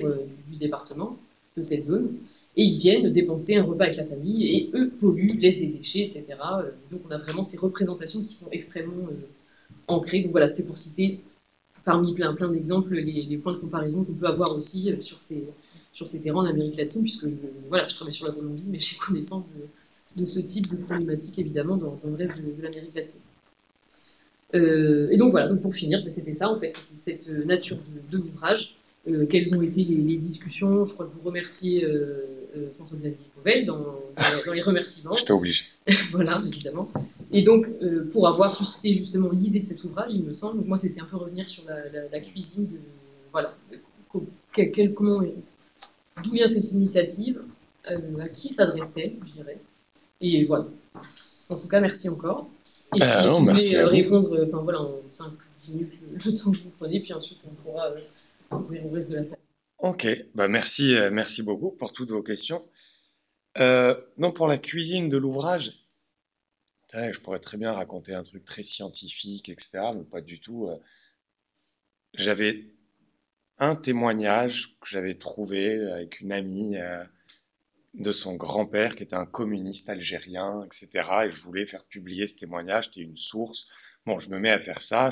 du 0.49 0.57
département, 0.57 1.18
de 1.57 1.64
cette 1.64 1.84
zone, 1.84 2.16
et 2.57 2.64
ils 2.64 2.78
viennent 2.78 3.11
dépenser 3.11 3.57
un 3.57 3.64
repas 3.64 3.84
avec 3.84 3.97
la 3.97 4.05
famille, 4.05 4.44
et 4.44 4.70
eux 4.74 4.90
polluent, 4.90 5.38
laissent 5.40 5.59
des 5.59 5.68
déchets, 5.68 6.01
etc. 6.01 6.34
Euh, 6.59 6.70
donc 6.90 7.01
on 7.09 7.11
a 7.11 7.16
vraiment 7.16 7.42
ces 7.42 7.57
représentations 7.59 8.22
qui 8.22 8.34
sont 8.34 8.51
extrêmement 8.51 9.07
euh, 9.09 9.14
ancrées. 9.88 10.22
Donc 10.22 10.32
voilà, 10.32 10.49
c'était 10.49 10.64
pour 10.64 10.76
citer 10.76 11.20
parmi 11.84 12.14
plein, 12.14 12.34
plein 12.34 12.49
d'exemples 12.49 12.94
les, 12.94 13.38
points 13.38 13.55
de 13.55 13.59
comparaison 13.59 14.05
qu'on 14.05 14.14
peut 14.14 14.26
avoir 14.26 14.57
aussi 14.57 14.92
euh, 14.92 15.01
sur 15.01 15.20
ces, 15.20 15.44
sur 15.92 16.07
ces 16.07 16.20
terrains 16.20 16.40
en 16.40 16.47
Amérique 16.47 16.76
latine, 16.76 17.03
puisque 17.03 17.28
je, 17.28 17.34
voilà, 17.68 17.88
je 17.88 17.94
travaille 17.94 18.14
sur 18.14 18.26
la 18.26 18.32
Colombie, 18.32 18.64
mais 18.66 18.78
j'ai 18.78 18.97
connaissance 18.97 19.47
de, 19.49 20.22
de, 20.22 20.26
ce 20.26 20.40
type 20.40 20.68
de 20.70 20.76
problématique 20.76 21.38
évidemment 21.38 21.76
dans, 21.76 21.99
le 22.05 22.14
reste 22.14 22.44
de, 22.44 22.62
l'Amérique 22.62 22.94
latine. 22.94 23.22
Et 24.53 25.16
donc 25.16 25.30
voilà, 25.30 25.49
donc 25.49 25.62
pour 25.62 25.74
finir, 25.74 26.03
ben, 26.03 26.11
c'était 26.11 26.32
ça 26.32 26.51
en 26.51 26.59
fait, 26.59 26.72
c'était 26.72 26.97
cette 26.97 27.47
nature 27.47 27.76
de, 27.76 28.16
de 28.16 28.22
l'ouvrage 28.22 28.76
euh, 29.09 29.24
quelles 29.26 29.55
ont 29.55 29.62
été 29.62 29.84
les, 29.84 30.16
discussions? 30.16 30.84
Je 30.84 30.94
crois 30.94 31.07
que 31.07 31.12
vous 31.12 31.22
remerciez 31.22 31.84
euh, 31.84 32.26
euh, 32.57 32.70
François-Xavier 32.74 33.16
Pauvel 33.36 33.66
dans, 33.66 33.84
les 34.53 34.61
remerciements. 34.61 35.14
Je 35.14 35.24
t'oblige. 35.24 35.74
voilà, 36.11 36.32
évidemment. 36.47 36.90
Et 37.32 37.42
donc, 37.42 37.66
pour 38.11 38.26
avoir 38.26 38.53
suscité 38.53 38.92
justement 38.92 39.30
l'idée 39.30 39.61
de 39.61 39.66
cet 39.66 39.84
ouvrage, 39.84 40.12
il 40.12 40.24
me 40.24 40.34
semble, 40.34 40.64
moi, 40.64 40.76
c'était 40.76 41.01
un 41.01 41.05
peu 41.05 41.16
revenir 41.16 41.49
sur 41.49 41.64
la, 41.68 42.20
cuisine, 42.20 42.66
de, 42.66 42.78
voilà, 43.30 43.55
comment, 44.94 45.22
d'où 46.24 46.32
vient 46.32 46.49
cette 46.49 46.72
initiative, 46.72 47.40
à 47.84 48.28
qui 48.28 48.49
s'adressait, 48.49 49.14
je 49.24 49.32
dirais? 49.34 49.59
Et 50.20 50.44
voilà. 50.44 50.66
En 51.49 51.57
tout 51.57 51.68
cas, 51.68 51.80
merci 51.80 52.09
encore. 52.09 52.49
Et 52.97 53.01
puis, 53.01 53.61
si 53.61 53.76
vous 53.76 53.82
voulez 53.82 53.84
répondre, 53.84 54.44
enfin 54.47 54.62
voilà, 54.62 54.80
en 54.80 55.01
5-10 55.11 55.70
minutes, 55.70 55.92
le, 56.12 56.34
temps 56.34 56.51
que 56.51 56.59
vous 56.59 56.70
prenez, 56.76 57.01
puis 57.01 57.12
ensuite 57.12 57.44
on 57.49 57.55
pourra 57.55 57.90
reste 57.90 59.11
de 59.11 59.16
la 59.16 59.24
salle. 59.24 59.38
Ok, 59.78 60.07
bah 60.34 60.49
merci, 60.49 60.97
euh, 60.97 61.11
merci 61.12 61.42
beaucoup 61.42 61.72
pour 61.72 61.92
toutes 61.92 62.11
vos 62.11 62.22
questions. 62.22 62.66
Euh, 63.59 63.94
non, 64.18 64.32
pour 64.32 64.49
la 64.49 64.59
cuisine 64.59 65.09
de 65.09 65.16
l'ouvrage, 65.16 65.72
je 66.92 67.20
pourrais 67.20 67.38
très 67.38 67.59
bien 67.59 67.72
raconter 67.72 68.14
un 68.14 68.22
truc 68.22 68.44
très 68.44 68.62
scientifique, 68.62 69.49
etc., 69.49 69.80
mais 69.94 70.05
pas 70.05 70.22
du 70.22 70.40
tout. 70.40 70.66
Euh. 70.68 70.76
J'avais 72.14 72.64
un 73.59 73.76
témoignage 73.76 74.78
que 74.80 74.88
j'avais 74.88 75.14
trouvé 75.14 75.78
avec 75.92 76.20
une 76.20 76.32
amie 76.32 76.76
de 77.97 78.12
son 78.12 78.36
grand-père 78.36 78.94
qui 78.94 79.03
était 79.03 79.16
un 79.16 79.26
communiste 79.26 79.88
algérien, 79.88 80.62
etc. 80.64 81.09
Et 81.26 81.30
je 81.30 81.42
voulais 81.42 81.66
faire 81.66 81.84
publier 81.84 82.26
ce 82.26 82.36
témoignage, 82.36 82.86
c'était 82.86 83.01
une 83.01 83.16
source. 83.16 83.99
Bon, 84.05 84.18
je 84.18 84.28
me 84.30 84.38
mets 84.38 84.51
à 84.51 84.61
faire 84.61 84.80
ça. 84.80 85.11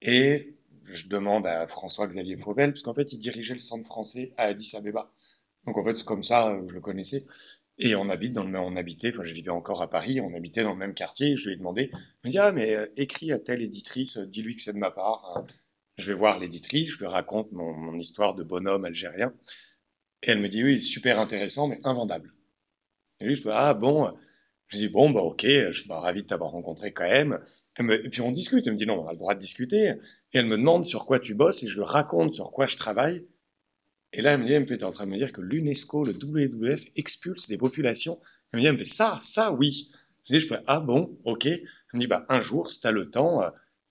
Et 0.00 0.56
je 0.84 1.06
demande 1.08 1.46
à 1.46 1.66
François-Xavier 1.66 2.36
Fauvel, 2.36 2.72
parce 2.72 2.82
qu'en 2.82 2.94
fait, 2.94 3.12
il 3.12 3.18
dirigeait 3.18 3.54
le 3.54 3.60
centre 3.60 3.84
français 3.84 4.32
à 4.36 4.44
Addis 4.44 4.76
Abeba. 4.76 5.12
Donc 5.66 5.78
en 5.78 5.84
fait, 5.84 6.02
comme 6.02 6.22
ça, 6.22 6.58
je 6.66 6.72
le 6.72 6.80
connaissais. 6.80 7.24
Et 7.78 7.94
on 7.94 8.08
habite 8.08 8.32
dans 8.32 8.44
le 8.44 8.50
même, 8.50 8.62
on 8.62 8.76
habitait, 8.76 9.10
enfin, 9.12 9.24
je 9.24 9.32
vivais 9.32 9.50
encore 9.50 9.82
à 9.82 9.88
Paris, 9.88 10.20
on 10.20 10.34
habitait 10.34 10.62
dans 10.62 10.72
le 10.72 10.78
même 10.78 10.94
quartier. 10.94 11.36
Je 11.36 11.48
lui 11.48 11.54
ai 11.54 11.56
demandé, 11.56 11.90
il 11.92 12.28
me 12.28 12.30
dit, 12.30 12.38
ah, 12.38 12.52
mais 12.52 12.74
euh, 12.74 12.86
écris 12.96 13.32
à 13.32 13.38
telle 13.38 13.62
éditrice, 13.62 14.18
euh, 14.18 14.26
dis-lui 14.26 14.54
que 14.56 14.62
c'est 14.62 14.72
de 14.72 14.78
ma 14.78 14.90
part. 14.90 15.44
Je 15.96 16.06
vais 16.12 16.18
voir 16.18 16.38
l'éditrice, 16.38 16.92
je 16.92 16.98
lui 16.98 17.06
raconte 17.06 17.52
mon, 17.52 17.94
histoire 17.96 18.34
de 18.34 18.42
bonhomme 18.42 18.84
algérien. 18.84 19.32
Et 20.22 20.30
elle 20.30 20.38
me 20.38 20.48
dit, 20.48 20.62
oui, 20.62 20.80
super 20.80 21.18
intéressant, 21.18 21.68
mais 21.68 21.78
invendable. 21.84 22.32
Et 23.20 23.24
lui, 23.24 23.34
je 23.34 23.42
dis, 23.42 23.48
ah 23.50 23.74
bon, 23.74 24.12
je 24.68 24.78
dis, 24.78 24.88
bon, 24.88 25.10
bah 25.10 25.20
ok, 25.20 25.42
je 25.44 25.70
suis 25.70 25.88
bah, 25.88 26.00
ravi 26.00 26.22
de 26.22 26.26
t'avoir 26.26 26.50
rencontré 26.50 26.92
quand 26.92 27.08
même. 27.08 27.38
et 27.78 28.08
puis 28.08 28.20
on 28.20 28.30
discute, 28.30 28.66
elle 28.66 28.72
me 28.74 28.78
dit, 28.78 28.86
non, 28.86 29.00
on 29.00 29.06
a 29.06 29.12
le 29.12 29.18
droit 29.18 29.34
de 29.34 29.40
discuter. 29.40 29.94
Et 30.32 30.38
elle 30.38 30.46
me 30.46 30.56
demande 30.56 30.86
sur 30.86 31.06
quoi 31.06 31.20
tu 31.20 31.34
bosses, 31.34 31.62
et 31.62 31.66
je 31.66 31.76
lui 31.76 31.84
raconte 31.84 32.32
sur 32.32 32.52
quoi 32.52 32.66
je 32.66 32.76
travaille. 32.76 33.26
Et 34.12 34.22
là, 34.22 34.32
elle 34.32 34.40
me 34.40 34.46
dit, 34.46 34.52
elle 34.52 34.62
me 34.62 34.66
fait, 34.66 34.84
en 34.84 34.90
train 34.90 35.06
de 35.06 35.10
me 35.10 35.16
dire 35.16 35.32
que 35.32 35.40
l'UNESCO, 35.40 36.04
le 36.04 36.12
WWF, 36.12 36.84
expulse 36.96 37.48
des 37.48 37.58
populations. 37.58 38.20
Elle 38.52 38.58
me 38.58 38.60
dit, 38.62 38.66
elle 38.66 38.72
me 38.74 38.78
fait, 38.78 38.84
ça, 38.84 39.18
ça, 39.20 39.52
oui. 39.52 39.90
Je 40.24 40.34
dis, 40.34 40.40
je 40.40 40.46
fais, 40.46 40.60
ah 40.66 40.80
bon, 40.80 41.18
ok. 41.24 41.46
Elle 41.46 41.62
me 41.94 42.00
dit, 42.00 42.06
bah 42.06 42.24
un 42.28 42.40
jour, 42.40 42.70
si 42.70 42.80
t'as 42.80 42.90
le 42.92 43.10
temps. 43.10 43.42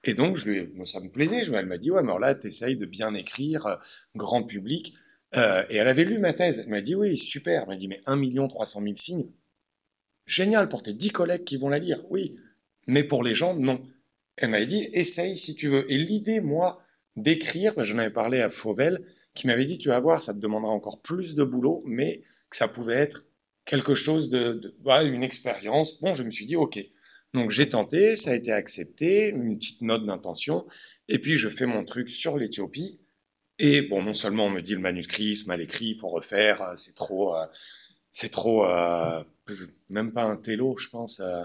Et 0.04 0.14
donc, 0.14 0.36
je 0.36 0.50
lui, 0.50 0.68
moi, 0.74 0.86
ça 0.86 1.00
me 1.00 1.10
plaisait. 1.10 1.44
Elle 1.54 1.66
m'a 1.66 1.78
dit, 1.78 1.92
ouais, 1.92 2.02
mais 2.02 2.10
alors 2.10 2.20
là, 2.20 2.36
t'essayes 2.36 2.78
de 2.78 2.86
bien 2.86 3.14
écrire, 3.14 3.66
euh, 3.68 3.76
grand 4.16 4.44
public. 4.44 4.94
Euh, 5.36 5.64
et 5.70 5.78
elle 5.78 5.88
avait 5.88 6.04
lu 6.04 6.20
ma 6.20 6.34
thèse. 6.34 6.60
Elle 6.60 6.70
m'a 6.70 6.82
dit, 6.82 6.96
oui, 6.96 7.16
super. 7.18 7.64
Elle 7.64 7.68
m'a 7.70 7.76
dit, 7.76 7.88
mais 7.88 8.02
1 8.06 8.48
300 8.48 8.82
000 8.82 8.96
signes, 8.96 9.32
Génial 10.26 10.70
pour 10.70 10.84
tes 10.84 10.94
dix 10.94 11.10
collègues 11.10 11.44
qui 11.44 11.58
vont 11.58 11.68
la 11.68 11.80
lire, 11.80 12.04
oui. 12.10 12.38
Mais 12.88 13.04
pour 13.04 13.24
les 13.24 13.36
gens, 13.36 13.56
non. 13.56 13.82
Elle 14.38 14.52
m'avait 14.52 14.66
dit, 14.66 14.88
essaye 14.94 15.38
si 15.38 15.56
tu 15.56 15.68
veux. 15.68 15.92
Et 15.92 15.98
l'idée, 15.98 16.40
moi, 16.40 16.82
d'écrire, 17.16 17.74
j'en 17.84 17.98
avais 17.98 18.12
parlé 18.12 18.40
à 18.40 18.50
Fauvel, 18.50 19.04
qui 19.34 19.48
m'avait 19.48 19.66
dit, 19.66 19.78
tu 19.78 19.90
vas 19.90 20.00
voir, 20.00 20.22
ça 20.22 20.34
te 20.34 20.40
demandera 20.40 20.72
encore 20.72 21.02
plus 21.02 21.36
de 21.36 21.44
boulot, 21.44 21.84
mais 21.86 22.22
que 22.50 22.56
ça 22.56 22.70
pouvait 22.70 22.96
être 22.96 23.26
quelque 23.66 23.94
chose 23.94 24.30
de, 24.30 24.74
une 25.04 25.24
expérience. 25.24 26.00
Bon, 26.00 26.14
je 26.14 26.24
me 26.24 26.30
suis 26.30 26.46
dit, 26.46 26.56
ok. 26.56 26.80
Donc 27.34 27.52
j'ai 27.52 27.68
tenté, 27.68 28.16
ça 28.16 28.32
a 28.32 28.36
été 28.36 28.54
accepté, 28.54 29.30
une 29.30 29.58
petite 29.58 29.82
note 29.82 30.06
d'intention, 30.06 30.66
et 31.10 31.20
puis 31.20 31.38
je 31.38 31.50
fais 31.50 31.66
mon 31.66 31.84
truc 31.84 32.10
sur 32.10 32.38
l'Éthiopie. 32.38 33.01
Et 33.64 33.84
bon, 33.84 34.02
non 34.02 34.16
seulement 34.16 34.48
on 34.48 34.50
me 34.50 34.62
dit 34.62 34.74
le 34.74 34.80
manuscrit, 34.80 35.36
c'est 35.36 35.46
mal 35.46 35.62
écrit, 35.62 35.90
il 35.90 35.96
faut 35.96 36.08
refaire, 36.08 36.74
c'est 36.76 36.96
trop, 36.96 37.36
euh, 37.36 37.46
c'est 38.12 38.32
trop, 38.32 38.66
euh, 38.66 39.24
même 39.88 40.12
pas 40.14 40.24
un 40.24 40.38
télo, 40.38 40.78
je 40.78 40.90
pense. 40.90 41.20
Euh. 41.20 41.44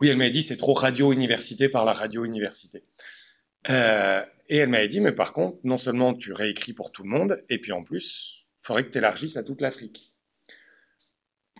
Oui, 0.00 0.08
elle 0.08 0.16
m'a 0.16 0.30
dit 0.30 0.42
c'est 0.42 0.56
trop 0.56 0.72
radio-université 0.72 1.68
par 1.68 1.84
la 1.84 1.92
radio-université. 1.92 2.82
Euh, 3.68 4.24
et 4.48 4.56
elle 4.56 4.70
m'avait 4.70 4.88
dit, 4.88 5.02
mais 5.02 5.12
par 5.12 5.34
contre, 5.34 5.58
non 5.64 5.76
seulement 5.76 6.14
tu 6.14 6.32
réécris 6.32 6.72
pour 6.72 6.92
tout 6.92 7.02
le 7.02 7.10
monde, 7.10 7.44
et 7.50 7.58
puis 7.58 7.72
en 7.72 7.82
plus, 7.82 8.46
faudrait 8.58 8.86
que 8.86 8.90
tu 8.90 8.96
élargisses 8.96 9.36
à 9.36 9.44
toute 9.44 9.60
l'Afrique. 9.60 10.16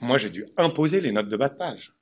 Moi, 0.00 0.16
j'ai 0.16 0.30
dû 0.30 0.46
imposer 0.56 1.02
les 1.02 1.12
notes 1.12 1.28
de 1.28 1.36
bas 1.36 1.50
de 1.50 1.56
page. 1.56 1.92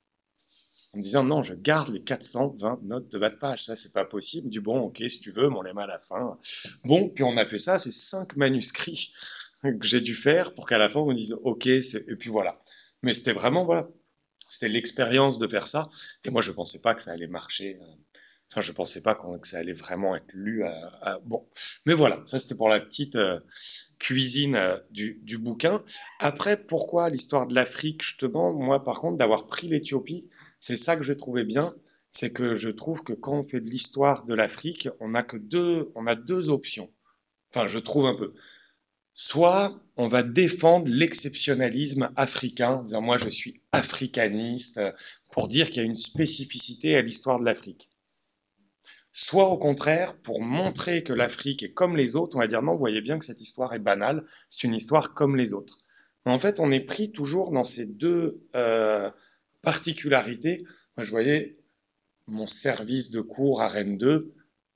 En 0.93 0.97
me 0.97 1.03
disant, 1.03 1.23
non, 1.23 1.43
je 1.43 1.53
garde 1.53 1.89
les 1.89 2.01
420 2.01 2.79
notes 2.83 3.11
de 3.11 3.17
bas 3.19 3.29
de 3.29 3.35
page. 3.35 3.63
Ça, 3.63 3.75
c'est 3.75 3.93
pas 3.93 4.05
possible. 4.05 4.49
Du 4.49 4.59
bon, 4.59 4.79
ok, 4.79 4.97
si 5.07 5.19
tu 5.19 5.31
veux, 5.31 5.49
mais 5.49 5.55
on 5.55 5.61
les 5.61 5.73
met 5.73 5.83
à 5.83 5.87
la 5.87 5.99
fin. 5.99 6.37
Bon, 6.85 7.09
puis 7.09 7.23
on 7.23 7.37
a 7.37 7.45
fait 7.45 7.59
ça, 7.59 7.77
c'est 7.77 7.91
cinq 7.91 8.35
manuscrits 8.37 9.13
que 9.61 9.87
j'ai 9.87 10.01
dû 10.01 10.15
faire 10.15 10.53
pour 10.53 10.67
qu'à 10.67 10.77
la 10.77 10.89
fin 10.89 11.01
on 11.01 11.07
me 11.07 11.13
dise 11.13 11.33
ok 11.43 11.67
et 11.67 12.15
puis 12.17 12.29
voilà 12.29 12.57
mais 13.03 13.13
c'était 13.13 13.33
vraiment 13.33 13.65
voilà 13.65 13.89
c'était 14.37 14.69
l'expérience 14.69 15.37
de 15.37 15.47
faire 15.47 15.67
ça 15.67 15.89
et 16.23 16.29
moi 16.29 16.41
je 16.41 16.51
pensais 16.51 16.79
pas 16.79 16.95
que 16.95 17.01
ça 17.01 17.11
allait 17.11 17.27
marcher 17.27 17.77
Enfin, 18.51 18.61
je 18.61 18.71
pensais 18.71 19.01
pas 19.03 19.13
que 19.13 19.47
ça 19.47 19.59
allait 19.59 19.73
vraiment 19.73 20.15
être 20.15 20.33
lu. 20.33 20.63
À, 20.63 21.19
Bon, 21.23 21.47
mais 21.85 21.93
voilà, 21.93 22.19
ça 22.25 22.39
c'était 22.39 22.55
pour 22.55 22.67
la 22.67 22.79
petite 22.79 23.15
euh, 23.15 23.39
cuisine 23.99 24.55
euh, 24.55 24.75
du, 24.89 25.19
du, 25.21 25.37
bouquin. 25.37 25.83
Après, 26.19 26.57
pourquoi 26.57 27.11
l'histoire 27.11 27.45
de 27.45 27.53
l'Afrique 27.53 28.01
Justement, 28.01 28.51
moi, 28.53 28.83
par 28.83 29.01
contre, 29.01 29.17
d'avoir 29.17 29.45
pris 29.45 29.67
l'Éthiopie, 29.67 30.27
c'est 30.59 30.75
ça 30.75 30.95
que 30.95 31.03
je 31.03 31.13
trouvais 31.13 31.43
bien. 31.45 31.75
C'est 32.11 32.31
que 32.31 32.55
je 32.55 32.69
trouve 32.69 33.03
que 33.03 33.13
quand 33.13 33.39
on 33.39 33.43
fait 33.43 33.61
de 33.61 33.69
l'histoire 33.69 34.25
de 34.25 34.33
l'Afrique, 34.33 34.89
on 34.99 35.13
a 35.13 35.23
que 35.23 35.37
deux, 35.37 35.91
on 35.95 36.07
a 36.07 36.15
deux 36.15 36.49
options. 36.49 36.91
Enfin, 37.53 37.67
je 37.67 37.79
trouve 37.79 38.05
un 38.05 38.15
peu. 38.15 38.33
Soit 39.13 39.81
on 39.95 40.07
va 40.07 40.23
défendre 40.23 40.87
l'exceptionnalisme 40.87 42.11
africain, 42.15 42.75
en 42.75 42.83
disant 42.83 43.01
moi 43.01 43.17
je 43.17 43.29
suis 43.29 43.61
africaniste, 43.71 44.79
pour 45.31 45.47
dire 45.47 45.67
qu'il 45.67 45.77
y 45.77 45.85
a 45.85 45.89
une 45.89 45.95
spécificité 45.95 46.95
à 46.95 47.01
l'histoire 47.01 47.39
de 47.39 47.45
l'Afrique 47.45 47.89
soit 49.11 49.47
au 49.47 49.57
contraire, 49.57 50.15
pour 50.21 50.41
montrer 50.41 51.03
que 51.03 51.13
l'Afrique 51.13 51.63
est 51.63 51.73
comme 51.73 51.97
les 51.97 52.15
autres, 52.15 52.35
on 52.35 52.39
va 52.39 52.47
dire 52.47 52.61
non, 52.61 52.73
vous 52.73 52.79
voyez 52.79 53.01
bien 53.01 53.17
que 53.17 53.25
cette 53.25 53.41
histoire 53.41 53.73
est 53.73 53.79
banale, 53.79 54.25
c'est 54.47 54.67
une 54.67 54.75
histoire 54.75 55.13
comme 55.13 55.35
les 55.35 55.53
autres. 55.53 55.79
en 56.25 56.39
fait, 56.39 56.59
on 56.59 56.71
est 56.71 56.79
pris 56.79 57.11
toujours 57.11 57.51
dans 57.51 57.63
ces 57.63 57.87
deux 57.87 58.47
euh, 58.55 59.09
particularités. 59.61 60.63
Moi, 60.95 61.03
je 61.03 61.11
voyais 61.11 61.57
mon 62.27 62.47
service 62.47 63.11
de 63.11 63.21
cours 63.21 63.61
à 63.61 63.67
Rennes 63.67 63.97
2, 63.97 64.33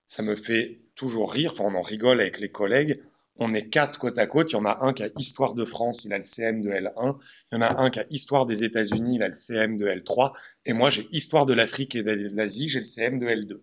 ça 0.08 0.24
me 0.24 0.36
fait 0.36 0.82
toujours 0.96 1.32
rire, 1.32 1.52
enfin 1.52 1.66
on 1.66 1.76
en 1.76 1.82
rigole 1.82 2.20
avec 2.22 2.40
les 2.40 2.50
collègues. 2.50 3.00
On 3.38 3.54
est 3.54 3.68
quatre 3.68 3.98
côte 3.98 4.20
à 4.20 4.28
côte. 4.28 4.52
Il 4.52 4.54
y 4.54 4.60
en 4.60 4.66
a 4.66 4.78
un 4.82 4.94
qui 4.94 5.02
a 5.02 5.10
Histoire 5.18 5.56
de 5.56 5.66
France, 5.66 6.06
il 6.06 6.14
a 6.14 6.20
le 6.20 6.24
CM 6.24 6.62
de 6.62 6.70
L1. 6.70 7.18
Il 7.52 7.56
y 7.56 7.58
en 7.58 7.62
a 7.62 7.82
un 7.82 7.90
qui 7.90 8.00
a 8.00 8.06
Histoire 8.12 8.46
des 8.46 8.64
États-Unis, 8.64 9.16
il 9.16 9.24
a 9.24 9.28
le 9.28 9.34
CM 9.34 9.76
de 9.76 9.88
L3. 9.88 10.34
Et 10.66 10.74
moi, 10.74 10.92
j'ai 10.92 11.08
Histoire 11.12 11.48
de 11.48 11.54
l'Afrique 11.54 11.96
et 11.96 12.04
de 12.04 12.36
l'Asie, 12.36 12.68
j'ai 12.68 12.80
le 12.80 12.86
CM 12.86 13.18
de 13.18 13.26
L2. 13.26 13.60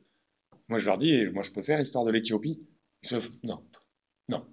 Moi, 0.69 0.79
je 0.79 0.87
leur 0.87 0.99
dis, 0.99 1.27
moi, 1.31 1.43
je 1.43 1.51
peux 1.51 1.63
faire 1.63 1.79
l'histoire 1.79 2.05
de 2.05 2.11
l'Éthiopie. 2.11 2.65
Sauf, 3.03 3.31
non, 3.45 3.61
non. 4.29 4.45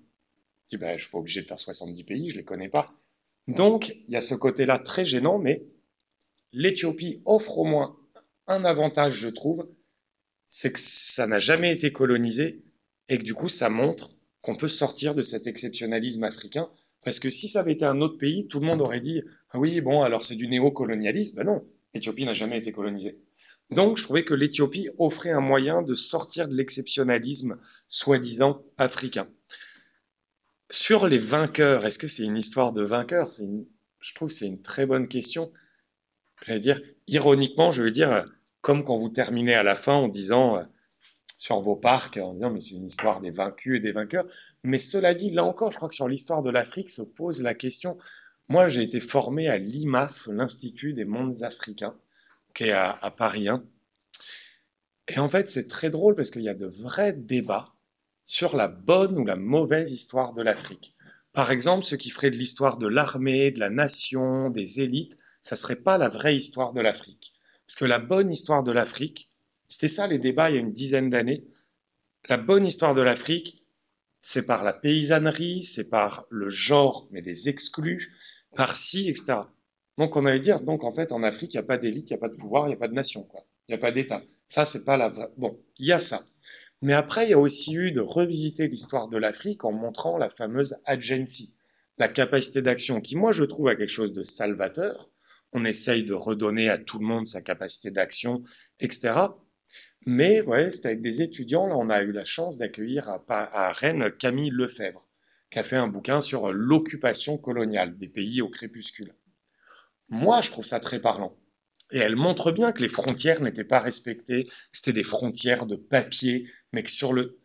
Je 0.65 0.69
dis, 0.69 0.77
ben, 0.77 0.97
je 0.97 1.03
suis 1.03 1.11
pas 1.11 1.19
obligé 1.19 1.41
de 1.41 1.47
faire 1.47 1.59
70 1.59 2.03
pays, 2.03 2.29
je 2.29 2.37
les 2.37 2.43
connais 2.43 2.69
pas. 2.69 2.91
Donc, 3.47 3.95
il 4.07 4.13
y 4.13 4.17
a 4.17 4.21
ce 4.21 4.33
côté-là 4.33 4.79
très 4.79 5.05
gênant, 5.05 5.37
mais 5.37 5.63
l'Éthiopie 6.53 7.21
offre 7.25 7.59
au 7.59 7.63
moins 7.63 7.97
un 8.47 8.65
avantage, 8.65 9.13
je 9.13 9.29
trouve, 9.29 9.69
c'est 10.45 10.71
que 10.71 10.79
ça 10.79 11.27
n'a 11.27 11.39
jamais 11.39 11.71
été 11.71 11.91
colonisé 11.91 12.63
et 13.09 13.17
que 13.17 13.23
du 13.23 13.33
coup, 13.33 13.49
ça 13.49 13.69
montre 13.69 14.17
qu'on 14.41 14.55
peut 14.55 14.67
sortir 14.67 15.13
de 15.13 15.21
cet 15.21 15.47
exceptionnalisme 15.47 16.23
africain. 16.23 16.69
Parce 17.03 17.19
que 17.19 17.29
si 17.29 17.47
ça 17.47 17.59
avait 17.59 17.73
été 17.73 17.85
un 17.85 18.01
autre 18.01 18.17
pays, 18.17 18.47
tout 18.47 18.59
le 18.59 18.65
monde 18.65 18.81
aurait 18.81 18.99
dit, 18.99 19.21
ah 19.51 19.59
oui, 19.59 19.81
bon, 19.81 20.01
alors 20.01 20.23
c'est 20.23 20.35
du 20.35 20.47
néocolonialisme. 20.47 21.37
Ben 21.37 21.45
non, 21.45 21.65
l'Éthiopie 21.93 22.25
n'a 22.25 22.33
jamais 22.33 22.57
été 22.57 22.71
colonisée. 22.71 23.21
Donc, 23.71 23.97
je 23.97 24.03
trouvais 24.03 24.23
que 24.23 24.33
l'Éthiopie 24.33 24.89
offrait 24.97 25.31
un 25.31 25.41
moyen 25.41 25.81
de 25.81 25.93
sortir 25.93 26.47
de 26.47 26.55
l'exceptionnalisme 26.55 27.59
soi-disant 27.87 28.61
africain. 28.77 29.27
Sur 30.69 31.07
les 31.07 31.17
vainqueurs, 31.17 31.85
est-ce 31.85 31.99
que 31.99 32.07
c'est 32.07 32.23
une 32.23 32.37
histoire 32.37 32.71
de 32.73 32.81
vainqueurs? 32.81 33.29
Je 33.99 34.13
trouve 34.15 34.29
que 34.29 34.33
c'est 34.33 34.47
une 34.47 34.61
très 34.61 34.85
bonne 34.85 35.07
question. 35.07 35.51
J'allais 36.43 36.59
dire, 36.59 36.81
ironiquement, 37.07 37.71
je 37.71 37.83
veux 37.83 37.91
dire, 37.91 38.25
comme 38.61 38.83
quand 38.83 38.97
vous 38.97 39.09
terminez 39.09 39.53
à 39.53 39.63
la 39.63 39.75
fin 39.75 39.93
en 39.93 40.07
disant 40.07 40.57
euh, 40.57 40.63
sur 41.37 41.59
vos 41.61 41.75
parcs, 41.75 42.17
en 42.17 42.33
disant 42.33 42.49
mais 42.49 42.59
c'est 42.59 42.75
une 42.75 42.87
histoire 42.87 43.21
des 43.21 43.31
vaincus 43.31 43.77
et 43.77 43.79
des 43.79 43.91
vainqueurs. 43.91 44.25
Mais 44.63 44.77
cela 44.77 45.13
dit, 45.13 45.31
là 45.31 45.43
encore, 45.43 45.71
je 45.71 45.77
crois 45.77 45.89
que 45.89 45.95
sur 45.95 46.07
l'histoire 46.07 46.41
de 46.41 46.49
l'Afrique 46.49 46.89
se 46.89 47.01
pose 47.01 47.41
la 47.41 47.53
question. 47.53 47.97
Moi, 48.49 48.67
j'ai 48.67 48.81
été 48.81 48.99
formé 48.99 49.47
à 49.49 49.57
l'IMAF, 49.57 50.27
l'Institut 50.31 50.93
des 50.93 51.05
mondes 51.05 51.43
africains 51.43 51.95
à, 52.65 53.11
Paris 53.11 53.47
1. 53.47 53.63
Et 55.09 55.19
en 55.19 55.29
fait, 55.29 55.47
c'est 55.47 55.67
très 55.67 55.89
drôle 55.89 56.15
parce 56.15 56.31
qu'il 56.31 56.41
y 56.41 56.49
a 56.49 56.55
de 56.55 56.65
vrais 56.65 57.13
débats 57.13 57.73
sur 58.23 58.55
la 58.55 58.67
bonne 58.67 59.17
ou 59.17 59.25
la 59.25 59.35
mauvaise 59.35 59.91
histoire 59.91 60.33
de 60.33 60.41
l'Afrique. 60.41 60.95
Par 61.33 61.51
exemple, 61.51 61.83
ce 61.83 61.95
qui 61.95 62.09
ferait 62.09 62.31
de 62.31 62.35
l'histoire 62.35 62.77
de 62.77 62.87
l'armée, 62.87 63.51
de 63.51 63.59
la 63.59 63.69
nation, 63.69 64.49
des 64.49 64.81
élites, 64.81 65.17
ça 65.41 65.55
serait 65.55 65.77
pas 65.77 65.97
la 65.97 66.09
vraie 66.09 66.35
histoire 66.35 66.73
de 66.73 66.81
l'Afrique. 66.81 67.33
Parce 67.65 67.75
que 67.75 67.85
la 67.85 67.99
bonne 67.99 68.31
histoire 68.31 68.63
de 68.63 68.71
l'Afrique, 68.71 69.29
c'était 69.67 69.87
ça 69.87 70.07
les 70.07 70.19
débats 70.19 70.49
il 70.49 70.55
y 70.55 70.57
a 70.57 70.61
une 70.61 70.71
dizaine 70.71 71.09
d'années. 71.09 71.45
La 72.29 72.37
bonne 72.37 72.65
histoire 72.65 72.95
de 72.95 73.01
l'Afrique, 73.01 73.63
c'est 74.21 74.45
par 74.45 74.63
la 74.63 74.73
paysannerie, 74.73 75.63
c'est 75.63 75.89
par 75.89 76.25
le 76.29 76.49
genre, 76.49 77.07
mais 77.11 77.21
des 77.21 77.49
exclus, 77.49 78.13
par 78.55 78.75
ci, 78.75 79.09
etc. 79.09 79.39
Donc 79.97 80.15
on 80.15 80.25
allait 80.25 80.39
dire, 80.39 80.61
donc 80.61 80.83
en 80.83 80.91
fait 80.91 81.11
en 81.11 81.23
Afrique, 81.23 81.53
il 81.53 81.57
n'y 81.57 81.61
a 81.61 81.67
pas 81.67 81.77
d'élite, 81.77 82.09
il 82.09 82.13
n'y 82.13 82.17
a 82.17 82.19
pas 82.19 82.29
de 82.29 82.35
pouvoir, 82.35 82.65
il 82.65 82.69
n'y 82.69 82.75
a 82.75 82.77
pas 82.77 82.87
de 82.87 82.93
nation, 82.93 83.23
quoi. 83.23 83.45
Il 83.67 83.71
n'y 83.71 83.75
a 83.75 83.79
pas 83.79 83.91
d'État. 83.91 84.23
Ça, 84.45 84.63
c'est 84.63 84.85
pas 84.85 84.95
la 84.95 85.09
vraie. 85.09 85.27
Bon, 85.37 85.59
il 85.77 85.87
y 85.87 85.91
a 85.91 85.99
ça. 85.99 86.21
Mais 86.81 86.93
après, 86.93 87.25
il 87.25 87.31
y 87.31 87.33
a 87.33 87.39
aussi 87.39 87.73
eu 87.73 87.91
de 87.91 87.99
revisiter 87.99 88.67
l'histoire 88.67 89.07
de 89.07 89.17
l'Afrique 89.17 89.65
en 89.65 89.71
montrant 89.71 90.17
la 90.17 90.29
fameuse 90.29 90.77
agency, 90.85 91.55
la 91.97 92.07
capacité 92.07 92.61
d'action, 92.61 93.01
qui 93.01 93.15
moi 93.15 93.31
je 93.31 93.43
trouve 93.43 93.67
a 93.67 93.75
quelque 93.75 93.89
chose 93.89 94.13
de 94.13 94.21
salvateur. 94.21 95.09
On 95.53 95.65
essaye 95.65 96.03
de 96.03 96.13
redonner 96.13 96.69
à 96.69 96.77
tout 96.77 96.99
le 96.99 97.05
monde 97.05 97.25
sa 97.25 97.41
capacité 97.41 97.91
d'action, 97.91 98.41
etc. 98.79 99.13
Mais 100.05 100.41
ouais, 100.41 100.71
c'était 100.71 100.89
avec 100.89 101.01
des 101.01 101.21
étudiants. 101.21 101.67
Là, 101.67 101.75
on 101.77 101.89
a 101.89 102.03
eu 102.03 102.11
la 102.11 102.23
chance 102.23 102.57
d'accueillir 102.57 103.09
à, 103.09 103.23
à 103.27 103.71
Rennes 103.73 104.11
Camille 104.11 104.51
Lefebvre, 104.51 105.09
qui 105.49 105.59
a 105.59 105.63
fait 105.63 105.75
un 105.75 105.87
bouquin 105.87 106.21
sur 106.21 106.51
l'occupation 106.51 107.37
coloniale 107.37 107.97
des 107.97 108.09
pays 108.09 108.41
au 108.41 108.49
crépuscule. 108.49 109.13
Moi, 110.09 110.41
je 110.41 110.51
trouve 110.51 110.65
ça 110.65 110.79
très 110.79 110.99
parlant. 110.99 111.37
Et 111.91 111.97
elle 111.97 112.15
montre 112.15 112.51
bien 112.51 112.71
que 112.71 112.81
les 112.81 112.89
frontières 112.89 113.41
n'étaient 113.41 113.63
pas 113.63 113.79
respectées, 113.79 114.47
c'était 114.71 114.93
des 114.93 115.03
frontières 115.03 115.65
de 115.65 115.75
papier, 115.75 116.47
mais 116.73 116.83
que 116.83 116.91
sur 116.91 117.13
le... 117.13 117.35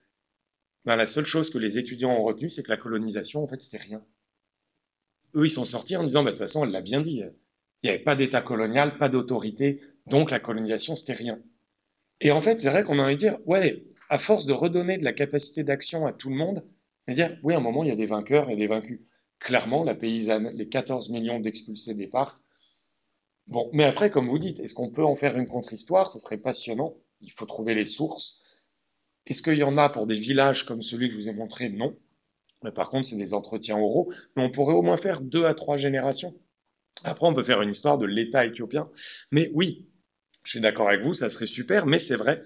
Ben, 0.84 0.96
la 0.96 1.06
seule 1.06 1.26
chose 1.26 1.50
que 1.50 1.58
les 1.58 1.78
étudiants 1.78 2.10
ont 2.10 2.24
retenu, 2.24 2.50
c'est 2.50 2.64
que 2.64 2.70
la 2.70 2.76
colonisation, 2.76 3.42
en 3.42 3.46
fait, 3.46 3.62
c'était 3.62 3.84
rien. 3.84 4.04
Eux, 5.34 5.46
ils 5.46 5.50
sont 5.50 5.64
sortis 5.64 5.96
en 5.96 6.02
disant, 6.02 6.24
bah, 6.24 6.30
de 6.30 6.36
toute 6.36 6.44
façon, 6.44 6.64
elle 6.64 6.72
l'a 6.72 6.80
bien 6.80 7.00
dit, 7.00 7.22
il 7.82 7.86
n'y 7.86 7.94
avait 7.94 8.02
pas 8.02 8.14
d'État 8.14 8.42
colonial, 8.42 8.98
pas 8.98 9.08
d'autorité, 9.08 9.80
donc 10.06 10.30
la 10.30 10.40
colonisation, 10.40 10.94
c'était 10.94 11.12
rien. 11.12 11.40
Et 12.20 12.30
en 12.30 12.40
fait, 12.40 12.60
c'est 12.60 12.70
vrai 12.70 12.84
qu'on 12.84 12.98
a 12.98 13.04
envie 13.04 13.14
de 13.14 13.20
dire, 13.20 13.38
ouais, 13.46 13.84
à 14.08 14.18
force 14.18 14.46
de 14.46 14.52
redonner 14.52 14.98
de 14.98 15.04
la 15.04 15.12
capacité 15.12 15.64
d'action 15.64 16.06
à 16.06 16.12
tout 16.12 16.30
le 16.30 16.36
monde, 16.36 16.64
et 17.08 17.14
dire, 17.14 17.36
oui, 17.42 17.54
à 17.54 17.56
un 17.56 17.60
moment, 17.60 17.82
il 17.82 17.88
y 17.88 17.92
a 17.92 17.96
des 17.96 18.06
vainqueurs 18.06 18.50
et 18.50 18.56
des 18.56 18.66
vaincus. 18.66 19.00
Clairement, 19.38 19.82
la 19.82 19.96
paysanne, 19.96 20.52
les 20.54 20.68
14 20.68 21.10
millions 21.10 21.40
d'expulsés 21.40 21.94
des 21.94 22.06
parcs, 22.06 22.38
Bon, 23.48 23.68
mais 23.72 23.84
après, 23.84 24.10
comme 24.10 24.28
vous 24.28 24.38
dites, 24.38 24.60
est-ce 24.60 24.74
qu'on 24.74 24.90
peut 24.90 25.04
en 25.04 25.14
faire 25.14 25.36
une 25.36 25.46
contre-histoire? 25.46 26.10
Ce 26.10 26.18
serait 26.18 26.38
passionnant. 26.38 26.94
Il 27.20 27.32
faut 27.32 27.46
trouver 27.46 27.74
les 27.74 27.84
sources. 27.84 28.68
Est-ce 29.26 29.42
qu'il 29.42 29.58
y 29.58 29.62
en 29.62 29.78
a 29.78 29.88
pour 29.88 30.06
des 30.06 30.14
villages 30.14 30.64
comme 30.64 30.82
celui 30.82 31.08
que 31.08 31.14
je 31.14 31.20
vous 31.20 31.28
ai 31.28 31.34
montré? 31.34 31.68
Non. 31.68 31.96
Mais 32.62 32.72
par 32.72 32.90
contre, 32.90 33.08
c'est 33.08 33.16
des 33.16 33.34
entretiens 33.34 33.78
oraux. 33.78 34.10
Mais 34.36 34.44
on 34.44 34.50
pourrait 34.50 34.74
au 34.74 34.82
moins 34.82 34.96
faire 34.96 35.20
deux 35.20 35.44
à 35.44 35.54
trois 35.54 35.76
générations. 35.76 36.32
Après, 37.04 37.26
on 37.26 37.34
peut 37.34 37.42
faire 37.42 37.62
une 37.62 37.70
histoire 37.70 37.98
de 37.98 38.06
l'État 38.06 38.46
éthiopien. 38.46 38.90
Mais 39.30 39.50
oui, 39.54 39.88
je 40.44 40.50
suis 40.50 40.60
d'accord 40.60 40.88
avec 40.88 41.02
vous, 41.02 41.12
ça 41.12 41.28
serait 41.28 41.46
super, 41.46 41.86
mais 41.86 41.98
c'est 41.98 42.16
vrai 42.16 42.36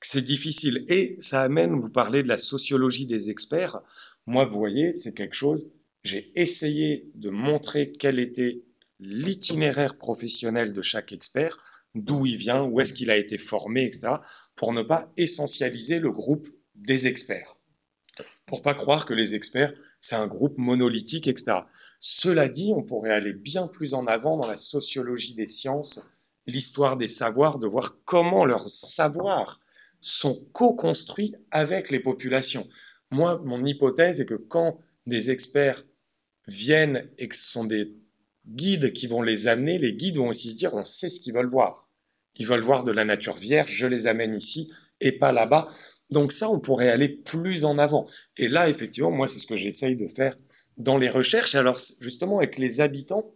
que 0.00 0.06
c'est 0.06 0.22
difficile. 0.22 0.84
Et 0.88 1.16
ça 1.20 1.42
amène, 1.42 1.80
vous 1.80 1.90
parlez 1.90 2.22
de 2.22 2.28
la 2.28 2.38
sociologie 2.38 3.06
des 3.06 3.30
experts. 3.30 3.80
Moi, 4.26 4.44
vous 4.44 4.58
voyez, 4.58 4.92
c'est 4.92 5.14
quelque 5.14 5.36
chose, 5.36 5.70
j'ai 6.02 6.32
essayé 6.34 7.10
de 7.14 7.30
montrer 7.30 7.92
quelle 7.92 8.18
était 8.18 8.62
l'itinéraire 9.00 9.96
professionnel 9.96 10.72
de 10.72 10.82
chaque 10.82 11.12
expert, 11.12 11.56
d'où 11.94 12.26
il 12.26 12.36
vient, 12.36 12.62
où 12.64 12.80
est-ce 12.80 12.92
qu'il 12.92 13.10
a 13.10 13.16
été 13.16 13.38
formé, 13.38 13.84
etc., 13.84 14.14
pour 14.54 14.72
ne 14.72 14.82
pas 14.82 15.12
essentialiser 15.16 15.98
le 15.98 16.10
groupe 16.10 16.48
des 16.74 17.06
experts. 17.06 17.58
Pour 18.46 18.62
pas 18.62 18.74
croire 18.74 19.04
que 19.04 19.14
les 19.14 19.34
experts, 19.34 19.74
c'est 20.00 20.14
un 20.14 20.26
groupe 20.26 20.58
monolithique, 20.58 21.26
etc. 21.26 21.58
Cela 22.00 22.48
dit, 22.48 22.72
on 22.76 22.82
pourrait 22.82 23.12
aller 23.12 23.32
bien 23.32 23.66
plus 23.66 23.94
en 23.94 24.06
avant 24.06 24.36
dans 24.36 24.46
la 24.46 24.56
sociologie 24.56 25.34
des 25.34 25.46
sciences, 25.46 26.10
l'histoire 26.46 26.96
des 26.96 27.08
savoirs, 27.08 27.58
de 27.58 27.66
voir 27.66 27.98
comment 28.04 28.44
leurs 28.44 28.68
savoirs 28.68 29.60
sont 30.00 30.46
co-construits 30.52 31.34
avec 31.50 31.90
les 31.90 32.00
populations. 32.00 32.66
Moi, 33.10 33.40
mon 33.44 33.64
hypothèse 33.64 34.20
est 34.20 34.26
que 34.26 34.34
quand 34.34 34.78
des 35.06 35.30
experts 35.30 35.84
viennent 36.46 37.08
et 37.18 37.28
que 37.28 37.36
ce 37.36 37.50
sont 37.50 37.64
des 37.64 37.92
guides 38.46 38.92
qui 38.92 39.06
vont 39.06 39.22
les 39.22 39.48
amener, 39.48 39.78
les 39.78 39.94
guides 39.94 40.18
vont 40.18 40.28
aussi 40.28 40.50
se 40.50 40.56
dire, 40.56 40.74
on 40.74 40.84
sait 40.84 41.08
ce 41.08 41.20
qu'ils 41.20 41.34
veulent 41.34 41.50
voir. 41.50 41.90
Ils 42.38 42.46
veulent 42.46 42.60
voir 42.60 42.82
de 42.82 42.92
la 42.92 43.04
nature 43.04 43.36
vierge, 43.36 43.70
je 43.72 43.86
les 43.86 44.06
amène 44.06 44.34
ici 44.34 44.70
et 45.00 45.12
pas 45.12 45.32
là-bas. 45.32 45.68
Donc 46.10 46.32
ça, 46.32 46.48
on 46.50 46.60
pourrait 46.60 46.90
aller 46.90 47.08
plus 47.08 47.64
en 47.64 47.78
avant. 47.78 48.06
Et 48.36 48.48
là, 48.48 48.68
effectivement, 48.68 49.10
moi, 49.10 49.26
c'est 49.26 49.38
ce 49.38 49.46
que 49.46 49.56
j'essaye 49.56 49.96
de 49.96 50.06
faire 50.06 50.36
dans 50.76 50.98
les 50.98 51.08
recherches. 51.08 51.54
Alors, 51.54 51.78
justement, 52.00 52.38
avec 52.38 52.58
les 52.58 52.80
habitants. 52.80 53.32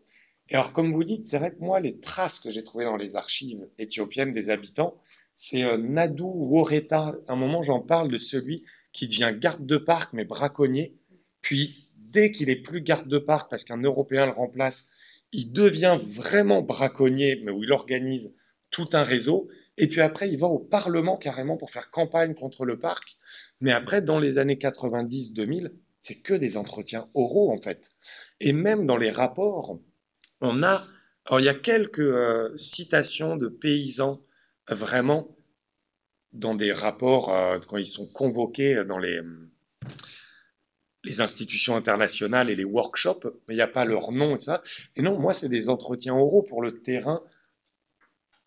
Et 0.48 0.54
alors, 0.54 0.72
comme 0.72 0.92
vous 0.92 1.04
dites, 1.04 1.26
c'est 1.26 1.38
vrai 1.38 1.52
que 1.52 1.60
moi, 1.60 1.80
les 1.80 1.98
traces 2.00 2.40
que 2.40 2.50
j'ai 2.50 2.64
trouvées 2.64 2.84
dans 2.84 2.96
les 2.96 3.16
archives 3.16 3.68
éthiopiennes 3.78 4.32
des 4.32 4.50
habitants, 4.50 4.96
c'est 5.34 5.64
euh, 5.64 5.78
Nadou 5.78 6.26
Woreta. 6.26 7.14
À 7.28 7.32
un 7.32 7.36
moment, 7.36 7.62
j'en 7.62 7.80
parle 7.80 8.10
de 8.10 8.18
celui 8.18 8.64
qui 8.92 9.06
devient 9.06 9.32
garde 9.38 9.64
de 9.64 9.76
parc, 9.76 10.12
mais 10.12 10.24
braconnier. 10.24 10.96
Puis, 11.40 11.92
dès 11.96 12.32
qu'il 12.32 12.50
est 12.50 12.56
plus 12.56 12.82
garde 12.82 13.08
de 13.08 13.18
parc, 13.18 13.48
parce 13.48 13.64
qu'un 13.64 13.80
Européen 13.80 14.26
le 14.26 14.32
remplace, 14.32 15.24
il 15.32 15.52
devient 15.52 15.98
vraiment 16.02 16.62
braconnier, 16.62 17.40
mais 17.44 17.52
où 17.52 17.62
il 17.62 17.72
organise 17.72 18.36
tout 18.70 18.88
un 18.92 19.02
réseau. 19.02 19.48
Et 19.78 19.86
puis 19.86 20.00
après, 20.00 20.28
il 20.28 20.38
va 20.38 20.48
au 20.48 20.58
Parlement 20.58 21.16
carrément 21.16 21.56
pour 21.56 21.70
faire 21.70 21.90
campagne 21.90 22.34
contre 22.34 22.64
le 22.64 22.78
parc. 22.78 23.16
Mais 23.60 23.70
après, 23.70 24.02
dans 24.02 24.18
les 24.18 24.38
années 24.38 24.56
90-2000, 24.56 25.70
c'est 26.02 26.22
que 26.22 26.34
des 26.34 26.56
entretiens 26.56 27.08
oraux, 27.14 27.52
en 27.52 27.60
fait. 27.60 27.90
Et 28.40 28.52
même 28.52 28.86
dans 28.86 28.96
les 28.96 29.10
rapports, 29.10 29.78
on 30.40 30.62
a. 30.62 30.84
Alors, 31.26 31.40
il 31.40 31.44
y 31.44 31.50
a 31.50 31.54
quelques 31.54 32.00
euh, 32.00 32.56
citations 32.56 33.36
de 33.36 33.48
paysans, 33.48 34.22
vraiment, 34.68 35.36
dans 36.32 36.54
des 36.54 36.72
rapports, 36.72 37.34
euh, 37.34 37.58
quand 37.68 37.76
ils 37.76 37.86
sont 37.86 38.06
convoqués 38.06 38.84
dans 38.84 38.98
les, 38.98 39.20
les 41.04 41.20
institutions 41.20 41.76
internationales 41.76 42.50
et 42.50 42.56
les 42.56 42.64
workshops, 42.64 43.26
mais 43.48 43.54
il 43.54 43.56
n'y 43.56 43.62
a 43.62 43.68
pas 43.68 43.84
leur 43.84 44.12
nom 44.12 44.36
et 44.36 44.40
ça. 44.40 44.62
Et 44.96 45.02
non, 45.02 45.18
moi, 45.18 45.32
c'est 45.32 45.48
des 45.48 45.68
entretiens 45.68 46.14
oraux 46.14 46.42
pour 46.42 46.62
le 46.62 46.82
terrain. 46.82 47.22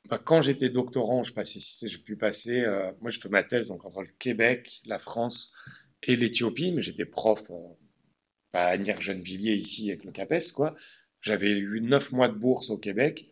Bah, 0.10 0.20
quand 0.24 0.42
j'étais 0.42 0.70
doctorant, 0.70 1.24
je 1.24 1.34
passais, 1.34 1.60
j'ai 1.88 1.98
pu 1.98 2.16
passer, 2.16 2.62
euh, 2.62 2.92
moi, 3.02 3.10
je 3.10 3.20
fais 3.20 3.30
ma 3.30 3.44
thèse 3.44 3.70
donc 3.70 3.86
entre 3.86 4.02
le 4.02 4.12
Québec, 4.20 4.82
la 4.86 5.00
France 5.00 5.56
et 6.04 6.16
l'Éthiopie, 6.16 6.72
mais 6.74 6.82
j'étais 6.82 7.06
prof 7.06 7.44
euh, 7.50 7.74
à 8.54 8.78
Nire-Gennevilliers 8.78 9.56
ici 9.56 9.90
avec 9.90 10.06
le 10.06 10.12
CAPES, 10.12 10.52
quoi. 10.54 10.76
J'avais 11.22 11.52
eu 11.52 11.82
neuf 11.82 12.12
mois 12.12 12.28
de 12.28 12.36
bourse 12.36 12.70
au 12.70 12.78
Québec 12.78 13.26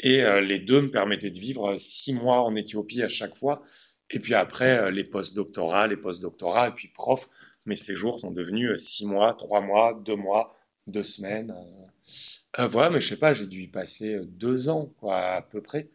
et 0.00 0.22
euh, 0.22 0.40
les 0.40 0.58
deux 0.58 0.82
me 0.82 0.90
permettaient 0.90 1.30
de 1.30 1.38
vivre 1.38 1.76
six 1.78 2.12
mois 2.12 2.42
en 2.42 2.54
Éthiopie 2.54 3.02
à 3.02 3.08
chaque 3.08 3.36
fois. 3.36 3.62
Et 4.10 4.20
puis 4.20 4.34
après, 4.34 4.90
les 4.90 5.04
post-doctorats, 5.04 5.86
les 5.86 5.96
post-doctorats, 5.96 6.68
et 6.68 6.72
puis 6.72 6.88
prof 6.88 7.28
mes 7.68 7.76
séjours 7.76 8.18
sont 8.18 8.30
devenus 8.30 8.70
euh, 8.70 8.76
six 8.76 9.06
mois, 9.06 9.34
trois 9.34 9.60
mois, 9.60 10.00
deux 10.04 10.16
mois, 10.16 10.50
deux 10.86 11.02
semaines. 11.02 11.50
Euh, 11.50 12.62
euh, 12.62 12.66
voilà, 12.66 12.90
mais 12.90 13.00
je 13.00 13.08
sais 13.08 13.18
pas, 13.18 13.34
j'ai 13.34 13.46
dû 13.46 13.62
y 13.62 13.68
passer 13.68 14.24
deux 14.24 14.70
ans, 14.70 14.86
quoi, 14.98 15.18
à 15.18 15.42
peu 15.42 15.60
près. 15.60 15.90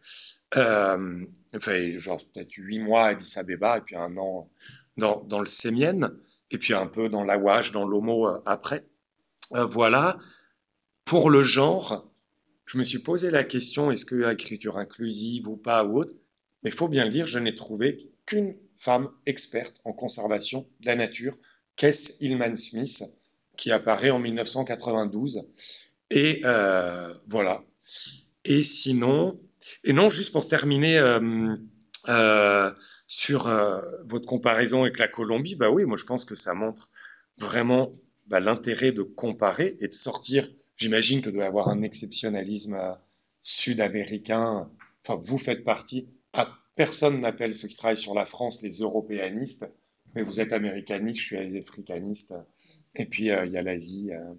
enfin, 0.54 1.90
genre 1.98 2.24
peut-être 2.32 2.52
huit 2.56 2.78
mois 2.78 3.06
à 3.06 3.08
Addis 3.08 3.38
Abeba, 3.38 3.78
et 3.78 3.80
puis 3.80 3.96
un 3.96 4.16
an 4.16 4.48
dans, 4.96 5.24
dans 5.24 5.40
le 5.40 5.46
Sémien, 5.46 6.12
et 6.50 6.58
puis 6.58 6.74
un 6.74 6.86
peu 6.86 7.08
dans 7.08 7.24
l'Awash, 7.24 7.72
dans 7.72 7.86
l'Omo 7.86 8.28
après. 8.46 8.82
voilà. 9.50 10.18
Pour 11.04 11.30
le 11.30 11.42
genre, 11.42 12.10
je 12.66 12.78
me 12.78 12.84
suis 12.84 12.98
posé 12.98 13.30
la 13.30 13.44
question, 13.44 13.90
est-ce 13.90 14.04
que 14.04 14.32
écriture 14.32 14.78
inclusive 14.78 15.48
ou 15.48 15.56
pas 15.56 15.84
ou 15.84 15.98
autre? 15.98 16.14
Mais 16.62 16.70
il 16.70 16.76
faut 16.76 16.88
bien 16.88 17.04
le 17.04 17.10
dire, 17.10 17.26
je 17.26 17.38
n'ai 17.38 17.54
trouvé 17.54 17.98
qu'une 18.26 18.56
femme 18.76 19.10
experte 19.26 19.80
en 19.84 19.92
conservation 19.92 20.66
de 20.80 20.86
la 20.86 20.96
nature 20.96 21.36
Kess 21.76 22.18
Hillman 22.20 22.56
Smith, 22.56 23.02
qui 23.58 23.70
apparaît 23.70 24.10
en 24.10 24.18
1992. 24.18 25.42
Et 26.10 26.40
euh, 26.44 27.14
voilà. 27.26 27.62
Et 28.44 28.62
sinon, 28.62 29.38
et 29.84 29.92
non, 29.92 30.08
juste 30.08 30.32
pour 30.32 30.48
terminer 30.48 30.98
euh, 30.98 31.56
euh, 32.08 32.72
sur 33.06 33.48
votre 34.04 34.26
comparaison 34.26 34.82
avec 34.82 34.98
la 34.98 35.08
Colombie, 35.08 35.56
bah 35.56 35.70
oui, 35.70 35.84
moi 35.84 35.96
je 35.96 36.04
pense 36.04 36.24
que 36.24 36.34
ça 36.34 36.54
montre 36.54 36.90
vraiment 37.38 37.92
bah, 38.26 38.40
l'intérêt 38.40 38.92
de 38.92 39.02
comparer 39.02 39.76
et 39.80 39.88
de 39.88 39.92
sortir. 39.92 40.48
J'imagine 40.76 41.22
que 41.22 41.30
doit 41.30 41.46
avoir 41.46 41.68
un 41.68 41.82
exceptionnalisme 41.82 42.78
sud-américain. 43.40 44.70
Enfin, 45.06 45.20
vous 45.22 45.38
faites 45.38 45.64
partie. 45.64 46.08
Ah, 46.32 46.48
personne 46.76 47.20
n'appelle 47.20 47.54
ceux 47.54 47.68
qui 47.68 47.76
travaillent 47.76 47.96
sur 47.96 48.14
la 48.14 48.24
France 48.24 48.62
les 48.62 48.78
européanistes 48.78 49.66
mais 50.14 50.22
vous 50.22 50.40
êtes 50.40 50.52
américaniste, 50.52 51.20
je 51.20 51.24
suis 51.24 51.58
africaniste, 51.58 52.34
et 52.94 53.06
puis 53.06 53.30
euh, 53.30 53.44
il 53.46 53.52
y 53.52 53.56
a 53.56 53.62
l'Asie. 53.62 54.10
Euh. 54.12 54.34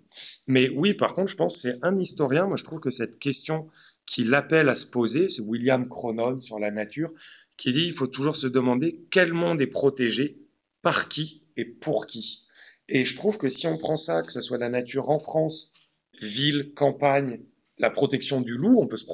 Mais 0.47 0.69
oui, 0.69 0.93
par 0.93 1.13
contre, 1.13 1.31
je 1.31 1.35
pense 1.35 1.61
c'est 1.61 1.77
un 1.81 1.97
historien, 1.97 2.47
moi 2.47 2.55
je 2.55 2.63
trouve 2.63 2.79
que 2.79 2.89
cette 2.89 3.19
question 3.19 3.67
qui 4.05 4.23
l'appelle 4.23 4.69
à 4.69 4.75
se 4.75 4.85
poser, 4.85 5.29
c'est 5.29 5.41
William 5.41 5.87
Cronon 5.87 6.39
sur 6.39 6.59
la 6.59 6.71
nature, 6.71 7.11
qui 7.57 7.71
dit 7.71 7.85
il 7.85 7.93
faut 7.93 8.07
toujours 8.07 8.35
se 8.35 8.47
demander 8.47 9.05
quel 9.11 9.33
monde 9.33 9.61
est 9.61 9.67
protégé, 9.67 10.37
par 10.81 11.09
qui 11.09 11.43
et 11.57 11.65
pour 11.65 12.05
qui. 12.05 12.45
Et 12.89 13.05
je 13.05 13.15
trouve 13.15 13.37
que 13.37 13.49
si 13.49 13.65
on 13.67 13.77
prend 13.77 13.95
ça, 13.95 14.21
que 14.21 14.31
ce 14.31 14.41
soit 14.41 14.57
la 14.57 14.69
nature 14.69 15.09
en 15.09 15.19
France, 15.19 15.73
ville, 16.21 16.73
campagne, 16.75 17.41
la 17.79 17.89
protection 17.89 18.41
du 18.41 18.55
loup, 18.55 18.79
on 18.81 18.87
peut 18.87 18.97
se, 18.97 19.05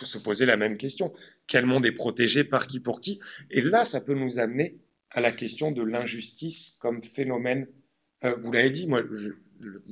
se 0.00 0.18
poser 0.18 0.46
la 0.46 0.56
même 0.56 0.76
question. 0.76 1.12
Quel 1.46 1.66
monde 1.66 1.84
est 1.84 1.92
protégé, 1.92 2.44
par 2.44 2.66
qui, 2.66 2.80
pour 2.80 3.00
qui? 3.00 3.18
Et 3.50 3.60
là, 3.60 3.84
ça 3.84 4.00
peut 4.00 4.14
nous 4.14 4.38
amener 4.38 4.78
à 5.10 5.20
la 5.20 5.32
question 5.32 5.72
de 5.72 5.82
l'injustice 5.82 6.78
comme 6.80 7.02
phénomène. 7.02 7.66
Euh, 8.24 8.36
vous 8.42 8.52
l'avez 8.52 8.70
dit, 8.70 8.86
moi, 8.86 9.02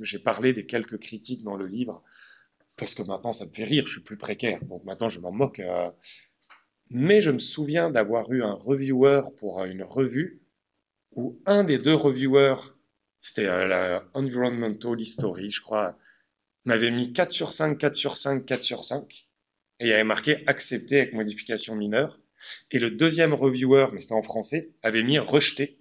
j'ai 0.01 0.19
parlé 0.19 0.53
des 0.53 0.65
quelques 0.65 0.99
critiques 0.99 1.43
dans 1.43 1.55
le 1.55 1.67
livre, 1.67 2.01
parce 2.77 2.95
que 2.95 3.03
maintenant, 3.03 3.33
ça 3.33 3.45
me 3.45 3.51
fait 3.51 3.65
rire, 3.65 3.85
je 3.85 3.91
suis 3.93 4.01
plus 4.01 4.17
précaire, 4.17 4.63
donc 4.65 4.85
maintenant, 4.85 5.09
je 5.09 5.19
m'en 5.19 5.31
moque. 5.31 5.59
Euh. 5.59 5.89
Mais 6.89 7.21
je 7.21 7.31
me 7.31 7.39
souviens 7.39 7.89
d'avoir 7.89 8.31
eu 8.31 8.43
un 8.43 8.53
reviewer 8.53 9.21
pour 9.37 9.63
une 9.65 9.83
revue, 9.83 10.41
où 11.11 11.41
un 11.45 11.63
des 11.63 11.77
deux 11.77 11.93
reviewers, 11.93 12.73
c'était 13.19 13.47
euh, 13.47 13.67
la 13.67 14.03
Environmental 14.13 14.99
History, 14.99 15.49
je 15.49 15.61
crois, 15.61 15.97
m'avait 16.65 16.91
mis 16.91 17.13
4 17.13 17.31
sur 17.31 17.51
5, 17.51 17.77
4 17.77 17.95
sur 17.95 18.17
5, 18.17 18.45
4 18.45 18.63
sur 18.63 18.83
5, 18.83 19.27
et 19.79 19.87
il 19.87 19.93
avait 19.93 20.03
marqué 20.03 20.37
accepté 20.47 20.97
avec 20.97 21.13
modification 21.13 21.75
mineure. 21.75 22.19
Et 22.71 22.79
le 22.79 22.91
deuxième 22.91 23.33
reviewer, 23.33 23.87
mais 23.91 23.99
c'était 23.99 24.13
en 24.13 24.21
français, 24.21 24.69
avait 24.81 25.03
mis 25.03 25.19
rejeté, 25.19 25.79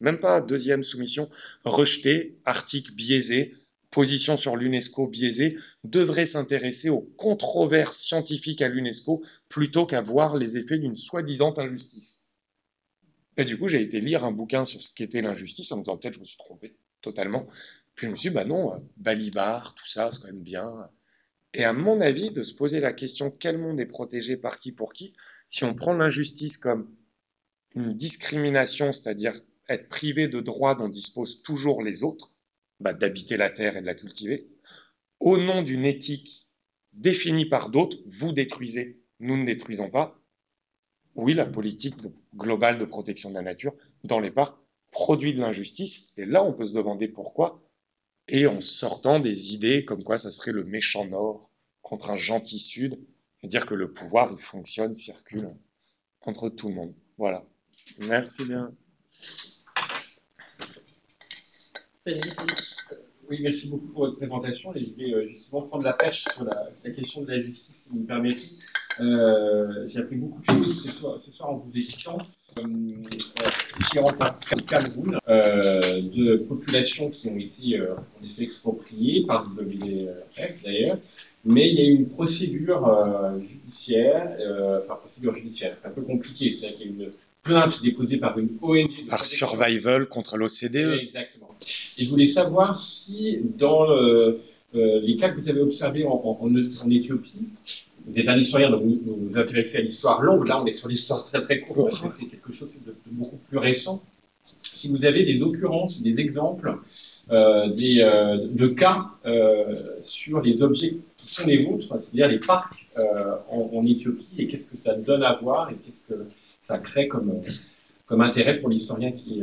même 0.00 0.18
pas 0.18 0.40
deuxième 0.40 0.82
soumission, 0.82 1.30
rejeté, 1.64 2.40
article 2.44 2.92
biaisé, 2.92 3.54
position 3.90 4.36
sur 4.36 4.56
l'UNESCO 4.56 5.08
biaisée, 5.08 5.56
devrait 5.84 6.26
s'intéresser 6.26 6.90
aux 6.90 7.02
controverses 7.16 7.98
scientifiques 7.98 8.62
à 8.62 8.68
l'UNESCO 8.68 9.22
plutôt 9.48 9.86
qu'à 9.86 10.00
voir 10.00 10.36
les 10.36 10.56
effets 10.56 10.78
d'une 10.78 10.96
soi-disant 10.96 11.52
injustice. 11.58 12.32
Et 13.36 13.44
du 13.44 13.58
coup, 13.58 13.68
j'ai 13.68 13.80
été 13.80 14.00
lire 14.00 14.24
un 14.24 14.32
bouquin 14.32 14.64
sur 14.64 14.82
ce 14.82 14.92
qu'était 14.92 15.22
l'injustice 15.22 15.72
en 15.72 15.76
me 15.76 15.82
disant 15.82 15.96
peut-être 15.96 16.14
je 16.14 16.20
me 16.20 16.24
suis 16.24 16.38
trompé 16.38 16.76
totalement. 17.00 17.46
Puis 17.94 18.06
je 18.06 18.12
me 18.12 18.16
suis 18.16 18.30
dit, 18.30 18.34
bah 18.34 18.44
non, 18.44 18.74
euh, 18.74 18.78
Balibar, 18.96 19.74
tout 19.74 19.86
ça, 19.86 20.10
c'est 20.12 20.20
quand 20.20 20.32
même 20.32 20.42
bien. 20.42 20.90
Et 21.54 21.64
à 21.64 21.72
mon 21.72 22.00
avis, 22.00 22.30
de 22.30 22.42
se 22.42 22.54
poser 22.54 22.80
la 22.80 22.92
question 22.92 23.30
quel 23.30 23.58
monde 23.58 23.80
est 23.80 23.86
protégé 23.86 24.36
par 24.36 24.60
qui 24.60 24.72
pour 24.72 24.92
qui, 24.92 25.14
si 25.48 25.64
on 25.64 25.74
prend 25.74 25.92
l'injustice 25.92 26.58
comme 26.58 26.88
une 27.74 27.94
discrimination, 27.94 28.92
c'est-à-dire 28.92 29.34
être 29.68 29.88
privé 29.88 30.28
de 30.28 30.40
droits 30.40 30.74
dont 30.74 30.88
disposent 30.88 31.42
toujours 31.42 31.82
les 31.82 32.04
autres, 32.04 32.32
bah, 32.80 32.92
d'habiter 32.92 33.36
la 33.36 33.50
terre 33.50 33.76
et 33.76 33.80
de 33.80 33.86
la 33.86 33.94
cultiver, 33.94 34.48
au 35.20 35.38
nom 35.38 35.62
d'une 35.62 35.84
éthique 35.84 36.50
définie 36.92 37.44
par 37.44 37.70
d'autres, 37.70 37.98
vous 38.06 38.32
détruisez, 38.32 39.02
nous 39.20 39.36
ne 39.36 39.44
détruisons 39.44 39.90
pas. 39.90 40.18
Oui, 41.14 41.34
la 41.34 41.46
politique 41.46 41.94
globale 42.34 42.78
de 42.78 42.84
protection 42.84 43.30
de 43.30 43.34
la 43.34 43.42
nature 43.42 43.74
dans 44.04 44.20
les 44.20 44.30
parcs 44.30 44.56
produit 44.90 45.32
de 45.32 45.40
l'injustice, 45.40 46.14
et 46.18 46.24
là 46.24 46.42
on 46.42 46.52
peut 46.52 46.66
se 46.66 46.74
demander 46.74 47.08
pourquoi, 47.08 47.62
et 48.28 48.46
en 48.46 48.60
sortant 48.60 49.20
des 49.20 49.54
idées 49.54 49.84
comme 49.84 50.02
quoi 50.02 50.18
ça 50.18 50.30
serait 50.30 50.52
le 50.52 50.64
méchant 50.64 51.04
Nord 51.04 51.52
contre 51.82 52.10
un 52.10 52.16
gentil 52.16 52.58
Sud, 52.58 52.98
et 53.42 53.48
dire 53.48 53.66
que 53.66 53.74
le 53.74 53.92
pouvoir, 53.92 54.30
il 54.32 54.38
fonctionne, 54.38 54.94
circule 54.94 55.48
entre 56.22 56.48
tout 56.48 56.68
le 56.68 56.74
monde. 56.74 56.94
Voilà. 57.16 57.46
Merci 57.98 58.44
bien. 58.44 58.74
Oui, 62.06 63.38
merci 63.42 63.68
beaucoup 63.68 63.88
pour 63.88 64.00
votre 64.06 64.16
présentation. 64.16 64.74
Et 64.74 64.84
je 64.84 64.96
vais 64.96 65.12
euh, 65.12 65.26
justement 65.26 65.62
prendre 65.62 65.84
la 65.84 65.92
perche 65.92 66.24
sur 66.24 66.44
la, 66.44 66.90
question 66.92 67.22
de 67.22 67.30
la 67.30 67.40
justice, 67.40 67.84
si 67.84 67.88
vous 67.90 68.00
me 68.00 68.06
permettez. 68.06 68.48
Euh, 69.00 69.86
J'ai 69.86 70.00
appris 70.00 70.16
beaucoup 70.16 70.40
de 70.40 70.46
choses 70.46 70.82
ce 70.82 70.88
soir, 70.88 71.20
ce 71.24 71.30
soir 71.30 71.50
en 71.50 71.56
vous 71.56 71.76
écoutant. 71.76 72.18
Euh, 72.58 72.62
différentes 73.78 74.20
au 74.52 74.60
Cameroun, 74.62 75.18
euh, 75.28 76.00
de 76.14 76.36
populations 76.36 77.10
qui 77.10 77.28
ont 77.28 77.38
été 77.38 77.78
euh, 77.78 77.94
en 77.94 78.24
effet 78.24 78.42
expropriées 78.42 79.24
par 79.26 79.46
WWF 79.48 80.62
d'ailleurs, 80.64 80.98
mais 81.44 81.68
il 81.68 81.76
y 81.76 81.80
a 81.80 81.84
eu 81.84 81.94
une 81.94 82.08
procédure 82.08 82.88
euh, 82.88 83.38
judiciaire, 83.40 84.36
euh, 84.40 84.78
enfin 84.78 84.96
procédure 84.96 85.32
judiciaire, 85.32 85.76
c'est 85.80 85.88
un 85.88 85.92
peu 85.92 86.02
compliqué, 86.02 86.52
c'est-à-dire 86.52 86.78
qu'il 86.78 86.86
y 86.86 87.02
a 87.02 87.04
une 87.04 87.10
plainte 87.42 87.82
déposée 87.82 88.18
par 88.18 88.38
une 88.38 88.58
ONG. 88.60 89.06
Par 89.08 89.24
Survival 89.24 90.06
contre 90.06 90.36
l'OCDE. 90.36 90.98
Exactement. 91.00 91.49
Et 91.98 92.04
je 92.04 92.10
voulais 92.10 92.26
savoir 92.26 92.78
si 92.78 93.40
dans 93.58 93.84
le, 93.86 94.38
euh, 94.74 95.00
les 95.02 95.16
cas 95.16 95.30
que 95.30 95.40
vous 95.40 95.48
avez 95.48 95.60
observés 95.60 96.04
en, 96.04 96.12
en, 96.12 96.38
en, 96.40 96.90
Éthiopie, 96.90 97.48
vous 98.06 98.18
êtes 98.18 98.28
un 98.28 98.38
historien, 98.38 98.70
donc 98.70 98.82
vous 98.82 99.00
vous, 99.04 99.38
intéressez 99.38 99.78
à 99.78 99.80
l'histoire 99.82 100.22
longue, 100.22 100.48
là 100.48 100.58
on 100.60 100.64
est 100.64 100.72
sur 100.72 100.88
l'histoire 100.88 101.24
très 101.24 101.42
très 101.42 101.60
courte, 101.60 101.92
c'est 101.92 102.26
quelque 102.26 102.52
chose 102.52 102.74
de 102.74 102.92
beaucoup 103.10 103.38
plus 103.48 103.58
récent. 103.58 104.02
Si 104.72 104.88
vous 104.88 105.04
avez 105.04 105.24
des 105.24 105.42
occurrences, 105.42 106.02
des 106.02 106.18
exemples 106.18 106.78
euh, 107.32 107.68
des, 107.68 108.00
euh, 108.00 108.48
de 108.50 108.66
cas 108.66 109.06
euh, 109.24 109.72
sur 110.02 110.42
les 110.42 110.62
objets 110.64 110.96
qui 111.16 111.28
sont 111.28 111.46
les 111.46 111.64
vôtres, 111.64 111.86
c'est-à-dire 111.86 112.26
les 112.26 112.40
parcs 112.40 112.74
en, 113.50 113.70
en, 113.72 113.86
Éthiopie, 113.86 114.26
et 114.38 114.48
qu'est-ce 114.48 114.68
que 114.68 114.76
ça 114.76 114.94
donne 114.94 115.22
à 115.22 115.34
voir, 115.34 115.70
et 115.70 115.76
qu'est-ce 115.76 116.12
que 116.12 116.26
ça 116.60 116.78
crée 116.78 117.06
comme, 117.06 117.40
comme 118.10 118.20
intérêt 118.20 118.58
pour 118.58 118.68
l'historien 118.68 119.12
qui, 119.12 119.42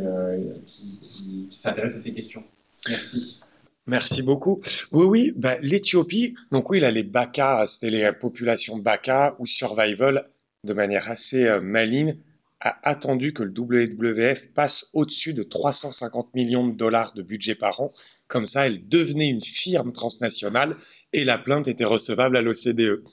qui, 0.68 1.48
s'intéresse 1.58 1.96
à 1.96 2.00
ces 2.00 2.14
questions. 2.14 2.44
Merci. 2.90 3.40
Merci 3.88 4.22
beaucoup. 4.22 4.60
Oui, 4.92 5.06
oui, 5.06 5.34
bah, 5.38 5.58
l'Éthiopie, 5.62 6.36
donc 6.52 6.70
oui, 6.70 6.82
là, 6.82 6.92
les 6.92 7.04
Baka, 7.04 7.66
c'était 7.66 7.90
les 7.90 8.12
populations 8.12 8.78
Baka 8.78 9.38
ou 9.40 9.46
Survival 9.46 10.30
de 10.66 10.74
manière 10.74 11.10
assez 11.10 11.46
euh, 11.46 11.62
maligne, 11.62 12.18
a 12.60 12.78
attendu 12.84 13.34
que 13.34 13.44
le 13.44 13.54
WWF 13.58 14.52
passe 14.54 14.90
au-dessus 14.94 15.34
de 15.34 15.44
350 15.44 16.34
millions 16.34 16.68
de 16.68 16.76
dollars 16.76 17.14
de 17.14 17.22
budget 17.22 17.56
par 17.56 17.80
an. 17.80 17.92
Comme 18.28 18.46
ça, 18.46 18.68
elle 18.68 18.88
devenait 18.90 19.30
une 19.30 19.42
firme 19.42 19.94
transnationale 19.94 20.76
et 21.14 21.24
la 21.24 21.38
plainte 21.38 21.70
était 21.70 21.86
recevable 21.86 22.36
à 22.36 22.42
l'OCDE. 22.42 23.04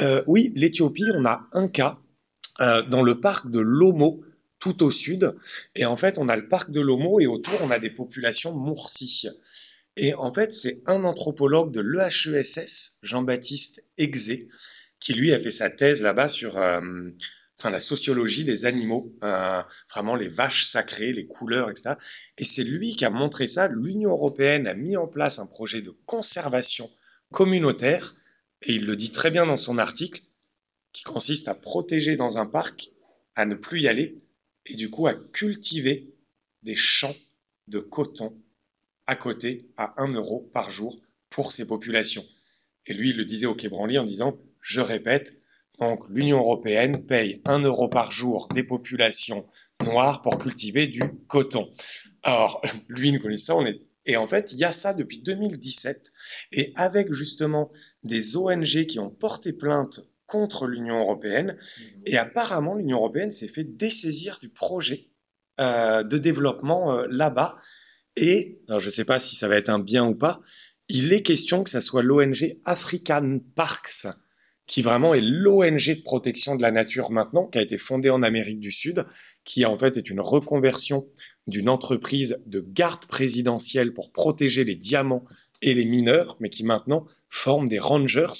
Euh, 0.00 0.22
oui, 0.26 0.52
l'Éthiopie, 0.54 1.10
on 1.14 1.24
a 1.24 1.46
un 1.52 1.68
cas 1.68 1.98
euh, 2.60 2.82
dans 2.82 3.02
le 3.02 3.20
parc 3.20 3.50
de 3.50 3.60
Lomo, 3.60 4.20
tout 4.62 4.84
au 4.84 4.92
sud. 4.92 5.34
Et 5.74 5.86
en 5.86 5.96
fait, 5.96 6.18
on 6.18 6.28
a 6.28 6.36
le 6.36 6.46
parc 6.46 6.70
de 6.70 6.80
Lomo 6.80 7.18
et 7.18 7.26
autour, 7.26 7.60
on 7.62 7.70
a 7.72 7.80
des 7.80 7.90
populations 7.90 8.52
Moursi. 8.52 9.26
Et 9.96 10.14
en 10.14 10.32
fait, 10.32 10.52
c'est 10.52 10.84
un 10.86 11.02
anthropologue 11.02 11.72
de 11.72 11.80
l'EHESS, 11.80 13.00
Jean-Baptiste 13.02 13.88
Exé, 13.98 14.48
qui 15.00 15.14
lui 15.14 15.32
a 15.32 15.38
fait 15.40 15.50
sa 15.50 15.68
thèse 15.68 16.00
là-bas 16.00 16.28
sur 16.28 16.58
euh, 16.58 16.80
enfin, 17.58 17.70
la 17.70 17.80
sociologie 17.80 18.44
des 18.44 18.64
animaux, 18.64 19.12
euh, 19.24 19.60
vraiment 19.90 20.14
les 20.14 20.28
vaches 20.28 20.64
sacrées, 20.66 21.12
les 21.12 21.26
couleurs, 21.26 21.68
etc. 21.68 21.94
Et 22.38 22.44
c'est 22.44 22.62
lui 22.62 22.94
qui 22.94 23.04
a 23.04 23.10
montré 23.10 23.48
ça. 23.48 23.66
L'Union 23.66 24.12
européenne 24.12 24.68
a 24.68 24.74
mis 24.74 24.96
en 24.96 25.08
place 25.08 25.40
un 25.40 25.46
projet 25.46 25.82
de 25.82 25.90
conservation 26.06 26.88
communautaire, 27.32 28.14
et 28.62 28.74
il 28.74 28.86
le 28.86 28.94
dit 28.94 29.10
très 29.10 29.32
bien 29.32 29.44
dans 29.44 29.56
son 29.56 29.78
article, 29.78 30.22
qui 30.92 31.02
consiste 31.02 31.48
à 31.48 31.54
protéger 31.54 32.14
dans 32.14 32.38
un 32.38 32.46
parc, 32.46 32.90
à 33.34 33.44
ne 33.44 33.56
plus 33.56 33.80
y 33.80 33.88
aller, 33.88 34.22
et 34.66 34.76
du 34.76 34.90
coup 34.90 35.06
à 35.06 35.14
cultiver 35.14 36.14
des 36.62 36.76
champs 36.76 37.14
de 37.68 37.78
coton 37.78 38.36
à 39.06 39.16
côté 39.16 39.68
à 39.76 39.94
1 40.02 40.12
euro 40.12 40.48
par 40.52 40.70
jour 40.70 40.98
pour 41.30 41.52
ces 41.52 41.66
populations. 41.66 42.24
Et 42.86 42.94
lui, 42.94 43.10
il 43.10 43.16
le 43.16 43.24
disait 43.24 43.46
au 43.46 43.54
Quai 43.54 43.68
Branly 43.68 43.98
en 43.98 44.04
disant, 44.04 44.38
je 44.60 44.80
répète, 44.80 45.34
donc 45.78 46.08
l'Union 46.10 46.38
européenne 46.38 47.04
paye 47.06 47.40
1 47.46 47.60
euro 47.60 47.88
par 47.88 48.10
jour 48.10 48.48
des 48.54 48.64
populations 48.64 49.46
noires 49.84 50.22
pour 50.22 50.38
cultiver 50.38 50.86
du 50.86 51.00
coton. 51.28 51.68
Alors, 52.22 52.62
lui, 52.88 53.08
il 53.08 53.20
connaît 53.20 53.36
ça, 53.36 53.56
on 53.56 53.66
est... 53.66 53.80
Et 54.04 54.16
en 54.16 54.26
fait, 54.26 54.52
il 54.52 54.58
y 54.58 54.64
a 54.64 54.72
ça 54.72 54.94
depuis 54.94 55.18
2017. 55.20 56.10
Et 56.52 56.72
avec 56.74 57.12
justement 57.12 57.70
des 58.02 58.36
ONG 58.36 58.86
qui 58.86 58.98
ont 58.98 59.10
porté 59.10 59.52
plainte 59.52 60.00
contre 60.32 60.66
l'Union 60.66 60.98
européenne. 60.98 61.58
Et 62.06 62.16
apparemment, 62.16 62.74
l'Union 62.74 62.96
européenne 62.96 63.30
s'est 63.30 63.48
fait 63.48 63.64
dessaisir 63.64 64.38
du 64.40 64.48
projet 64.48 65.10
euh, 65.60 66.02
de 66.04 66.16
développement 66.16 66.96
euh, 66.96 67.06
là-bas. 67.10 67.54
Et, 68.16 68.54
alors 68.66 68.80
je 68.80 68.86
ne 68.86 68.92
sais 68.92 69.04
pas 69.04 69.20
si 69.20 69.36
ça 69.36 69.46
va 69.46 69.56
être 69.56 69.68
un 69.68 69.78
bien 69.78 70.06
ou 70.06 70.14
pas, 70.14 70.40
il 70.88 71.12
est 71.12 71.20
question 71.20 71.62
que 71.62 71.68
ça 71.68 71.82
soit 71.82 72.02
l'ONG 72.02 72.56
African 72.64 73.40
Parks, 73.54 74.06
qui 74.66 74.80
vraiment 74.80 75.12
est 75.12 75.20
l'ONG 75.20 75.96
de 75.96 76.02
protection 76.02 76.56
de 76.56 76.62
la 76.62 76.70
nature 76.70 77.10
maintenant, 77.10 77.46
qui 77.46 77.58
a 77.58 77.62
été 77.62 77.76
fondée 77.76 78.08
en 78.08 78.22
Amérique 78.22 78.60
du 78.60 78.72
Sud, 78.72 79.04
qui 79.44 79.66
en 79.66 79.76
fait 79.76 79.98
est 79.98 80.08
une 80.08 80.20
reconversion 80.20 81.06
d'une 81.46 81.68
entreprise 81.68 82.42
de 82.46 82.60
garde 82.60 83.04
présidentielle 83.04 83.92
pour 83.92 84.12
protéger 84.12 84.64
les 84.64 84.76
diamants 84.76 85.24
et 85.60 85.74
les 85.74 85.84
mineurs, 85.84 86.38
mais 86.40 86.48
qui 86.48 86.64
maintenant 86.64 87.04
forme 87.28 87.68
des 87.68 87.78
rangers 87.78 88.32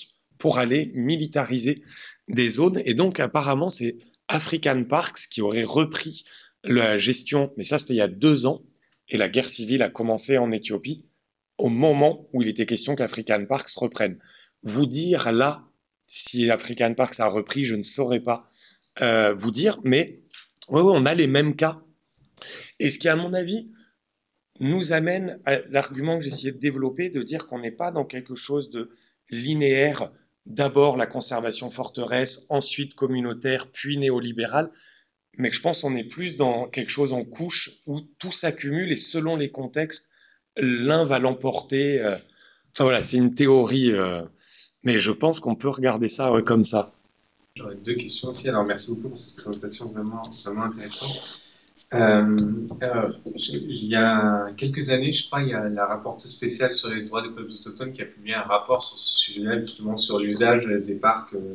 pour 0.42 0.58
aller 0.58 0.90
militariser 0.96 1.80
des 2.26 2.48
zones. 2.48 2.82
Et 2.84 2.94
donc, 2.94 3.20
apparemment, 3.20 3.70
c'est 3.70 3.96
African 4.26 4.82
Parks 4.82 5.28
qui 5.30 5.40
aurait 5.40 5.62
repris 5.62 6.24
la 6.64 6.98
gestion, 6.98 7.52
mais 7.56 7.62
ça, 7.62 7.78
c'était 7.78 7.94
il 7.94 7.98
y 7.98 8.00
a 8.00 8.08
deux 8.08 8.46
ans, 8.46 8.64
et 9.08 9.18
la 9.18 9.28
guerre 9.28 9.48
civile 9.48 9.84
a 9.84 9.88
commencé 9.88 10.38
en 10.38 10.50
Éthiopie 10.50 11.06
au 11.58 11.68
moment 11.68 12.28
où 12.32 12.42
il 12.42 12.48
était 12.48 12.66
question 12.66 12.96
qu'African 12.96 13.46
Parks 13.46 13.70
reprenne. 13.76 14.18
Vous 14.64 14.86
dire 14.86 15.30
là, 15.30 15.64
si 16.08 16.50
African 16.50 16.92
Parks 16.94 17.20
a 17.20 17.28
repris, 17.28 17.64
je 17.64 17.76
ne 17.76 17.84
saurais 17.84 18.18
pas 18.18 18.44
euh, 19.00 19.34
vous 19.34 19.52
dire, 19.52 19.78
mais 19.84 20.24
ouais, 20.70 20.82
ouais, 20.82 20.92
on 20.92 21.04
a 21.04 21.14
les 21.14 21.28
mêmes 21.28 21.54
cas. 21.54 21.76
Et 22.80 22.90
ce 22.90 22.98
qui, 22.98 23.08
à 23.08 23.14
mon 23.14 23.32
avis, 23.32 23.72
nous 24.58 24.92
amène 24.92 25.38
à 25.44 25.60
l'argument 25.70 26.18
que 26.18 26.24
j'essayais 26.24 26.50
de 26.50 26.58
développer, 26.58 27.10
de 27.10 27.22
dire 27.22 27.46
qu'on 27.46 27.60
n'est 27.60 27.70
pas 27.70 27.92
dans 27.92 28.04
quelque 28.04 28.34
chose 28.34 28.70
de 28.70 28.90
linéaire 29.30 30.10
d'abord 30.46 30.96
la 30.96 31.06
conservation 31.06 31.70
forteresse, 31.70 32.46
ensuite 32.48 32.94
communautaire, 32.94 33.70
puis 33.70 33.96
néolibérale, 33.96 34.70
mais 35.38 35.50
je 35.50 35.60
pense 35.60 35.82
qu'on 35.82 35.96
est 35.96 36.04
plus 36.04 36.36
dans 36.36 36.68
quelque 36.68 36.90
chose 36.90 37.12
en 37.12 37.24
couche 37.24 37.70
où 37.86 38.00
tout 38.18 38.32
s'accumule 38.32 38.92
et 38.92 38.96
selon 38.96 39.36
les 39.36 39.50
contextes, 39.50 40.10
l'un 40.56 41.04
va 41.04 41.18
l'emporter. 41.18 42.00
Euh. 42.00 42.16
Enfin 42.72 42.84
voilà, 42.84 43.02
c'est 43.02 43.16
une 43.16 43.34
théorie, 43.34 43.92
euh, 43.92 44.22
mais 44.82 44.98
je 44.98 45.10
pense 45.10 45.40
qu'on 45.40 45.54
peut 45.54 45.68
regarder 45.68 46.08
ça 46.08 46.32
comme 46.44 46.64
ça. 46.64 46.92
J'aurais 47.54 47.76
deux 47.76 47.94
questions 47.94 48.30
aussi. 48.30 48.48
Alors 48.48 48.64
merci 48.64 48.94
beaucoup 48.94 49.10
pour 49.10 49.18
cette 49.18 49.36
présentation 49.36 49.92
vraiment, 49.92 50.22
vraiment 50.44 50.64
intéressante. 50.64 51.51
Euh, 51.94 52.36
il 53.34 53.86
y 53.86 53.96
a 53.96 54.46
quelques 54.56 54.90
années, 54.90 55.12
je 55.12 55.26
crois, 55.26 55.42
il 55.42 55.48
y 55.48 55.54
a 55.54 55.68
la 55.68 55.86
rapporteuse 55.86 56.30
spéciale 56.30 56.72
sur 56.72 56.90
les 56.90 57.04
droits 57.04 57.22
des 57.22 57.30
peuples 57.30 57.50
autochtones 57.52 57.92
qui 57.92 58.02
a 58.02 58.06
publié 58.06 58.34
un 58.34 58.42
rapport 58.42 58.82
sur 58.82 58.98
ce 58.98 59.18
sujet-là, 59.18 59.60
justement 59.60 59.96
sur 59.96 60.18
l'usage 60.18 60.66
des 60.66 60.94
parcs, 60.94 61.34
euh, 61.34 61.54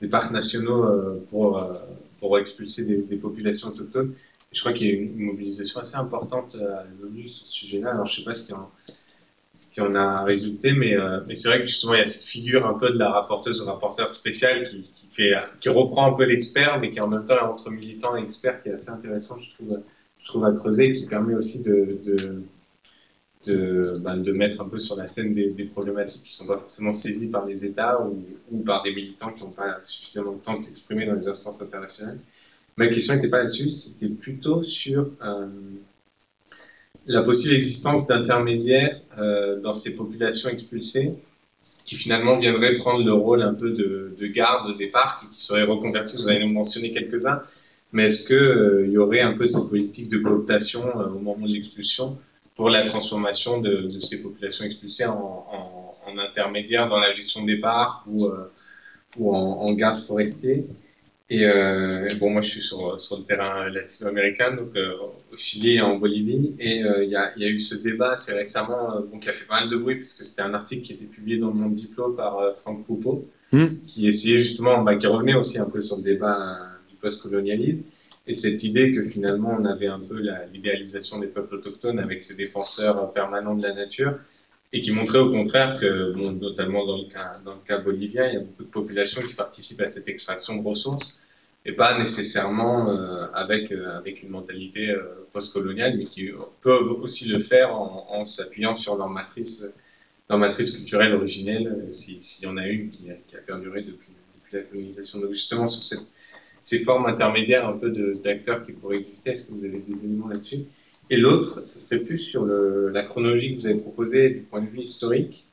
des 0.00 0.08
parcs 0.08 0.32
nationaux 0.32 0.84
euh, 0.84 1.24
pour, 1.30 1.64
pour 2.18 2.38
expulser 2.38 2.84
des, 2.84 3.16
populations 3.16 3.68
autochtones. 3.68 4.12
je 4.52 4.60
crois 4.60 4.72
qu'il 4.72 4.88
y 4.88 4.90
a 4.90 4.94
une 4.94 5.18
mobilisation 5.18 5.80
assez 5.80 5.96
importante 5.96 6.56
à 6.56 6.84
l'ONU 7.00 7.28
sur 7.28 7.46
ce 7.46 7.52
sujet-là. 7.52 7.90
Alors, 7.90 8.06
je 8.06 8.12
ne 8.12 8.16
sais 8.16 8.24
pas 8.24 8.34
ce 8.34 8.46
qu'il 8.46 8.54
y 8.54 8.58
a 8.58 8.62
ce 9.56 9.68
qui 9.70 9.80
en 9.80 9.94
a 9.94 10.24
résulté, 10.24 10.72
mais, 10.72 10.96
euh, 10.96 11.20
mais 11.28 11.34
c'est 11.34 11.48
vrai 11.48 11.60
que 11.60 11.66
justement 11.66 11.94
il 11.94 11.98
y 11.98 12.02
a 12.02 12.06
cette 12.06 12.24
figure 12.24 12.66
un 12.66 12.74
peu 12.74 12.90
de 12.90 12.98
la 12.98 13.10
rapporteuse 13.10 13.60
ou 13.62 13.64
rapporteur 13.64 14.12
spécial 14.14 14.68
qui, 14.68 15.68
reprend 15.68 16.12
un 16.12 16.16
peu 16.16 16.24
l'expert, 16.24 16.78
mais 16.80 16.90
qui 16.90 17.00
en 17.00 17.08
même 17.08 17.24
temps 17.26 17.36
est 17.36 17.42
entre 17.42 17.70
militant 17.70 18.16
et 18.16 18.22
expert, 18.22 18.62
qui 18.62 18.70
est 18.70 18.72
assez 18.72 18.90
intéressant, 18.90 19.38
je 19.38 19.50
trouve, 19.50 19.78
je 20.20 20.26
trouve 20.26 20.44
à 20.44 20.52
creuser, 20.52 20.92
qui 20.92 21.06
permet 21.06 21.34
aussi 21.34 21.62
de, 21.62 21.86
de 23.46 24.32
mettre 24.32 24.60
un 24.60 24.68
peu 24.68 24.80
sur 24.80 24.96
la 24.96 25.06
scène 25.06 25.32
des, 25.32 25.64
problématiques 25.64 26.22
qui 26.22 26.32
ne 26.32 26.46
sont 26.46 26.52
pas 26.52 26.58
forcément 26.58 26.92
saisies 26.92 27.28
par 27.28 27.46
les 27.46 27.64
États 27.64 28.00
ou, 28.02 28.24
ou 28.50 28.62
par 28.62 28.82
des 28.82 28.94
militants 28.94 29.32
qui 29.32 29.44
n'ont 29.44 29.50
pas 29.50 29.78
suffisamment 29.82 30.32
de 30.32 30.38
temps 30.38 30.56
de 30.56 30.62
s'exprimer 30.62 31.06
dans 31.06 31.14
les 31.14 31.28
instances 31.28 31.62
internationales. 31.62 32.18
Ma 32.76 32.88
question 32.88 33.14
n'était 33.14 33.28
pas 33.28 33.38
là-dessus, 33.38 33.70
c'était 33.70 34.12
plutôt 34.12 34.62
sur 34.62 35.12
euh, 35.22 35.46
la 37.06 37.22
possible 37.22 37.54
existence 37.54 38.06
d'intermédiaires 38.06 38.98
euh, 39.18 39.60
dans 39.60 39.74
ces 39.74 39.96
populations 39.96 40.48
expulsées 40.48 41.12
qui 41.84 41.96
finalement 41.96 42.38
viendraient 42.38 42.76
prendre 42.76 43.04
le 43.04 43.12
rôle 43.12 43.42
un 43.42 43.54
peu 43.54 43.70
de, 43.70 44.14
de 44.18 44.26
garde 44.26 44.76
des 44.78 44.88
parcs 44.88 45.24
et 45.24 45.34
qui 45.34 45.42
seraient 45.42 45.64
reconvertis. 45.64 46.16
Vous 46.16 46.28
avez 46.28 46.44
mentionné 46.46 46.92
quelques-uns, 46.92 47.42
mais 47.92 48.04
est-ce 48.06 48.26
qu'il 48.26 48.36
euh, 48.36 48.88
y 48.88 48.96
aurait 48.98 49.20
un 49.20 49.36
peu 49.36 49.46
cette 49.46 49.68
politique 49.68 50.08
de 50.08 50.18
cooptation 50.18 50.84
euh, 50.84 51.08
au 51.08 51.18
moment 51.18 51.46
de 51.46 51.52
l'expulsion 51.52 52.18
pour 52.56 52.70
la 52.70 52.82
transformation 52.84 53.60
de, 53.60 53.82
de 53.82 54.00
ces 54.00 54.22
populations 54.22 54.64
expulsées 54.64 55.06
en, 55.06 55.46
en, 55.50 55.92
en, 56.08 56.18
intermédiaires 56.18 56.88
dans 56.88 57.00
la 57.00 57.12
gestion 57.12 57.44
des 57.44 57.56
parcs 57.56 58.06
ou, 58.06 58.24
euh, 58.24 58.50
ou 59.18 59.34
en, 59.34 59.40
en 59.40 59.72
garde 59.74 59.98
forestier 59.98 60.64
et 61.30 61.46
euh, 61.46 62.06
bon, 62.20 62.30
moi, 62.30 62.42
je 62.42 62.50
suis 62.50 62.60
sur, 62.60 63.00
sur 63.00 63.18
le 63.18 63.24
terrain 63.24 63.70
latino-américain, 63.70 64.54
donc 64.54 64.76
euh, 64.76 64.92
au 65.32 65.36
Chili 65.36 65.76
et 65.76 65.80
en 65.80 65.96
Bolivie. 65.96 66.54
Et 66.58 66.84
euh, 66.84 67.02
il 67.02 67.08
y, 67.08 67.16
a, 67.16 67.32
y, 67.38 67.44
a, 67.44 67.48
eu 67.48 67.58
ce 67.58 67.76
débat 67.76 68.12
assez 68.12 68.34
récemment, 68.34 69.00
bon, 69.10 69.18
qui 69.18 69.30
a 69.30 69.32
fait 69.32 69.46
pas 69.46 69.60
mal 69.60 69.70
de 69.70 69.76
bruit, 69.76 69.96
puisque 69.96 70.22
c'était 70.22 70.42
un 70.42 70.52
article 70.52 70.82
qui 70.82 70.92
était 70.92 71.06
publié 71.06 71.38
dans 71.38 71.50
mon 71.50 71.70
diplôme 71.70 72.14
par 72.14 72.54
Franck 72.54 72.84
Poupeau, 72.84 73.26
mmh. 73.52 73.64
qui 73.86 74.06
essayait 74.06 74.40
justement, 74.40 74.82
bah, 74.82 74.96
qui 74.96 75.06
revenait 75.06 75.34
aussi 75.34 75.58
un 75.58 75.70
peu 75.70 75.80
sur 75.80 75.96
le 75.96 76.02
débat 76.02 76.58
du 76.90 76.96
post-colonialisme. 76.96 77.86
Et 78.26 78.34
cette 78.34 78.62
idée 78.62 78.92
que 78.92 79.02
finalement, 79.02 79.54
on 79.58 79.64
avait 79.64 79.88
un 79.88 80.00
peu 80.00 80.20
l'idéalisation 80.52 81.18
des 81.18 81.26
peuples 81.26 81.54
autochtones 81.54 82.00
avec 82.00 82.22
ces 82.22 82.36
défenseurs 82.36 83.12
permanents 83.14 83.54
de 83.54 83.62
la 83.62 83.74
nature 83.74 84.18
et 84.72 84.82
qui 84.82 84.92
montrait 84.92 85.18
au 85.18 85.30
contraire 85.30 85.78
que, 85.78 86.12
bon, 86.12 86.32
notamment 86.32 86.84
dans 86.84 86.96
le, 86.98 87.08
cas, 87.08 87.40
dans 87.44 87.54
le 87.54 87.60
cas 87.66 87.78
bolivien, 87.78 88.26
il 88.26 88.34
y 88.34 88.36
a 88.36 88.40
beaucoup 88.40 88.64
de 88.64 88.68
populations 88.68 89.22
qui 89.22 89.34
participent 89.34 89.82
à 89.82 89.86
cette 89.86 90.08
extraction 90.08 90.56
de 90.56 90.66
ressources, 90.66 91.20
et 91.66 91.72
pas 91.72 91.98
nécessairement 91.98 92.88
euh, 92.88 93.26
avec, 93.32 93.72
euh, 93.72 93.96
avec 93.96 94.22
une 94.22 94.30
mentalité 94.30 94.90
euh, 94.90 95.24
postcoloniale, 95.32 95.96
mais 95.96 96.04
qui 96.04 96.30
peuvent 96.60 96.90
aussi 96.90 97.28
le 97.28 97.38
faire 97.38 97.74
en, 97.74 98.06
en 98.10 98.26
s'appuyant 98.26 98.74
sur 98.74 98.96
leur 98.96 99.08
matrice, 99.08 99.66
leur 100.28 100.38
matrice 100.38 100.72
culturelle 100.72 101.14
originelle, 101.14 101.86
s'il 101.92 102.22
si 102.22 102.44
y 102.44 102.46
en 102.46 102.56
a 102.56 102.66
une 102.66 102.90
qui 102.90 103.10
a, 103.10 103.14
qui 103.14 103.36
a 103.36 103.40
perduré 103.40 103.82
depuis, 103.82 104.10
depuis, 104.10 104.56
la 104.56 104.62
colonisation. 104.62 105.20
Donc 105.20 105.32
justement, 105.32 105.66
sur 105.66 105.82
cette, 105.82 106.14
ces 106.60 106.78
formes 106.80 107.06
intermédiaires 107.06 107.66
un 107.68 107.78
peu 107.78 107.90
d'acteurs 108.22 108.64
qui 108.64 108.72
pourraient 108.72 108.96
exister, 108.96 109.30
est-ce 109.30 109.46
que 109.46 109.52
vous 109.52 109.64
avez 109.64 109.80
des 109.80 110.04
éléments 110.04 110.28
là-dessus? 110.28 110.64
Et 111.10 111.16
l'autre, 111.16 111.64
ce 111.64 111.78
serait 111.78 111.98
plus 111.98 112.18
sur 112.18 112.44
la 112.44 113.02
chronologie 113.02 113.56
que 113.56 113.60
vous 113.60 113.66
avez 113.66 113.80
proposée 113.80 114.30
du 114.30 114.40
point 114.40 114.60
de 114.60 114.68
vue 114.68 114.80
historique. 114.80 115.46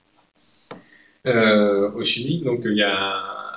Euh, 1.27 1.91
au 1.91 2.03
Chili, 2.03 2.41
donc 2.41 2.61
il 2.65 2.77
y 2.77 2.81
a, 2.81 2.95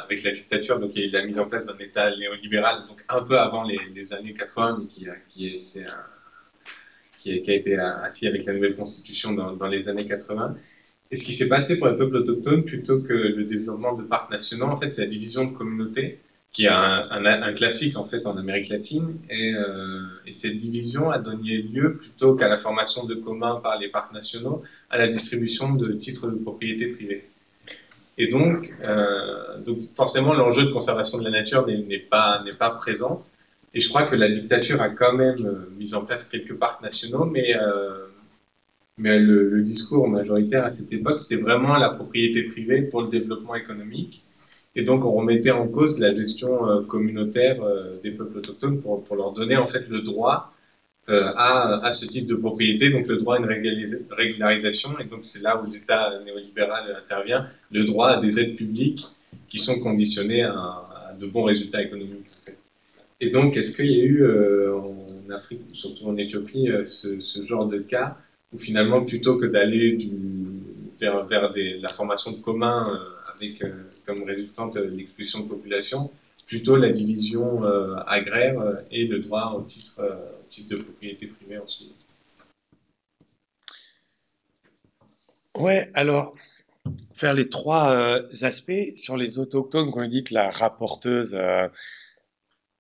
avec 0.04 0.22
la 0.22 0.32
dictature, 0.32 0.78
donc 0.78 0.90
il 0.94 1.02
y 1.02 1.06
a 1.06 1.08
eu 1.08 1.12
la 1.12 1.24
mise 1.24 1.40
en 1.40 1.48
place 1.48 1.64
d'un 1.64 1.78
État 1.78 2.14
néolibéral, 2.14 2.84
donc 2.88 3.02
un 3.08 3.24
peu 3.24 3.38
avant 3.38 3.62
les, 3.62 4.12
années 4.12 4.34
80, 4.34 4.78
mais 4.80 4.86
qui, 4.86 5.06
qui, 5.30 5.46
est, 5.48 5.80
un, 5.80 5.90
qui, 7.18 7.40
qui, 7.40 7.50
a 7.50 7.54
été 7.54 7.78
assis 7.78 8.26
avec 8.26 8.44
la 8.44 8.52
nouvelle 8.52 8.76
constitution 8.76 9.32
dans, 9.32 9.56
dans 9.56 9.68
les 9.68 9.88
années 9.88 10.06
80. 10.06 10.56
Et 11.10 11.16
ce 11.16 11.24
qui 11.24 11.32
s'est 11.32 11.48
passé 11.48 11.78
pour 11.78 11.88
les 11.88 11.96
peuples 11.96 12.16
autochtones, 12.16 12.64
plutôt 12.64 13.00
que 13.00 13.14
le 13.14 13.44
développement 13.44 13.94
de 13.94 14.02
parcs 14.02 14.30
nationaux, 14.30 14.66
en 14.66 14.76
fait, 14.76 14.90
c'est 14.90 15.02
la 15.02 15.08
division 15.08 15.44
de 15.46 15.56
communautés 15.56 16.18
qui 16.54 16.66
est 16.66 16.68
un, 16.68 17.06
un, 17.10 17.26
un, 17.26 17.52
classique 17.52 17.98
en 17.98 18.04
fait 18.04 18.24
en 18.26 18.36
Amérique 18.38 18.68
latine. 18.68 19.18
Et, 19.28 19.52
euh, 19.54 20.00
et 20.24 20.32
cette 20.32 20.56
division 20.56 21.10
a 21.10 21.18
donné 21.18 21.58
lieu, 21.58 21.96
plutôt 21.96 22.36
qu'à 22.36 22.48
la 22.48 22.56
formation 22.56 23.04
de 23.04 23.14
communs 23.16 23.56
par 23.56 23.78
les 23.78 23.88
parcs 23.88 24.14
nationaux, 24.14 24.62
à 24.88 24.96
la 24.96 25.08
distribution 25.08 25.74
de 25.74 25.92
titres 25.92 26.30
de 26.30 26.36
propriété 26.36 26.86
privée. 26.86 27.24
Et 28.16 28.28
donc, 28.28 28.72
euh, 28.84 29.58
donc 29.66 29.78
forcément, 29.96 30.32
l'enjeu 30.32 30.64
de 30.64 30.70
conservation 30.70 31.18
de 31.18 31.24
la 31.24 31.30
nature 31.30 31.66
n'est 31.66 31.98
pas, 31.98 32.38
pas 32.56 32.70
présent. 32.70 33.18
Et 33.74 33.80
je 33.80 33.88
crois 33.88 34.04
que 34.04 34.14
la 34.14 34.28
dictature 34.28 34.80
a 34.80 34.90
quand 34.90 35.14
même 35.14 35.44
euh, 35.44 35.68
mis 35.76 35.94
en 35.94 36.06
place 36.06 36.28
quelques 36.28 36.54
parcs 36.54 36.80
nationaux, 36.80 37.24
mais, 37.24 37.56
euh, 37.56 37.98
mais 38.98 39.18
le, 39.18 39.50
le, 39.50 39.62
discours 39.62 40.08
majoritaire 40.08 40.64
à 40.64 40.68
cette 40.68 40.92
époque, 40.92 41.18
c'était 41.18 41.42
vraiment 41.42 41.76
la 41.76 41.88
propriété 41.88 42.44
privée 42.44 42.82
pour 42.82 43.02
le 43.02 43.08
développement 43.08 43.56
économique. 43.56 44.22
Et 44.76 44.82
donc, 44.82 45.04
on 45.04 45.12
remettait 45.12 45.52
en 45.52 45.68
cause 45.68 46.00
la 46.00 46.12
gestion 46.12 46.68
euh, 46.68 46.82
communautaire 46.82 47.62
euh, 47.62 47.92
des 48.02 48.10
peuples 48.10 48.38
autochtones 48.38 48.80
pour, 48.80 49.04
pour, 49.04 49.16
leur 49.16 49.32
donner 49.32 49.56
en 49.56 49.66
fait 49.66 49.88
le 49.88 50.00
droit 50.00 50.52
euh, 51.08 51.32
à, 51.36 51.84
à, 51.84 51.92
ce 51.92 52.06
type 52.06 52.26
de 52.26 52.34
propriété, 52.34 52.90
donc 52.90 53.06
le 53.06 53.16
droit 53.16 53.36
à 53.36 53.38
une 53.38 53.46
régularisation. 54.10 54.98
Et 54.98 55.04
donc, 55.04 55.22
c'est 55.22 55.42
là 55.42 55.60
où 55.60 55.70
l'État 55.70 56.12
néolibéral 56.24 56.96
intervient, 57.00 57.46
le 57.70 57.84
droit 57.84 58.08
à 58.08 58.20
des 58.20 58.40
aides 58.40 58.56
publiques 58.56 59.04
qui 59.48 59.58
sont 59.58 59.78
conditionnées 59.78 60.42
à, 60.42 60.52
à 60.52 61.12
de 61.20 61.26
bons 61.26 61.44
résultats 61.44 61.82
économiques. 61.82 62.26
Et 63.20 63.30
donc, 63.30 63.56
est-ce 63.56 63.76
qu'il 63.76 63.92
y 63.92 64.00
a 64.00 64.04
eu 64.04 64.26
en 64.72 65.30
Afrique, 65.30 65.62
surtout 65.72 66.06
en 66.06 66.16
Éthiopie, 66.16 66.68
ce, 66.84 67.20
ce, 67.20 67.44
genre 67.44 67.66
de 67.66 67.78
cas 67.78 68.18
où 68.52 68.58
finalement, 68.58 69.04
plutôt 69.04 69.36
que 69.36 69.46
d'aller 69.46 69.96
vers, 71.00 71.22
vers 71.24 71.52
des, 71.52 71.76
la 71.76 71.88
formation 71.88 72.32
de 72.32 72.38
communs 72.38 72.82
euh, 73.62 73.80
comme 74.06 74.22
résultante 74.24 74.76
l'expulsion 74.76 75.40
de 75.40 75.48
population, 75.48 76.10
plutôt 76.46 76.76
la 76.76 76.90
division 76.90 77.62
euh, 77.64 77.96
agraire 78.06 78.60
euh, 78.60 78.76
et 78.90 79.06
le 79.06 79.18
droit 79.20 79.54
au 79.56 79.62
titre, 79.62 80.02
au 80.02 80.48
titre 80.48 80.68
de 80.70 80.82
propriété 80.82 81.26
privée 81.26 81.58
ensuite. 81.58 82.06
Ouais, 85.54 85.88
alors, 85.94 86.34
faire 87.14 87.32
les 87.32 87.48
trois 87.48 87.92
euh, 87.92 88.28
aspects 88.42 88.96
sur 88.96 89.16
les 89.16 89.38
autochtones, 89.38 89.90
quand 89.90 90.04
on 90.04 90.08
dit 90.08 90.24
que 90.24 90.34
la 90.34 90.50
rapporteuse, 90.50 91.34
euh, 91.34 91.68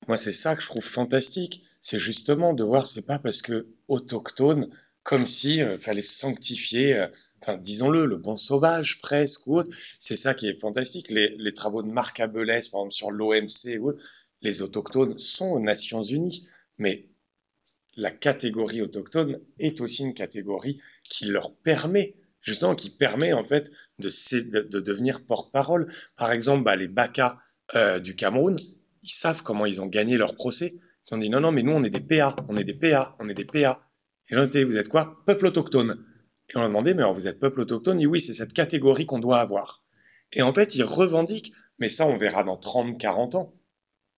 moi 0.08 0.16
c'est 0.16 0.32
ça 0.32 0.56
que 0.56 0.62
je 0.62 0.66
trouve 0.66 0.84
fantastique, 0.84 1.62
c'est 1.80 2.00
justement 2.00 2.52
de 2.52 2.64
voir, 2.64 2.86
c'est 2.86 3.06
pas 3.06 3.18
parce 3.18 3.42
que 3.42 3.68
autochtone, 3.88 4.66
comme 5.04 5.24
si 5.24 5.62
euh, 5.62 5.78
fallait 5.78 6.02
sanctifier, 6.02 6.96
euh, 6.96 7.06
enfin 7.46 7.58
disons-le, 7.58 8.06
le 8.06 8.16
bon 8.16 8.36
sauvage 8.36 9.00
presque 9.00 9.46
ou 9.46 9.58
autre. 9.58 9.70
C'est 9.98 10.16
ça 10.16 10.34
qui 10.34 10.48
est 10.48 10.58
fantastique. 10.58 11.10
Les, 11.10 11.52
travaux 11.52 11.82
de 11.82 11.88
Marc 11.88 12.20
Abelès, 12.20 12.68
par 12.68 12.80
exemple 12.80 12.94
sur 12.94 13.10
l'OMC 13.10 13.78
ou 13.80 13.92
les 14.42 14.62
autochtones 14.62 15.16
sont 15.18 15.50
aux 15.50 15.60
Nations 15.60 16.02
Unies, 16.02 16.46
mais 16.78 17.08
la 17.96 18.10
catégorie 18.10 18.82
autochtone 18.82 19.38
est 19.58 19.80
aussi 19.80 20.02
une 20.02 20.14
catégorie 20.14 20.80
qui 21.04 21.26
leur 21.26 21.54
permet 21.54 22.16
justement 22.40 22.74
qui 22.74 22.90
permet 22.90 23.32
en 23.32 23.44
fait 23.44 23.70
de, 23.98 24.08
de, 24.50 24.60
de 24.62 24.80
devenir 24.80 25.24
porte-parole. 25.24 25.90
Par 26.16 26.30
exemple, 26.30 26.64
bah, 26.64 26.76
les 26.76 26.88
Baka 26.88 27.38
euh, 27.74 28.00
du 28.00 28.14
Cameroun, 28.16 28.56
ils 29.02 29.10
savent 29.10 29.42
comment 29.42 29.64
ils 29.64 29.80
ont 29.80 29.86
gagné 29.86 30.16
leur 30.16 30.34
procès. 30.34 30.74
Ils 31.06 31.14
ont 31.14 31.18
dit 31.18 31.30
non, 31.30 31.40
non, 31.40 31.52
mais 31.52 31.62
nous 31.62 31.72
on 31.72 31.82
est 31.82 31.90
des 31.90 32.00
PA, 32.00 32.36
on 32.48 32.56
est 32.56 32.64
des 32.64 32.74
PA, 32.74 33.16
on 33.18 33.28
est 33.28 33.34
des 33.34 33.44
PA. 33.44 33.80
Et 34.30 34.36
étais, 34.36 34.64
vous 34.64 34.76
êtes 34.78 34.88
quoi? 34.88 35.22
Peuple 35.26 35.46
autochtone. 35.46 36.02
Et 36.50 36.56
on 36.56 36.62
a 36.62 36.68
demandé, 36.68 36.94
mais 36.94 37.02
alors 37.02 37.14
vous 37.14 37.28
êtes 37.28 37.38
peuple 37.38 37.60
autochtone? 37.60 38.00
Et 38.00 38.06
oui, 38.06 38.20
c'est 38.20 38.34
cette 38.34 38.52
catégorie 38.52 39.06
qu'on 39.06 39.18
doit 39.18 39.40
avoir. 39.40 39.82
Et 40.32 40.42
en 40.42 40.52
fait, 40.52 40.74
ils 40.74 40.84
revendiquent, 40.84 41.52
mais 41.78 41.88
ça 41.88 42.06
on 42.06 42.16
verra 42.16 42.44
dans 42.44 42.56
30, 42.56 42.98
40 42.98 43.34
ans. 43.36 43.54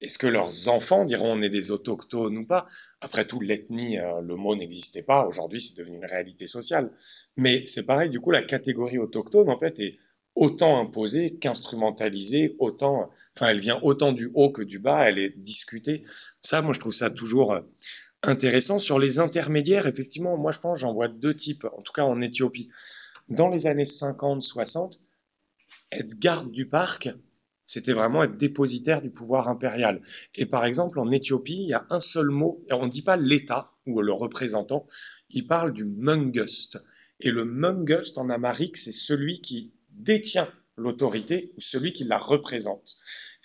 Est-ce 0.03 0.19
que 0.19 0.27
leurs 0.27 0.69
enfants 0.69 1.07
diront 1.07 1.32
on 1.32 1.43
est 1.43 1.48
des 1.48 1.70
autochtones 1.70 2.36
ou 2.36 2.47
pas? 2.47 2.66
Après 3.01 3.27
tout, 3.27 3.40
l'ethnie, 3.40 3.98
euh, 3.98 4.20
le 4.20 4.36
mot 4.36 4.55
n'existait 4.55 5.03
pas. 5.03 5.27
Aujourd'hui, 5.27 5.61
c'est 5.61 5.78
devenu 5.78 5.97
une 5.97 6.05
réalité 6.05 6.47
sociale. 6.47 6.93
Mais 7.36 7.65
c'est 7.65 7.86
pareil, 7.86 8.11
du 8.11 8.20
coup, 8.20 8.31
la 8.31 8.43
catégorie 8.43 8.98
autochtone, 8.98 9.48
en 9.48 9.59
fait, 9.59 9.81
est 9.81 9.97
autant 10.35 10.78
imposée 10.78 11.39
qu'instrumentalisée, 11.39 12.57
autant, 12.59 13.11
enfin, 13.35 13.48
elle 13.48 13.59
vient 13.59 13.81
autant 13.82 14.12
du 14.12 14.31
haut 14.35 14.51
que 14.51 14.61
du 14.61 14.78
bas, 14.78 15.09
elle 15.09 15.19
est 15.19 15.31
discutée. 15.31 16.03
Ça, 16.43 16.61
moi, 16.61 16.74
je 16.74 16.81
trouve 16.81 16.93
ça 16.93 17.09
toujours 17.09 17.55
euh, 17.55 17.62
intéressant. 18.23 18.79
Sur 18.79 18.99
les 18.99 19.19
intermédiaires, 19.19 19.87
effectivement, 19.87 20.37
moi, 20.39 20.53
je 20.53 20.59
pense, 20.59 20.81
j'en 20.81 20.93
vois 20.93 21.09
deux 21.09 21.35
types, 21.35 21.67
en 21.77 21.83
tout 21.83 21.93
cas 21.93 22.05
en 22.05 22.21
Éthiopie. 22.21 22.71
Dans 23.29 23.49
les 23.49 23.67
années 23.67 23.85
50, 23.85 24.43
60, 24.43 25.03
être 25.93 26.19
garde 26.19 26.51
du 26.51 26.69
parc, 26.69 27.09
c'était 27.65 27.93
vraiment 27.93 28.23
être 28.23 28.37
dépositaire 28.37 29.03
du 29.03 29.11
pouvoir 29.11 29.49
impérial. 29.49 30.01
Et 30.37 30.47
par 30.47 30.65
exemple, 30.65 31.01
en 31.01 31.11
Éthiopie, 31.11 31.65
il 31.65 31.69
y 31.69 31.75
a 31.75 31.87
un 31.91 32.01
seul 32.01 32.31
mot, 32.31 32.65
on 32.71 32.87
ne 32.87 32.91
dit 32.91 33.03
pas 33.03 33.17
l'État 33.17 33.73
ou 33.87 34.01
le 34.01 34.13
représentant, 34.13 34.87
il 35.31 35.47
parle 35.47 35.73
du 35.73 35.85
mungust. 35.85 36.79
Et 37.21 37.31
le 37.31 37.45
mungust 37.45 38.19
en 38.19 38.31
amérique, 38.31 38.77
c'est 38.77 38.93
celui 38.93 39.41
qui 39.41 39.73
détient 39.91 40.49
l'autorité 40.77 41.53
ou 41.57 41.61
celui 41.61 41.93
qui 41.93 42.05
la 42.05 42.19
représente. 42.19 42.97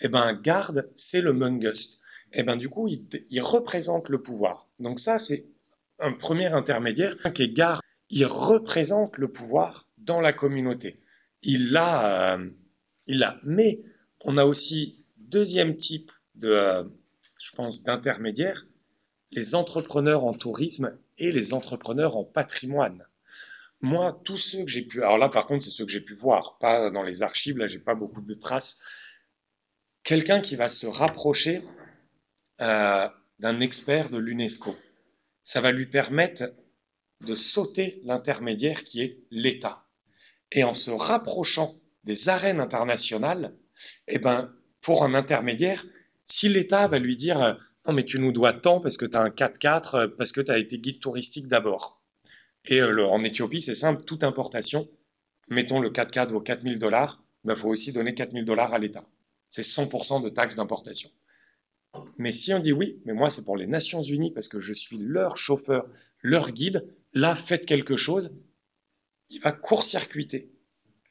Eh 0.01 0.09
ben, 0.09 0.33
garde, 0.33 0.91
c'est 0.93 1.21
le 1.21 1.33
mungust. 1.33 2.00
Eh 2.33 2.43
ben, 2.43 2.55
du 2.55 2.69
coup, 2.69 2.87
il, 2.87 3.41
représente 3.41 4.09
le 4.09 4.21
pouvoir. 4.21 4.67
Donc 4.79 4.99
ça, 4.99 5.19
c'est 5.19 5.45
un 5.99 6.13
premier 6.13 6.47
intermédiaire 6.47 7.15
qui 7.33 7.43
est 7.43 7.53
garde. 7.53 7.81
Il 8.09 8.25
représente 8.25 9.17
le 9.17 9.29
pouvoir 9.29 9.89
dans 9.97 10.21
la 10.21 10.33
communauté. 10.33 10.99
Il 11.43 11.71
l'a, 11.71 12.35
euh, 12.35 12.49
il 13.07 13.19
l'a. 13.19 13.39
Mais 13.43 13.81
on 14.21 14.37
a 14.37 14.45
aussi 14.45 15.05
deuxième 15.17 15.75
type 15.75 16.11
de, 16.35 16.49
euh, 16.49 16.83
je 17.41 17.51
pense, 17.55 17.83
d'intermédiaires, 17.83 18.65
les 19.31 19.55
entrepreneurs 19.55 20.25
en 20.25 20.33
tourisme 20.33 20.97
et 21.17 21.31
les 21.31 21.53
entrepreneurs 21.53 22.17
en 22.17 22.23
patrimoine. 22.23 23.05
Moi, 23.81 24.19
tous 24.25 24.37
ceux 24.37 24.63
que 24.63 24.69
j'ai 24.69 24.83
pu, 24.83 25.01
alors 25.01 25.17
là 25.17 25.29
par 25.29 25.47
contre, 25.47 25.63
c'est 25.63 25.71
ceux 25.71 25.85
que 25.85 25.91
j'ai 25.91 26.01
pu 26.01 26.13
voir, 26.13 26.57
pas 26.59 26.91
dans 26.91 27.03
les 27.03 27.23
archives, 27.23 27.57
là 27.57 27.65
j'ai 27.65 27.79
pas 27.79 27.95
beaucoup 27.95 28.21
de 28.21 28.33
traces. 28.33 28.79
Quelqu'un 30.03 30.41
qui 30.41 30.55
va 30.55 30.69
se 30.69 30.85
rapprocher 30.85 31.63
euh, 32.61 33.07
d'un 33.39 33.59
expert 33.59 34.09
de 34.09 34.17
l'UNESCO, 34.17 34.75
ça 35.43 35.61
va 35.61 35.71
lui 35.71 35.87
permettre 35.87 36.43
de 37.21 37.35
sauter 37.35 38.01
l'intermédiaire 38.03 38.83
qui 38.83 39.01
est 39.01 39.19
l'État. 39.31 39.85
Et 40.51 40.63
en 40.63 40.73
se 40.73 40.91
rapprochant 40.91 41.73
des 42.03 42.29
arènes 42.29 42.59
internationales, 42.59 43.55
eh 44.07 44.19
ben, 44.19 44.53
pour 44.81 45.03
un 45.03 45.13
intermédiaire, 45.13 45.85
si 46.25 46.49
l'État 46.49 46.87
va 46.87 46.99
lui 46.99 47.15
dire 47.15 47.57
non 47.87 47.93
mais 47.93 48.03
tu 48.03 48.19
nous 48.19 48.31
dois 48.31 48.53
tant 48.53 48.79
parce 48.79 48.97
que 48.97 49.05
tu 49.05 49.17
as 49.17 49.21
un 49.21 49.29
4x4, 49.29 49.95
euh, 49.95 50.07
parce 50.07 50.31
que 50.31 50.41
tu 50.41 50.51
as 50.51 50.57
été 50.57 50.79
guide 50.79 50.99
touristique 50.99 51.47
d'abord. 51.47 52.01
Et 52.65 52.79
euh, 52.79 53.07
en 53.07 53.23
Éthiopie, 53.23 53.61
c'est 53.61 53.75
simple, 53.75 54.03
toute 54.03 54.23
importation, 54.23 54.87
mettons 55.49 55.79
le 55.79 55.89
4x4 55.89 56.29
vaut 56.29 56.41
4000 56.41 56.79
dollars, 56.79 57.23
il 57.43 57.47
ben, 57.47 57.55
faut 57.55 57.69
aussi 57.69 57.91
donner 57.91 58.13
4000 58.13 58.45
dollars 58.45 58.73
à 58.73 58.79
l'État. 58.79 59.03
C'est 59.49 59.63
100% 59.63 60.23
de 60.23 60.29
taxes 60.29 60.55
d'importation. 60.55 61.09
Mais 62.17 62.31
si 62.31 62.53
on 62.53 62.59
dit 62.59 62.71
oui, 62.71 63.01
mais 63.05 63.13
moi 63.13 63.29
c'est 63.29 63.43
pour 63.43 63.57
les 63.57 63.67
Nations 63.67 64.01
Unies 64.01 64.31
parce 64.31 64.47
que 64.47 64.59
je 64.59 64.73
suis 64.73 64.97
leur 64.97 65.37
chauffeur, 65.37 65.89
leur 66.21 66.51
guide, 66.51 66.85
là 67.13 67.35
faites 67.35 67.65
quelque 67.65 67.97
chose, 67.97 68.35
il 69.29 69.39
va 69.41 69.51
court-circuiter 69.51 70.51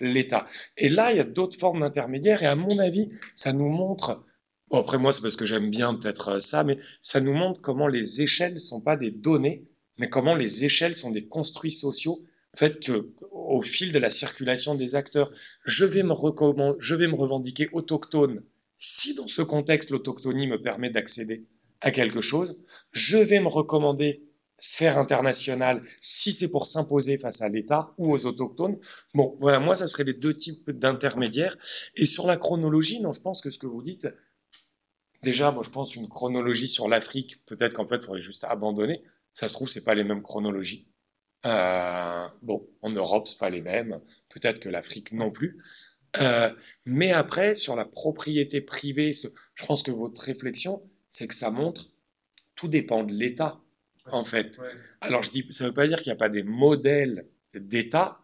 l'État. 0.00 0.46
Et 0.76 0.88
là, 0.88 1.12
il 1.12 1.18
y 1.18 1.20
a 1.20 1.24
d'autres 1.24 1.58
formes 1.58 1.80
d'intermédiaires, 1.80 2.42
et 2.42 2.46
à 2.46 2.56
mon 2.56 2.78
avis, 2.78 3.08
ça 3.34 3.52
nous 3.52 3.68
montre, 3.68 4.24
après 4.72 4.98
moi 4.98 5.12
c'est 5.12 5.20
parce 5.20 5.36
que 5.36 5.44
j'aime 5.44 5.70
bien 5.70 5.94
peut-être 5.94 6.40
ça, 6.40 6.64
mais 6.64 6.78
ça 7.00 7.20
nous 7.20 7.34
montre 7.34 7.60
comment 7.60 7.88
les 7.88 8.22
échelles 8.22 8.58
sont 8.58 8.80
pas 8.80 8.96
des 8.96 9.10
données, 9.10 9.68
mais 9.98 10.08
comment 10.08 10.34
les 10.34 10.64
échelles 10.64 10.96
sont 10.96 11.10
des 11.10 11.26
construits 11.26 11.72
sociaux, 11.72 12.18
fait 12.54 12.82
que 12.82 13.12
au 13.30 13.60
fil 13.60 13.92
de 13.92 13.98
la 13.98 14.10
circulation 14.10 14.74
des 14.74 14.94
acteurs, 14.94 15.30
je 15.64 15.84
vais 15.84 16.02
me 16.02 16.12
revendiquer 16.12 17.68
autochtone. 17.72 18.40
Si 18.82 19.14
dans 19.14 19.26
ce 19.26 19.42
contexte 19.42 19.90
l'autochtonie 19.90 20.46
me 20.46 20.60
permet 20.60 20.88
d'accéder 20.88 21.46
à 21.82 21.90
quelque 21.90 22.22
chose, 22.22 22.62
je 22.92 23.18
vais 23.18 23.38
me 23.38 23.46
recommander 23.46 24.26
sphère 24.58 24.96
internationale, 24.96 25.82
si 26.00 26.32
c'est 26.32 26.50
pour 26.50 26.66
s'imposer 26.66 27.18
face 27.18 27.42
à 27.42 27.50
l'État 27.50 27.92
ou 27.98 28.10
aux 28.10 28.24
autochtones. 28.24 28.78
Bon, 29.14 29.36
voilà, 29.38 29.58
moi, 29.58 29.76
ça 29.76 29.86
serait 29.86 30.04
les 30.04 30.14
deux 30.14 30.34
types 30.34 30.70
d'intermédiaires. 30.70 31.56
Et 31.96 32.06
sur 32.06 32.26
la 32.26 32.38
chronologie, 32.38 33.00
non, 33.00 33.12
je 33.12 33.20
pense 33.20 33.42
que 33.42 33.50
ce 33.50 33.58
que 33.58 33.66
vous 33.66 33.82
dites, 33.82 34.08
déjà, 35.22 35.50
moi, 35.50 35.62
je 35.62 35.70
pense 35.70 35.94
une 35.94 36.08
chronologie 36.08 36.68
sur 36.68 36.88
l'Afrique, 36.88 37.44
peut-être 37.44 37.74
qu'en 37.74 37.86
fait, 37.86 37.96
il 37.96 38.02
faudrait 38.02 38.20
juste 38.20 38.44
abandonner. 38.44 39.02
Ça 39.34 39.48
se 39.48 39.52
trouve, 39.52 39.68
c'est 39.68 39.84
pas 39.84 39.94
les 39.94 40.04
mêmes 40.04 40.22
chronologies. 40.22 40.88
Euh, 41.44 42.28
bon, 42.40 42.66
en 42.80 42.90
Europe, 42.90 43.28
c'est 43.28 43.38
pas 43.38 43.50
les 43.50 43.62
mêmes. 43.62 44.00
Peut-être 44.30 44.58
que 44.58 44.70
l'Afrique 44.70 45.12
non 45.12 45.30
plus. 45.30 45.58
Euh, 46.20 46.50
mais 46.86 47.12
après, 47.12 47.54
sur 47.54 47.76
la 47.76 47.84
propriété 47.84 48.60
privée, 48.60 49.12
je 49.12 49.66
pense 49.66 49.82
que 49.82 49.90
votre 49.90 50.20
réflexion, 50.22 50.82
c'est 51.08 51.28
que 51.28 51.34
ça 51.34 51.50
montre, 51.50 51.92
tout 52.54 52.68
dépend 52.68 53.04
de 53.04 53.12
l'État 53.12 53.60
en 54.12 54.24
fait. 54.24 54.58
Ouais. 54.58 54.68
Alors, 55.00 55.22
je 55.22 55.30
dis, 55.30 55.46
ça 55.50 55.64
ne 55.64 55.68
veut 55.68 55.74
pas 55.74 55.86
dire 55.86 55.98
qu'il 55.98 56.10
n'y 56.10 56.14
a 56.14 56.16
pas 56.16 56.28
des 56.28 56.42
modèles 56.42 57.28
d'État, 57.54 58.20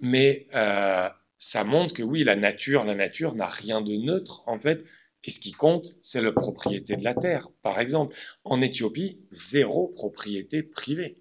mais 0.00 0.46
euh, 0.54 1.08
ça 1.38 1.64
montre 1.64 1.94
que 1.94 2.02
oui, 2.02 2.24
la 2.24 2.36
nature, 2.36 2.84
la 2.84 2.94
nature 2.94 3.34
n'a 3.34 3.48
rien 3.48 3.80
de 3.80 3.96
neutre, 3.96 4.42
en 4.46 4.58
fait, 4.58 4.84
Et 5.24 5.30
ce 5.30 5.40
qui 5.40 5.52
compte, 5.52 5.86
c'est 6.02 6.20
la 6.20 6.32
propriété 6.32 6.96
de 6.96 7.04
la 7.04 7.14
terre. 7.14 7.48
Par 7.62 7.80
exemple, 7.80 8.14
en 8.44 8.60
Éthiopie, 8.60 9.24
zéro 9.30 9.88
propriété 9.88 10.62
privée. 10.62 11.16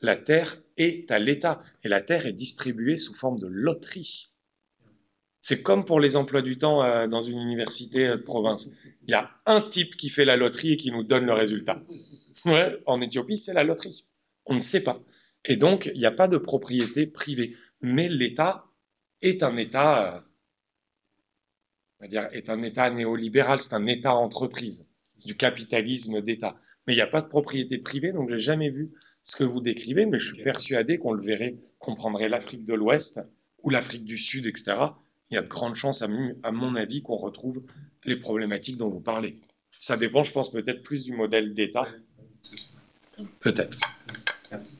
La 0.00 0.16
terre 0.16 0.60
est 0.76 1.10
à 1.10 1.18
l'État 1.18 1.60
et 1.84 1.88
la 1.88 2.00
terre 2.00 2.26
est 2.26 2.32
distribuée 2.32 2.96
sous 2.96 3.14
forme 3.14 3.38
de 3.38 3.46
loterie. 3.46 4.30
C'est 5.40 5.62
comme 5.62 5.84
pour 5.84 6.00
les 6.00 6.16
emplois 6.16 6.42
du 6.42 6.58
temps 6.58 6.82
euh, 6.82 7.06
dans 7.06 7.22
une 7.22 7.38
université 7.38 8.08
de 8.08 8.16
province. 8.16 8.70
Il 9.04 9.10
y 9.10 9.14
a 9.14 9.30
un 9.46 9.60
type 9.60 9.96
qui 9.96 10.08
fait 10.08 10.24
la 10.24 10.36
loterie 10.36 10.72
et 10.72 10.76
qui 10.76 10.90
nous 10.90 11.04
donne 11.04 11.26
le 11.26 11.32
résultat. 11.32 11.82
Ouais, 12.44 12.80
en 12.86 13.00
Éthiopie, 13.00 13.36
c'est 13.36 13.52
la 13.52 13.64
loterie. 13.64 14.06
On 14.46 14.54
ne 14.54 14.60
sait 14.60 14.84
pas. 14.84 14.96
Et 15.44 15.56
donc, 15.56 15.90
il 15.92 15.98
n'y 15.98 16.06
a 16.06 16.12
pas 16.12 16.28
de 16.28 16.36
propriété 16.36 17.06
privée. 17.06 17.52
Mais 17.80 18.08
l'État 18.08 18.66
est 19.22 19.42
un 19.42 19.56
État, 19.56 20.14
euh, 20.14 20.20
on 21.98 22.04
va 22.04 22.08
dire, 22.08 22.28
est 22.32 22.48
un 22.48 22.62
État 22.62 22.90
néolibéral, 22.90 23.58
c'est 23.58 23.74
un 23.74 23.86
État 23.86 24.14
entreprise, 24.14 24.94
du 25.24 25.36
capitalisme 25.36 26.20
d'État. 26.20 26.56
Mais 26.86 26.92
il 26.92 26.96
n'y 26.96 27.02
a 27.02 27.08
pas 27.08 27.22
de 27.22 27.28
propriété 27.28 27.78
privée, 27.78 28.12
donc 28.12 28.30
j'ai 28.30 28.38
jamais 28.38 28.70
vu 28.70 28.92
ce 29.22 29.36
que 29.36 29.44
vous 29.44 29.60
décrivez, 29.60 30.06
mais 30.06 30.18
je 30.18 30.34
suis 30.34 30.42
persuadé 30.42 30.98
qu'on 30.98 31.12
le 31.12 31.22
verrait, 31.22 31.56
qu'on 31.78 31.94
prendrait 31.94 32.28
l'Afrique 32.28 32.64
de 32.64 32.74
l'Ouest 32.74 33.20
ou 33.62 33.70
l'Afrique 33.70 34.04
du 34.04 34.16
Sud, 34.16 34.46
etc. 34.46 34.76
Il 35.30 35.34
y 35.34 35.36
a 35.36 35.42
de 35.42 35.48
grandes 35.48 35.74
chances, 35.74 36.02
à 36.02 36.08
mon 36.52 36.74
avis, 36.74 37.02
qu'on 37.02 37.16
retrouve 37.16 37.62
les 38.04 38.16
problématiques 38.16 38.78
dont 38.78 38.88
vous 38.88 39.00
parlez. 39.00 39.38
Ça 39.70 39.96
dépend, 39.96 40.22
je 40.22 40.32
pense, 40.32 40.50
peut-être 40.50 40.82
plus 40.82 41.04
du 41.04 41.12
modèle 41.12 41.52
d'État. 41.52 41.86
Peut-être. 43.40 43.76
Merci. 44.50 44.78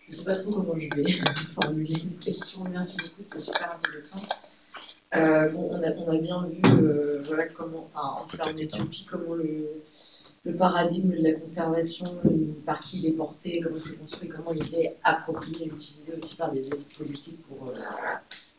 Je 0.00 0.10
ne 0.10 0.14
sais 0.14 0.24
pas 0.26 0.36
trop 0.36 0.52
comment 0.52 0.78
je 0.78 0.88
vais 0.94 1.10
formuler 1.54 2.00
une 2.00 2.18
question. 2.18 2.64
Merci 2.70 2.98
beaucoup, 2.98 3.22
c'était 3.22 3.40
super 3.40 3.74
intéressant. 3.74 4.34
Euh, 5.16 5.52
on, 5.56 5.82
a, 5.82 5.90
on, 5.92 6.12
a, 6.12 6.18
bien 6.18 6.42
vu 6.44 6.60
euh, 6.64 7.20
voilà, 7.24 7.46
comment, 7.46 7.88
enfin, 7.94 8.10
en, 8.20 8.48
en 8.48 8.56
Éthiopie, 8.56 9.06
comment 9.08 9.34
le, 9.34 9.68
le, 10.44 10.56
paradigme 10.56 11.10
de 11.10 11.22
la 11.22 11.32
conservation, 11.32 12.06
par 12.64 12.80
qui 12.80 12.98
il 12.98 13.06
est 13.06 13.12
porté, 13.12 13.60
comment 13.60 13.76
il 13.76 13.82
s'est 13.82 13.96
construit, 13.96 14.28
comment 14.28 14.52
il 14.52 14.74
est 14.74 14.96
approprié 15.02 15.66
utilisé 15.66 16.14
aussi 16.16 16.36
par 16.36 16.52
des 16.52 16.68
élites 16.68 16.96
politiques 16.96 17.42
pour, 17.46 17.68
euh, 17.68 17.74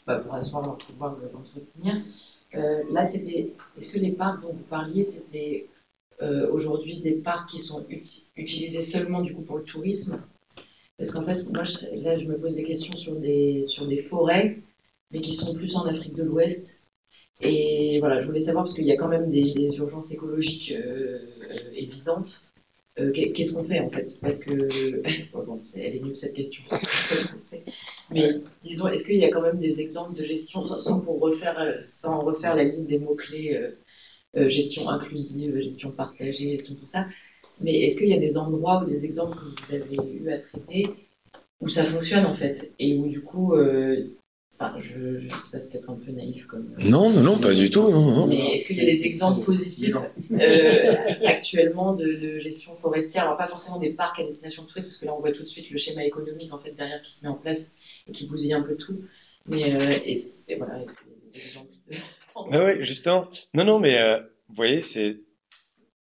bah, 0.06 0.20
pour 0.20 0.34
asseoir 0.34 0.64
leur 0.64 0.78
pouvoir 0.78 1.18
l'entretenir. 1.34 2.02
Euh, 2.56 2.84
là, 2.92 3.04
c'était. 3.04 3.54
Est-ce 3.78 3.94
que 3.94 4.00
les 4.00 4.12
parcs 4.12 4.42
dont 4.42 4.54
vous 4.54 4.64
parliez, 4.64 5.04
c'était 5.04 5.68
euh, 6.22 6.50
aujourd'hui 6.52 6.98
des 6.98 7.14
parcs 7.14 7.50
qui 7.50 7.60
sont 7.60 7.86
utilisés 8.36 8.82
seulement 8.82 9.22
du 9.22 9.36
coup 9.36 9.42
pour 9.42 9.58
le 9.58 9.64
tourisme? 9.64 10.22
Parce 10.98 11.12
qu'en 11.12 11.24
fait, 11.24 11.52
moi, 11.52 11.64
là, 11.94 12.16
je 12.16 12.28
me 12.28 12.38
pose 12.38 12.56
des 12.56 12.64
questions 12.64 12.96
sur 12.96 13.16
des, 13.18 13.66
sur 13.66 13.86
des 13.88 13.98
forêts, 13.98 14.58
mais 15.12 15.20
qui 15.20 15.34
sont 15.34 15.54
plus 15.56 15.76
en 15.76 15.86
Afrique 15.86 16.14
de 16.14 16.24
l'Ouest. 16.24 16.85
Et 17.42 18.00
voilà, 18.00 18.20
je 18.20 18.28
voulais 18.28 18.40
savoir, 18.40 18.64
parce 18.66 18.76
qu'il 18.76 18.86
y 18.86 18.92
a 18.92 18.96
quand 18.96 19.08
même 19.08 19.30
des, 19.30 19.78
urgences 19.78 20.14
écologiques 20.14 20.74
euh, 20.76 21.20
euh, 21.42 21.72
évidentes. 21.76 22.42
Euh, 22.98 23.12
qu'est-ce 23.12 23.54
qu'on 23.54 23.64
fait 23.66 23.82
en 23.82 23.90
fait? 23.90 24.20
Parce 24.22 24.40
que. 24.40 24.54
bon, 25.34 25.62
elle 25.76 25.96
est 25.98 26.00
nulle 26.00 26.16
cette 26.16 26.34
question, 26.34 26.64
Mais 28.12 28.30
disons, 28.64 28.88
est-ce 28.88 29.06
qu'il 29.06 29.18
y 29.18 29.26
a 29.26 29.30
quand 29.30 29.42
même 29.42 29.60
des 29.60 29.82
exemples 29.82 30.18
de 30.18 30.24
gestion, 30.24 30.64
sans, 30.64 31.02
pour 31.02 31.20
refaire, 31.20 31.80
sans 31.82 32.22
refaire 32.22 32.56
la 32.56 32.64
liste 32.64 32.88
des 32.88 33.00
mots-clés, 33.00 33.68
gestion 34.48 34.88
inclusive, 34.90 35.60
gestion 35.60 35.92
partagée, 35.92 36.52
gestion 36.52 36.76
tout 36.76 36.86
ça 36.86 37.06
mais 37.62 37.82
est-ce 37.82 37.98
qu'il 37.98 38.08
y 38.08 38.14
a 38.14 38.20
des 38.20 38.38
endroits 38.38 38.82
ou 38.84 38.86
des 38.86 39.06
exemples 39.06 39.34
que 39.34 39.40
vous 39.40 39.76
avez 39.76 40.20
eu 40.20 40.30
à 40.32 40.40
traiter 40.40 40.84
où 41.62 41.70
ça 41.70 41.84
fonctionne 41.84 42.26
en 42.26 42.34
fait? 42.34 42.74
Et 42.80 42.98
où 42.98 43.08
du 43.08 43.22
coup, 43.22 43.54
euh, 43.54 44.18
enfin, 44.54 44.76
je, 44.80 45.20
je 45.20 45.30
sais 45.30 45.52
pas, 45.52 45.60
c'est 45.60 45.72
peut-être 45.72 45.90
un 45.90 45.96
peu 45.96 46.12
naïf 46.12 46.46
comme. 46.46 46.76
Euh, 46.80 46.90
non, 46.90 47.10
non, 47.12 47.22
non, 47.22 47.40
pas 47.40 47.54
du 47.54 47.70
tout. 47.70 47.90
Non, 47.90 48.28
Mais 48.28 48.54
est-ce 48.54 48.68
qu'il 48.68 48.78
y 48.78 48.82
a 48.82 48.86
des 48.86 49.06
exemples 49.06 49.44
positifs 49.44 49.96
euh, 50.32 50.96
actuellement 51.26 51.94
de, 51.94 52.38
gestion 52.38 52.74
forestière? 52.74 53.24
Alors 53.24 53.38
pas 53.38 53.48
forcément 53.48 53.80
des 53.80 53.92
parcs 53.92 54.20
à 54.20 54.24
destination 54.24 54.64
de 54.64 54.68
tourisme, 54.68 54.88
parce 54.88 54.98
que 54.98 55.06
là 55.06 55.14
on 55.16 55.20
voit 55.20 55.32
tout 55.32 55.44
de 55.44 55.48
suite 55.48 55.70
le 55.70 55.78
schéma 55.78 56.04
économique 56.04 56.54
en 56.54 56.60
fait 56.60 56.72
derrière 56.72 57.02
qui 57.02 57.14
se 57.14 57.24
met 57.24 57.30
en 57.30 57.36
place 57.36 57.78
et 58.08 58.12
qui 58.12 58.28
bousille 58.28 58.54
un 58.54 58.62
peu 58.62 58.76
tout. 58.76 59.02
Mais 59.48 59.62
et 59.62 60.56
voilà, 60.56 60.80
est-ce 60.82 60.98
qu'il 60.98 61.10
y 61.10 61.14
a 61.14 61.28
des 61.28 61.38
exemples 61.38 61.70
de... 61.90 61.98
ah 62.52 62.64
ouais, 62.64 62.84
justement. 62.84 63.28
Non, 63.54 63.64
non, 63.64 63.80
mais 63.80 63.98
vous 64.50 64.56
voyez, 64.56 64.82
c'est 64.82 65.20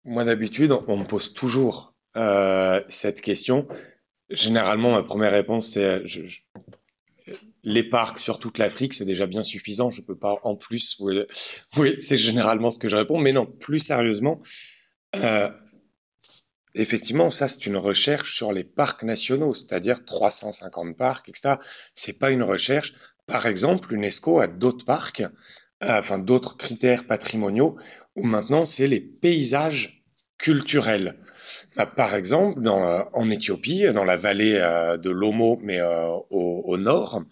moi, 0.04 0.24
d'habitude, 0.24 0.70
on 0.86 0.98
me 0.98 1.04
pose 1.04 1.32
toujours 1.32 1.94
euh, 2.16 2.82
cette 2.88 3.22
question. 3.22 3.66
Généralement, 4.28 4.92
ma 4.92 5.02
première 5.02 5.32
réponse, 5.32 5.68
c'est 5.72 6.06
je, 6.06 6.40
les 7.64 7.82
parcs 7.82 8.18
sur 8.18 8.38
toute 8.38 8.58
l'Afrique, 8.58 8.94
c'est 8.94 9.04
déjà 9.04 9.26
bien 9.26 9.42
suffisant. 9.42 9.90
Je 9.90 10.02
peux 10.02 10.16
pas 10.16 10.38
en 10.44 10.56
plus. 10.56 11.00
Oui, 11.76 11.94
c'est 11.98 12.16
généralement 12.16 12.70
ce 12.70 12.78
que 12.78 12.88
je 12.88 12.96
réponds. 12.96 13.18
Mais 13.18 13.32
non, 13.32 13.46
plus 13.46 13.78
sérieusement, 13.78 14.38
euh, 15.16 15.50
effectivement, 16.74 17.30
ça, 17.30 17.48
c'est 17.48 17.66
une 17.66 17.76
recherche 17.76 18.36
sur 18.36 18.52
les 18.52 18.64
parcs 18.64 19.02
nationaux, 19.02 19.54
c'est-à-dire 19.54 20.04
350 20.04 20.96
parcs, 20.96 21.28
etc. 21.28 21.56
C'est 21.94 22.18
pas 22.18 22.30
une 22.30 22.42
recherche. 22.42 22.92
Par 23.26 23.46
exemple, 23.46 23.92
l'UNESCO 23.92 24.40
a 24.40 24.46
d'autres 24.46 24.84
parcs, 24.84 25.22
euh, 25.22 25.98
enfin 25.98 26.18
d'autres 26.18 26.56
critères 26.56 27.06
patrimoniaux 27.06 27.76
où 28.14 28.24
maintenant 28.24 28.64
c'est 28.64 28.86
les 28.86 29.00
paysages 29.00 30.03
culturels. 30.38 31.16
Bah, 31.76 31.86
par 31.86 32.14
exemple, 32.14 32.60
euh, 32.66 33.04
en 33.12 33.30
Éthiopie, 33.30 33.84
dans 33.92 34.04
la 34.04 34.16
vallée 34.16 34.56
euh, 34.56 34.96
de 34.96 35.10
l'Omo, 35.10 35.58
mais 35.62 35.80
euh, 35.80 36.08
au, 36.30 36.76
nord, 36.78 37.22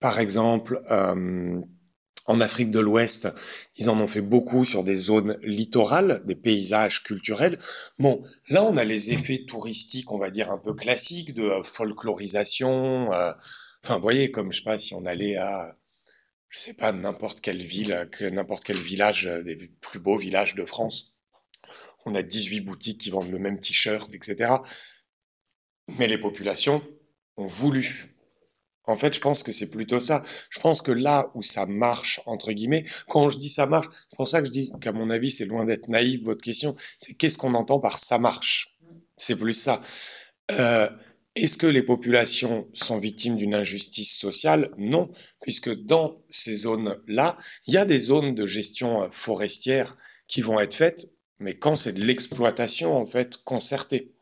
par 0.00 0.18
exemple, 0.18 0.80
en 2.26 2.40
Afrique 2.40 2.70
de 2.70 2.80
l'Ouest, 2.80 3.28
ils 3.76 3.90
en 3.90 4.00
ont 4.00 4.08
fait 4.08 4.22
beaucoup 4.22 4.64
sur 4.64 4.84
des 4.84 4.94
zones 4.94 5.38
littorales, 5.42 6.22
des 6.24 6.34
paysages 6.34 7.02
culturels. 7.02 7.58
Bon, 7.98 8.24
là, 8.48 8.64
on 8.64 8.76
a 8.76 8.84
les 8.84 9.10
effets 9.10 9.44
touristiques, 9.46 10.10
on 10.10 10.18
va 10.18 10.30
dire, 10.30 10.50
un 10.50 10.58
peu 10.58 10.74
classiques 10.74 11.34
de 11.34 11.50
folklorisation. 11.62 13.10
Enfin, 13.10 13.96
vous 13.96 14.02
voyez, 14.02 14.30
comme, 14.30 14.50
je 14.50 14.58
sais 14.58 14.64
pas, 14.64 14.78
si 14.78 14.94
on 14.94 15.04
allait 15.04 15.36
à 15.36 15.76
je 16.48 16.58
sais 16.58 16.74
pas, 16.74 16.92
n'importe 16.92 17.40
quelle 17.40 17.62
ville, 17.62 18.08
n'importe 18.20 18.64
quel 18.64 18.76
village, 18.76 19.24
des 19.24 19.56
plus 19.80 20.00
beaux 20.00 20.18
villages 20.18 20.54
de 20.54 20.66
France. 20.66 21.11
On 22.04 22.14
a 22.14 22.22
18 22.22 22.60
boutiques 22.60 22.98
qui 22.98 23.10
vendent 23.10 23.30
le 23.30 23.38
même 23.38 23.58
t-shirt, 23.58 24.12
etc. 24.14 24.54
Mais 25.98 26.06
les 26.06 26.18
populations 26.18 26.82
ont 27.36 27.46
voulu. 27.46 28.12
En 28.84 28.96
fait, 28.96 29.14
je 29.14 29.20
pense 29.20 29.42
que 29.42 29.52
c'est 29.52 29.70
plutôt 29.70 30.00
ça. 30.00 30.22
Je 30.50 30.58
pense 30.58 30.82
que 30.82 30.90
là 30.90 31.30
où 31.34 31.42
ça 31.42 31.66
marche, 31.66 32.20
entre 32.26 32.52
guillemets, 32.52 32.84
quand 33.08 33.30
je 33.30 33.38
dis 33.38 33.48
ça 33.48 33.66
marche, 33.66 33.86
c'est 34.10 34.16
pour 34.16 34.28
ça 34.28 34.40
que 34.40 34.46
je 34.46 34.52
dis 34.52 34.72
qu'à 34.80 34.92
mon 34.92 35.08
avis, 35.08 35.30
c'est 35.30 35.44
loin 35.44 35.64
d'être 35.64 35.88
naïf, 35.88 36.22
votre 36.22 36.42
question, 36.42 36.74
c'est 36.98 37.14
qu'est-ce 37.14 37.38
qu'on 37.38 37.54
entend 37.54 37.78
par 37.78 37.98
ça 37.98 38.18
marche? 38.18 38.76
C'est 39.16 39.36
plus 39.36 39.52
ça. 39.52 39.80
Euh, 40.50 40.88
est-ce 41.34 41.56
que 41.56 41.66
les 41.66 41.82
populations 41.82 42.68
sont 42.74 42.98
victimes 42.98 43.36
d'une 43.36 43.54
injustice 43.54 44.18
sociale? 44.18 44.68
Non, 44.76 45.08
puisque 45.40 45.72
dans 45.72 46.14
ces 46.28 46.54
zones-là, 46.54 47.38
il 47.66 47.74
y 47.74 47.78
a 47.78 47.84
des 47.84 47.98
zones 47.98 48.34
de 48.34 48.46
gestion 48.46 49.08
forestière 49.10 49.96
qui 50.26 50.42
vont 50.42 50.60
être 50.60 50.74
faites, 50.74 51.08
mais 51.42 51.58
quand 51.58 51.74
c'est 51.74 51.92
de 51.92 52.04
l'exploitation 52.04 52.96
en 52.96 53.04
fait 53.04 53.42
concertée. 53.44 54.12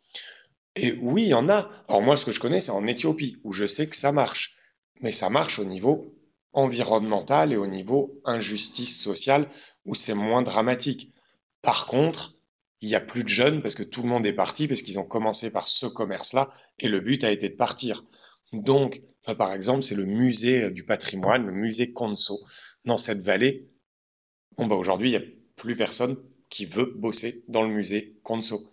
Et 0.77 0.93
oui, 1.01 1.25
il 1.25 1.29
y 1.29 1.35
en 1.35 1.49
a. 1.49 1.69
Alors 1.89 2.03
moi, 2.03 2.17
ce 2.17 2.25
que 2.25 2.33
je 2.33 2.41
connais, 2.41 2.61
c'est 2.61 2.71
en 2.71 2.87
Éthiopie, 2.87 3.37
où 3.45 3.53
je 3.53 3.67
sais 3.67 3.89
que 3.89 3.97
ça 3.97 4.13
marche. 4.13 4.57
Mais 5.01 5.13
ça 5.13 5.31
marche 5.31 5.59
au 5.59 5.65
niveau 5.65 6.17
environnemental 6.53 7.53
et 7.53 7.57
au 7.57 7.67
niveau 7.67 8.21
injustice 8.25 9.01
sociale, 9.01 9.49
où 9.85 9.95
c'est 9.95 10.15
moins 10.15 10.43
dramatique. 10.43 11.13
Par 11.63 11.87
contre, 11.87 12.35
il 12.81 12.89
y 12.89 12.95
a 12.95 13.01
plus 13.01 13.23
de 13.23 13.29
jeunes 13.29 13.61
parce 13.63 13.75
que 13.75 13.83
tout 13.83 14.03
le 14.03 14.09
monde 14.09 14.27
est 14.27 14.33
parti 14.33 14.67
parce 14.67 14.83
qu'ils 14.83 14.99
ont 14.99 15.05
commencé 15.05 15.51
par 15.51 15.69
ce 15.69 15.87
commerce-là 15.87 16.51
et 16.79 16.89
le 16.89 17.01
but 17.01 17.23
a 17.25 17.31
été 17.31 17.51
de 17.51 17.57
partir. 17.57 18.05
Donc, 18.53 19.03
par 19.37 19.53
exemple, 19.53 19.83
c'est 19.83 19.95
le 19.95 20.07
musée 20.07 20.71
du 20.71 20.85
patrimoine, 20.85 21.45
le 21.45 21.53
musée 21.53 21.93
Konso 21.93 22.41
dans 22.87 22.97
cette 22.97 23.21
vallée. 23.21 23.69
Bon, 24.57 24.67
bah 24.67 24.77
aujourd'hui, 24.77 25.11
il 25.11 25.19
n'y 25.19 25.25
a 25.25 25.29
plus 25.57 25.77
personne 25.77 26.17
qui 26.51 26.67
veut 26.67 26.93
bosser 26.97 27.45
dans 27.49 27.63
le 27.63 27.69
musée 27.69 28.21
Konso. 28.23 28.71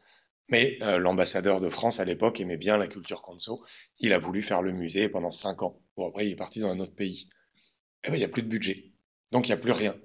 Mais 0.49 0.78
euh, 0.82 0.98
l'ambassadeur 0.98 1.62
de 1.62 1.70
France 1.70 1.99
à 1.99 2.06
l'époque 2.06 2.40
aimait 2.40 2.58
bien 2.58 2.78
la 2.78 2.88
culture 2.88 3.22
Konso. 3.22 3.64
Il 3.99 4.14
a 4.14 4.20
voulu 4.20 4.41
faire 4.41 4.62
le 4.62 4.74
musée 4.74 5.10
pendant 5.10 5.32
cinq 5.32 5.62
ans. 5.62 5.82
Bon, 5.95 6.10
après, 6.10 6.26
il 6.26 6.32
est 6.32 6.38
parti 6.38 6.60
dans 6.60 6.70
un 6.70 6.80
autre 6.80 6.95
pays. 6.95 7.30
Eh 8.04 8.10
ben, 8.10 8.16
il 8.16 8.20
n'y 8.20 8.26
a 8.26 8.30
plus 8.30 8.44
de 8.44 8.48
budget. 8.48 8.91
Donc, 9.32 9.48
il 9.48 9.52
n'y 9.52 9.56
a 9.56 9.62
plus 9.62 9.72
rien. 9.72 9.95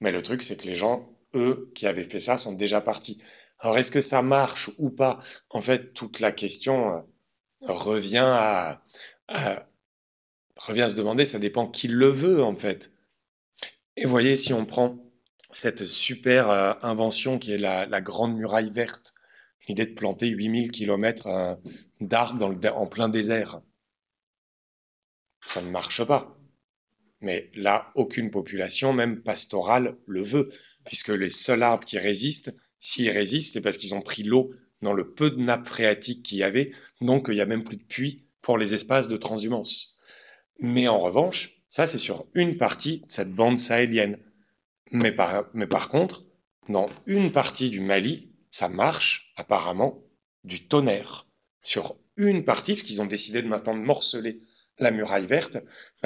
Mais 0.00 0.10
le 0.10 0.22
truc, 0.22 0.42
c'est 0.42 0.56
que 0.56 0.66
les 0.66 0.74
gens 0.74 1.14
eux 1.34 1.70
qui 1.74 1.86
avaient 1.86 2.04
fait 2.04 2.20
ça 2.20 2.38
sont 2.38 2.52
déjà 2.52 2.80
partis. 2.80 3.20
Alors 3.58 3.78
est-ce 3.78 3.90
que 3.90 4.00
ça 4.00 4.22
marche 4.22 4.70
ou 4.78 4.90
pas? 4.90 5.18
En 5.50 5.60
fait, 5.60 5.92
toute 5.94 6.20
la 6.20 6.32
question 6.32 6.94
euh, 6.94 7.00
revient 7.62 8.18
à, 8.18 8.82
revient 10.56 10.82
à 10.82 10.88
se 10.88 10.96
demander, 10.96 11.24
ça 11.24 11.38
dépend 11.38 11.68
qui 11.68 11.88
le 11.88 12.08
veut 12.08 12.42
en 12.42 12.54
fait. 12.54 12.92
Et 13.96 14.06
voyez, 14.06 14.36
si 14.36 14.52
on 14.52 14.64
prend 14.64 14.98
cette 15.54 15.84
super 15.84 16.50
euh, 16.50 16.72
invention 16.82 17.38
qui 17.38 17.52
est 17.52 17.58
la, 17.58 18.00
grande 18.00 18.36
muraille 18.36 18.70
verte, 18.70 19.14
l'idée 19.68 19.86
de 19.86 19.94
planter 19.94 20.28
8000 20.28 20.70
km 20.70 21.26
euh, 21.26 21.54
d'arbres 22.00 22.56
en 22.74 22.86
plein 22.86 23.08
désert, 23.08 23.60
ça 25.40 25.62
ne 25.62 25.70
marche 25.70 26.04
pas. 26.04 26.36
Mais 27.20 27.50
là, 27.54 27.90
aucune 27.94 28.30
population, 28.30 28.92
même 28.92 29.22
pastorale, 29.22 29.96
le 30.06 30.22
veut, 30.22 30.50
puisque 30.84 31.08
les 31.08 31.30
seuls 31.30 31.62
arbres 31.62 31.84
qui 31.84 31.98
résistent, 31.98 32.54
s'ils 32.78 33.10
résistent, 33.10 33.52
c'est 33.52 33.62
parce 33.62 33.78
qu'ils 33.78 33.94
ont 33.94 34.02
pris 34.02 34.22
l'eau 34.22 34.52
dans 34.82 34.92
le 34.92 35.14
peu 35.14 35.30
de 35.30 35.40
nappes 35.40 35.66
phréatiques 35.66 36.22
qu'il 36.22 36.38
y 36.38 36.42
avait, 36.42 36.72
donc 37.00 37.26
il 37.28 37.34
n'y 37.34 37.40
a 37.40 37.46
même 37.46 37.64
plus 37.64 37.76
de 37.76 37.84
puits 37.84 38.26
pour 38.42 38.58
les 38.58 38.74
espaces 38.74 39.08
de 39.08 39.16
transhumance. 39.16 39.98
Mais 40.60 40.88
en 40.88 40.98
revanche, 40.98 41.62
ça 41.68 41.86
c'est 41.86 41.98
sur 41.98 42.26
une 42.34 42.58
partie 42.58 43.00
de 43.00 43.10
cette 43.10 43.32
bande 43.32 43.58
sahélienne. 43.58 44.18
Mais 44.94 45.10
par, 45.10 45.50
mais 45.54 45.66
par 45.66 45.88
contre, 45.88 46.24
dans 46.68 46.88
une 47.06 47.32
partie 47.32 47.68
du 47.68 47.80
Mali, 47.80 48.32
ça 48.48 48.68
marche 48.68 49.32
apparemment 49.36 50.04
du 50.44 50.68
tonnerre. 50.68 51.26
Sur 51.62 51.96
une 52.16 52.44
partie, 52.44 52.74
parce 52.74 52.84
qu'ils 52.84 53.02
ont 53.02 53.06
décidé 53.06 53.42
de 53.42 53.48
maintenant 53.48 53.74
de 53.74 53.82
morceler 53.82 54.38
la 54.78 54.92
muraille 54.92 55.26
verte, 55.26 55.58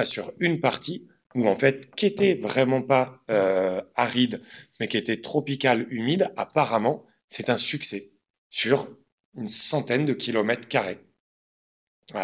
sur 0.05 0.31
une 0.39 0.59
partie 0.59 1.07
où 1.35 1.47
en 1.47 1.53
fait, 1.53 1.93
qui 1.93 2.07
était 2.07 2.33
vraiment 2.33 2.81
pas 2.81 3.21
euh, 3.29 3.79
aride, 3.93 4.41
mais 4.79 4.87
qui 4.87 4.97
était 4.97 5.21
tropical 5.21 5.85
humide, 5.93 6.33
apparemment, 6.35 7.05
c'est 7.27 7.51
un 7.51 7.57
succès 7.57 8.03
sur 8.49 8.89
une 9.35 9.51
centaine 9.51 10.05
de 10.05 10.13
kilomètres 10.13 10.67
carrés. 10.67 10.99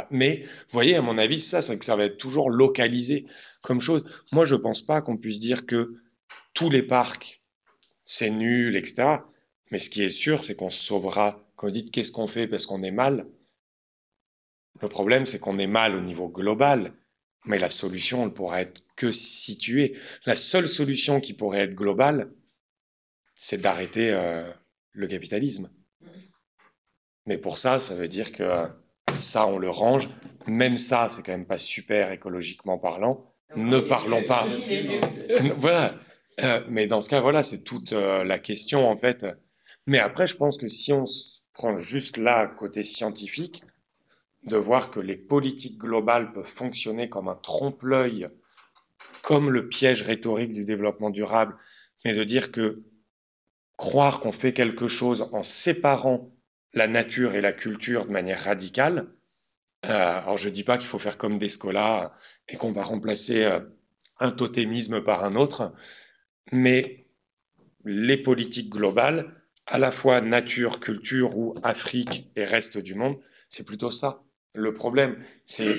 Mais, 0.09 0.37
vous 0.39 0.73
voyez, 0.73 0.95
à 0.95 1.03
mon 1.03 1.19
avis, 1.19 1.39
ça, 1.39 1.61
c'est 1.61 1.77
que 1.77 1.85
ça 1.85 1.95
va 1.95 2.05
être 2.05 2.17
toujours 2.17 2.49
localisé 2.49 3.23
comme 3.61 3.81
chose. 3.81 4.03
Moi, 4.31 4.43
je 4.43 4.55
pense 4.55 4.81
pas 4.81 5.03
qu'on 5.03 5.15
puisse 5.15 5.39
dire 5.39 5.67
que 5.67 6.01
tous 6.56 6.72
les 6.72 6.82
parcs, 6.82 7.44
c'est 8.03 8.32
nul, 8.32 8.76
etc. 8.76 9.18
Mais 9.72 9.77
ce 9.77 9.91
qui 9.91 10.02
est 10.02 10.10
sûr, 10.10 10.44
c'est 10.44 10.56
qu'on 10.56 10.72
se 10.72 10.84
sauvera. 10.84 11.40
Quand 11.56 11.68
vous 11.68 11.73
dites 11.73 11.91
qu'est-ce 11.91 12.11
qu'on 12.11 12.27
fait 12.27 12.48
parce 12.48 12.65
qu'on 12.65 12.82
est 12.82 12.91
mal, 12.91 13.27
le 14.82 14.90
problème, 14.90 15.27
c'est 15.27 15.40
qu'on 15.40 15.60
est 15.60 15.68
mal 15.68 15.95
au 15.95 16.02
niveau 16.02 16.27
global. 16.27 16.94
Mais 17.45 17.60
la 17.60 17.69
solution, 17.69 18.23
elle 18.23 18.34
pourra 18.34 18.61
être 18.61 18.82
que 18.95 19.11
située. 19.11 19.95
La 20.26 20.36
seule 20.36 20.68
solution 20.68 21.19
qui 21.19 21.34
pourrait 21.34 21.60
être 21.60 21.76
globale, 21.76 22.32
c'est 23.36 23.61
d'arrêter 23.61 24.11
euh, 24.11 24.52
le 24.94 25.07
capitalisme. 25.07 25.69
Mais 27.27 27.38
pour 27.38 27.57
ça, 27.57 27.80
ça 27.80 27.95
veut 27.95 28.07
dire 28.07 28.32
que 28.32 28.68
ça, 29.15 29.45
on 29.45 29.57
le 29.57 29.69
range. 29.69 30.10
Même 30.48 30.77
ça, 30.77 31.07
c'est 31.10 31.23
quand 31.23 31.32
même 31.32 31.45
pas 31.45 31.57
super 31.57 32.11
écologiquement 32.11 32.77
parlant. 32.77 33.32
Ne 33.56 33.80
parlons 33.80 34.23
pas. 34.23 34.48
voilà. 35.57 35.94
Euh, 36.44 36.62
mais 36.68 36.88
dans 36.88 37.02
ce 37.02 37.10
cas, 37.10 37.22
voilà, 37.22 37.44
c'est 37.44 37.64
toute 37.64 37.94
euh, 37.94 38.24
la 38.24 38.40
question 38.40 38.90
en 38.90 38.98
fait. 38.98 39.26
Mais 39.88 39.99
après, 39.99 40.28
je 40.28 40.36
pense 40.36 40.57
que 40.57 40.68
si 40.68 40.91
on 40.91 41.06
se 41.06 41.41
prend 41.53 41.78
juste 41.78 42.18
là 42.18 42.48
côté 42.48 42.84
scientifique, 42.84 43.64
de 44.44 44.57
voir 44.57 44.91
que 44.91 44.99
les 44.99 45.18
politiques 45.18 45.80
globales 45.80 46.32
peuvent 46.32 46.45
fonctionner 46.45 47.10
comme 47.10 47.28
un 47.28 47.36
trompe-l'œil, 47.36 48.28
comme 49.24 49.49
le 49.49 49.68
piège 49.68 50.03
rhétorique 50.03 50.53
du 50.53 50.66
développement 50.66 51.10
durable, 51.10 51.56
mais 52.03 52.14
de 52.14 52.24
dire 52.24 52.52
que 52.52 52.84
croire 53.76 54.20
qu'on 54.20 54.32
fait 54.32 54.53
quelque 54.53 54.88
chose 54.88 55.30
en 55.32 55.41
séparant 55.41 56.32
la 56.74 56.88
nature 56.88 57.34
et 57.34 57.41
la 57.41 57.53
culture 57.53 58.06
de 58.06 58.12
manière 58.12 58.44
radicale, 58.44 59.07
euh, 59.88 60.20
alors 60.20 60.38
je 60.38 60.49
dis 60.49 60.64
pas 60.64 60.78
qu'il 60.78 60.88
faut 60.88 60.99
faire 60.99 61.18
comme 61.18 61.40
des 61.40 61.49
scolas 61.49 62.12
et 62.48 62.57
qu'on 62.57 62.72
va 62.72 62.84
remplacer 62.84 63.49
un 64.20 64.32
totémisme 64.32 65.02
par 65.02 65.24
un 65.24 65.36
autre, 65.36 65.74
mais 66.51 67.05
les 67.85 68.17
politiques 68.17 68.69
globales, 68.69 69.34
à 69.67 69.77
la 69.77 69.91
fois 69.91 70.22
nature, 70.22 70.80
culture 70.80 71.38
ou 71.38 71.53
Afrique 71.63 72.30
et 72.35 72.45
reste 72.45 72.77
du 72.77 72.95
monde, 72.95 73.19
c'est 73.49 73.65
plutôt 73.65 73.91
ça. 73.91 74.23
Le 74.53 74.73
problème, 74.73 75.17
c'est, 75.43 75.76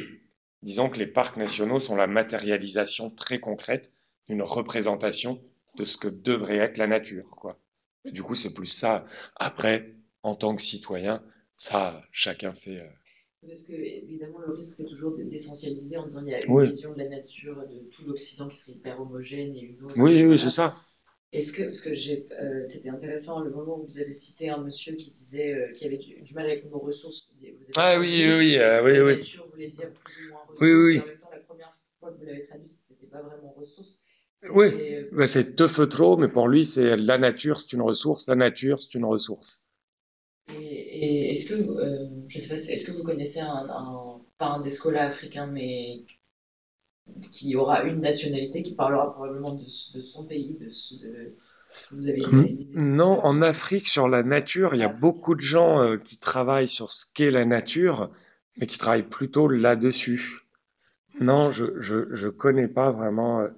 disons 0.63 0.89
que 0.89 0.99
les 0.99 1.07
parcs 1.07 1.37
nationaux 1.37 1.81
sont 1.81 1.97
la 1.97 2.07
matérialisation 2.07 3.11
très 3.11 3.39
concrète 3.39 3.93
d'une 4.29 4.43
représentation 4.43 5.43
de 5.77 5.85
ce 5.85 5.97
que 5.97 6.09
devrait 6.09 6.57
être 6.57 6.79
la 6.79 6.87
nature, 6.87 7.37
quoi. 7.37 7.61
Du 8.05 8.23
coup, 8.23 8.35
c'est 8.35 8.55
plus 8.55 8.67
ça. 8.67 9.05
Après, 9.37 9.95
en 10.23 10.35
tant 10.35 10.55
que 10.55 10.63
citoyen, 10.63 11.23
ça, 11.57 12.01
chacun 12.13 12.55
fait. 12.55 12.81
Euh, 12.81 12.89
parce 13.47 13.63
que, 13.63 13.73
évidemment, 13.73 14.39
le 14.41 14.53
risque, 14.53 14.75
c'est 14.75 14.87
toujours 14.87 15.17
d'essentialiser 15.17 15.97
en 15.97 16.07
disant 16.07 16.23
il 16.25 16.31
y 16.31 16.35
a 16.35 16.39
une 16.45 16.65
vision 16.65 16.93
de 16.93 16.99
la 16.99 17.09
nature 17.09 17.67
de 17.69 17.91
tout 17.91 18.07
l'Occident 18.07 18.49
qui 18.49 18.57
serait 18.57 18.73
hyper 18.73 19.01
homogène 19.01 19.55
et 19.55 19.61
une 19.61 19.83
autre. 19.83 19.95
Oui, 19.97 20.25
oui, 20.25 20.39
c'est 20.39 20.51
ça. 20.51 20.77
Est-ce 21.33 21.53
que, 21.53 21.63
parce 21.65 21.83
que 21.83 21.91
euh, 21.91 22.65
c'était 22.65 22.89
intéressant 22.89 23.41
le 23.41 23.51
moment 23.51 23.79
où 23.79 23.85
vous 23.85 23.99
avez 23.99 24.13
cité 24.13 24.49
un 24.49 24.59
monsieur 24.59 24.95
qui 24.95 25.11
disait 25.11 25.53
euh, 25.53 25.73
qu'il 25.73 25.89
avait 25.89 25.99
du, 25.99 26.23
mal 26.35 26.47
avec 26.47 26.65
nos 26.71 26.79
ressources. 26.79 27.29
Vous 27.39 27.45
avez 27.45 27.59
ah 27.77 27.97
oui, 27.99 28.25
oui, 28.25 28.35
oui, 28.39 28.57
euh, 28.59 28.83
oui, 28.83 28.93
oui. 28.93 28.99
La 28.99 29.17
nature 29.17 29.47
voulait 29.51 29.69
dire 29.69 29.93
plus 29.93 30.29
ou 30.29 30.31
moins 30.31 30.43
ressources. 30.49 30.63
Oui, 30.63 30.73
oui. 30.73 30.99
en 31.01 31.07
même 31.07 31.19
temps, 31.19 31.31
la 31.33 31.39
première 31.41 31.77
fois 32.01 32.13
que 32.13 32.19
vous 32.19 32.25
l'avez 32.25 32.47
traduit, 32.47 32.69
c'était 32.69 33.07
pas 33.07 33.23
vraiment 33.23 33.53
ressources. 33.53 34.03
Oui, 34.51 34.67
bah, 35.13 35.27
c'est 35.27 35.57
te 35.57 35.85
trop, 35.85 36.17
mais 36.17 36.29
pour 36.29 36.49
lui, 36.49 36.65
c'est 36.65 36.97
la 36.97 37.19
nature, 37.19 37.59
c'est 37.59 37.73
une 37.73 37.83
ressource. 37.83 38.29
La 38.29 38.37
nature, 38.37 38.81
c'est 38.81 38.95
une 38.95 39.05
ressource. 39.05 39.67
Et, 41.03 41.33
est-ce 41.33 41.47
que, 41.47 41.55
euh, 41.55 42.09
je 42.29 42.39
sais 42.39 42.49
pas, 42.49 42.55
est-ce 42.55 42.85
que 42.85 42.93
vous 42.93 43.03
connaissez 43.05 43.41
un, 43.41 43.67
un, 43.69 44.21
pas 44.39 44.47
un 44.47 44.61
des 44.61 44.71
scolaires 44.71 45.09
africains, 45.09 45.47
mais 45.47 46.05
qui 47.31 47.55
aura 47.57 47.85
une 47.85 48.01
nationalité, 48.01 48.63
qui 48.63 48.75
parlera 48.75 49.11
probablement 49.13 49.55
de, 49.55 50.01
son 50.03 50.25
pays, 50.25 50.57
de, 50.61 50.67
de 50.67 51.35
vous 51.91 52.07
avez 52.07 52.69
Non, 52.75 53.25
en 53.25 53.43
Afrique, 53.43 53.89
sur 53.89 54.09
la 54.09 54.23
nature, 54.23 54.75
il 54.75 54.81
y 54.81 54.85
a 54.85 54.89
beaucoup 54.89 55.35
de 55.35 55.41
gens 55.41 55.81
euh, 55.81 55.97
qui 55.97 56.17
travaillent 56.17 56.69
sur 56.69 56.93
ce 56.93 57.07
qu'est 57.13 57.31
la 57.31 57.45
nature, 57.45 58.11
mais 58.57 58.67
qui 58.67 58.79
travaillent 58.79 59.09
plutôt 59.09 59.49
là-dessus. 59.49 60.47
Non, 61.21 61.51
je, 61.51 61.81
je, 61.81 62.15
je 62.15 62.29
connais 62.29 62.69
pas 62.69 62.91
vraiment. 62.91 63.41
Euh, 63.41 63.49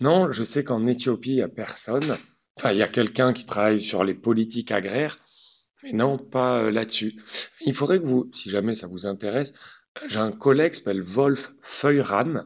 non, 0.00 0.32
je 0.32 0.42
sais 0.42 0.64
qu'en 0.64 0.86
Éthiopie, 0.86 1.30
il 1.30 1.36
y 1.36 1.42
a 1.42 1.48
personne. 1.48 2.16
Enfin, 2.56 2.72
il 2.72 2.78
y 2.78 2.82
a 2.82 2.88
quelqu'un 2.88 3.32
qui 3.32 3.46
travaille 3.46 3.80
sur 3.80 4.04
les 4.04 4.14
politiques 4.14 4.72
agraires, 4.72 5.18
mais 5.84 5.92
non, 5.92 6.16
pas 6.16 6.62
euh, 6.62 6.70
là-dessus. 6.70 7.14
Il 7.66 7.74
faudrait 7.74 8.00
que 8.00 8.06
vous, 8.06 8.30
si 8.32 8.48
jamais 8.48 8.74
ça 8.74 8.86
vous 8.86 9.06
intéresse, 9.06 9.52
j'ai 10.08 10.18
un 10.18 10.32
collègue 10.32 10.72
qui 10.72 10.78
s'appelle 10.78 11.02
Wolf 11.02 11.52
Feuran, 11.60 12.44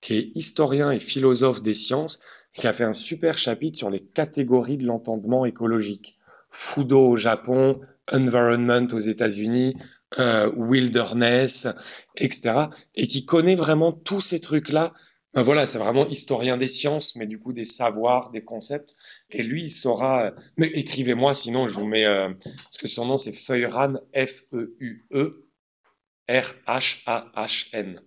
qui 0.00 0.14
est 0.14 0.30
historien 0.34 0.90
et 0.90 0.98
philosophe 0.98 1.60
des 1.60 1.74
sciences, 1.74 2.20
qui 2.54 2.66
a 2.66 2.72
fait 2.72 2.84
un 2.84 2.94
super 2.94 3.36
chapitre 3.36 3.76
sur 3.76 3.90
les 3.90 4.00
catégories 4.00 4.78
de 4.78 4.86
l'entendement 4.86 5.44
écologique. 5.44 6.16
Fudo 6.50 7.10
au 7.10 7.16
Japon, 7.18 7.78
environment 8.10 8.88
aux 8.92 9.00
États-Unis, 9.00 9.76
euh, 10.18 10.50
wilderness, 10.56 11.68
etc. 12.16 12.68
Et 12.94 13.06
qui 13.06 13.26
connaît 13.26 13.54
vraiment 13.54 13.92
tous 13.92 14.22
ces 14.22 14.40
trucs-là 14.40 14.94
ben 15.34 15.42
voilà, 15.42 15.66
c'est 15.66 15.78
vraiment 15.78 16.06
historien 16.06 16.56
des 16.56 16.68
sciences, 16.68 17.14
mais 17.16 17.26
du 17.26 17.38
coup 17.38 17.52
des 17.52 17.66
savoirs, 17.66 18.30
des 18.30 18.42
concepts. 18.42 18.94
Et 19.30 19.42
lui, 19.42 19.64
il 19.64 19.70
saura. 19.70 20.32
Mais 20.56 20.68
écrivez-moi, 20.68 21.34
sinon 21.34 21.68
je 21.68 21.74
vous 21.74 21.86
mets. 21.86 22.06
Euh, 22.06 22.32
parce 22.42 22.78
que 22.78 22.88
son 22.88 23.06
nom 23.06 23.16
c'est 23.16 23.32
Feuran, 23.32 23.94
F-E-U-E, 24.14 25.48
R-H-A-H-N. 26.28 28.00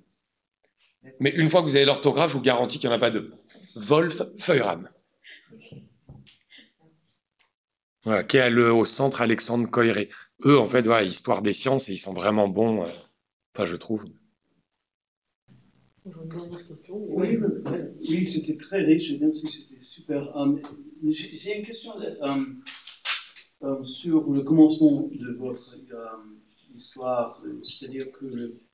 Mais 1.19 1.31
une 1.31 1.49
fois 1.49 1.61
que 1.61 1.67
vous 1.67 1.75
avez 1.75 1.85
l'orthographe, 1.85 2.31
je 2.31 2.37
vous 2.37 2.43
garantis 2.43 2.79
qu'il 2.79 2.89
n'y 2.89 2.95
en 2.95 2.97
a 2.97 3.01
pas 3.01 3.11
deux. 3.11 3.31
Wolf 3.75 4.21
Feuran. 4.37 4.83
Voilà, 8.03 8.23
qui 8.23 8.37
est 8.37 8.49
le, 8.49 8.73
au 8.73 8.85
centre 8.85 9.21
Alexandre 9.21 9.69
Coiré. 9.69 10.09
Eux, 10.45 10.57
en 10.57 10.65
fait, 10.65 10.81
voilà, 10.83 11.03
histoire 11.03 11.43
des 11.43 11.53
sciences, 11.53 11.89
et 11.89 11.93
ils 11.93 11.97
sont 11.97 12.13
vraiment 12.13 12.47
bons. 12.47 12.81
Euh, 12.81 12.89
enfin, 13.53 13.65
je 13.65 13.75
trouve. 13.75 14.05
Une 16.05 16.29
dernière 16.29 16.65
question. 16.65 16.95
Oui, 17.09 17.37
oui 18.09 18.25
c'était 18.25 18.57
très 18.57 18.81
riche, 18.81 19.13
merci, 19.19 19.45
c'était 19.45 19.79
super. 19.79 20.35
Um, 20.35 20.59
j'ai 21.03 21.57
une 21.57 21.65
question 21.65 21.93
um, 22.21 22.61
um, 23.61 23.85
sur 23.85 24.31
le 24.31 24.41
commencement 24.41 25.07
de 25.07 25.33
votre 25.33 25.75
histoire, 26.69 27.43
c'est-à-dire 27.57 28.11
que 28.11 28.25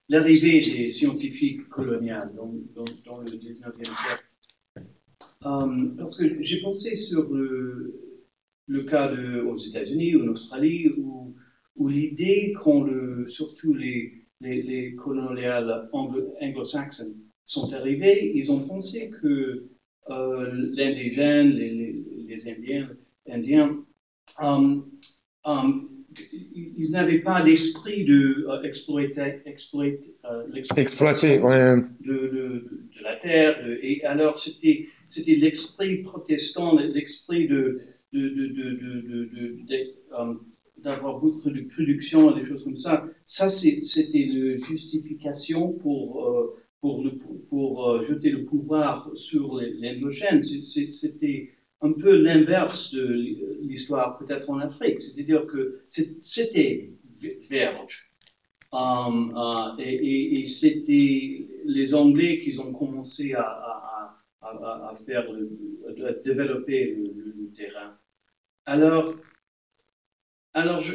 l'arrivée 0.10 0.60
des 0.60 0.88
scientifiques 0.88 1.68
coloniales 1.70 2.30
dans, 2.36 2.52
le 2.52 3.38
19e 3.38 3.84
siècle. 3.84 4.88
parce 5.98 6.18
que 6.18 6.42
j'ai 6.42 6.62
pensé 6.62 6.96
sur 6.96 7.30
le, 7.34 8.84
cas 8.84 9.08
de, 9.08 9.42
aux 9.42 9.58
États-Unis 9.58 10.16
en 10.18 10.28
Australie 10.28 10.90
où, 10.98 11.36
l'idée 11.88 12.54
qu'ont 12.60 12.84
le, 12.84 13.28
surtout 13.28 13.74
les 13.74 14.28
les, 14.42 14.62
les 14.62 14.94
coloniales 14.94 15.90
anglo-saxons 15.92 17.16
sont 17.46 17.74
arrivés, 17.74 18.32
ils 18.36 18.52
ont 18.52 18.68
pensé 18.68 19.10
que 19.10 19.68
euh, 20.10 20.52
l'indigène, 20.74 21.50
les, 21.50 22.06
Indiens, 22.34 22.90
Indiens 23.28 23.86
um, 24.40 24.86
um, 25.46 25.90
ils 26.32 26.92
n'avaient 26.92 27.20
pas 27.20 27.44
l'esprit 27.44 28.06
de 28.06 28.48
euh, 28.50 28.64
exploiter, 28.64 29.42
exploiter, 29.46 30.08
euh, 30.26 30.62
exploiter 30.76 31.40
ouais. 31.40 31.76
de, 32.02 32.14
de, 32.14 32.48
de, 32.98 33.04
la 33.04 33.16
terre. 33.18 33.56
et 33.82 34.04
alors, 34.04 34.36
c'était, 34.36 34.88
c'était 35.06 35.36
l'esprit 35.36 35.98
protestant, 35.98 36.78
l'esprit 36.78 37.48
de, 37.48 37.78
um, 40.12 40.40
d'avoir 40.78 41.20
beaucoup 41.20 41.50
de 41.50 41.62
production 41.62 42.36
et 42.36 42.40
des 42.40 42.46
choses 42.46 42.64
comme 42.64 42.78
ça. 42.78 43.06
Ça, 43.26 43.50
c'était 43.50 44.30
la 44.32 44.58
justification 44.58 45.74
pour, 45.74 46.28
euh, 46.28 46.56
pour, 46.82 47.04
le, 47.04 47.18
pour 47.50 47.90
euh, 47.90 48.02
jeter 48.02 48.30
le 48.30 48.46
pouvoir 48.46 49.10
sur 49.14 49.60
l'Indogène. 49.60 50.42
C'était 50.42 51.50
un 51.82 51.94
peu 51.94 52.16
l'inverse 52.16 52.94
de 52.94 53.06
l'histoire 53.62 54.18
peut-être 54.18 54.50
en 54.50 54.60
Afrique. 54.60 55.02
C'est-à-dire 55.02 55.46
que 55.46 55.80
c'était 55.88 56.90
vierge. 57.50 58.08
Um, 58.74 59.32
uh, 59.34 59.82
et, 59.82 60.44
c'était 60.44 61.48
les 61.66 61.96
Anglais 61.96 62.42
qui 62.42 62.60
ont 62.60 62.74
commencé 62.74 63.34
à, 63.34 63.44
à, 63.44 64.18
à, 64.42 64.90
à 64.92 64.96
faire, 64.96 65.26
à 65.26 66.14
développer 66.24 66.96
le, 66.96 67.52
terrain. 67.56 67.98
Alors, 68.66 69.16
alors 70.54 70.82
je, 70.82 70.94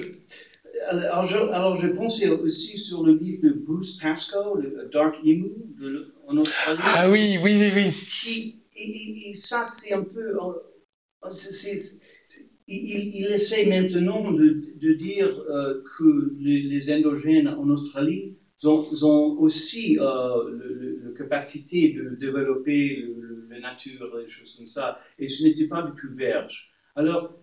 alors 0.90 1.26
je, 1.26 1.38
alors 1.38 1.76
je 1.76 1.88
pensais 1.88 2.28
aussi 2.28 2.76
sur 2.76 3.02
le 3.02 3.14
livre 3.14 3.48
de 3.48 3.52
Bruce 3.52 3.98
Pascoe, 3.98 4.60
le 4.60 4.90
Dark 4.92 5.18
Emu, 5.24 5.54
de, 5.80 6.14
en 6.28 6.36
Australie. 6.36 6.78
Ah 6.82 7.10
oui, 7.10 7.38
oui, 7.42 7.56
oui, 7.58 7.70
oui. 7.74 8.64
et, 8.76 9.34
ça, 9.34 9.64
c'est 9.64 9.94
un 9.94 10.04
peu. 10.04 10.38
Il, 12.68 13.26
essaie 13.26 13.66
maintenant 13.66 14.32
de, 14.32 14.92
dire 14.94 15.28
euh, 15.48 15.82
que 15.98 16.34
les, 16.38 16.92
endogènes 16.92 17.48
en 17.48 17.68
Australie 17.70 18.36
ont, 18.64 19.36
aussi 19.38 19.98
euh, 19.98 21.04
la 21.04 21.12
capacité 21.16 21.92
de 21.92 22.16
développer 22.16 23.06
la 23.50 23.60
nature, 23.60 24.18
des 24.18 24.28
choses 24.28 24.54
comme 24.56 24.66
ça, 24.66 24.98
et 25.18 25.28
ce 25.28 25.44
n'était 25.44 25.68
pas 25.68 25.82
du 25.82 25.92
tout 26.00 26.14
verge. 26.14 26.72
Alors, 26.94 27.38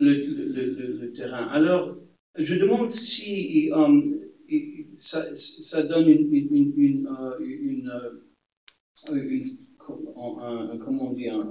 le, 0.00 1.12
terrain. 1.12 1.46
Alors, 1.48 1.96
je 2.36 2.56
demande 2.56 2.88
si 2.88 3.70
um, 3.72 4.20
ça, 4.94 5.82
donne 5.84 6.08
une, 6.08 7.08
comment 10.80 11.12
dire, 11.12 11.46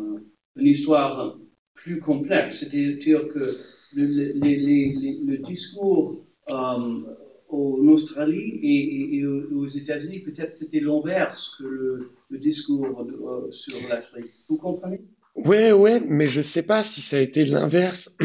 une 0.56 0.68
histoire 0.68 1.40
plus 1.84 2.00
complexe. 2.00 2.60
C'est-à-dire 2.60 3.28
que 3.28 3.40
le, 3.40 5.32
le, 5.32 5.38
discours 5.44 6.26
um, 6.48 7.06
en 7.50 7.88
Australie 7.88 8.60
et, 8.64 9.26
aux 9.26 9.68
États-Unis, 9.68 10.20
peut-être 10.20 10.54
c'était 10.54 10.80
l'inverse 10.80 11.56
que 11.58 11.64
le, 12.30 12.40
discours 12.40 13.02
euh, 13.02 13.52
sur 13.52 13.88
l'Afrique. 13.90 14.32
Vous 14.50 14.58
comprenez? 14.58 15.02
Ouais, 15.36 15.72
ouais, 15.72 16.00
mais 16.00 16.28
je 16.28 16.38
ne 16.38 16.44
sais 16.44 16.64
pas 16.66 16.84
si 16.84 17.02
ça 17.02 17.18
a 17.18 17.20
été 17.20 17.46
l'inverse. 17.46 18.18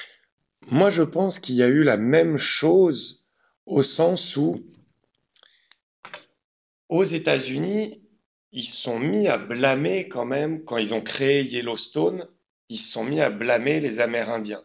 Moi, 0.70 0.90
je 0.90 1.02
pense 1.02 1.38
qu'il 1.38 1.56
y 1.56 1.62
a 1.62 1.68
eu 1.68 1.82
la 1.82 1.96
même 1.96 2.38
chose 2.38 3.26
au 3.66 3.82
sens 3.82 4.36
où, 4.36 4.60
aux 6.88 7.04
États-Unis, 7.04 8.00
ils 8.52 8.64
se 8.64 8.82
sont 8.82 8.98
mis 8.98 9.26
à 9.28 9.38
blâmer 9.38 10.08
quand 10.08 10.26
même, 10.26 10.62
quand 10.64 10.76
ils 10.76 10.94
ont 10.94 11.00
créé 11.00 11.42
Yellowstone, 11.42 12.26
ils 12.72 12.78
sont 12.78 13.04
mis 13.04 13.20
à 13.20 13.28
blâmer 13.28 13.80
les 13.80 14.00
Amérindiens. 14.00 14.64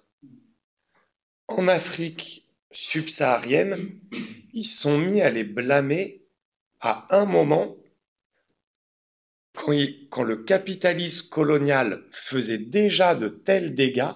En 1.49 1.67
Afrique 1.67 2.47
subsaharienne, 2.71 3.99
ils 4.53 4.63
sont 4.63 4.97
mis 4.97 5.19
à 5.21 5.29
les 5.29 5.43
blâmer 5.43 6.25
à 6.79 7.05
un 7.13 7.25
moment 7.25 7.75
quand, 9.53 9.73
quand 10.09 10.23
le 10.23 10.37
capitalisme 10.37 11.27
colonial 11.27 12.05
faisait 12.09 12.57
déjà 12.59 13.13
de 13.13 13.27
tels 13.27 13.75
dégâts 13.75 14.13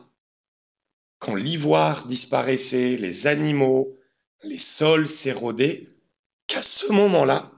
quand 1.19 1.35
l'ivoire 1.35 2.05
disparaissait, 2.05 2.95
les 2.95 3.27
animaux, 3.27 3.97
les 4.43 4.57
sols 4.57 5.07
s'érodaient, 5.07 5.89
qu'à 6.47 6.61
ce 6.61 6.93
moment-là, 6.93 7.51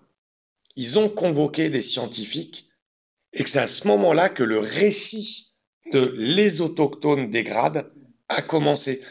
ils 0.76 0.98
ont 0.98 1.10
convoqué 1.10 1.70
des 1.70 1.84
scientifiques 1.84 2.70
et 3.34 3.44
que 3.44 3.50
c'est 3.52 3.60
à 3.60 3.68
ce 3.68 3.88
moment-là 3.88 4.30
que 4.30 4.44
le 4.44 4.58
récit 4.58 5.53
de 5.92 6.14
les 6.18 6.62
autochtones 6.62 7.30
dégradent 7.30 7.92
a 8.30 8.42
commencé. 8.42 9.02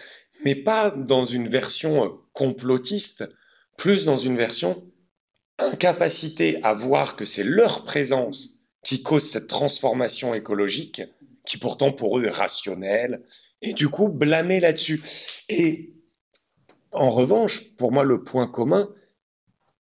Mais 0.45 0.55
pas 0.55 0.91
dans 0.91 1.25
une 1.25 1.49
version 1.49 2.05
euh, 2.05 2.09
complotiste, 2.33 3.31
plus 3.77 4.05
dans 4.07 4.17
une 4.17 4.37
version 4.37 4.83
incapacité 5.59 6.63
à 6.63 6.75
voir 6.75 7.17
que 7.17 7.25
c'est 7.25 7.45
leur 7.45 7.85
présence 7.85 8.63
qui 8.83 9.03
cause 9.03 9.29
cette 9.29 9.47
transformation 9.47 10.35
écologique, 10.35 11.03
qui 11.47 11.59
pourtant 11.59 11.93
pour 11.93 12.19
eux 12.19 12.25
est 12.25 12.31
rationnelle, 12.31 13.23
et 13.61 13.75
du 13.75 13.89
coup 13.89 14.09
blâmer 14.09 14.61
là-dessus. 14.61 15.03
Et 15.49 15.95
en 16.91 17.11
revanche, 17.11 17.75
pour 17.77 17.93
moi, 17.93 18.05
le 18.05 18.23
point 18.23 18.47
commun, 18.47 18.89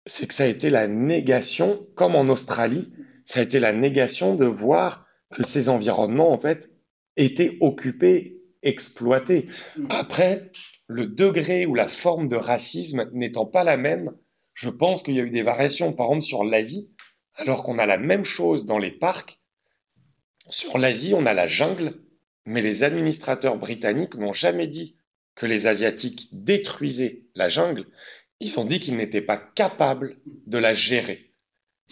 c'est 0.05 0.27
que 0.27 0.33
ça 0.33 0.43
a 0.43 0.47
été 0.47 0.69
la 0.69 0.87
négation, 0.87 1.85
comme 1.95 2.15
en 2.15 2.29
Australie, 2.29 2.93
ça 3.25 3.39
a 3.39 3.43
été 3.43 3.59
la 3.59 3.73
négation 3.73 4.35
de 4.35 4.45
voir 4.45 5.06
que 5.33 5.43
ces 5.43 5.69
environnements, 5.69 6.31
en 6.31 6.37
fait, 6.37 6.71
étaient 7.15 7.57
occupés, 7.61 8.41
exploités. 8.63 9.47
Après, 9.89 10.51
le 10.87 11.07
degré 11.07 11.65
ou 11.65 11.75
la 11.75 11.87
forme 11.87 12.27
de 12.27 12.35
racisme 12.35 13.09
n'étant 13.13 13.45
pas 13.45 13.63
la 13.63 13.77
même, 13.77 14.11
je 14.53 14.69
pense 14.69 15.03
qu'il 15.03 15.15
y 15.15 15.19
a 15.19 15.23
eu 15.23 15.31
des 15.31 15.43
variations, 15.43 15.93
par 15.93 16.07
exemple, 16.07 16.25
sur 16.25 16.43
l'Asie, 16.43 16.93
alors 17.35 17.63
qu'on 17.63 17.77
a 17.77 17.85
la 17.85 17.97
même 17.97 18.25
chose 18.25 18.65
dans 18.65 18.79
les 18.79 18.91
parcs. 18.91 19.39
Sur 20.49 20.77
l'Asie, 20.77 21.13
on 21.13 21.25
a 21.25 21.33
la 21.33 21.47
jungle, 21.47 21.93
mais 22.45 22.61
les 22.61 22.83
administrateurs 22.83 23.57
britanniques 23.57 24.15
n'ont 24.15 24.33
jamais 24.33 24.67
dit 24.67 24.97
que 25.35 25.45
les 25.45 25.67
Asiatiques 25.67 26.29
détruisaient 26.31 27.27
la 27.35 27.49
jungle, 27.49 27.85
ils 28.39 28.59
ont 28.59 28.65
dit 28.65 28.79
qu'ils 28.79 28.95
n'étaient 28.95 29.21
pas 29.21 29.37
capables 29.37 30.17
de 30.47 30.57
la 30.57 30.73
gérer. 30.73 31.33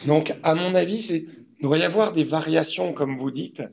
Donc, 0.07 0.33
à 0.43 0.55
mon 0.55 0.73
avis, 0.75 1.01
c'est, 1.01 1.25
il 1.59 1.63
doit 1.63 1.77
y 1.77 1.83
avoir 1.83 2.13
des 2.13 2.23
variations, 2.23 2.93
comme 2.93 3.15
vous 3.15 3.31
dites, 3.31 3.63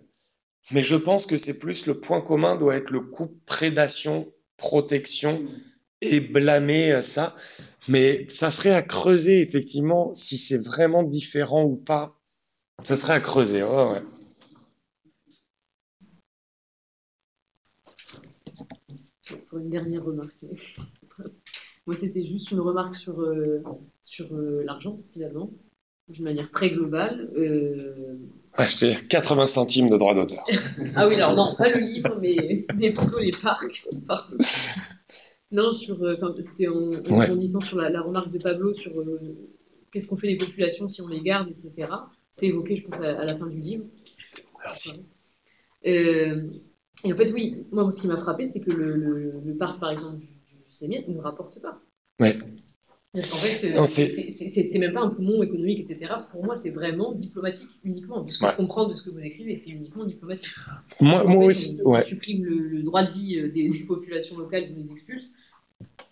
mais 0.70 0.82
je 0.82 0.96
pense 0.96 1.26
que 1.26 1.36
c'est 1.36 1.58
plus 1.58 1.86
le 1.86 1.98
point 1.98 2.20
commun 2.20 2.56
doit 2.56 2.76
être 2.76 2.90
le 2.90 3.00
coup 3.00 3.38
prédation, 3.46 4.32
protection 4.56 5.44
et 6.00 6.20
blâmer 6.20 7.02
ça. 7.02 7.34
Mais 7.88 8.28
ça 8.28 8.50
serait 8.50 8.72
à 8.72 8.82
creuser, 8.82 9.40
effectivement, 9.40 10.14
si 10.14 10.38
c'est 10.38 10.58
vraiment 10.58 11.02
différent 11.02 11.64
ou 11.64 11.76
pas. 11.76 12.16
Ça 12.84 12.96
serait 12.96 13.14
à 13.14 13.20
creuser. 13.20 13.62
Pour 19.48 19.58
une 19.58 19.70
dernière 19.70 20.04
remarque. 20.04 20.44
Moi, 21.86 21.96
c'était 21.96 22.22
juste 22.22 22.52
une 22.52 22.60
remarque 22.60 22.94
sur, 22.94 23.20
euh, 23.20 23.62
sur 24.02 24.32
euh, 24.34 24.62
l'argent, 24.64 25.00
finalement, 25.12 25.50
d'une 26.12 26.24
manière 26.24 26.50
très 26.50 26.70
globale. 26.70 27.28
Euh... 27.36 28.16
Acheter 28.54 28.94
80 29.08 29.46
centimes 29.46 29.88
de 29.88 29.96
droits 29.96 30.14
d'auteur. 30.14 30.44
ah 30.94 31.06
oui, 31.08 31.14
alors 31.16 31.34
non, 31.34 31.46
pas 31.56 31.70
le 31.70 31.80
livre, 31.80 32.18
mais, 32.20 32.66
mais 32.76 32.92
plutôt 32.92 33.18
les 33.18 33.30
parcs. 33.30 33.86
non, 35.50 35.72
sur, 35.72 36.02
euh, 36.02 36.14
c'était 36.40 36.68
en, 36.68 36.92
en 36.92 37.36
disant 37.36 37.60
sur 37.60 37.78
la, 37.78 38.00
remarque 38.00 38.30
de 38.30 38.38
Pablo 38.38 38.74
sur 38.74 38.92
qu'est-ce 39.90 40.08
qu'on 40.08 40.18
fait 40.18 40.36
des 40.36 40.44
populations 40.44 40.86
si 40.86 41.00
on 41.00 41.08
les 41.08 41.22
garde, 41.22 41.48
etc. 41.48 41.88
C'est 42.30 42.46
évoqué, 42.46 42.76
je 42.76 42.86
pense, 42.86 43.00
à, 43.00 43.24
la 43.24 43.34
fin 43.34 43.46
du 43.46 43.58
livre. 43.58 43.84
Merci. 44.62 45.02
Et 47.04 47.12
en 47.12 47.16
fait, 47.16 47.32
oui, 47.32 47.66
moi, 47.72 47.90
ce 47.90 48.02
qui 48.02 48.08
m'a 48.08 48.16
frappé, 48.16 48.44
c'est 48.44 48.60
que 48.60 48.70
le, 48.70 48.96
le, 48.96 49.56
parc, 49.56 49.80
par 49.80 49.90
exemple, 49.90 50.18
du, 50.18 50.88
du 50.88 51.10
ne 51.10 51.20
rapporte 51.20 51.60
pas. 51.60 51.80
Ouais. 52.20 52.36
En 53.14 53.18
fait, 53.20 53.76
euh, 53.76 53.84
c'est 53.84 54.78
même 54.78 54.94
pas 54.94 55.02
un 55.02 55.10
poumon 55.10 55.42
économique, 55.42 55.80
etc. 55.80 56.06
Pour 56.30 56.46
moi, 56.46 56.56
c'est 56.56 56.70
vraiment 56.70 57.12
diplomatique 57.12 57.68
uniquement. 57.84 58.22
De 58.22 58.30
ce 58.30 58.40
que 58.40 58.48
je 58.48 58.56
comprends 58.56 58.86
de 58.86 58.94
ce 58.94 59.02
que 59.02 59.10
vous 59.10 59.20
écrivez, 59.20 59.54
c'est 59.56 59.72
uniquement 59.72 60.06
diplomatique. 60.06 60.54
Moi, 61.00 61.22
moi 61.24 61.44
aussi. 61.44 61.78
On, 61.84 61.90
ouais. 61.90 62.02
supprime 62.02 62.42
le, 62.42 62.82
droit 62.82 63.04
de 63.04 63.10
vie 63.10 63.38
euh, 63.38 63.52
des, 63.52 63.68
populations 63.86 64.38
locales, 64.38 64.72
on 64.74 64.82
les 64.82 64.90
expulse. 64.90 65.32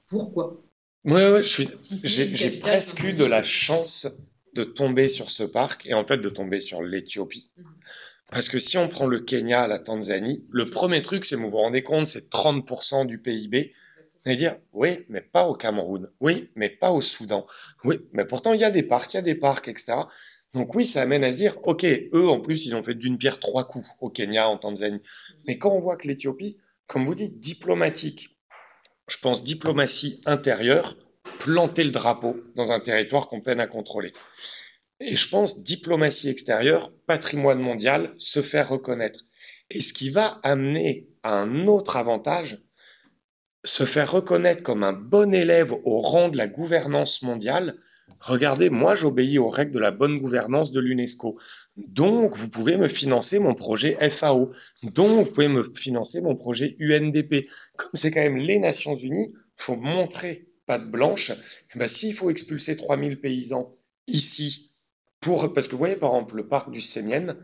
Pourquoi? 0.08 0.62
Ouais, 1.06 1.32
ouais, 1.32 1.42
je 1.42 1.48
suis. 1.48 1.68
J'ai 2.04 2.50
presque 2.50 3.02
eu 3.04 3.14
de 3.14 3.24
la 3.24 3.42
chance 3.42 4.06
de 4.52 4.64
tomber 4.64 5.08
sur 5.08 5.30
ce 5.30 5.44
parc 5.44 5.86
et 5.86 5.94
en 5.94 6.04
fait 6.04 6.18
de 6.18 6.28
tomber 6.28 6.60
sur 6.60 6.82
l'Éthiopie. 6.82 7.50
Mhm. 7.56 7.64
Parce 8.30 8.50
que 8.50 8.58
si 8.58 8.76
on 8.76 8.88
prend 8.88 9.06
le 9.06 9.20
Kenya, 9.20 9.66
la 9.66 9.78
Tanzanie, 9.78 10.42
le 10.52 10.68
premier 10.68 11.00
truc, 11.00 11.24
c'est, 11.24 11.34
vous 11.34 11.50
vous 11.50 11.56
rendez 11.56 11.82
compte, 11.82 12.06
c'est 12.06 12.30
30% 12.30 13.06
du 13.06 13.18
PIB. 13.18 13.72
C'est-à-dire, 14.20 14.56
oui, 14.74 15.06
mais 15.08 15.22
pas 15.22 15.46
au 15.46 15.54
Cameroun. 15.54 16.10
Oui, 16.20 16.50
mais 16.54 16.68
pas 16.68 16.90
au 16.90 17.00
Soudan. 17.00 17.46
Oui, 17.84 17.96
mais 18.12 18.26
pourtant, 18.26 18.52
il 18.52 18.60
y 18.60 18.64
a 18.64 18.70
des 18.70 18.82
parcs, 18.82 19.14
il 19.14 19.16
y 19.16 19.18
a 19.18 19.22
des 19.22 19.34
parcs, 19.34 19.66
etc. 19.66 19.94
Donc 20.52 20.74
oui, 20.74 20.84
ça 20.84 21.00
amène 21.00 21.24
à 21.24 21.32
se 21.32 21.38
dire, 21.38 21.56
OK, 21.62 21.84
eux, 21.84 22.28
en 22.28 22.40
plus, 22.40 22.66
ils 22.66 22.76
ont 22.76 22.82
fait 22.82 22.94
d'une 22.94 23.16
pierre 23.16 23.40
trois 23.40 23.66
coups 23.66 23.88
au 24.00 24.10
Kenya, 24.10 24.46
en 24.46 24.58
Tanzanie. 24.58 25.00
Mais 25.46 25.56
quand 25.56 25.70
on 25.70 25.80
voit 25.80 25.96
que 25.96 26.06
l'Éthiopie, 26.06 26.58
comme 26.86 27.06
vous 27.06 27.14
dites, 27.14 27.40
diplomatique, 27.40 28.36
je 29.08 29.16
pense 29.16 29.42
diplomatie 29.42 30.20
intérieure, 30.26 30.98
planter 31.38 31.82
le 31.82 31.90
drapeau 31.90 32.36
dans 32.56 32.72
un 32.72 32.80
territoire 32.80 33.26
qu'on 33.26 33.40
peine 33.40 33.60
à 33.60 33.66
contrôler. 33.66 34.12
Et 35.00 35.16
je 35.16 35.28
pense 35.30 35.62
diplomatie 35.62 36.28
extérieure, 36.28 36.92
patrimoine 37.06 37.58
mondial, 37.58 38.12
se 38.18 38.42
faire 38.42 38.68
reconnaître. 38.68 39.24
Et 39.70 39.80
ce 39.80 39.94
qui 39.94 40.10
va 40.10 40.40
amener 40.42 41.08
à 41.22 41.38
un 41.38 41.66
autre 41.66 41.96
avantage, 41.96 42.58
se 43.64 43.84
faire 43.84 44.10
reconnaître 44.10 44.62
comme 44.62 44.82
un 44.82 44.92
bon 44.92 45.34
élève 45.34 45.74
au 45.84 46.00
rang 46.00 46.28
de 46.28 46.36
la 46.38 46.46
gouvernance 46.46 47.22
mondiale, 47.22 47.76
regardez, 48.20 48.70
moi 48.70 48.94
j'obéis 48.94 49.38
aux 49.38 49.48
règles 49.48 49.72
de 49.72 49.78
la 49.78 49.90
bonne 49.90 50.18
gouvernance 50.18 50.72
de 50.72 50.80
l'UNESCO. 50.80 51.38
Donc, 51.76 52.36
vous 52.36 52.48
pouvez 52.48 52.76
me 52.76 52.88
financer 52.88 53.38
mon 53.38 53.54
projet 53.54 53.96
FAO. 54.10 54.52
Donc, 54.94 55.24
vous 55.26 55.32
pouvez 55.32 55.48
me 55.48 55.62
financer 55.74 56.20
mon 56.20 56.36
projet 56.36 56.76
UNDP. 56.78 57.48
Comme 57.76 57.90
c'est 57.94 58.10
quand 58.10 58.20
même 58.20 58.36
les 58.36 58.58
Nations 58.58 58.94
Unies, 58.94 59.34
faut 59.56 59.76
montrer 59.76 60.48
patte 60.66 60.90
blanche. 60.90 61.32
Eh 61.74 61.78
ben, 61.78 61.88
S'il 61.88 62.14
faut 62.14 62.30
expulser 62.30 62.76
3000 62.76 63.20
paysans 63.20 63.74
ici, 64.06 64.70
pour, 65.20 65.52
parce 65.52 65.68
que 65.68 65.72
vous 65.72 65.78
voyez 65.78 65.96
par 65.96 66.10
exemple 66.10 66.36
le 66.36 66.48
parc 66.48 66.70
du 66.70 66.80
Sémienne, 66.80 67.36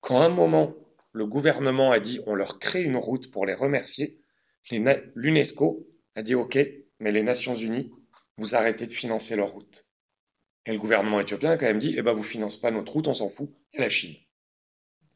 quand 0.00 0.20
à 0.20 0.26
un 0.26 0.28
moment 0.28 0.74
le 1.12 1.26
gouvernement 1.26 1.92
a 1.92 2.00
dit 2.00 2.20
on 2.26 2.34
leur 2.34 2.58
crée 2.58 2.82
une 2.82 2.96
route 2.96 3.30
pour 3.30 3.46
les 3.46 3.54
remercier, 3.54 4.21
l'UNESCO 4.70 5.86
a 6.14 6.22
dit 6.22 6.34
ok, 6.34 6.58
mais 7.00 7.10
les 7.10 7.22
Nations 7.22 7.54
Unies, 7.54 7.90
vous 8.36 8.54
arrêtez 8.54 8.86
de 8.86 8.92
financer 8.92 9.36
leur 9.36 9.50
route. 9.50 9.86
Et 10.66 10.72
le 10.72 10.78
gouvernement 10.78 11.20
éthiopien 11.20 11.50
a 11.50 11.56
quand 11.56 11.66
même 11.66 11.78
dit, 11.78 11.94
eh 11.96 12.02
ben, 12.02 12.12
vous 12.12 12.22
financez 12.22 12.60
pas 12.60 12.70
notre 12.70 12.92
route, 12.92 13.08
on 13.08 13.14
s'en 13.14 13.28
fout, 13.28 13.50
et 13.72 13.78
la 13.78 13.88
Chine. 13.88 14.14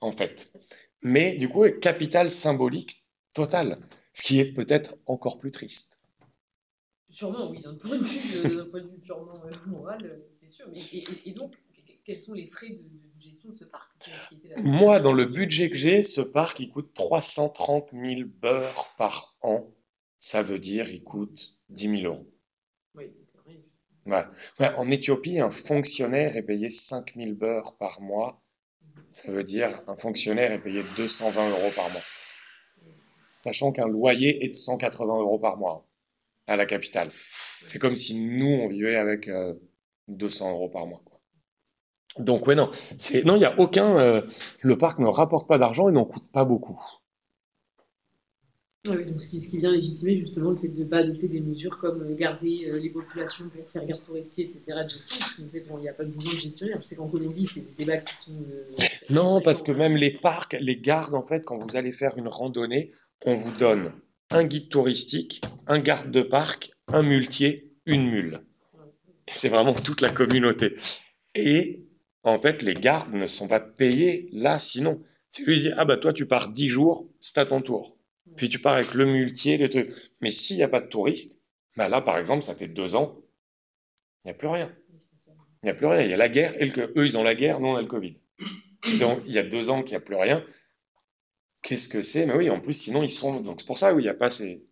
En 0.01 0.10
fait. 0.10 0.52
Mais 1.02 1.36
du 1.36 1.48
coup, 1.48 1.68
capital 1.81 2.31
symbolique 2.31 3.06
total. 3.35 3.78
Ce 4.12 4.23
qui 4.23 4.40
est 4.40 4.52
peut-être 4.52 4.97
encore 5.06 5.39
plus 5.39 5.52
triste. 5.52 6.01
Sûrement, 7.10 7.51
oui, 7.51 7.60
d'un 7.60 7.74
point, 7.74 7.98
de 7.98 8.05
vue, 8.05 8.89
vue 8.89 9.01
purement 9.01 9.44
euh, 9.44 9.70
moral, 9.70 9.98
euh, 10.05 10.28
c'est 10.32 10.48
sûr. 10.48 10.66
Et, 11.24 11.32
donc, 11.32 11.55
quels 12.06 12.20
sont 12.20 12.34
les 12.34 12.46
frais 12.46 12.70
de, 12.70 12.88
gestion 13.18 13.50
de 13.50 13.56
ce 13.56 13.64
parc? 13.64 13.90
Moi, 14.58 15.00
dans 15.00 15.12
le 15.12 15.24
budget 15.24 15.68
que 15.68 15.76
j'ai, 15.76 16.04
ce 16.04 16.20
parc, 16.20 16.60
il 16.60 16.70
coûte 16.70 16.94
330 16.94 17.88
000 17.92 18.28
beurres 18.40 18.94
par 18.96 19.36
an. 19.40 19.68
Ça 20.16 20.42
veut 20.42 20.60
dire, 20.60 20.88
il 20.88 21.02
coûte 21.02 21.56
10 21.70 22.00
000 22.02 22.14
euros. 22.14 22.26
Ouais. 24.06 24.24
en 24.76 24.88
Éthiopie, 24.88 25.40
un 25.40 25.50
fonctionnaire 25.50 26.36
est 26.36 26.44
payé 26.44 26.70
5000 26.70 27.34
beurres 27.34 27.76
par 27.76 28.00
mois. 28.00 28.40
Ça 29.08 29.32
veut 29.32 29.42
dire 29.42 29.82
un 29.88 29.96
fonctionnaire 29.96 30.52
est 30.52 30.62
payé 30.62 30.84
220 30.96 31.50
euros 31.50 31.72
par 31.74 31.90
mois. 31.90 32.02
Sachant 33.38 33.72
qu'un 33.72 33.88
loyer 33.88 34.44
est 34.44 34.48
de 34.48 34.54
180 34.54 35.18
euros 35.18 35.40
par 35.40 35.56
mois 35.56 35.84
à 36.46 36.56
la 36.56 36.66
capitale. 36.66 37.10
C'est 37.64 37.80
comme 37.80 37.96
si 37.96 38.20
nous, 38.20 38.46
on 38.46 38.68
vivait 38.68 38.94
avec 38.94 39.28
200 40.06 40.46
euh, 40.46 40.52
euros 40.52 40.68
par 40.68 40.86
mois. 40.86 41.02
Donc, 42.18 42.47
ouais, 42.47 42.55
non. 42.55 42.70
Non, 43.24 43.36
il 43.36 43.38
n'y 43.38 43.44
a 43.44 43.59
aucun. 43.59 43.98
Euh, 43.98 44.22
le 44.60 44.78
parc 44.78 44.98
ne 44.98 45.06
rapporte 45.06 45.48
pas 45.48 45.59
d'argent 45.59 45.88
et 45.88 45.93
n'en 45.93 46.05
coûte 46.05 46.26
pas 46.32 46.44
beaucoup. 46.44 46.80
Oui, 48.88 49.05
donc 49.05 49.20
ce 49.20 49.28
qui, 49.28 49.59
vient 49.59 49.72
légitimer 49.72 50.16
justement 50.16 50.51
le 50.51 50.56
fait 50.56 50.68
de 50.68 50.84
ne 50.84 50.88
pas 50.88 50.98
adopter 50.98 51.28
des 51.28 51.40
mesures 51.40 51.78
comme 51.78 52.02
euh, 52.02 52.14
garder 52.14 52.70
euh, 52.70 52.78
les 52.78 52.90
populations 52.90 53.48
pour 53.48 53.68
faire 53.68 53.84
garde 53.84 54.02
forestier, 54.02 54.44
etc. 54.44 54.62
de 54.84 54.88
gestion, 54.88 55.18
parce 55.18 55.36
qu'en 55.36 55.48
fait, 55.51 55.64
il 55.68 55.80
n'y 55.80 55.88
a 55.88 55.93
pas 55.93 56.05
besoin 56.05 56.22
de 56.22 56.28
gestionnaire. 56.28 56.78
Je 56.80 56.86
sais 56.86 56.97
qu'en 56.97 57.09
Colombie, 57.09 57.47
c'est 57.47 57.60
des 57.60 57.84
débats 57.84 57.98
qui 57.98 58.14
sont. 58.14 58.32
Euh, 58.32 58.84
non, 59.10 59.40
parce 59.40 59.62
que 59.62 59.72
même 59.72 59.97
les 59.97 60.12
parcs, 60.12 60.56
les 60.60 60.76
gardes, 60.76 61.14
en 61.14 61.26
fait, 61.26 61.44
quand 61.44 61.59
vous 61.59 61.76
allez 61.76 61.93
faire 61.93 62.16
une 62.16 62.28
randonnée, 62.28 62.90
on 63.24 63.34
vous 63.34 63.52
donne 63.52 63.93
un 64.30 64.44
guide 64.44 64.68
touristique, 64.68 65.43
un 65.66 65.78
garde 65.78 66.10
de 66.10 66.22
parc, 66.22 66.70
un 66.88 67.02
muletier, 67.02 67.72
une 67.86 68.09
mule. 68.10 68.40
C'est 69.28 69.48
vraiment 69.48 69.74
toute 69.74 70.01
la 70.01 70.10
communauté. 70.10 70.76
Et 71.34 71.86
en 72.26 72.38
fait, 72.38 72.62
les 72.62 72.74
gardes 72.74 73.12
ne 73.14 73.26
sont 73.26 73.48
pas 73.48 73.60
payés 73.60 74.28
là 74.32 74.58
sinon. 74.58 75.02
Si 75.30 75.44
lui 75.44 75.60
dit, 75.60 75.70
ah 75.76 75.84
bah 75.84 75.96
toi 75.96 76.12
tu 76.12 76.26
pars 76.26 76.48
10 76.48 76.68
jours, 76.68 77.08
c'est 77.20 77.38
à 77.38 77.46
ton 77.46 77.60
tour 77.62 77.96
puis 78.36 78.48
tu 78.48 78.58
pars 78.58 78.74
avec 78.74 78.94
le 78.94 79.06
muletier, 79.06 79.56
le 79.56 79.68
truc. 79.68 79.90
Mais 80.20 80.30
s'il 80.30 80.56
n'y 80.56 80.62
a 80.62 80.68
pas 80.68 80.80
de 80.80 80.88
touristes, 80.88 81.48
bah 81.76 81.88
là, 81.88 82.00
par 82.00 82.18
exemple, 82.18 82.42
ça 82.42 82.54
fait 82.54 82.68
deux 82.68 82.94
ans, 82.94 83.20
il 84.24 84.28
n'y 84.28 84.30
a 84.32 84.34
plus 84.34 84.48
rien. 84.48 84.74
Il 85.62 85.66
n'y 85.66 85.70
a 85.70 85.74
plus 85.74 85.86
rien. 85.86 86.02
Il 86.02 86.10
y 86.10 86.14
a 86.14 86.16
la 86.16 86.28
guerre, 86.28 86.60
et 86.60 86.70
eux, 86.78 87.06
ils 87.06 87.16
ont 87.16 87.22
la 87.22 87.34
guerre, 87.34 87.60
nous, 87.60 87.68
on 87.68 87.76
a 87.76 87.82
le 87.82 87.88
Covid. 87.88 88.18
Donc, 89.00 89.20
il 89.26 89.32
y 89.32 89.38
a 89.38 89.42
deux 89.42 89.70
ans 89.70 89.82
qu'il 89.82 89.92
n'y 89.92 89.96
a 89.96 90.00
plus 90.00 90.16
rien. 90.16 90.44
Qu'est-ce 91.62 91.88
que 91.88 92.02
c'est? 92.02 92.26
Mais 92.26 92.34
oui, 92.34 92.50
en 92.50 92.60
plus, 92.60 92.74
sinon, 92.74 93.02
ils 93.02 93.08
sont. 93.08 93.40
Donc, 93.40 93.60
c'est 93.60 93.66
pour 93.66 93.78
ça 93.78 93.92
qu'il 93.92 94.02
n'y 94.02 94.08
a 94.08 94.14
pas 94.14 94.30
ces, 94.30 94.62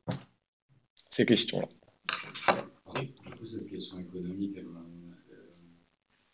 ces 1.10 1.26
questions-là. 1.26 1.68
Du 3.00 3.12
coup, 3.12 3.46
cette 3.46 3.68
question 3.68 3.98
économique, 3.98 4.56
euh, 4.58 4.62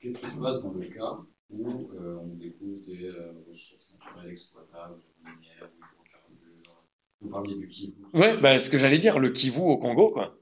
qu'est-ce 0.00 0.20
qui 0.20 0.28
se 0.28 0.40
passe 0.40 0.60
dans 0.60 0.72
le 0.72 0.86
cas 0.86 1.18
où 1.50 1.90
euh, 1.94 2.16
on 2.16 2.34
découvre 2.34 2.80
des 2.86 3.04
euh, 3.06 3.32
ressources 3.48 3.92
naturelles 3.92 4.30
exploitables, 4.30 5.00
minières, 5.24 5.70
vous 7.20 7.28
parliez 7.28 7.56
du 7.56 7.68
Kivu. 7.68 8.04
Ouais, 8.14 8.36
bah, 8.38 8.58
ce 8.58 8.70
que 8.70 8.78
j'allais 8.78 8.98
dire, 8.98 9.18
le 9.18 9.30
Kivu 9.30 9.60
au 9.60 9.78
Congo, 9.78 10.10
quoi. 10.10 10.34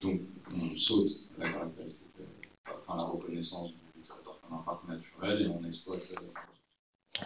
Donc, 0.00 0.22
on 0.54 0.76
saute 0.76 1.12
la 1.38 1.50
caractéristique, 1.50 2.14
euh, 2.20 2.72
enfin, 2.86 2.96
la 2.96 3.04
reconnaissance 3.04 3.72
du 3.72 3.78
territoire 4.02 4.40
comme 4.40 4.58
un 4.58 4.62
parc 4.62 4.88
naturel 4.88 5.42
et 5.42 5.48
on 5.48 5.62
exploite. 5.64 6.00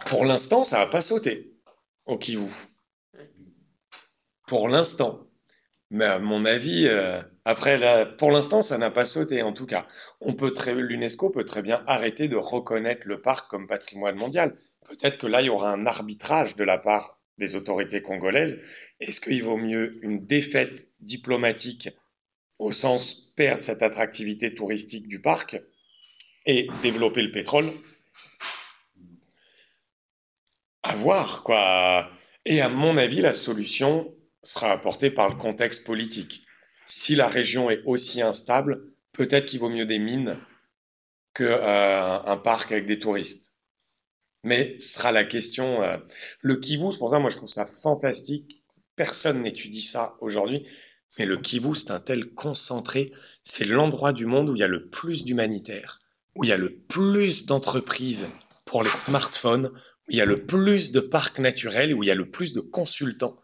Pour 0.07 0.25
l'instant, 0.25 0.65
ça 0.65 0.79
n'a 0.79 0.87
pas 0.87 1.03
sauté 1.03 1.55
au 2.07 2.19
Kivu. 2.19 2.51
Pour 4.47 4.69
l'instant. 4.69 5.28
Mais 5.91 6.05
à 6.05 6.19
mon 6.19 6.45
avis, 6.45 6.87
euh, 6.87 7.23
après, 7.47 8.17
pour 8.17 8.31
l'instant, 8.31 8.61
ça 8.61 8.77
n'a 8.77 8.91
pas 8.91 9.07
sauté. 9.07 9.43
En 9.43 9.53
tout 9.55 9.65
cas, 9.65 9.87
on 10.21 10.35
peut 10.35 10.53
très, 10.53 10.75
l'UNESCO 10.75 11.31
peut 11.31 11.45
très 11.45 11.63
bien 11.63 11.83
arrêter 11.87 12.29
de 12.29 12.37
reconnaître 12.37 13.09
le 13.09 13.23
parc 13.23 13.49
comme 13.49 13.67
patrimoine 13.67 14.17
mondial. 14.17 14.55
Peut-être 14.89 15.17
que 15.17 15.27
là, 15.27 15.41
il 15.41 15.47
y 15.47 15.51
aura 15.51 15.73
un 15.73 15.87
arbitrage 15.87 16.57
de 16.57 16.65
la 16.65 16.77
part 16.77 17.19
des 17.39 17.57
autorités 17.57 18.03
congolaises. 18.03 18.61
Est-ce 19.01 19.21
qu'il 19.21 19.43
vaut 19.43 19.57
mieux 19.57 19.99
une 20.03 20.27
défaite 20.27 20.89
diplomatique 21.01 21.89
au 22.59 22.71
sens 22.73 23.15
perdre 23.37 23.63
cette 23.63 23.83
attractivité 23.83 24.55
touristique 24.55 25.09
du 25.09 25.21
parc 25.21 25.59
et 26.45 26.69
développer 26.83 27.23
le 27.23 27.31
pétrole? 27.31 27.67
À 30.83 30.95
voir, 30.97 31.45
quoi. 31.45 32.07
Et 32.45 32.61
à 32.61 32.69
mon 32.69 32.99
avis, 32.99 33.23
la 33.23 33.33
solution 33.33 34.15
sera 34.43 34.73
apportée 34.73 35.11
par 35.11 35.29
le 35.29 35.35
contexte 35.35 35.85
politique. 35.85 36.43
Si 36.85 37.15
la 37.15 37.29
région 37.29 37.71
est 37.71 37.83
aussi 37.85 38.23
instable, 38.23 38.83
peut-être 39.13 39.47
qu'il 39.47 39.61
vaut 39.61 39.69
mieux 39.69 39.87
des 39.87 39.99
mines 39.99 40.39
qu'un 41.35 41.45
euh, 41.45 42.37
parc 42.37 42.73
avec 42.73 42.87
des 42.87 42.99
touristes. 42.99 43.57
Mais 44.45 44.79
sera 44.79 45.13
la 45.13 45.25
question. 45.25 45.83
Euh, 45.83 45.99
le 46.41 46.57
Kivu, 46.57 46.93
c'est 46.93 46.99
pour 46.99 47.11
ça, 47.11 47.19
moi, 47.19 47.31
je 47.31 47.37
trouve 47.37 47.49
ça 47.49 47.67
fantastique. 47.67 48.63
Personne 48.97 49.43
n'étudie 49.43 49.83
ça 49.83 50.17
aujourd'hui. 50.21 50.67
Mais 51.19 51.27
le 51.27 51.37
Kivu, 51.37 51.75
c'est 51.75 51.91
un 51.91 52.01
tel 52.01 52.33
concentré. 52.35 53.13
C'est 53.43 53.65
l'endroit 53.65 54.13
du 54.13 54.27
monde 54.27 54.49
où 54.49 54.55
il 54.55 54.61
y 54.61 54.65
a 54.65 54.69
le 54.69 54.89
plus 54.89 55.25
d'humanitaires, 55.25 56.01
où 56.35 56.45
il 56.45 56.51
y 56.51 56.53
a 56.53 56.57
le 56.57 56.75
plus 56.75 57.47
d'entreprises 57.47 58.29
pour 58.65 58.83
les 58.83 58.91
smartphones, 58.91 59.67
où 59.67 60.11
il 60.11 60.17
y 60.17 60.21
a 60.21 60.27
le 60.27 60.47
plus 60.47 60.93
de 60.93 61.01
parcs 61.01 61.39
naturels, 61.39 61.95
où 61.95 62.03
il 62.03 62.07
y 62.07 62.13
a 62.13 62.15
le 62.15 62.31
plus 62.31 62.53
de 62.53 62.61
consultants 62.61 63.37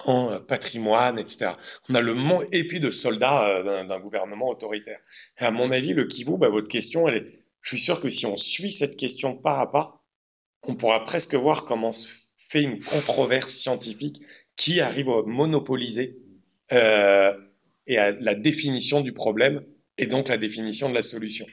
en 0.00 0.30
euh, 0.30 0.38
patrimoine, 0.40 1.18
etc. 1.18 1.52
On 1.88 1.94
a 1.94 2.00
le 2.00 2.14
monde, 2.14 2.46
puis 2.68 2.80
de 2.80 2.90
soldats 2.90 3.48
euh, 3.48 3.84
d'un 3.84 4.00
gouvernement 4.00 4.48
autoritaire. 4.48 4.98
Et 5.38 5.44
à 5.44 5.50
mon 5.50 5.70
avis, 5.70 5.92
le 5.92 6.06
Kivu, 6.06 6.38
bah, 6.38 6.48
votre 6.48 6.68
question, 6.68 7.08
elle 7.08 7.16
est, 7.16 7.26
je 7.62 7.68
suis 7.68 7.78
sûr 7.78 8.00
que 8.00 8.10
si 8.10 8.26
on 8.26 8.36
suit 8.36 8.70
cette 8.70 8.96
question 8.96 9.36
pas 9.36 9.58
à 9.58 9.66
pas, 9.66 10.04
on 10.62 10.74
pourra 10.74 11.04
presque 11.04 11.34
voir 11.34 11.64
comment 11.64 11.92
se 11.92 12.08
fait 12.36 12.62
une 12.62 12.82
controverse 12.82 13.54
scientifique 13.54 14.20
qui 14.56 14.80
arrive 14.80 15.08
à 15.08 15.22
monopoliser 15.22 16.18
euh, 16.72 17.36
et 17.86 17.98
à 17.98 18.12
la 18.12 18.34
définition 18.34 19.00
du 19.00 19.12
problème 19.12 19.64
et 19.98 20.06
donc 20.06 20.28
la 20.28 20.38
définition 20.38 20.88
de 20.88 20.94
la 20.94 21.02
solution. 21.02 21.46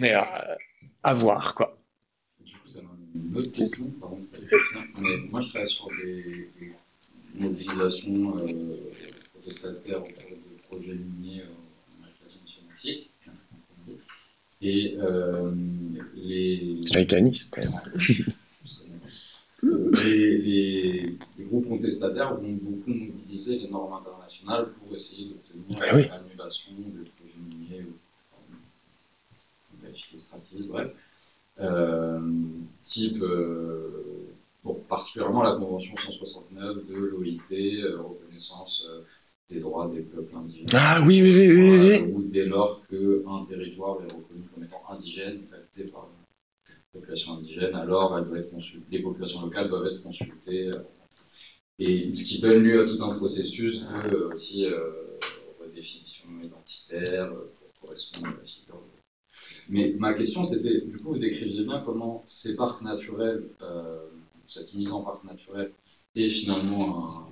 Mais 0.00 0.12
à, 0.12 1.14
voir, 1.14 1.54
quoi. 1.54 1.78
Une 3.14 3.36
autre 3.36 3.52
question. 3.52 3.84
Moi, 5.30 5.40
je 5.40 5.48
travaille 5.48 5.68
sur 5.68 5.88
des, 6.02 6.48
mobilisations 7.38 8.38
euh, 8.38 8.46
protestataires 9.32 10.02
autour 10.02 10.30
de 10.30 10.36
projets 10.68 10.94
miniers 10.94 11.42
en 11.42 12.02
Amérique 12.02 12.60
latine 12.70 13.02
et 14.62 14.96
euh, 14.98 15.50
les. 16.16 16.80
Mécaniste, 16.94 17.58
les, 19.62 20.38
les, 20.38 21.16
les, 21.38 21.44
groupes 21.44 21.68
contestataires 21.68 22.34
vont 22.34 22.52
beaucoup 22.62 22.90
mobiliser 22.90 23.58
les 23.58 23.68
normes 23.68 23.94
internationales 23.94 24.68
pour 24.78 24.94
essayer 24.94 25.28
d'obtenir 25.28 25.78
ah 25.82 25.96
oui. 25.96 26.06
l'annulation 26.08 26.72
des 26.76 27.10
projets 27.10 27.38
miniers 27.48 27.82
ou 27.82 27.94
administratifs, 29.86 30.66
bref. 30.68 30.92
Euh, 31.58 32.20
type, 32.84 33.22
euh, 33.22 34.26
particulièrement 34.88 35.42
la 35.42 35.56
Convention 35.56 35.94
169 35.96 36.88
de 36.88 36.94
l'OIT, 36.94 37.84
euh, 37.84 38.02
reconnaissance 38.02 38.88
euh, 38.90 39.02
des 39.48 39.60
droits 39.60 39.88
des 39.88 40.00
peuples 40.00 40.36
indigènes. 40.36 40.66
Ah 40.72 41.02
oui, 41.06 41.20
oui, 41.22 41.48
oui, 41.48 41.56
oui. 41.56 41.78
oui. 41.78 42.12
Ou 42.12 42.22
dès 42.22 42.46
lors 42.46 42.82
qu'un 42.88 43.44
territoire 43.44 43.98
est 44.02 44.12
reconnu 44.12 44.42
comme 44.52 44.64
étant 44.64 44.82
indigène, 44.90 45.42
habité 45.52 45.90
par 45.90 46.08
une 46.68 47.00
population 47.00 47.34
indigène, 47.34 47.74
alors 47.74 48.18
elle 48.18 48.24
doit 48.26 48.38
être 48.38 48.52
les 48.90 49.02
populations 49.02 49.42
locales 49.42 49.68
doivent 49.68 49.86
être 49.86 50.02
consultées. 50.02 50.68
Euh, 50.68 50.82
et 51.78 52.16
ce 52.16 52.24
qui 52.24 52.40
donne 52.40 52.62
lieu 52.62 52.82
à 52.82 52.86
tout 52.86 53.02
un 53.04 53.14
processus 53.16 53.84
de 54.10 54.30
aussi 54.32 54.64
euh, 54.64 55.18
redéfinition 55.60 56.28
identitaire 56.42 57.28
pour 57.28 57.72
correspondre 57.82 58.28
à 58.28 58.38
la 58.38 58.44
figure 58.44 58.82
Mais 59.68 59.94
ma 59.98 60.14
question, 60.14 60.42
c'était, 60.42 60.80
du 60.80 60.98
coup, 60.98 61.12
vous 61.12 61.18
décriviez 61.18 61.64
bien 61.64 61.82
comment 61.84 62.24
ces 62.26 62.56
parcs 62.56 62.80
naturels, 62.80 63.50
euh, 63.60 64.06
cette 64.48 64.74
mise 64.74 64.92
en 64.92 65.02
parc 65.02 65.24
naturel, 65.24 65.70
est 66.14 66.28
finalement 66.28 67.24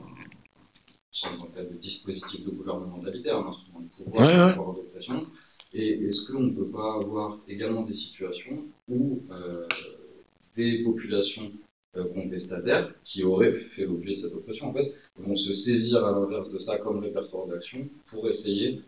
un, 1.57 1.63
de 1.63 1.77
dispositif 1.77 2.45
de 2.45 2.51
gouvernementalité, 2.51 3.31
un 3.31 3.47
instrument 3.47 3.81
de 3.81 3.89
pouvoir, 4.05 4.27
Ouais, 4.27 4.35
ouais. 4.35 4.41
un 4.41 4.53
pouvoir 4.53 4.77
de 4.77 4.83
pression. 4.83 5.27
Et 5.73 6.07
est-ce 6.07 6.33
qu'on 6.33 6.41
ne 6.41 6.51
peut 6.51 6.69
pas 6.69 6.95
avoir 6.95 7.39
également 7.49 7.83
des 7.83 7.93
situations 7.93 8.65
où 8.89 9.21
euh, 9.31 9.67
des 10.57 10.83
populations 10.85 11.51
euh, 11.97 12.13
contestataires, 12.13 12.93
qui 13.05 13.23
auraient 13.23 13.53
fait 13.53 13.87
l'objet 13.87 14.15
de 14.15 14.19
cette 14.19 14.35
oppression, 14.35 14.69
en 14.71 14.73
fait, 14.73 14.93
vont 15.17 15.37
se 15.37 15.55
saisir 15.55 16.05
à 16.05 16.13
l'inverse 16.13 16.51
de 16.51 16.59
ça 16.59 16.79
comme 16.79 16.99
répertoire 16.99 17.47
d'action 17.47 17.89
pour 18.11 18.29
essayer 18.29 18.83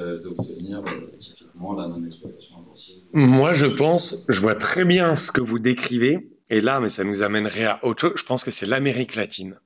euh, 0.00 0.20
d'obtenir 0.20 0.82
typiquement 1.18 1.74
la 1.74 1.88
non-exploitation 1.88 2.58
intensive? 2.60 3.02
Moi, 3.12 3.52
je 3.54 3.66
pense, 3.66 4.26
je 4.28 4.40
vois 4.40 4.54
très 4.54 4.84
bien 4.84 5.16
ce 5.16 5.32
que 5.32 5.40
vous 5.40 5.58
décrivez, 5.58 6.30
et 6.52 6.60
là, 6.60 6.80
mais 6.80 6.90
ça 6.90 7.02
nous 7.02 7.22
amènerait 7.22 7.64
à 7.64 7.82
autre 7.82 8.02
chose. 8.02 8.12
Je 8.18 8.24
pense 8.24 8.44
que 8.44 8.50
c'est 8.50 8.66
l'Amérique 8.66 9.16
latine. 9.16 9.58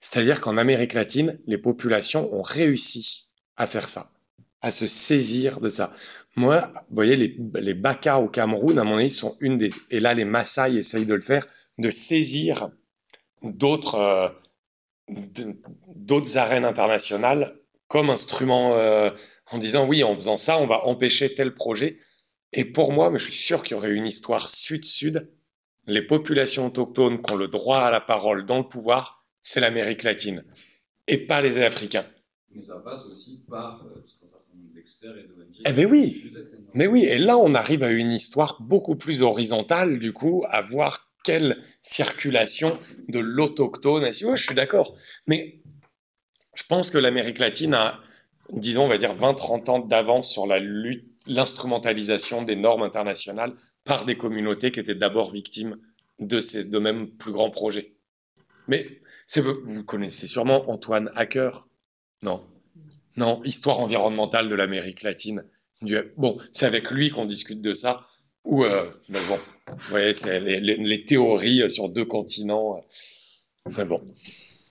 C'est-à-dire 0.00 0.40
qu'en 0.40 0.56
Amérique 0.56 0.94
latine, 0.94 1.40
les 1.48 1.58
populations 1.58 2.32
ont 2.32 2.42
réussi 2.42 3.28
à 3.56 3.66
faire 3.66 3.88
ça, 3.88 4.08
à 4.62 4.70
se 4.70 4.86
saisir 4.86 5.58
de 5.58 5.68
ça. 5.68 5.90
Moi, 6.36 6.72
vous 6.90 6.94
voyez, 6.94 7.16
les, 7.16 7.36
les 7.54 7.76
au 8.14 8.28
Cameroun, 8.28 8.78
à 8.78 8.84
mon 8.84 8.98
avis, 8.98 9.10
sont 9.10 9.36
une 9.40 9.58
des, 9.58 9.72
et 9.90 9.98
là, 9.98 10.14
les 10.14 10.24
Maasai 10.24 10.76
essayent 10.76 11.06
de 11.06 11.14
le 11.14 11.22
faire, 11.22 11.44
de 11.78 11.90
saisir 11.90 12.70
d'autres, 13.42 13.96
euh, 13.96 14.28
d'autres 15.96 16.38
arènes 16.38 16.64
internationales 16.64 17.52
comme 17.88 18.10
instrument, 18.10 18.76
euh, 18.76 19.10
en 19.50 19.58
disant 19.58 19.88
oui, 19.88 20.04
en 20.04 20.14
faisant 20.14 20.36
ça, 20.36 20.56
on 20.58 20.68
va 20.68 20.86
empêcher 20.86 21.34
tel 21.34 21.52
projet. 21.52 21.98
Et 22.52 22.64
pour 22.64 22.92
moi, 22.92 23.10
mais 23.10 23.18
je 23.18 23.24
suis 23.24 23.34
sûr 23.34 23.64
qu'il 23.64 23.72
y 23.72 23.74
aurait 23.74 23.90
une 23.90 24.06
histoire 24.06 24.48
sud-sud. 24.48 25.28
Les 25.88 26.02
populations 26.02 26.66
autochtones 26.66 27.22
qui 27.22 27.32
ont 27.32 27.36
le 27.36 27.48
droit 27.48 27.80
à 27.80 27.90
la 27.90 28.00
parole 28.00 28.44
dans 28.44 28.58
le 28.58 28.68
pouvoir, 28.68 29.26
c'est 29.42 29.60
l'Amérique 29.60 30.04
latine 30.04 30.44
et 31.06 31.26
pas 31.26 31.40
les 31.40 31.58
Africains. 31.58 32.06
Mais 32.54 32.60
ça 32.60 32.80
passe 32.84 33.06
aussi 33.06 33.44
par 33.48 33.82
euh, 33.84 34.04
un 34.22 34.26
certain 34.26 34.54
nombre 34.54 34.74
d'experts 34.74 35.16
et 35.16 35.22
d'ONG. 35.22 35.62
Eh 35.64 35.72
ben 35.72 35.86
oui. 35.86 36.24
Mais 36.74 36.86
oui, 36.86 37.04
et 37.04 37.18
là, 37.18 37.36
on 37.38 37.54
arrive 37.54 37.82
à 37.82 37.90
une 37.90 38.12
histoire 38.12 38.60
beaucoup 38.60 38.96
plus 38.96 39.22
horizontale, 39.22 39.98
du 39.98 40.12
coup, 40.12 40.44
à 40.50 40.60
voir 40.60 41.10
quelle 41.24 41.58
circulation 41.82 42.78
de 43.08 43.18
l'autochtone. 43.18 44.04
Et 44.04 44.12
si, 44.12 44.24
ouais, 44.24 44.36
je 44.36 44.44
suis 44.44 44.54
d'accord. 44.54 44.94
Mais 45.26 45.62
je 46.54 46.62
pense 46.68 46.90
que 46.90 46.98
l'Amérique 46.98 47.38
latine 47.38 47.74
a, 47.74 48.00
disons, 48.50 48.84
on 48.84 48.88
va 48.88 48.98
dire 48.98 49.12
20-30 49.12 49.70
ans 49.70 49.78
d'avance 49.78 50.30
sur 50.30 50.46
la 50.46 50.58
lutte, 50.58 51.04
l'instrumentalisation 51.26 52.42
des 52.42 52.56
normes 52.56 52.82
internationales 52.82 53.54
par 53.84 54.04
des 54.04 54.16
communautés 54.16 54.70
qui 54.70 54.80
étaient 54.80 54.94
d'abord 54.94 55.30
victimes 55.30 55.78
de 56.18 56.40
ces 56.40 56.64
de 56.64 56.78
même 56.78 57.08
plus 57.08 57.32
grands 57.32 57.50
projets. 57.50 57.92
Mais 58.66 58.86
vous 59.36 59.84
connaissez 59.84 60.26
sûrement 60.26 60.70
Antoine 60.70 61.10
Hacker 61.14 61.68
Non. 62.22 62.44
Non, 63.16 63.42
histoire 63.44 63.80
environnementale 63.80 64.48
de 64.48 64.54
l'Amérique 64.54 65.02
latine. 65.02 65.44
Bon, 66.16 66.36
c'est 66.52 66.66
avec 66.66 66.90
lui 66.90 67.10
qu'on 67.10 67.24
discute 67.26 67.60
de 67.60 67.74
ça. 67.74 68.06
Ou, 68.44 68.64
euh, 68.64 68.90
mais 69.08 69.18
bon, 69.28 69.38
vous 69.66 69.88
voyez, 69.90 70.14
c'est 70.14 70.40
les, 70.40 71.04
théories 71.04 71.70
sur 71.70 71.88
deux 71.88 72.04
continents. 72.04 72.76
euh, 72.76 72.80
Enfin 73.66 73.84
bon. 73.84 74.00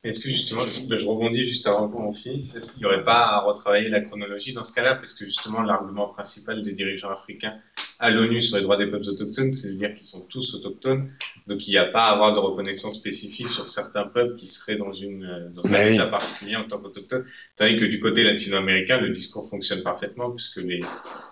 Est-ce 0.08 0.20
que 0.22 0.30
justement, 0.30 0.60
je 0.60 0.96
je 0.96 1.06
rebondis 1.06 1.46
juste 1.46 1.68
avant 1.68 1.90
qu'on 1.90 2.12
finisse, 2.12 2.56
est-ce 2.56 2.74
qu'il 2.74 2.82
n'y 2.82 2.86
aurait 2.86 3.04
pas 3.04 3.26
à 3.26 3.42
retravailler 3.42 3.90
la 3.90 4.02
chronologie 4.02 4.54
dans 4.54 4.64
ce 4.64 4.74
cas-là? 4.74 4.96
Parce 4.96 5.14
que 5.14 5.26
justement, 5.26 5.62
l'argument 5.62 6.08
principal 6.08 6.64
des 6.64 6.74
dirigeants 6.74 7.12
africains 7.12 7.56
à 8.00 8.12
l'ONU 8.12 8.42
sur 8.42 8.58
les 8.58 8.64
droits 8.64 8.78
des 8.78 8.88
peuples 8.88 9.08
autochtones, 9.10 9.52
c'est 9.52 9.74
de 9.74 9.78
dire 9.78 9.94
qu'ils 9.96 10.06
sont 10.06 10.26
tous 10.28 10.54
autochtones, 10.54 11.10
donc 11.48 11.68
il 11.68 11.72
n'y 11.72 11.78
a 11.78 11.86
pas 11.86 12.06
à 12.06 12.14
avoir 12.14 12.34
de 12.34 12.40
reconnaissance 12.40 12.96
spécifique 12.96 13.48
sur 13.48 13.68
certains 13.68 14.06
peuples 14.06 14.36
qui 14.36 14.48
seraient 14.48 14.78
dans, 14.78 14.94
une, 14.94 15.24
euh, 15.24 15.50
dans 15.50 15.66
un 15.74 15.88
oui. 15.88 15.96
état 15.96 16.06
particulier 16.06 16.56
en 16.56 16.68
tant 16.68 16.78
qu'autochtones. 16.78 17.26
Tandis 17.56 17.80
que 17.80 17.86
du 17.86 18.00
côté 18.00 18.24
latino-américain, 18.24 19.02
le 19.02 19.10
discours 19.10 19.50
fonctionne 19.50 19.82
parfaitement, 19.82 20.30
puisque 20.32 20.58
les, 20.58 20.82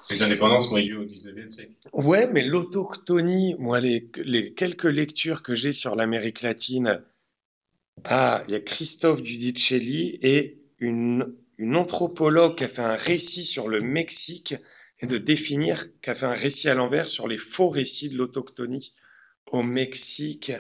les 0.10 0.24
indépendances 0.24 0.72
ont 0.72 0.78
eu 0.78 0.90
lieu 0.90 1.00
au 1.00 1.06
19e 1.06 1.52
siècle. 1.52 1.72
Ouais, 1.94 2.28
mais 2.32 2.44
l'autochtonie, 2.44 3.56
moi, 3.60 3.80
les, 3.80 4.10
les 4.24 4.54
quelques 4.54 4.86
lectures 4.86 5.44
que 5.44 5.54
j'ai 5.54 5.72
sur 5.72 5.96
l'Amérique 5.96 6.42
latine, 6.42 7.02
ah, 8.04 8.44
il 8.48 8.54
y 8.54 8.56
a 8.56 8.60
Christophe 8.60 9.24
Giudicelli 9.24 10.18
et 10.22 10.60
une, 10.80 11.36
une 11.58 11.76
anthropologue 11.76 12.56
qui 12.58 12.64
a 12.64 12.68
fait 12.68 12.82
un 12.82 12.96
récit 12.96 13.44
sur 13.46 13.68
le 13.68 13.80
Mexique 13.80 14.56
et 15.00 15.06
de 15.08 15.18
définir, 15.18 15.84
qui 16.02 16.10
a 16.10 16.16
fait 16.16 16.26
un 16.26 16.34
récit 16.34 16.70
à 16.70 16.74
l'envers 16.74 17.08
sur 17.10 17.28
les 17.28 17.38
faux 17.38 17.70
récits 17.70 18.10
de 18.10 18.18
l'autochtonie 18.18 18.94
au 19.52 19.64
Mexique. 19.64 20.52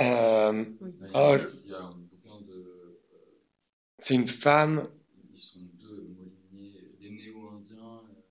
Euh, 0.00 0.64
Ah, 1.12 1.36
il 1.64 1.66
y 1.68 1.72
a 1.72 1.80
un 1.80 1.94
bouquin 1.94 2.40
de. 2.40 2.52
euh, 2.52 3.00
c'est 3.98 4.14
une 4.14 4.28
femme. 4.28 4.88
Ils 5.32 5.38
sont 5.38 5.60
deux, 5.80 6.02
Molinier, 6.08 6.92
les 7.00 7.10
néo-indiens. 7.10 8.02
euh, 8.16 8.22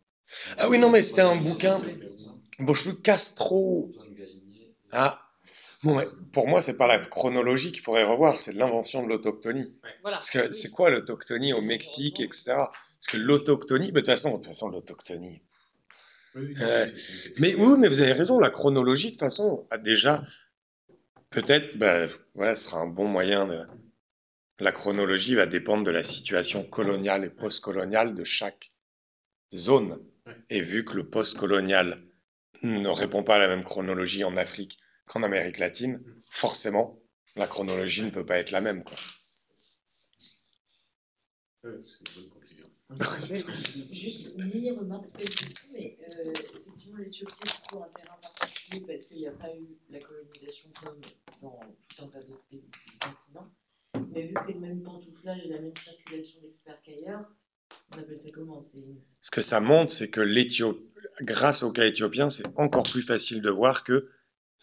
Ah 0.57 0.69
oui, 0.69 0.77
non, 0.77 0.89
mais 0.89 1.01
c'était 1.03 1.21
un 1.21 1.35
bouquin. 1.35 1.75
Antoine 1.75 2.41
Bon, 2.59 2.73
je 2.73 2.83
plus, 2.83 3.01
Castro. 3.01 3.95
Ah, 4.91 5.30
bon, 5.83 6.01
pour 6.31 6.47
moi, 6.47 6.61
c'est 6.61 6.77
pas 6.77 6.87
la 6.87 6.99
chronologie 6.99 7.71
qu'il 7.71 7.83
faudrait 7.83 8.03
revoir, 8.03 8.37
c'est 8.37 8.53
l'invention 8.53 9.03
de 9.03 9.09
l'autochtonie. 9.09 9.73
Voilà. 10.01 10.17
Parce 10.17 10.29
que 10.29 10.51
c'est 10.51 10.69
quoi 10.69 10.89
l'autochtonie 10.89 11.53
au 11.53 11.61
Mexique, 11.61 12.19
etc. 12.19 12.53
Parce 12.55 13.07
que 13.09 13.17
l'autochtonie, 13.17 13.91
bah, 13.91 14.01
de 14.01 14.05
toute 14.05 14.07
façon, 14.07 14.31
de 14.31 14.35
toute 14.35 14.47
façon, 14.47 14.69
l'autochtonie. 14.69 15.41
Oui, 16.35 16.53
Euh, 16.61 16.85
Mais 17.39 17.55
oui, 17.55 17.77
mais 17.79 17.87
vous 17.87 18.01
avez 18.01 18.13
raison, 18.13 18.39
la 18.39 18.49
chronologie, 18.49 19.07
de 19.07 19.11
toute 19.11 19.19
façon, 19.19 19.67
a 19.69 19.77
déjà, 19.77 20.23
peut-être, 21.29 21.77
bah, 21.77 22.07
voilà, 22.35 22.55
ce 22.55 22.69
sera 22.69 22.79
un 22.79 22.87
bon 22.87 23.07
moyen 23.07 23.47
de. 23.47 23.61
La 24.59 24.71
chronologie 24.71 25.33
va 25.33 25.47
dépendre 25.47 25.83
de 25.83 25.91
la 25.91 26.03
situation 26.03 26.63
coloniale 26.63 27.25
et 27.25 27.29
postcoloniale 27.31 28.13
de 28.13 28.23
chaque 28.23 28.71
zone. 29.53 29.99
Et 30.51 30.61
vu 30.61 30.85
que 30.85 30.93
le 30.95 31.09
postcolonial 31.09 32.03
ne 32.61 32.87
répond 32.89 33.23
pas 33.23 33.35
à 33.35 33.39
la 33.39 33.47
même 33.47 33.63
chronologie 33.63 34.23
en 34.23 34.35
Afrique 34.37 34.77
qu'en 35.05 35.23
Amérique 35.23 35.59
latine, 35.59 36.03
forcément, 36.23 37.01
la 37.35 37.47
chronologie 37.47 38.03
ne 38.03 38.09
peut 38.09 38.25
pas 38.25 38.37
être 38.37 38.51
la 38.51 38.61
même. 38.61 38.83
Quoi. 38.83 38.97
Ouais, 41.63 41.71
c'est 41.85 42.15
une 42.15 42.23
bonne 42.23 42.29
conclusion. 42.31 42.67
Juste 43.91 44.33
une 44.37 44.41
une 44.41 45.29
question, 45.29 45.69
mais 45.73 45.97
euh, 46.03 46.31
effectivement, 46.31 46.97
l'Éthiopie 46.97 47.33
est 47.33 47.67
toujours 47.69 47.85
un 47.85 47.89
terrain 47.89 48.17
particulier 48.21 48.85
parce 48.85 49.05
qu'il 49.05 49.17
n'y 49.17 49.27
a 49.27 49.31
pas 49.31 49.55
eu 49.55 49.77
la 49.89 49.99
colonisation 49.99 50.69
comme 50.83 50.99
dans 51.41 51.59
tout 51.87 52.03
un 52.03 52.07
tas 52.07 52.23
d'autres 52.23 52.43
pays 52.49 52.61
du 52.61 52.99
continent. 52.99 53.47
Mais 54.13 54.23
vu 54.23 54.33
que 54.33 54.41
c'est 54.41 54.53
le 54.53 54.59
même 54.59 54.81
pantouflage 54.83 55.41
et 55.45 55.49
la 55.49 55.61
même 55.61 55.77
circulation 55.77 56.41
d'experts 56.41 56.81
qu'ailleurs, 56.83 57.25
on 57.93 57.99
appelle 57.99 58.17
ça 58.17 58.29
comment? 58.33 58.59
Ce 58.59 59.31
que 59.31 59.41
ça 59.41 59.59
montre, 59.61 59.91
c'est 59.91 60.09
que 60.09 60.21
l'Éthiopie, 60.21 60.85
grâce 61.21 61.63
au 61.63 61.71
cas 61.71 61.85
éthiopien, 61.85 62.29
c'est 62.29 62.47
encore 62.57 62.83
plus 62.83 63.03
facile 63.03 63.41
de 63.41 63.49
voir 63.49 63.83
que 63.83 64.09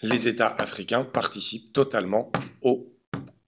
les 0.02 0.28
États 0.28 0.48
africains 0.58 1.04
participent 1.04 1.72
totalement 1.72 2.30
au 2.62 2.92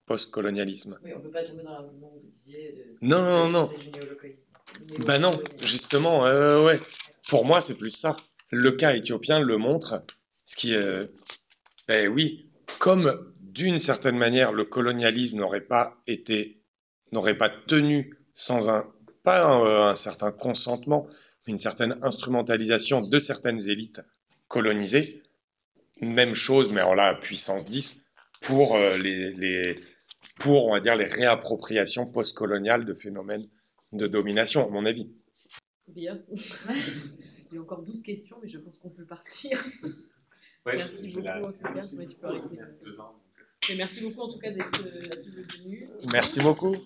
postcolonialisme. 0.06 0.98
Oui, 1.04 1.12
on 1.14 1.18
ne 1.18 1.22
peut 1.22 1.30
pas 1.30 1.44
tomber 1.44 1.62
dans 1.62 1.82
où 1.84 2.20
vous 2.22 2.28
disiez. 2.30 2.74
euh, 2.78 2.96
Non, 3.02 3.22
non, 3.22 3.48
non. 3.50 3.70
Bah 5.06 5.18
non, 5.18 5.30
justement, 5.60 6.26
euh, 6.26 6.64
ouais. 6.64 6.78
Pour 7.28 7.44
moi, 7.44 7.60
c'est 7.60 7.76
plus 7.78 7.90
ça. 7.90 8.16
Le 8.50 8.72
cas 8.72 8.94
éthiopien 8.94 9.40
le 9.40 9.56
montre. 9.56 10.02
Ce 10.44 10.56
qui 10.56 10.74
est, 10.74 11.08
ben 11.86 12.08
oui, 12.08 12.46
comme 12.78 13.32
d'une 13.40 13.78
certaine 13.78 14.16
manière, 14.16 14.52
le 14.52 14.64
colonialisme 14.64 15.36
n'aurait 15.38 15.60
pas 15.60 15.96
été, 16.06 16.62
n'aurait 17.12 17.38
pas 17.38 17.50
tenu 17.50 18.16
sans 18.34 18.68
un, 18.68 18.84
pas 19.22 19.44
un, 19.44 19.64
euh, 19.64 19.82
un 19.90 19.94
certain 19.94 20.32
consentement, 20.32 21.06
mais 21.46 21.52
une 21.52 21.58
certaine 21.58 21.96
instrumentalisation 22.02 23.02
de 23.02 23.18
certaines 23.20 23.68
élites 23.68 24.00
colonisées. 24.48 25.19
Même 26.00 26.34
chose, 26.34 26.70
mais 26.70 26.80
alors 26.80 26.94
là, 26.94 27.08
à 27.08 27.14
puissance 27.14 27.64
10, 27.66 28.12
pour 28.42 28.74
euh, 28.76 28.96
les, 28.98 29.32
les, 29.34 29.74
pour, 30.38 30.66
on 30.66 30.72
va 30.72 30.80
dire, 30.80 30.94
les 30.96 31.04
réappropriations 31.06 32.06
postcoloniales 32.10 32.84
de 32.86 32.92
phénomènes 32.94 33.46
de 33.92 34.06
domination, 34.06 34.66
à 34.66 34.70
mon 34.70 34.86
avis. 34.86 35.10
Bien. 35.88 36.18
Il 36.30 37.54
y 37.54 37.58
a 37.58 37.60
encore 37.60 37.82
12 37.82 38.02
questions, 38.02 38.36
mais 38.42 38.48
je 38.48 38.58
pense 38.58 38.78
qu'on 38.78 38.90
peut 38.90 39.04
partir. 39.06 39.62
Ouais, 40.66 40.74
Merci 40.76 41.12
beaucoup, 41.14 41.26
la- 41.26 41.38
en 41.38 41.42
tout 41.52 41.52
cas. 41.52 41.72
Ouais, 41.96 42.06
tu 42.06 42.16
peux 42.16 42.26
arrêter. 42.26 42.56
Devant, 42.84 43.04
donc, 43.14 43.70
Et 43.70 43.76
merci 43.76 44.02
beaucoup, 44.04 44.20
en 44.20 44.28
tout 44.30 44.38
cas, 44.38 44.50
d'être 44.50 44.80
euh, 44.84 45.56
venu. 45.56 45.88
Merci 46.12 46.40
beaucoup. 46.40 46.76